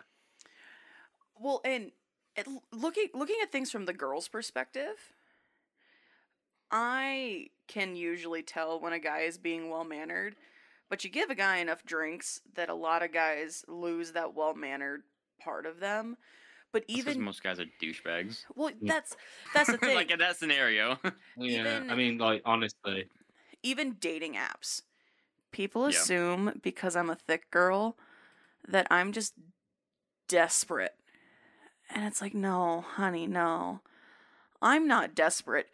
Well, 1.34 1.60
and 1.64 1.92
it, 2.36 2.46
looking 2.72 3.08
looking 3.14 3.38
at 3.42 3.52
things 3.52 3.70
from 3.70 3.84
the 3.86 3.92
girl's 3.92 4.28
perspective, 4.28 5.12
I 6.70 7.50
can 7.68 7.94
usually 7.96 8.42
tell 8.42 8.80
when 8.80 8.92
a 8.92 8.98
guy 8.98 9.20
is 9.20 9.38
being 9.38 9.68
well 9.68 9.84
mannered, 9.84 10.36
but 10.92 11.04
you 11.04 11.08
give 11.08 11.30
a 11.30 11.34
guy 11.34 11.56
enough 11.56 11.82
drinks 11.86 12.42
that 12.54 12.68
a 12.68 12.74
lot 12.74 13.02
of 13.02 13.14
guys 13.14 13.64
lose 13.66 14.12
that 14.12 14.34
well 14.34 14.52
mannered 14.54 15.04
part 15.40 15.64
of 15.64 15.80
them. 15.80 16.18
But 16.70 16.84
Even 16.86 17.12
even 17.14 17.24
most 17.24 17.42
guys 17.42 17.58
are 17.58 17.64
douchebags. 17.82 18.44
well, 18.54 18.72
that's 18.82 19.16
that's 19.54 19.70
the 19.70 19.78
thing. 19.78 19.94
like 19.94 20.10
in 20.10 20.18
that 20.18 20.36
scenario. 20.36 20.98
Yeah, 21.38 21.82
I 21.88 21.94
mean, 21.94 22.18
like 22.18 22.42
honestly, 22.44 23.06
even 23.62 23.96
dating 24.00 24.34
apps, 24.34 24.82
people 25.50 25.88
Yeah. 25.88 25.96
assume 25.96 26.60
because 26.62 26.94
I'm 26.94 27.08
a 27.08 27.14
thick 27.16 27.50
girl 27.50 27.96
that 28.68 28.86
I'm 28.90 29.12
just 29.12 29.32
desperate. 30.28 30.94
And 31.88 32.04
it's 32.04 32.20
like, 32.20 32.34
no, 32.34 32.82
honey, 32.82 33.26
no. 33.26 33.80
I'm 34.60 34.86
not 34.86 35.14
desperate. 35.14 35.68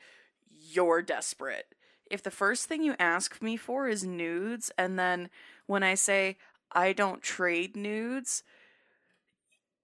You're 0.71 1.03
desperate. 1.03 1.67
If 2.11 2.23
the 2.23 2.31
first 2.31 2.67
thing 2.67 2.83
you 2.83 2.95
ask 2.99 3.41
me 3.43 3.57
for 3.57 3.89
is 3.89 4.05
nudes, 4.05 4.71
and 4.79 4.99
then 4.99 5.31
when 5.67 5.83
I 5.83 5.95
say 5.95 6.37
I 6.73 6.93
don't 6.93 7.23
trade 7.23 7.77
nudes, 7.77 8.43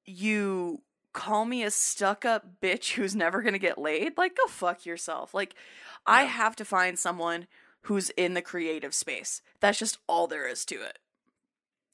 you 0.05 0.83
call 1.12 1.44
me 1.44 1.62
a 1.62 1.70
stuck 1.70 2.25
up 2.25 2.61
bitch 2.61 2.93
who's 2.94 3.15
never 3.15 3.43
gonna 3.43 3.59
get 3.59 3.78
laid, 3.78 4.19
like, 4.19 4.36
go 4.36 4.47
fuck 4.47 4.85
yourself. 4.85 5.33
Like, 5.33 5.55
I 6.07 6.25
have 6.25 6.57
to 6.57 6.65
find 6.65 6.99
someone 6.99 7.47
who's 7.83 8.11
in 8.11 8.35
the 8.35 8.43
creative 8.43 8.94
space. 8.94 9.43
That's 9.61 9.78
just 9.78 9.99
all 10.07 10.27
there 10.27 10.49
is 10.49 10.65
to 10.67 10.77
it. 10.77 10.99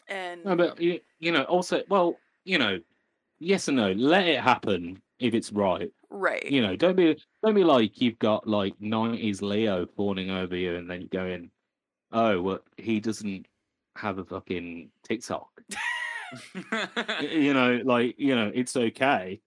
And 0.08 0.44
no, 0.44 0.56
but 0.56 0.80
you, 0.80 1.00
you 1.18 1.30
know, 1.30 1.44
also, 1.44 1.82
well, 1.88 2.16
you 2.44 2.58
know, 2.58 2.80
yes 3.38 3.68
and 3.68 3.76
no. 3.76 3.92
Let 3.92 4.26
it 4.26 4.40
happen 4.40 5.02
if 5.18 5.34
it's 5.34 5.52
right. 5.52 5.92
Right. 6.10 6.44
You 6.44 6.62
know, 6.62 6.76
don't 6.76 6.96
be 6.96 7.16
don't 7.42 7.54
be 7.54 7.64
like 7.64 8.00
you've 8.00 8.18
got 8.18 8.46
like 8.46 8.74
nineties 8.80 9.42
Leo 9.42 9.86
fawning 9.96 10.30
over 10.30 10.56
you, 10.56 10.76
and 10.76 10.90
then 10.90 11.08
going, 11.10 11.50
oh, 12.12 12.40
well, 12.40 12.60
he 12.76 13.00
doesn't 13.00 13.46
have 13.96 14.18
a 14.18 14.24
fucking 14.24 14.90
TikTok. 15.06 15.48
You 17.22 17.54
know, 17.54 17.80
like 17.84 18.14
you 18.18 18.36
know, 18.36 18.52
it's 18.54 18.76
okay, 18.76 19.40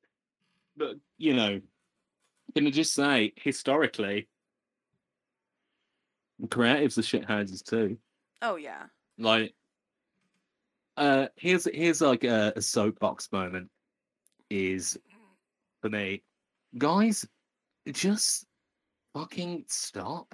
but 0.76 0.98
you 1.18 1.34
know, 1.34 1.62
can 2.54 2.68
I 2.68 2.72
just 2.72 2.94
say 2.94 3.32
historically, 3.38 4.28
creatives 6.42 6.98
are 6.98 7.02
shithouses 7.02 7.64
too. 7.64 7.98
Oh 8.42 8.58
yeah. 8.58 8.84
Like, 9.18 9.54
uh, 10.98 11.28
here's 11.36 11.66
here's 11.74 12.02
like 12.02 12.24
a, 12.24 12.54
a 12.56 12.62
soapbox 12.62 13.32
moment. 13.32 13.70
is 14.50 14.98
for 15.82 15.90
me, 15.90 16.24
guys, 16.78 17.26
just 17.92 18.46
fucking 19.14 19.66
stop. 19.68 20.34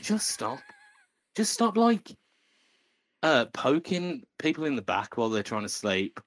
Just 0.00 0.28
stop. 0.28 0.60
Just 1.36 1.52
stop 1.52 1.76
like 1.76 2.10
uh 3.22 3.44
poking 3.52 4.22
people 4.38 4.64
in 4.64 4.76
the 4.76 4.82
back 4.82 5.16
while 5.16 5.28
they're 5.28 5.42
trying 5.42 5.62
to 5.62 5.68
sleep. 5.68 6.20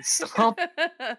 stop 0.00 0.58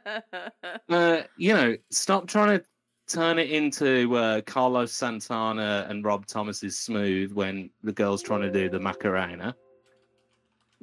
uh, 0.90 1.22
you 1.38 1.54
know, 1.54 1.76
stop 1.90 2.28
trying 2.28 2.60
to 2.60 2.66
turn 3.08 3.40
it 3.40 3.50
into 3.50 4.16
uh, 4.16 4.42
Carlos 4.42 4.94
Santana 4.94 5.86
and 5.90 6.04
Rob 6.06 6.26
Thomas's 6.26 6.80
smooth 6.80 7.32
when 7.34 7.70
the 7.84 7.92
girl's 7.92 8.22
trying 8.22 8.42
to 8.42 8.52
do 8.52 8.70
the 8.70 8.80
Macarena. 8.80 9.56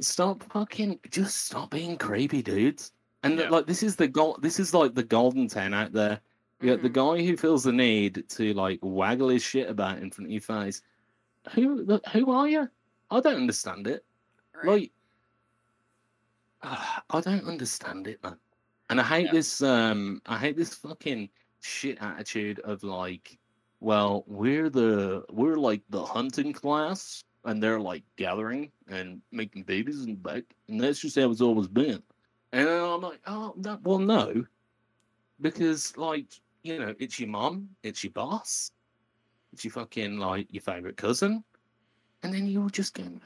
Stop 0.00 0.44
fucking, 0.52 1.00
just 1.10 1.47
stop 1.47 1.70
being 1.70 1.97
creepy, 1.97 2.42
dudes. 2.42 2.92
And 3.22 3.38
Yeah. 3.38 3.48
like, 3.48 3.66
this 3.66 3.82
is 3.82 3.97
the 3.97 4.08
goal. 4.08 4.38
This 4.40 4.60
is 4.60 4.72
like 4.74 4.94
the 4.94 5.02
golden 5.02 5.48
ten 5.48 5.74
out 5.74 5.92
there. 5.92 6.20
You 6.60 6.70
got 6.74 6.82
the 6.82 6.88
guy 6.88 7.22
who 7.24 7.36
feels 7.36 7.64
the 7.64 7.72
need 7.72 8.28
to 8.30 8.52
like 8.55 8.80
waggle 8.82 9.28
his 9.28 9.42
shit 9.42 9.68
about 9.70 9.98
in 9.98 10.10
front 10.10 10.26
of 10.28 10.32
your 10.32 10.40
face. 10.40 10.82
Who, 11.52 12.00
who 12.12 12.30
are 12.32 12.48
you? 12.48 12.68
I 13.10 13.20
don't 13.20 13.36
understand 13.36 13.86
it. 13.86 14.05
Right. 14.55 14.66
Like, 14.66 14.92
I 17.10 17.20
don't 17.20 17.47
understand 17.47 18.06
it, 18.08 18.22
man. 18.22 18.36
And 18.90 19.00
I 19.00 19.05
hate 19.05 19.26
Yeah. 19.26 19.32
this. 19.32 19.62
Um, 19.62 20.20
I 20.26 20.38
hate 20.38 20.56
this 20.56 20.74
fucking 20.74 21.28
shit 21.60 21.98
attitude 22.00 22.60
of 22.60 22.82
like, 22.82 23.38
well, 23.80 24.24
we're 24.26 24.70
the 24.70 25.24
we're 25.30 25.56
like 25.56 25.82
the 25.90 26.05
hunting 26.05 26.52
class, 26.52 27.22
and 27.44 27.62
they're 27.62 27.80
like 27.80 28.02
gathering 28.16 28.72
and 28.88 29.20
making 29.30 29.62
babies 29.64 30.02
in 30.05 30.10
the 30.10 30.16
back, 30.16 30.44
and 30.68 30.80
that's 30.80 30.98
just 31.00 31.16
how 31.16 31.30
it's 31.30 31.40
always 31.40 31.68
been. 31.68 32.02
And 32.52 32.68
I'm 32.68 33.02
like, 33.02 33.20
oh, 33.26 33.54
no, 33.56 33.78
well, 33.82 33.98
no, 33.98 34.44
because 35.40 35.96
like, 35.96 36.26
you 36.62 36.78
know, 36.78 36.94
it's 36.98 37.20
your 37.20 37.28
mom, 37.28 37.68
it's 37.82 38.02
your 38.02 38.12
boss, 38.12 38.70
it's 39.52 39.64
your 39.64 39.72
fucking 39.72 40.18
like 40.18 40.46
your 40.50 40.62
favorite 40.62 40.96
cousin, 40.96 41.44
and 42.22 42.32
then 42.32 42.46
you're 42.46 42.70
just 42.70 42.94
going 42.94 43.20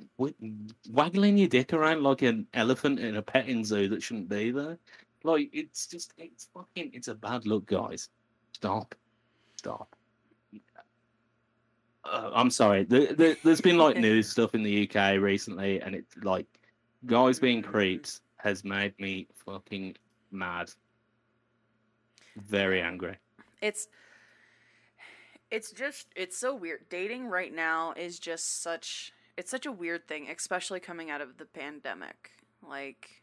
waggling 0.90 1.38
your 1.38 1.48
dick 1.48 1.72
around 1.72 2.02
like 2.02 2.22
an 2.22 2.46
elephant 2.54 2.98
in 2.98 3.16
a 3.16 3.22
petting 3.22 3.64
zoo 3.64 3.88
that 3.88 4.02
shouldn't 4.02 4.28
be 4.28 4.50
there. 4.50 4.78
Like 5.24 5.50
it's 5.52 5.86
just 5.86 6.12
it's 6.18 6.48
fucking 6.52 6.90
it's 6.92 7.08
a 7.08 7.14
bad 7.14 7.46
look, 7.46 7.66
guys. 7.66 8.08
Stop, 8.52 8.94
stop. 9.56 9.94
Uh, 12.04 12.30
I'm 12.34 12.50
sorry. 12.50 12.82
There, 12.82 13.12
there, 13.12 13.36
there's 13.44 13.60
been 13.60 13.78
like 13.78 13.96
news 14.08 14.28
stuff 14.28 14.54
in 14.54 14.62
the 14.62 14.88
UK 14.88 15.20
recently, 15.20 15.80
and 15.80 15.94
it's 15.94 16.16
like 16.22 16.46
guys 17.06 17.38
being 17.38 17.62
creeps 17.62 18.20
has 18.42 18.64
made 18.64 18.98
me 18.98 19.26
fucking 19.46 19.96
mad. 20.30 20.70
Very 22.36 22.80
angry. 22.80 23.16
it's 23.60 23.88
it's 25.50 25.70
just 25.70 26.08
it's 26.16 26.36
so 26.38 26.54
weird 26.54 26.88
dating 26.88 27.26
right 27.26 27.54
now 27.54 27.92
is 27.94 28.18
just 28.18 28.62
such 28.62 29.12
it's 29.36 29.50
such 29.50 29.66
a 29.66 29.72
weird 29.72 30.08
thing 30.08 30.28
especially 30.30 30.80
coming 30.80 31.10
out 31.10 31.20
of 31.20 31.36
the 31.36 31.44
pandemic 31.44 32.30
like 32.66 33.22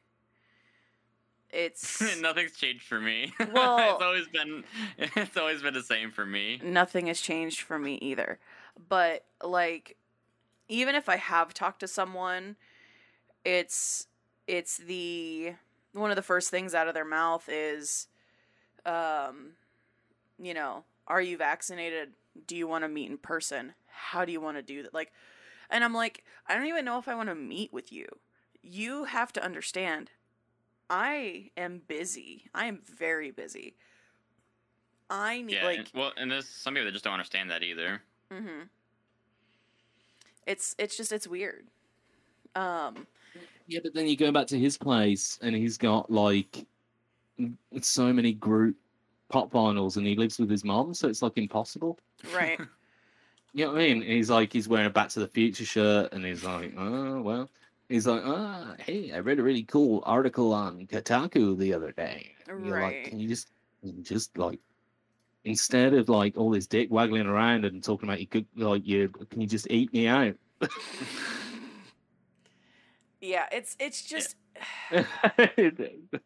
it's 1.50 2.00
Nothing's 2.22 2.52
changed 2.56 2.84
for 2.84 3.00
me. 3.02 3.34
Well- 3.52 3.94
it's 3.96 4.04
always 4.04 4.28
been 4.28 4.64
it's 5.16 5.36
always 5.38 5.64
been 5.64 5.74
the 5.74 5.82
same 5.82 6.12
for 6.12 6.26
me. 6.26 6.62
nothing 6.64 7.08
has 7.08 7.20
changed 7.20 7.62
for 7.62 7.80
me 7.80 7.96
either 7.96 8.38
but 8.88 9.26
like 9.44 9.98
even 10.68 10.94
if 10.94 11.10
i 11.10 11.16
have 11.16 11.54
talked 11.56 11.80
to 11.80 11.88
someone 11.88 12.56
it's 13.44 14.06
it's 14.50 14.78
the 14.78 15.54
one 15.94 16.10
of 16.10 16.16
the 16.16 16.24
first 16.24 16.50
things 16.50 16.74
out 16.74 16.88
of 16.88 16.96
their 16.96 17.06
mouth 17.06 17.48
is 17.48 18.08
um 18.86 19.52
you 20.42 20.54
know 20.56 20.84
are 21.08 21.22
you 21.22 21.38
vaccinated 21.38 22.10
do 22.48 22.56
you 22.56 22.68
want 22.68 22.84
to 22.84 22.88
meet 22.88 23.10
in 23.10 23.18
person 23.18 23.74
how 23.88 24.26
do 24.26 24.32
you 24.32 24.42
want 24.42 24.58
to 24.58 24.64
do 24.64 24.82
that 24.82 24.94
like 24.94 25.12
and 25.70 25.84
i'm 25.84 25.94
like 25.94 26.24
i 26.48 26.56
don't 26.56 26.66
even 26.66 26.84
know 26.84 26.98
if 26.98 27.08
i 27.08 27.14
want 27.14 27.30
to 27.30 27.36
meet 27.36 27.72
with 27.72 27.92
you 27.92 28.08
you 28.64 29.04
have 29.06 29.32
to 29.32 29.44
understand 29.44 30.10
i 30.90 31.52
am 31.56 31.82
busy 31.88 32.46
i 32.56 32.66
am 32.66 32.80
very 32.86 33.30
busy 33.30 33.76
i 35.12 35.42
need 35.42 35.54
Yeah, 35.56 35.66
like 35.66 35.78
and- 35.80 35.92
well, 35.94 36.12
and 36.18 36.32
there's 36.32 36.48
some 36.48 36.74
people 36.74 36.86
that 36.86 36.92
just 36.94 37.04
don't 37.04 37.14
understand 37.14 37.52
that 37.52 37.62
either. 37.64 38.02
Mm-hmm. 38.34 38.64
It's 40.46 40.76
it's 40.80 40.96
just 40.98 41.12
it's 41.12 41.28
weird. 41.28 41.68
Um 42.56 43.08
Yeah, 43.70 43.80
but 43.84 43.94
then 43.94 44.08
you 44.08 44.18
go 44.18 44.32
back 44.32 44.48
to 44.48 44.58
his 44.58 44.78
place 44.80 45.38
and 45.44 45.56
he's 45.56 45.78
got 45.78 46.10
like 46.12 46.66
so 47.82 48.12
many 48.12 48.34
Funko 48.34 48.74
Pop 49.30 49.52
vinyls 49.52 49.98
and 49.98 50.08
he 50.08 50.16
lives 50.16 50.40
with 50.40 50.50
his 50.50 50.66
mom, 50.66 50.96
so 50.96 51.08
it's 51.08 51.22
like 51.22 51.38
impossible. 51.38 51.98
right. 52.34 52.60
You 53.52 53.66
know 53.66 53.72
what 53.72 53.82
I 53.82 53.88
mean? 53.88 54.04
And 54.04 54.12
he's 54.12 54.30
like, 54.30 54.54
he's 54.54 54.68
wearing 54.68 54.86
a 54.86 54.92
Back 54.92 55.10
to 55.10 55.20
the 55.20 55.28
Future 55.28 55.66
shirt 55.66 56.14
and 56.14 56.24
he's 56.24 56.44
like, 56.44 56.72
oh, 56.78 57.20
well. 57.20 57.50
He's 57.90 58.06
like, 58.06 58.22
ah, 58.24 58.76
hey, 58.78 59.12
I 59.12 59.18
read 59.20 59.40
a 59.40 59.44
really 59.44 59.64
cool 59.64 60.04
article 60.06 60.54
on 60.54 60.86
Kotaku 60.86 61.58
the 61.58 61.74
other 61.74 61.92
day. 61.92 62.36
And 62.48 62.64
You're 62.64 62.76
Right. 62.76 62.98
like, 62.98 63.06
can 63.06 63.20
you 63.20 63.28
just, 63.28 63.50
just 64.04 64.38
like, 64.38 64.60
instead 65.46 65.96
of 65.96 66.10
like 66.10 66.38
all 66.38 66.52
this 66.52 66.68
dick 66.68 66.92
waggling 66.92 67.26
around 67.26 67.66
and 67.66 67.84
talking 67.84 68.08
about 68.08 68.20
you 68.20 68.28
could, 68.28 68.46
like, 68.56 68.86
you, 68.86 69.10
can 69.32 69.42
you 69.42 69.48
just 69.48 69.66
eat 69.72 69.92
me 69.94 70.08
out? 70.08 70.36
yeah, 73.22 73.46
it's 73.52 73.76
it's 73.80 74.02
just 74.04 74.36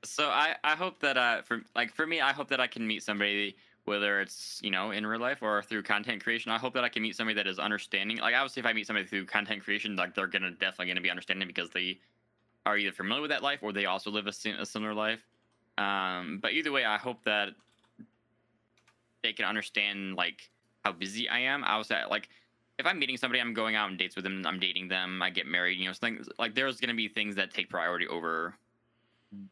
So 0.04 0.28
I 0.30 0.56
I 0.64 0.76
hope 0.76 1.00
that 1.00 1.18
uh 1.18 1.42
for 1.42 1.62
like 1.76 1.94
for 1.94 2.06
me 2.06 2.22
I 2.22 2.34
hope 2.34 2.50
that 2.50 2.60
I 2.60 2.68
can 2.68 2.86
meet 2.86 3.04
somebody 3.04 3.56
whether 3.86 4.22
it's 4.22 4.60
you 4.64 4.72
know 4.72 4.92
in 4.92 5.06
real 5.06 5.20
life 5.20 5.42
or 5.42 5.62
through 5.62 5.84
content 5.84 6.24
creation. 6.24 6.52
I 6.52 6.58
hope 6.58 6.74
that 6.74 6.84
I 6.84 6.90
can 6.90 7.04
meet 7.04 7.16
somebody 7.16 7.36
that 7.36 7.48
is 7.48 7.60
understanding. 7.60 8.18
Like 8.18 8.36
obviously 8.36 8.62
if 8.62 8.66
I 8.66 8.74
meet 8.74 8.88
somebody 8.88 9.08
through 9.08 9.26
content 9.26 9.64
creation, 9.64 9.96
like 9.96 10.16
they're 10.16 10.28
gonna 10.28 10.52
definitely 10.52 10.88
gonna 10.88 11.02
be 11.02 11.10
understanding 11.10 11.48
because 11.48 11.70
they 11.70 12.00
are 12.66 12.78
either 12.78 12.92
familiar 12.92 13.22
with 13.22 13.32
that 13.32 13.44
life 13.44 13.60
or 13.62 13.74
they 13.74 13.86
also 13.86 14.10
live 14.10 14.28
a, 14.28 14.50
a 14.60 14.66
similar 14.66 14.94
life. 14.94 15.20
Um, 15.78 16.40
but 16.42 16.54
either 16.54 16.72
way, 16.72 16.86
I 16.86 16.98
hope 16.98 17.24
that 17.26 17.50
they 19.22 19.34
can 19.34 19.46
understand 19.46 20.16
like 20.16 20.50
how 20.86 20.92
busy 20.92 21.28
I 21.28 21.40
am. 21.40 21.64
I 21.64 21.78
was 21.78 21.92
at 21.92 22.10
like 22.10 22.30
if 22.80 22.86
I'm 22.86 22.98
meeting 23.00 23.18
somebody, 23.18 23.40
I'm 23.40 23.54
going 23.54 23.76
out 23.76 23.90
on 23.90 23.98
dates 23.98 24.16
with 24.16 24.24
them, 24.24 24.46
I'm 24.46 24.60
dating 24.60 24.88
them, 24.88 25.22
I 25.22 25.30
get 25.30 25.46
married, 25.46 25.80
you 25.80 25.86
know, 25.88 25.94
things 25.94 26.28
like 26.40 26.56
there's 26.56 26.80
gonna 26.80 26.94
be 26.94 27.08
things 27.08 27.36
that 27.36 27.54
take 27.54 27.70
priority 27.70 28.08
over 28.08 28.56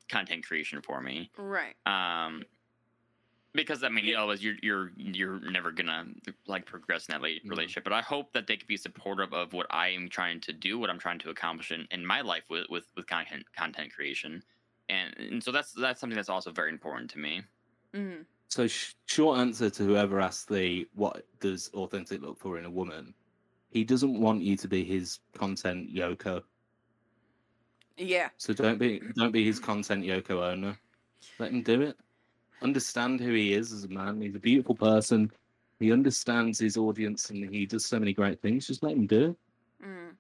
content 0.10 0.46
creation 0.46 0.82
for 0.82 1.02
me. 1.02 1.30
right. 1.38 1.76
Um 1.86 2.44
because 3.54 3.84
I 3.84 3.90
mean, 3.90 4.06
you 4.06 4.14
know, 4.14 4.30
as 4.30 4.42
you're 4.44 4.56
you're 4.62 4.92
you're 4.96 5.40
never 5.52 5.72
gonna 5.72 6.06
like 6.48 6.66
progress 6.66 7.10
in 7.10 7.14
that 7.14 7.22
la- 7.22 7.28
Mhm. 7.28 7.50
relationship. 7.50 7.84
But 7.84 7.92
I 7.94 8.02
hope 8.02 8.32
that 8.34 8.48
they 8.48 8.56
could 8.56 8.68
be 8.68 8.78
supportive 8.78 9.34
of 9.34 9.52
what 9.54 9.68
I 9.70 9.90
am 9.90 10.08
trying 10.08 10.40
to 10.42 10.54
do, 10.54 10.80
what 10.80 10.90
I'm 10.90 11.00
trying 11.00 11.20
to 11.20 11.30
accomplish 11.32 11.72
in, 11.72 11.86
in 11.92 12.06
my 12.06 12.22
life 12.22 12.44
with, 12.50 12.68
with 12.70 12.86
with 12.96 13.08
content 13.08 13.44
content 13.54 13.94
creation, 13.94 14.42
and 14.88 15.14
and 15.18 15.44
so 15.44 15.52
that's 15.52 15.74
that's 15.74 16.00
something 16.00 16.16
that's 16.16 16.30
also 16.30 16.52
very 16.52 16.70
important 16.70 17.10
to 17.12 17.20
me. 17.20 17.42
Mm-hmm. 17.94 18.22
So, 18.52 18.68
sh- 18.68 18.96
short 19.06 19.40
answer 19.40 19.70
to 19.70 19.84
whoever 19.84 20.20
asked 20.20 20.50
the 20.50 20.86
what 20.94 21.26
does 21.40 21.70
Authentik 21.74 22.22
look 22.22 22.38
for 22.38 22.60
in 22.60 22.66
a 22.66 22.70
woman, 22.70 23.14
he 23.70 23.86
doesn't 23.86 24.20
want 24.20 24.42
you 24.42 24.58
to 24.58 24.68
be 24.68 24.84
his 24.84 25.20
content 25.34 25.94
Yoko. 25.96 26.44
Yeah. 27.96 28.28
So 28.38 28.54
don't 28.54 28.78
be 28.78 29.02
don't 29.16 29.32
be 29.32 29.46
his 29.46 29.60
content 29.60 30.04
Yoko 30.04 30.52
Ono. 30.52 30.76
Let 31.40 31.52
him 31.52 31.64
do 31.64 31.82
it. 31.82 31.96
Understand 32.62 33.22
who 33.22 33.34
he 33.34 33.54
is 33.54 33.72
as 33.72 33.86
a 33.86 33.88
man. 33.88 34.20
He's 34.20 34.36
a 34.36 34.40
beautiful 34.40 34.76
person. 34.76 35.32
He 35.80 35.94
understands 35.94 36.60
his 36.60 36.76
audience 36.76 37.30
and 37.30 37.50
he 37.50 37.66
does 37.66 37.86
so 37.86 38.00
many 38.00 38.14
great 38.14 38.42
things. 38.42 38.68
Just 38.68 38.84
let 38.84 38.94
him 38.94 39.08
do 39.08 39.30
it. 39.30 39.86
Mm. 39.88 40.16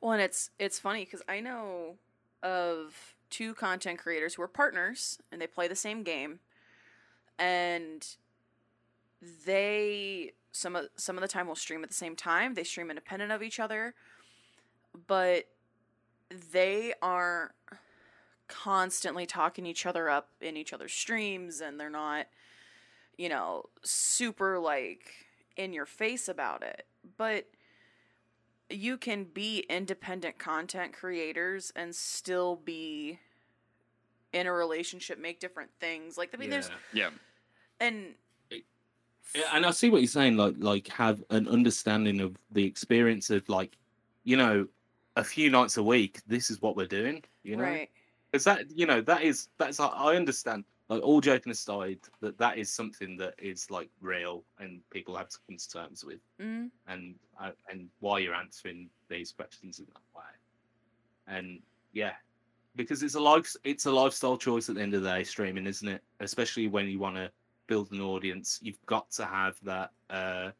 Well, 0.00 0.12
and 0.12 0.22
it's 0.22 0.50
it's 0.58 0.78
funny 0.78 1.04
because 1.04 1.22
I 1.28 1.40
know 1.40 1.96
of 2.42 3.14
two 3.28 3.52
content 3.54 3.98
creators 3.98 4.34
who 4.34 4.42
are 4.42 4.48
partners 4.48 5.18
and 5.30 5.40
they 5.40 5.46
play 5.46 5.68
the 5.68 5.76
same 5.76 6.02
game, 6.02 6.40
and 7.42 8.06
they 9.44 10.32
some 10.52 10.76
of 10.76 10.86
some 10.96 11.16
of 11.16 11.22
the 11.22 11.28
time 11.28 11.48
will 11.48 11.56
stream 11.56 11.82
at 11.82 11.88
the 11.88 11.94
same 11.94 12.14
time. 12.14 12.54
They 12.54 12.62
stream 12.62 12.88
independent 12.88 13.32
of 13.32 13.42
each 13.42 13.58
other, 13.58 13.94
but 15.08 15.46
they 16.52 16.94
are 17.02 17.54
constantly 18.46 19.26
talking 19.26 19.66
each 19.66 19.86
other 19.86 20.08
up 20.08 20.28
in 20.40 20.56
each 20.56 20.72
other's 20.72 20.92
streams, 20.92 21.60
and 21.60 21.80
they're 21.80 21.90
not, 21.90 22.26
you 23.18 23.28
know, 23.28 23.64
super 23.82 24.60
like 24.60 25.10
in 25.56 25.72
your 25.72 25.86
face 25.86 26.28
about 26.28 26.62
it, 26.62 26.86
but 27.16 27.46
you 28.70 28.96
can 28.96 29.24
be 29.24 29.66
independent 29.68 30.38
content 30.38 30.92
creators 30.92 31.72
and 31.74 31.94
still 31.94 32.56
be 32.56 33.18
in 34.32 34.46
a 34.46 34.52
relationship 34.52 35.18
make 35.18 35.40
different 35.40 35.70
things. 35.80 36.16
Like 36.16 36.30
i 36.32 36.36
mean 36.38 36.50
there's 36.50 36.70
Yeah, 36.92 37.10
and 37.82 38.14
and 39.52 39.64
I 39.66 39.70
see 39.70 39.90
what 39.90 40.02
you're 40.02 40.08
saying. 40.08 40.36
Like, 40.36 40.54
like 40.58 40.88
have 40.88 41.22
an 41.30 41.48
understanding 41.48 42.20
of 42.20 42.36
the 42.50 42.64
experience 42.64 43.30
of 43.30 43.48
like, 43.48 43.76
you 44.24 44.36
know, 44.36 44.66
a 45.16 45.24
few 45.24 45.50
nights 45.50 45.76
a 45.76 45.82
week. 45.82 46.20
This 46.26 46.50
is 46.50 46.60
what 46.62 46.76
we're 46.76 46.86
doing. 46.86 47.24
You 47.42 47.56
know, 47.56 47.64
right 47.64 47.90
Because 48.30 48.44
that, 48.44 48.70
you 48.70 48.86
know, 48.86 49.00
that 49.02 49.22
is 49.22 49.48
that's 49.58 49.80
I 49.80 49.88
I 49.88 50.16
understand. 50.16 50.64
Like 50.88 51.02
all 51.02 51.22
joking 51.22 51.52
aside, 51.52 52.00
that 52.20 52.36
that 52.38 52.58
is 52.58 52.70
something 52.70 53.16
that 53.16 53.34
is 53.38 53.70
like 53.70 53.88
real 54.02 54.44
and 54.58 54.80
people 54.90 55.16
have 55.16 55.30
to 55.30 55.38
come 55.46 55.56
to 55.56 55.70
terms 55.70 56.04
with, 56.04 56.20
Mm, 56.40 56.70
and 56.86 57.14
uh, 57.40 57.52
and 57.70 57.88
why 58.00 58.18
you're 58.18 58.34
answering 58.34 58.90
these 59.08 59.32
questions 59.32 59.78
in 59.78 59.86
that 59.86 60.02
way. 60.14 60.24
And 61.28 61.60
yeah, 61.92 62.12
because 62.76 63.02
it's 63.02 63.14
a 63.14 63.20
life 63.20 63.54
it's 63.64 63.86
a 63.86 63.90
lifestyle 63.90 64.36
choice 64.36 64.68
at 64.68 64.74
the 64.74 64.82
end 64.82 64.92
of 64.94 65.02
the 65.02 65.08
day, 65.08 65.24
streaming, 65.24 65.66
isn't 65.66 65.88
it? 65.88 66.02
Especially 66.20 66.68
when 66.68 66.88
you 66.88 66.98
want 66.98 67.16
to 67.16 67.30
build 67.66 67.92
an 67.92 68.00
audience, 68.00 68.58
you've 68.62 68.84
got 68.86 69.10
to 69.12 69.24
have 69.24 69.56
that. 69.62 69.90
uh 70.10 70.50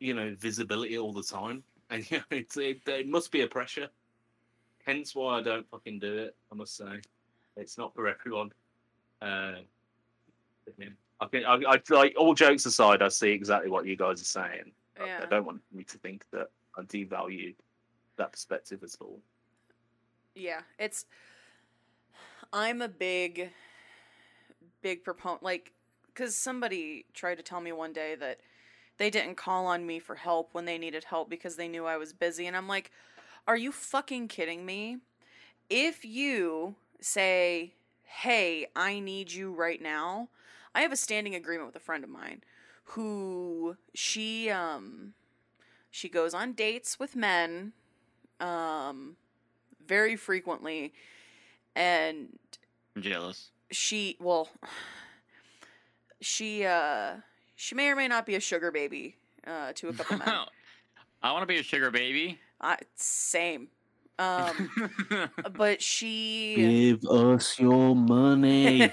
you 0.00 0.12
know 0.12 0.34
visibility 0.38 0.98
all 0.98 1.12
the 1.12 1.22
time, 1.22 1.62
and 1.90 2.08
you 2.10 2.18
know 2.18 2.24
it's 2.30 2.56
it, 2.56 2.80
it 2.86 3.08
must 3.08 3.30
be 3.32 3.42
a 3.42 3.46
pressure. 3.46 3.88
Hence 4.84 5.14
why 5.14 5.38
I 5.38 5.42
don't 5.42 5.68
fucking 5.70 5.98
do 5.98 6.14
it. 6.18 6.36
I 6.52 6.54
must 6.54 6.76
say, 6.76 7.00
it's 7.56 7.78
not 7.78 7.94
for 7.94 8.06
everyone. 8.06 8.50
Uh, 9.22 9.54
yeah. 10.78 10.88
I 11.20 11.26
I, 11.46 11.54
I 11.74 11.80
like 11.90 12.14
all 12.18 12.34
jokes 12.34 12.66
aside, 12.66 13.00
I 13.02 13.08
see 13.08 13.30
exactly 13.30 13.70
what 13.70 13.86
you 13.86 13.96
guys 13.96 14.20
are 14.20 14.24
saying. 14.24 14.72
I- 15.00 15.04
I 15.22 15.26
don't 15.26 15.46
want 15.46 15.62
me 15.72 15.84
to 15.84 15.98
think 15.98 16.24
that 16.32 16.50
I 16.76 16.82
devalue 16.82 17.54
that 18.16 18.32
perspective 18.32 18.82
at 18.82 18.94
all. 19.00 19.20
Yeah, 20.34 20.60
it's. 20.78 21.06
I'm 22.52 22.82
a 22.82 22.88
big, 22.88 23.50
big 24.84 25.02
proponent. 25.02 25.42
Like, 25.42 25.72
because 26.06 26.36
somebody 26.36 27.06
tried 27.14 27.36
to 27.36 27.42
tell 27.42 27.60
me 27.60 27.72
one 27.72 27.92
day 27.92 28.14
that 28.14 28.38
they 28.98 29.10
didn't 29.10 29.36
call 29.36 29.66
on 29.66 29.84
me 29.84 29.98
for 29.98 30.14
help 30.14 30.50
when 30.52 30.66
they 30.66 30.78
needed 30.78 31.04
help 31.04 31.28
because 31.28 31.56
they 31.56 31.66
knew 31.66 31.86
I 31.86 31.96
was 31.96 32.12
busy. 32.12 32.46
And 32.46 32.56
I'm 32.56 32.68
like, 32.68 32.92
are 33.48 33.56
you 33.56 33.72
fucking 33.72 34.28
kidding 34.28 34.64
me? 34.64 34.98
If 35.70 36.04
you 36.04 36.76
say, 37.00 37.72
hey, 38.02 38.66
I 38.76 39.00
need 39.00 39.32
you 39.32 39.52
right 39.52 39.82
now, 39.82 40.28
I 40.74 40.82
have 40.82 40.92
a 40.92 40.96
standing 40.96 41.34
agreement 41.34 41.66
with 41.68 41.76
a 41.76 41.84
friend 41.84 42.04
of 42.04 42.10
mine 42.10 42.42
who 42.88 43.76
she, 43.94 44.50
um, 44.50 45.14
she 45.90 46.10
goes 46.10 46.34
on 46.34 46.52
dates 46.52 46.98
with 47.00 47.16
men, 47.16 47.72
um, 48.38 49.16
very 49.86 50.16
frequently 50.16 50.92
and 51.74 52.38
I'm 52.94 53.02
jealous. 53.02 53.50
She 53.74 54.16
well 54.20 54.48
she 56.20 56.64
uh 56.64 57.14
she 57.56 57.74
may 57.74 57.88
or 57.88 57.96
may 57.96 58.08
not 58.08 58.24
be 58.24 58.34
a 58.34 58.40
sugar 58.40 58.70
baby 58.70 59.16
uh 59.46 59.72
to 59.74 59.88
a 59.88 59.92
couple 59.92 60.18
men 60.18 60.46
I 61.22 61.32
want 61.32 61.42
to 61.42 61.46
be 61.46 61.58
a 61.58 61.62
sugar 61.62 61.90
baby. 61.90 62.38
I, 62.60 62.76
same 62.96 63.68
um 64.18 64.70
but 65.56 65.82
she 65.82 66.54
Give 66.56 67.04
us 67.10 67.58
your 67.58 67.96
money. 67.96 68.92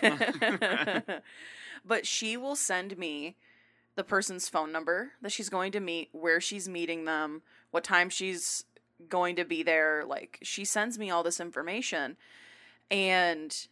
but 1.85 2.07
she 2.07 2.37
will 2.37 2.55
send 2.55 2.97
me 2.97 3.35
the 3.95 4.03
person's 4.03 4.49
phone 4.49 4.71
number 4.71 5.11
that 5.21 5.31
she's 5.31 5.49
going 5.49 5.71
to 5.73 5.79
meet 5.79 6.09
where 6.11 6.41
she's 6.41 6.67
meeting 6.67 7.05
them 7.05 7.41
what 7.71 7.83
time 7.83 8.09
she's 8.09 8.63
going 9.09 9.35
to 9.35 9.45
be 9.45 9.61
there 9.61 10.03
like 10.07 10.39
she 10.41 10.63
sends 10.63 10.97
me 10.97 11.09
all 11.09 11.23
this 11.23 11.39
information 11.39 12.15
and 12.89 13.67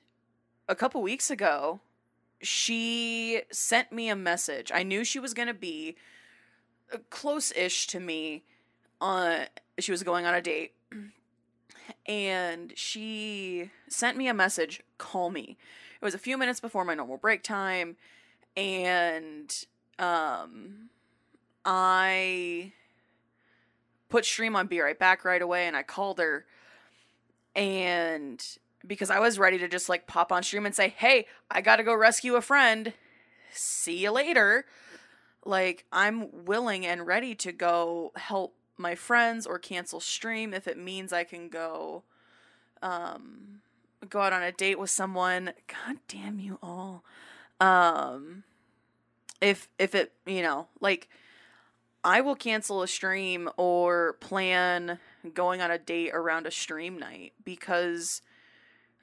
a 0.69 0.75
couple 0.75 1.01
weeks 1.01 1.29
ago 1.29 1.81
she 2.41 3.41
sent 3.51 3.91
me 3.91 4.09
a 4.09 4.15
message. 4.15 4.71
I 4.73 4.83
knew 4.83 5.03
she 5.03 5.19
was 5.19 5.33
going 5.33 5.47
to 5.47 5.53
be 5.53 5.95
uh, 6.93 6.97
close-ish 7.09 7.87
to 7.87 7.99
me 7.99 8.43
on 9.01 9.45
she 9.77 9.91
was 9.91 10.03
going 10.03 10.25
on 10.25 10.33
a 10.33 10.41
date. 10.41 10.73
And 12.05 12.73
she 12.75 13.71
sent 13.87 14.17
me 14.17 14.27
a 14.27 14.33
message 14.33 14.81
call 14.97 15.29
me. 15.29 15.57
It 16.01 16.05
was 16.05 16.13
a 16.13 16.19
few 16.19 16.37
minutes 16.37 16.59
before 16.59 16.85
my 16.85 16.93
normal 16.93 17.17
break 17.17 17.43
time. 17.43 17.97
And 18.55 19.53
um 19.97 20.89
i 21.65 22.71
put 24.07 24.23
stream 24.23 24.55
on 24.55 24.65
be 24.65 24.79
right 24.79 24.97
back 24.97 25.25
right 25.25 25.41
away 25.41 25.67
and 25.67 25.75
i 25.75 25.83
called 25.83 26.19
her. 26.19 26.45
And 27.55 28.43
because 28.85 29.09
i 29.09 29.19
was 29.19 29.39
ready 29.39 29.57
to 29.57 29.67
just 29.67 29.89
like 29.89 30.07
pop 30.07 30.31
on 30.31 30.43
stream 30.43 30.65
and 30.65 30.75
say 30.75 30.89
hey 30.97 31.25
i 31.49 31.61
gotta 31.61 31.83
go 31.83 31.93
rescue 31.93 32.35
a 32.35 32.41
friend. 32.41 32.93
See 33.51 33.97
you 33.97 34.11
later. 34.11 34.65
Like 35.45 35.85
i'm 35.91 36.45
willing 36.45 36.85
and 36.85 37.07
ready 37.07 37.35
to 37.35 37.51
go 37.51 38.11
help 38.15 38.55
my 38.77 38.95
friends 38.95 39.45
or 39.45 39.59
cancel 39.59 39.99
stream 39.99 40.53
if 40.53 40.67
it 40.67 40.77
means 40.77 41.11
i 41.11 41.23
can 41.23 41.49
go 41.49 42.03
um 42.81 43.61
go 44.09 44.21
out 44.21 44.31
on 44.33 44.41
a 44.41 44.51
date 44.51 44.79
with 44.79 44.89
someone. 44.89 45.51
God 45.67 45.97
damn 46.07 46.39
you 46.39 46.57
all. 46.61 47.03
Um 47.59 48.43
if 49.41 49.69
if 49.77 49.95
it 49.95 50.13
you 50.25 50.41
know 50.41 50.67
like 50.79 51.09
i 52.03 52.21
will 52.21 52.35
cancel 52.35 52.81
a 52.81 52.87
stream 52.87 53.49
or 53.57 54.13
plan 54.19 54.99
going 55.33 55.61
on 55.61 55.71
a 55.71 55.77
date 55.77 56.11
around 56.13 56.45
a 56.45 56.51
stream 56.51 56.97
night 56.97 57.33
because 57.43 58.21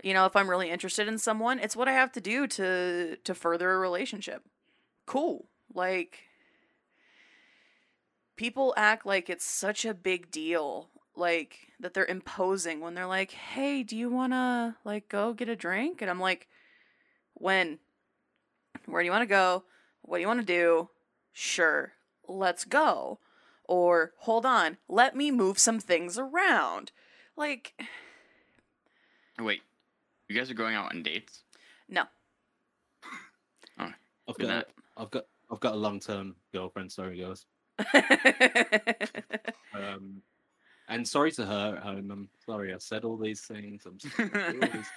you 0.06 0.14
know 0.14 0.24
if 0.24 0.36
i'm 0.36 0.48
really 0.48 0.70
interested 0.70 1.08
in 1.08 1.18
someone 1.18 1.58
it's 1.58 1.74
what 1.74 1.88
i 1.88 1.92
have 1.92 2.12
to 2.12 2.20
do 2.20 2.46
to 2.46 3.16
to 3.24 3.34
further 3.34 3.72
a 3.72 3.78
relationship. 3.78 4.42
Cool. 5.04 5.48
Like 5.74 6.20
people 8.36 8.72
act 8.76 9.04
like 9.04 9.28
it's 9.28 9.44
such 9.44 9.84
a 9.84 9.94
big 9.94 10.30
deal 10.30 10.90
like 11.16 11.58
that 11.80 11.92
they're 11.92 12.04
imposing 12.04 12.78
when 12.80 12.94
they're 12.94 13.06
like 13.06 13.32
hey 13.32 13.82
do 13.82 13.96
you 13.96 14.08
want 14.08 14.32
to 14.32 14.76
like 14.84 15.08
go 15.08 15.32
get 15.32 15.48
a 15.48 15.56
drink? 15.56 16.00
And 16.00 16.10
i'm 16.10 16.20
like 16.20 16.46
when? 17.34 17.80
Where 18.86 19.02
do 19.02 19.06
you 19.06 19.10
want 19.10 19.22
to 19.22 19.26
go? 19.26 19.64
What 20.02 20.18
do 20.18 20.20
you 20.20 20.28
want 20.28 20.40
to 20.40 20.46
do? 20.46 20.90
Sure 21.32 21.94
let's 22.28 22.64
go. 22.64 23.18
Or 23.64 24.12
hold 24.18 24.46
on 24.46 24.76
let 24.88 25.16
me 25.16 25.32
move 25.32 25.58
some 25.58 25.80
things 25.80 26.16
around. 26.16 26.92
Like 27.36 27.74
Wait, 29.38 29.62
you 30.28 30.36
guys 30.36 30.50
are 30.50 30.54
going 30.54 30.74
out 30.74 30.92
on 30.94 31.02
dates? 31.02 31.42
no 31.88 32.04
I've 34.28 34.36
got, 34.38 34.48
night. 34.48 34.64
I've 34.96 35.10
got, 35.12 35.24
I've 35.52 35.60
got 35.60 35.74
a 35.74 35.76
long-term 35.76 36.34
girlfriend. 36.52 36.90
Sorry, 36.90 37.18
girls. 37.18 37.46
Um, 39.74 40.22
and 40.88 41.06
sorry 41.06 41.30
to 41.32 41.44
her 41.44 41.74
at 41.76 41.82
home. 41.82 42.10
I'm 42.10 42.28
sorry 42.46 42.72
I 42.72 42.78
said 42.78 43.04
all 43.04 43.16
these 43.18 43.42
things. 43.42 43.84
I'm 43.86 44.00
sorry 44.00 44.30
I 44.32 44.52
do 44.52 44.60
all 44.62 44.68
these- 44.68 44.90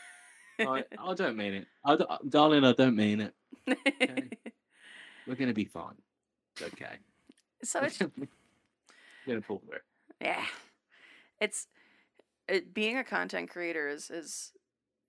I, 0.67 0.83
I 1.09 1.13
don't 1.13 1.35
mean 1.37 1.53
it. 1.53 1.67
I 1.83 1.95
don't- 1.97 2.29
darling, 2.29 2.63
I 2.63 2.71
don't 2.73 2.95
mean 2.95 3.21
it. 3.21 3.33
We're 5.27 5.35
gonna 5.35 5.53
be 5.53 5.65
fine. 5.65 5.95
It's 6.55 6.61
okay. 6.73 6.95
so 7.63 7.81
it's 7.81 7.99
We're 8.17 8.27
gonna 9.27 9.41
pull 9.41 9.59
through. 9.59 9.79
yeah 10.21 10.45
it's 11.41 11.67
it, 12.47 12.73
being 12.73 12.97
a 12.97 13.03
content 13.03 13.49
creator 13.49 13.87
is 13.89 14.09
is 14.09 14.53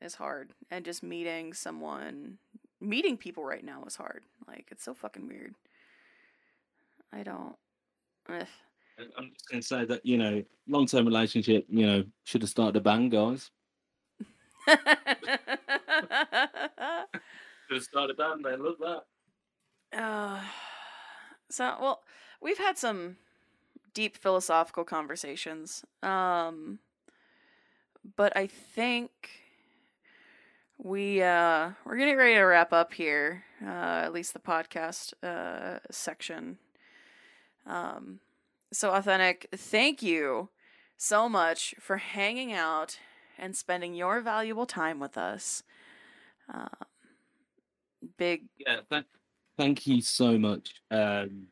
is 0.01 0.15
hard 0.15 0.53
and 0.71 0.85
just 0.85 1.03
meeting 1.03 1.53
someone 1.53 2.39
meeting 2.81 3.17
people 3.17 3.45
right 3.45 3.65
now 3.65 3.85
is 3.87 3.97
hard 3.97 4.23
like 4.47 4.69
it's 4.71 4.85
so 4.85 4.95
fucking 4.95 5.29
weird 5.29 5.55
i 7.13 7.23
don't 7.23 7.57
ugh. 8.29 8.47
I'm 9.17 9.31
just 9.33 9.49
gonna 9.49 9.63
say 9.63 9.85
that 9.87 10.05
you 10.05 10.19
know, 10.19 10.45
long-term 10.69 11.07
relationship, 11.07 11.67
you 11.69 11.87
know, 11.87 12.05
should 12.25 12.43
have 12.43 12.51
started 12.51 12.77
a 12.77 12.81
band, 12.81 13.11
guys. 13.13 13.51
Should 17.69 17.77
have 17.77 17.83
started 17.83 18.19
a 18.19 18.43
band. 18.43 18.63
Look 18.63 18.79
at 18.83 19.03
that. 19.93 20.03
Uh, 20.03 20.41
so 21.49 21.77
well, 21.81 22.03
we've 22.41 22.59
had 22.59 22.77
some 22.77 23.17
deep 23.95 24.17
philosophical 24.17 24.85
conversations. 24.85 25.85
Um, 26.03 26.81
but 28.17 28.37
I 28.37 28.47
think 28.47 29.11
we 30.83 31.23
uh 31.23 31.71
we're 31.85 31.97
getting 31.97 32.17
ready 32.17 32.35
to 32.35 32.43
wrap 32.43 32.73
up 32.73 32.93
here. 32.93 33.45
Uh, 33.63 34.03
at 34.05 34.13
least 34.13 34.33
the 34.33 34.39
podcast 34.39 35.13
uh 35.23 35.79
section. 35.91 36.59
Um, 37.67 38.21
so 38.73 38.91
Authentik. 38.91 39.47
Thank 39.55 40.03
you 40.03 40.49
so 40.97 41.29
much 41.29 41.75
for 41.79 41.99
hanging 41.99 42.53
out 42.53 42.99
and 43.39 43.57
spending 43.57 43.95
your 43.95 44.21
valuable 44.21 44.67
time 44.67 45.01
with 45.01 45.19
us. 45.19 45.63
Um, 46.53 46.69
big 48.17 48.45
Yeah, 48.59 48.81
thank, 48.89 49.07
thank 49.59 49.87
you 49.87 50.01
so 50.01 50.39
much. 50.39 50.75
Um, 50.91 51.47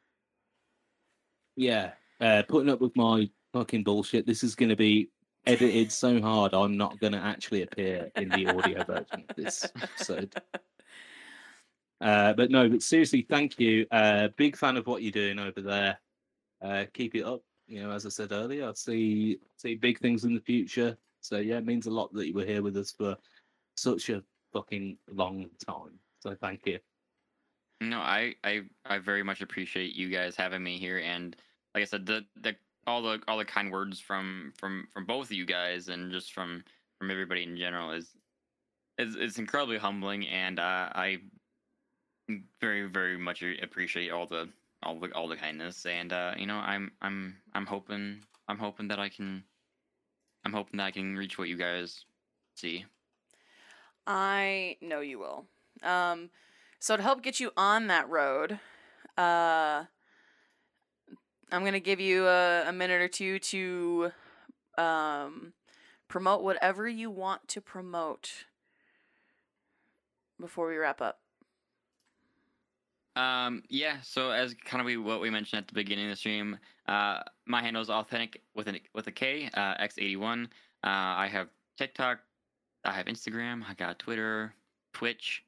yeah, 1.57 1.93
uh, 2.21 2.43
putting 2.49 2.71
up 2.71 2.81
with 2.81 2.97
my 2.97 3.29
fucking 3.53 3.85
bullshit. 3.85 4.27
This 4.27 4.43
is 4.43 4.55
going 4.55 4.69
to 4.69 4.77
be 4.77 5.11
edited 5.49 5.91
so 5.91 6.21
hard. 6.21 6.55
I'm 6.55 6.77
not 6.77 7.01
going 7.01 7.15
to 7.15 7.19
actually 7.19 7.63
appear 7.63 8.11
in 8.17 8.29
the 8.29 8.47
audio 8.47 8.85
version 8.85 9.25
of 9.29 9.37
this 9.37 9.67
episode. 9.83 10.35
Uh, 12.01 12.33
but 12.33 12.49
no, 12.49 12.69
but 12.69 12.81
seriously, 12.81 13.27
thank 13.29 13.59
you. 13.59 13.85
Uh, 13.91 14.29
big 14.37 14.57
fan 14.57 14.77
of 14.77 14.87
what 14.87 15.03
you're 15.03 15.11
doing 15.11 15.41
over 15.41 15.61
there. 15.61 15.99
Uh, 16.63 16.85
keep 16.95 17.17
it 17.17 17.25
up. 17.25 17.43
You 17.67 17.83
know, 17.83 17.91
as 17.91 18.07
I 18.07 18.09
said 18.09 18.31
earlier, 18.31 18.69
I 18.69 18.73
see 18.75 19.41
see 19.57 19.75
big 19.75 19.99
things 19.99 20.23
in 20.23 20.33
the 20.33 20.41
future. 20.41 20.97
So 21.23 21.39
yeah, 21.39 21.57
it 21.57 21.67
means 21.67 21.87
a 21.87 21.91
lot 21.91 22.13
that 22.13 22.29
you 22.29 22.35
were 22.35 22.45
here 22.45 22.63
with 22.63 22.77
us 22.77 22.93
for 22.93 23.17
such 23.77 24.11
a 24.11 24.23
fucking 24.53 24.97
long 25.11 25.47
time. 25.67 25.99
So 26.21 26.37
thank 26.41 26.67
you. 26.67 26.79
No, 27.81 27.99
I, 27.99 28.37
I 28.45 28.63
I 28.87 28.99
very 28.99 29.25
much 29.25 29.41
appreciate 29.41 29.97
you 29.97 30.09
guys 30.09 30.37
having 30.37 30.63
me 30.63 30.79
here, 30.79 30.99
and 30.99 31.35
like 31.75 31.83
I 31.83 31.87
said, 31.87 32.07
the 32.07 32.25
the 32.41 32.55
all 32.89 33.03
the 33.03 33.21
all 33.29 33.39
the 33.39 33.45
kind 33.45 33.71
words 33.71 34.01
from 34.01 34.53
from 34.59 34.89
from 34.93 35.05
both 35.05 35.27
of 35.27 35.33
you 35.33 35.47
guys, 35.47 35.89
and 35.89 36.11
just 36.11 36.33
from 36.33 36.65
from 36.99 37.11
everybody 37.11 37.45
in 37.45 37.57
general 37.57 37.93
is 37.93 38.09
is 38.99 39.15
it's 39.17 39.39
incredibly 39.39 39.79
humbling, 39.79 40.27
and 40.27 40.59
uh, 40.59 40.89
I 40.93 41.19
very 42.61 42.87
very 42.87 43.17
much 43.17 43.43
appreciate 43.63 44.11
all 44.11 44.27
the 44.27 44.49
all 44.83 44.99
the 44.99 45.15
all 45.15 45.29
the 45.29 45.37
kindness, 45.37 45.87
and 45.87 46.13
uh, 46.13 46.35
you 46.37 46.47
know 46.47 46.57
I'm 46.57 46.93
I'm 47.01 47.37
I'm 47.55 47.67
hoping 47.67 48.21
I'm 48.49 48.59
hoping 48.59 48.89
that 48.89 48.99
I 48.99 49.09
can 49.09 49.45
I'm 50.45 50.53
hoping 50.53 50.79
that 50.79 50.85
I 50.85 50.91
can 50.91 51.17
reach 51.17 51.39
what 51.39 51.49
you 51.49 51.57
guys 51.57 52.05
see. 52.57 52.85
I 54.07 54.77
know 54.81 55.01
you 55.01 55.19
will. 55.19 55.45
Um, 55.83 56.31
so 56.79 56.97
to 56.97 57.03
help 57.03 57.23
get 57.23 57.41
you 57.41 57.51
on 57.57 57.89
that 57.89 58.09
road, 58.09 58.59
uh, 59.17 59.85
I'm 61.51 61.65
gonna 61.65 61.81
give 61.81 62.01
you 62.01 62.27
a, 62.27 62.69
a 62.69 62.73
minute 62.73 63.01
or 63.01 63.09
two 63.09 63.39
to 63.39 64.13
um, 64.77 65.53
promote 66.09 66.43
whatever 66.43 66.89
you 66.89 67.11
want 67.11 67.49
to 67.49 67.61
promote 67.61 68.45
before 70.41 70.69
we 70.69 70.77
wrap 70.77 71.01
up. 71.01 71.21
Um, 73.17 73.65
yeah, 73.69 74.01
so 74.03 74.31
as 74.31 74.55
kind 74.65 74.81
of 74.81 74.87
we, 74.87 74.97
what 74.97 75.21
we 75.21 75.29
mentioned 75.29 75.59
at 75.59 75.67
the 75.67 75.75
beginning 75.75 76.05
of 76.05 76.11
the 76.13 76.17
stream, 76.17 76.57
uh, 76.87 77.21
my 77.47 77.61
handle 77.61 77.83
is 77.83 77.91
authentic 77.91 78.41
with 78.55 78.69
an 78.69 78.79
with 78.95 79.09
a 79.09 79.13
K, 79.13 79.51
uh, 79.55 79.75
X81. 79.79 80.45
Uh, 80.45 80.49
I 80.85 81.29
have 81.31 81.49
TikTok, 81.77 82.21
I 82.85 82.93
have 82.93 83.07
Instagram, 83.07 83.63
I 83.69 83.75
got 83.75 83.99
Twitter, 83.99 84.55
Twitch, 84.93 85.43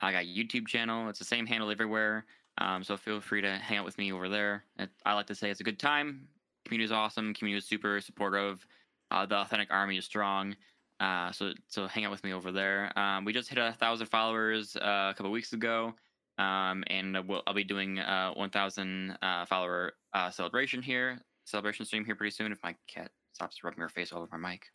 I 0.00 0.12
got 0.12 0.24
YouTube 0.24 0.68
channel. 0.68 1.08
It's 1.08 1.18
the 1.18 1.24
same 1.24 1.46
handle 1.46 1.70
everywhere. 1.70 2.26
Um, 2.58 2.82
so 2.82 2.96
feel 2.96 3.20
free 3.20 3.42
to 3.42 3.56
hang 3.56 3.78
out 3.78 3.84
with 3.84 3.98
me 3.98 4.12
over 4.12 4.28
there. 4.28 4.64
I 5.04 5.14
like 5.14 5.26
to 5.26 5.34
say 5.34 5.50
it's 5.50 5.60
a 5.60 5.64
good 5.64 5.78
time. 5.78 6.28
Community 6.64 6.86
is 6.86 6.92
awesome. 6.92 7.34
Community 7.34 7.58
is 7.58 7.66
super 7.66 8.00
supportive. 8.00 8.66
Uh, 9.10 9.26
the 9.26 9.34
Authentik 9.34 9.68
army 9.70 9.98
is 9.98 10.04
strong. 10.04 10.56
Uh, 10.98 11.30
so 11.30 11.52
so 11.68 11.86
hang 11.86 12.04
out 12.04 12.10
with 12.10 12.24
me 12.24 12.32
over 12.32 12.50
there. 12.50 12.96
Um, 12.98 13.24
we 13.24 13.32
just 13.32 13.48
hit 13.48 13.58
a 13.58 13.72
thousand 13.78 14.06
followers 14.06 14.76
uh, 14.76 15.08
a 15.10 15.14
couple 15.14 15.30
weeks 15.30 15.52
ago, 15.52 15.94
um, 16.38 16.82
and 16.86 17.16
we'll, 17.28 17.42
I'll 17.46 17.54
be 17.54 17.64
doing 17.64 17.98
a 17.98 18.32
1,000 18.34 19.18
uh, 19.20 19.44
follower 19.44 19.92
uh, 20.14 20.30
celebration 20.30 20.82
here, 20.82 21.20
celebration 21.44 21.84
stream 21.84 22.04
here 22.04 22.14
pretty 22.14 22.30
soon. 22.30 22.50
If 22.50 22.62
my 22.62 22.74
cat 22.88 23.10
stops 23.34 23.62
rubbing 23.62 23.80
her 23.80 23.88
face 23.88 24.12
all 24.12 24.22
over 24.22 24.38
my 24.38 24.50
mic. 24.50 24.70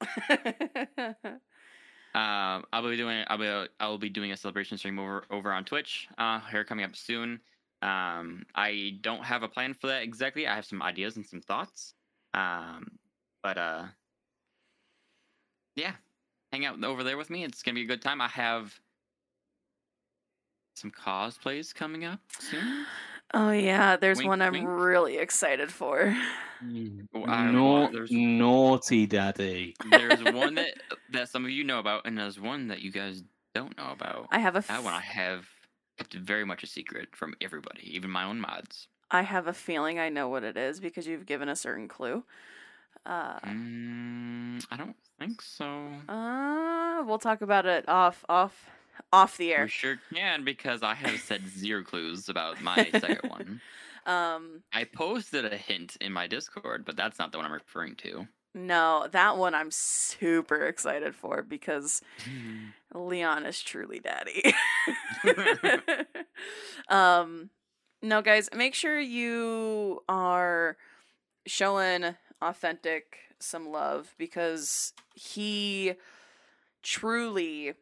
Um, 2.13 2.63
I'll 2.73 2.87
be 2.87 2.97
doing 2.97 3.23
I'll 3.27 3.37
be 3.37 3.67
I'll 3.79 3.97
be 3.97 4.09
doing 4.09 4.31
a 4.31 4.37
celebration 4.37 4.77
stream 4.77 4.99
over 4.99 5.25
over 5.31 5.51
on 5.51 5.65
Twitch. 5.65 6.07
Uh, 6.17 6.39
here 6.51 6.63
coming 6.63 6.85
up 6.85 6.95
soon. 6.95 7.41
Um, 7.81 8.43
I 8.53 8.97
don't 9.01 9.23
have 9.23 9.43
a 9.43 9.47
plan 9.47 9.73
for 9.73 9.87
that 9.87 10.03
exactly. 10.03 10.47
I 10.47 10.55
have 10.55 10.65
some 10.65 10.81
ideas 10.81 11.15
and 11.15 11.25
some 11.25 11.41
thoughts. 11.41 11.93
Um, 12.33 12.87
but 13.43 13.57
uh, 13.57 13.83
yeah, 15.75 15.93
hang 16.51 16.65
out 16.65 16.83
over 16.83 17.03
there 17.03 17.17
with 17.17 17.29
me. 17.29 17.43
It's 17.43 17.63
gonna 17.63 17.75
be 17.75 17.83
a 17.83 17.87
good 17.87 18.01
time. 18.01 18.21
I 18.21 18.27
have 18.27 18.79
some 20.75 20.91
cosplays 20.91 21.73
coming 21.73 22.05
up 22.05 22.19
soon. 22.39 22.85
Oh 23.33 23.51
yeah, 23.51 23.95
there's 23.95 24.17
Wink, 24.17 24.27
one 24.27 24.41
I'm 24.41 24.51
wink. 24.53 24.67
really 24.67 25.17
excited 25.17 25.71
for. 25.71 26.15
I 26.63 27.51
don't 27.51 27.91
there's- 27.93 28.11
naughty 28.11 29.07
daddy. 29.07 29.73
There's 29.89 30.21
one 30.23 30.55
that 30.55 30.73
that 31.11 31.29
some 31.29 31.45
of 31.45 31.51
you 31.51 31.63
know 31.63 31.79
about, 31.79 32.05
and 32.05 32.15
there's 32.17 32.39
one 32.39 32.67
that 32.67 32.81
you 32.81 32.91
guys 32.91 33.23
don't 33.55 33.75
know 33.77 33.91
about. 33.91 34.27
I 34.31 34.39
have 34.39 34.55
a 34.55 34.61
That 34.61 34.83
one 34.83 34.93
I 34.93 34.99
have 34.99 35.47
kept 36.01 36.13
very 36.15 36.43
much 36.45 36.63
a 36.63 36.67
secret 36.67 37.15
from 37.15 37.35
everybody, 37.41 37.95
even 37.95 38.09
my 38.09 38.23
own 38.23 38.39
mods. 38.41 38.87
I 39.11 39.21
have 39.21 39.45
a 39.47 39.53
feeling 39.53 39.99
I 39.99 40.09
know 40.09 40.29
what 40.29 40.43
it 40.43 40.57
is 40.57 40.79
because 40.79 41.05
you've 41.05 41.25
given 41.25 41.47
a 41.49 41.55
certain 41.55 41.87
clue. 41.87 42.23
Uh, 43.05 43.39
Mm, 43.41 44.65
I 44.71 44.77
don't 44.77 44.95
think 45.19 45.41
so. 45.41 45.89
uh 46.07 47.03
we'll 47.05 47.17
talk 47.19 47.41
about 47.41 47.65
it 47.65 47.87
off 47.89 48.23
off 48.29 48.69
off 49.11 49.37
the 49.37 49.53
air. 49.53 49.63
We 49.63 49.69
sure 49.69 49.97
can 50.13 50.43
because 50.43 50.83
I 50.83 50.93
have 50.95 51.19
said 51.19 51.41
zero 51.57 51.83
clues 51.83 52.29
about 52.29 52.61
my 52.61 52.89
second 52.91 53.29
one. 53.29 53.61
Um 54.07 54.63
I 54.73 54.85
posted 54.85 55.45
a 55.45 55.55
hint 55.55 55.95
in 56.01 56.11
my 56.11 56.25
Discord, 56.25 56.85
but 56.85 56.95
that's 56.95 57.19
not 57.19 57.31
the 57.31 57.37
one 57.37 57.45
I'm 57.45 57.53
referring 57.53 57.95
to. 57.97 58.27
No, 58.53 59.07
that 59.11 59.37
one 59.37 59.55
I'm 59.55 59.71
super 59.71 60.65
excited 60.67 61.15
for 61.15 61.41
because 61.41 62.01
Leon 62.93 63.45
is 63.45 63.61
truly 63.61 63.99
daddy. 63.99 64.53
um 66.89 67.49
no 68.01 68.21
guys, 68.21 68.49
make 68.53 68.75
sure 68.75 68.99
you 68.99 70.03
are 70.09 70.75
showing 71.45 72.15
Authentik 72.41 73.03
some 73.39 73.69
love 73.69 74.13
because 74.17 74.93
he 75.15 75.93
truly 76.83 77.73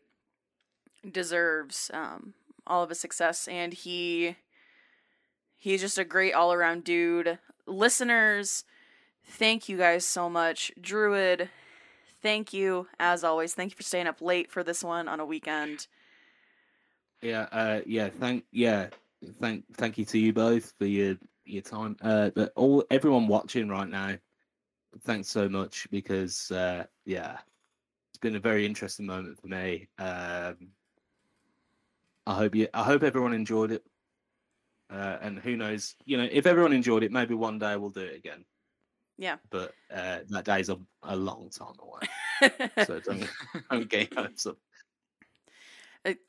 deserves 1.09 1.89
um 1.93 2.33
all 2.67 2.83
of 2.83 2.89
his 2.89 2.99
success 2.99 3.47
and 3.47 3.73
he 3.73 4.35
he's 5.57 5.81
just 5.81 5.97
a 5.97 6.03
great 6.03 6.33
all-around 6.33 6.83
dude. 6.83 7.39
Listeners, 7.65 8.63
thank 9.29 9.69
you 9.69 9.77
guys 9.77 10.05
so 10.05 10.29
much. 10.29 10.71
Druid, 10.79 11.49
thank 12.21 12.53
you 12.53 12.87
as 12.99 13.23
always. 13.23 13.53
Thank 13.53 13.71
you 13.71 13.77
for 13.77 13.83
staying 13.83 14.07
up 14.07 14.21
late 14.21 14.51
for 14.51 14.63
this 14.63 14.83
one 14.83 15.07
on 15.07 15.19
a 15.19 15.25
weekend. 15.25 15.87
Yeah, 17.21 17.47
uh, 17.51 17.81
yeah. 17.85 18.09
Thank, 18.09 18.45
yeah, 18.51 18.87
thank, 19.39 19.65
thank 19.75 19.97
you 19.97 20.05
to 20.05 20.19
you 20.19 20.33
both 20.33 20.73
for 20.77 20.85
your 20.85 21.17
your 21.45 21.61
time. 21.61 21.97
Uh, 22.01 22.29
but 22.35 22.51
all 22.55 22.83
everyone 22.91 23.27
watching 23.27 23.67
right 23.69 23.89
now, 23.89 24.15
thanks 25.01 25.27
so 25.27 25.49
much 25.49 25.87
because 25.91 26.51
uh, 26.51 26.85
yeah, 27.05 27.37
it's 28.11 28.19
been 28.19 28.35
a 28.35 28.39
very 28.39 28.65
interesting 28.65 29.05
moment 29.05 29.39
for 29.39 29.47
me. 29.47 29.87
Um, 29.97 30.69
I 32.27 32.35
hope 32.35 32.55
you, 32.55 32.67
I 32.73 32.83
hope 32.83 33.03
everyone 33.03 33.33
enjoyed 33.33 33.71
it. 33.71 33.83
Uh, 34.91 35.17
and 35.21 35.37
who 35.39 35.55
knows, 35.55 35.95
you 36.05 36.17
know, 36.17 36.27
if 36.31 36.47
everyone 36.47 36.73
enjoyed 36.73 37.03
it, 37.03 37.11
maybe 37.11 37.35
one 37.35 37.59
day 37.59 37.75
we'll 37.75 37.89
do 37.91 38.01
it 38.01 38.15
again. 38.15 38.43
Yeah. 39.19 39.35
But 39.49 39.73
uh, 39.93 40.19
that 40.29 40.45
day's 40.45 40.69
a, 40.69 40.79
a 41.03 41.15
long 41.15 41.49
time 41.49 41.73
away, 41.77 42.61
so 42.85 43.01
don't 43.01 43.29
don't 43.69 43.89
get 43.89 44.13
hopes 44.17 44.45
up. 44.45 44.57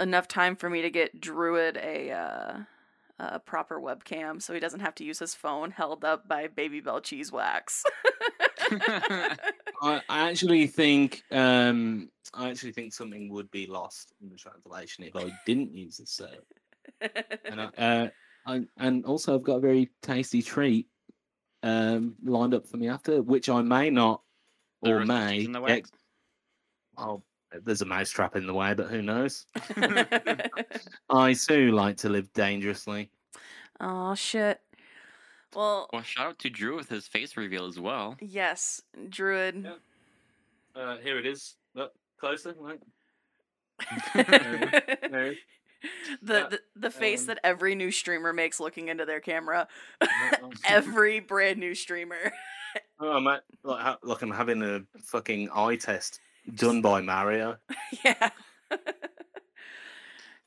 Enough 0.00 0.26
time 0.26 0.56
for 0.56 0.68
me 0.68 0.82
to 0.82 0.90
get 0.90 1.20
Druid 1.20 1.76
a 1.76 2.10
uh, 2.10 2.58
a 3.20 3.38
proper 3.38 3.80
webcam 3.80 4.42
so 4.42 4.52
he 4.52 4.58
doesn't 4.58 4.80
have 4.80 4.96
to 4.96 5.04
use 5.04 5.20
his 5.20 5.36
phone 5.36 5.70
held 5.70 6.04
up 6.04 6.26
by 6.26 6.48
Babybel 6.48 7.00
cheese 7.04 7.30
wax. 7.30 7.84
I, 9.80 10.02
actually 10.08 10.66
think 10.66 11.22
um 11.30 12.10
I 12.34 12.50
actually 12.50 12.72
think 12.72 12.92
something 12.92 13.28
would 13.30 13.52
be 13.52 13.68
lost 13.68 14.14
in 14.20 14.30
the 14.30 14.36
translation 14.36 15.04
if 15.04 15.14
I 15.14 15.30
didn't 15.46 15.72
use 15.72 15.98
this 15.98 16.10
setup. 16.10 16.44
And 17.44 17.60
I, 17.60 17.64
uh, 17.78 18.08
I, 18.46 18.62
and 18.78 19.04
also 19.04 19.36
I've 19.36 19.44
got 19.44 19.56
a 19.58 19.60
very 19.60 19.90
tasty 20.02 20.42
treat 20.42 20.88
um 21.62 22.14
lined 22.24 22.54
up 22.54 22.66
for 22.66 22.76
me 22.76 22.88
after, 22.88 23.22
which 23.22 23.48
I 23.48 23.62
may 23.62 23.90
not 23.90 24.22
The 24.82 24.90
or 24.90 24.94
roasted 24.98 25.08
may 25.08 25.36
cheese 25.38 25.46
in 25.46 25.52
the 25.52 25.60
get- 25.60 25.68
wax? 25.68 25.90
Oh, 26.98 27.22
there's 27.64 27.82
a 27.82 27.86
mousetrap 27.86 28.36
in 28.36 28.46
the 28.46 28.54
way, 28.54 28.74
but 28.74 28.88
who 28.88 29.02
knows? 29.02 29.46
I 31.10 31.32
too 31.34 31.72
like 31.72 31.96
to 31.98 32.08
live 32.08 32.32
dangerously. 32.32 33.10
oh 33.80 34.14
shit. 34.14 34.60
Well, 35.54 35.88
well, 35.92 36.02
shout 36.02 36.26
out 36.28 36.38
to 36.40 36.50
Drew 36.50 36.76
with 36.76 36.88
his 36.88 37.08
face 37.08 37.36
reveal 37.36 37.66
as 37.66 37.78
well. 37.80 38.16
yes, 38.20 38.80
Druid. 39.08 39.64
Yeah. 39.64 40.80
Uh, 40.80 40.96
here 40.98 41.18
it 41.18 41.26
is. 41.26 41.56
Look 41.74 41.92
closer. 42.20 42.54
Right. 42.56 42.78
the, 44.14 44.98
There 45.10 45.34
it 45.82 45.90
is. 46.12 46.18
the 46.22 46.60
the 46.76 46.90
face 46.90 47.22
um, 47.22 47.26
that 47.28 47.40
every 47.44 47.74
new 47.74 47.90
streamer 47.90 48.32
makes 48.32 48.60
looking 48.60 48.88
into 48.88 49.04
their 49.04 49.20
camera. 49.20 49.68
Oh, 50.00 50.52
every 50.68 51.20
brand 51.20 51.58
new 51.58 51.74
streamer. 51.74 52.32
Oh, 53.00 53.18
mate, 53.18 53.40
like, 53.64 53.80
ha- 53.80 53.98
like 54.04 54.22
I'm 54.22 54.30
having 54.30 54.62
a 54.62 54.82
fucking 55.02 55.48
eye 55.52 55.74
test 55.74 56.20
done 56.54 56.80
by 56.80 57.00
Mario. 57.00 57.56
yeah. 58.04 58.30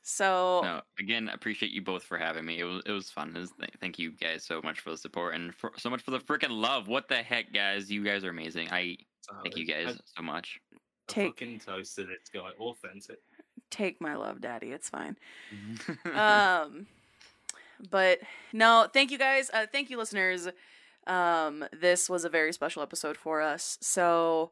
so 0.02 0.60
No, 0.62 0.80
again, 0.98 1.28
appreciate 1.28 1.72
you 1.72 1.82
both 1.82 2.02
for 2.02 2.16
having 2.16 2.46
me. 2.46 2.60
It 2.60 2.64
was 2.64 2.82
it 2.86 2.92
was 2.92 3.10
fun. 3.10 3.34
It 3.36 3.40
was, 3.40 3.52
thank 3.80 3.98
you 3.98 4.12
guys 4.12 4.42
so 4.44 4.62
much 4.62 4.80
for 4.80 4.90
the 4.90 4.96
support 4.96 5.34
and 5.34 5.54
for, 5.54 5.72
so 5.76 5.90
much 5.90 6.00
for 6.00 6.12
the 6.12 6.18
freaking 6.18 6.50
love. 6.50 6.88
What 6.88 7.08
the 7.08 7.16
heck, 7.16 7.52
guys? 7.52 7.90
You 7.90 8.02
guys 8.04 8.24
are 8.24 8.30
amazing. 8.30 8.68
I 8.70 8.96
thank 9.42 9.58
you 9.58 9.66
guys 9.66 9.98
so 10.16 10.22
much. 10.22 10.58
I, 10.72 10.76
Take- 11.08 11.26
fucking 11.40 11.58
toasted 11.60 12.08
it, 12.08 12.30
guy. 12.32 12.50
Authentik. 12.58 13.16
Take 13.70 14.00
my 14.00 14.14
love, 14.14 14.40
daddy. 14.40 14.72
It's 14.72 14.88
fine. 14.88 15.16
um 16.14 16.86
but 17.90 18.20
no 18.52 18.86
thank 18.92 19.10
you 19.10 19.18
guys 19.18 19.50
uh 19.52 19.66
thank 19.70 19.90
you 19.90 19.98
listeners 19.98 20.48
um 21.06 21.64
this 21.72 22.08
was 22.08 22.24
a 22.24 22.28
very 22.28 22.52
special 22.52 22.82
episode 22.82 23.16
for 23.16 23.42
us 23.42 23.76
so 23.80 24.50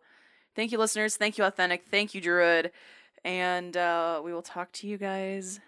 Thank 0.54 0.72
you, 0.72 0.78
listeners. 0.78 1.16
Thank 1.16 1.38
you, 1.38 1.44
Authentik. 1.44 1.82
Thank 1.90 2.14
you, 2.14 2.20
Druid. 2.20 2.72
And 3.24 3.76
uh, 3.76 4.20
we 4.24 4.32
will 4.32 4.42
talk 4.42 4.72
to 4.72 4.86
you 4.86 4.98
guys 4.98 5.60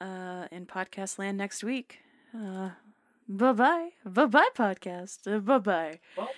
uh, 0.00 0.46
in 0.50 0.66
podcast 0.66 1.18
land 1.18 1.36
next 1.36 1.62
week. 1.62 2.00
Uh, 2.34 2.70
bye 3.28 3.52
bye. 3.52 3.90
Bye 4.04 4.26
bye, 4.26 4.48
podcast. 4.56 5.32
Uh, 5.32 5.40
bye 5.40 5.58
bye. 5.58 5.98
Bye. 6.16 6.28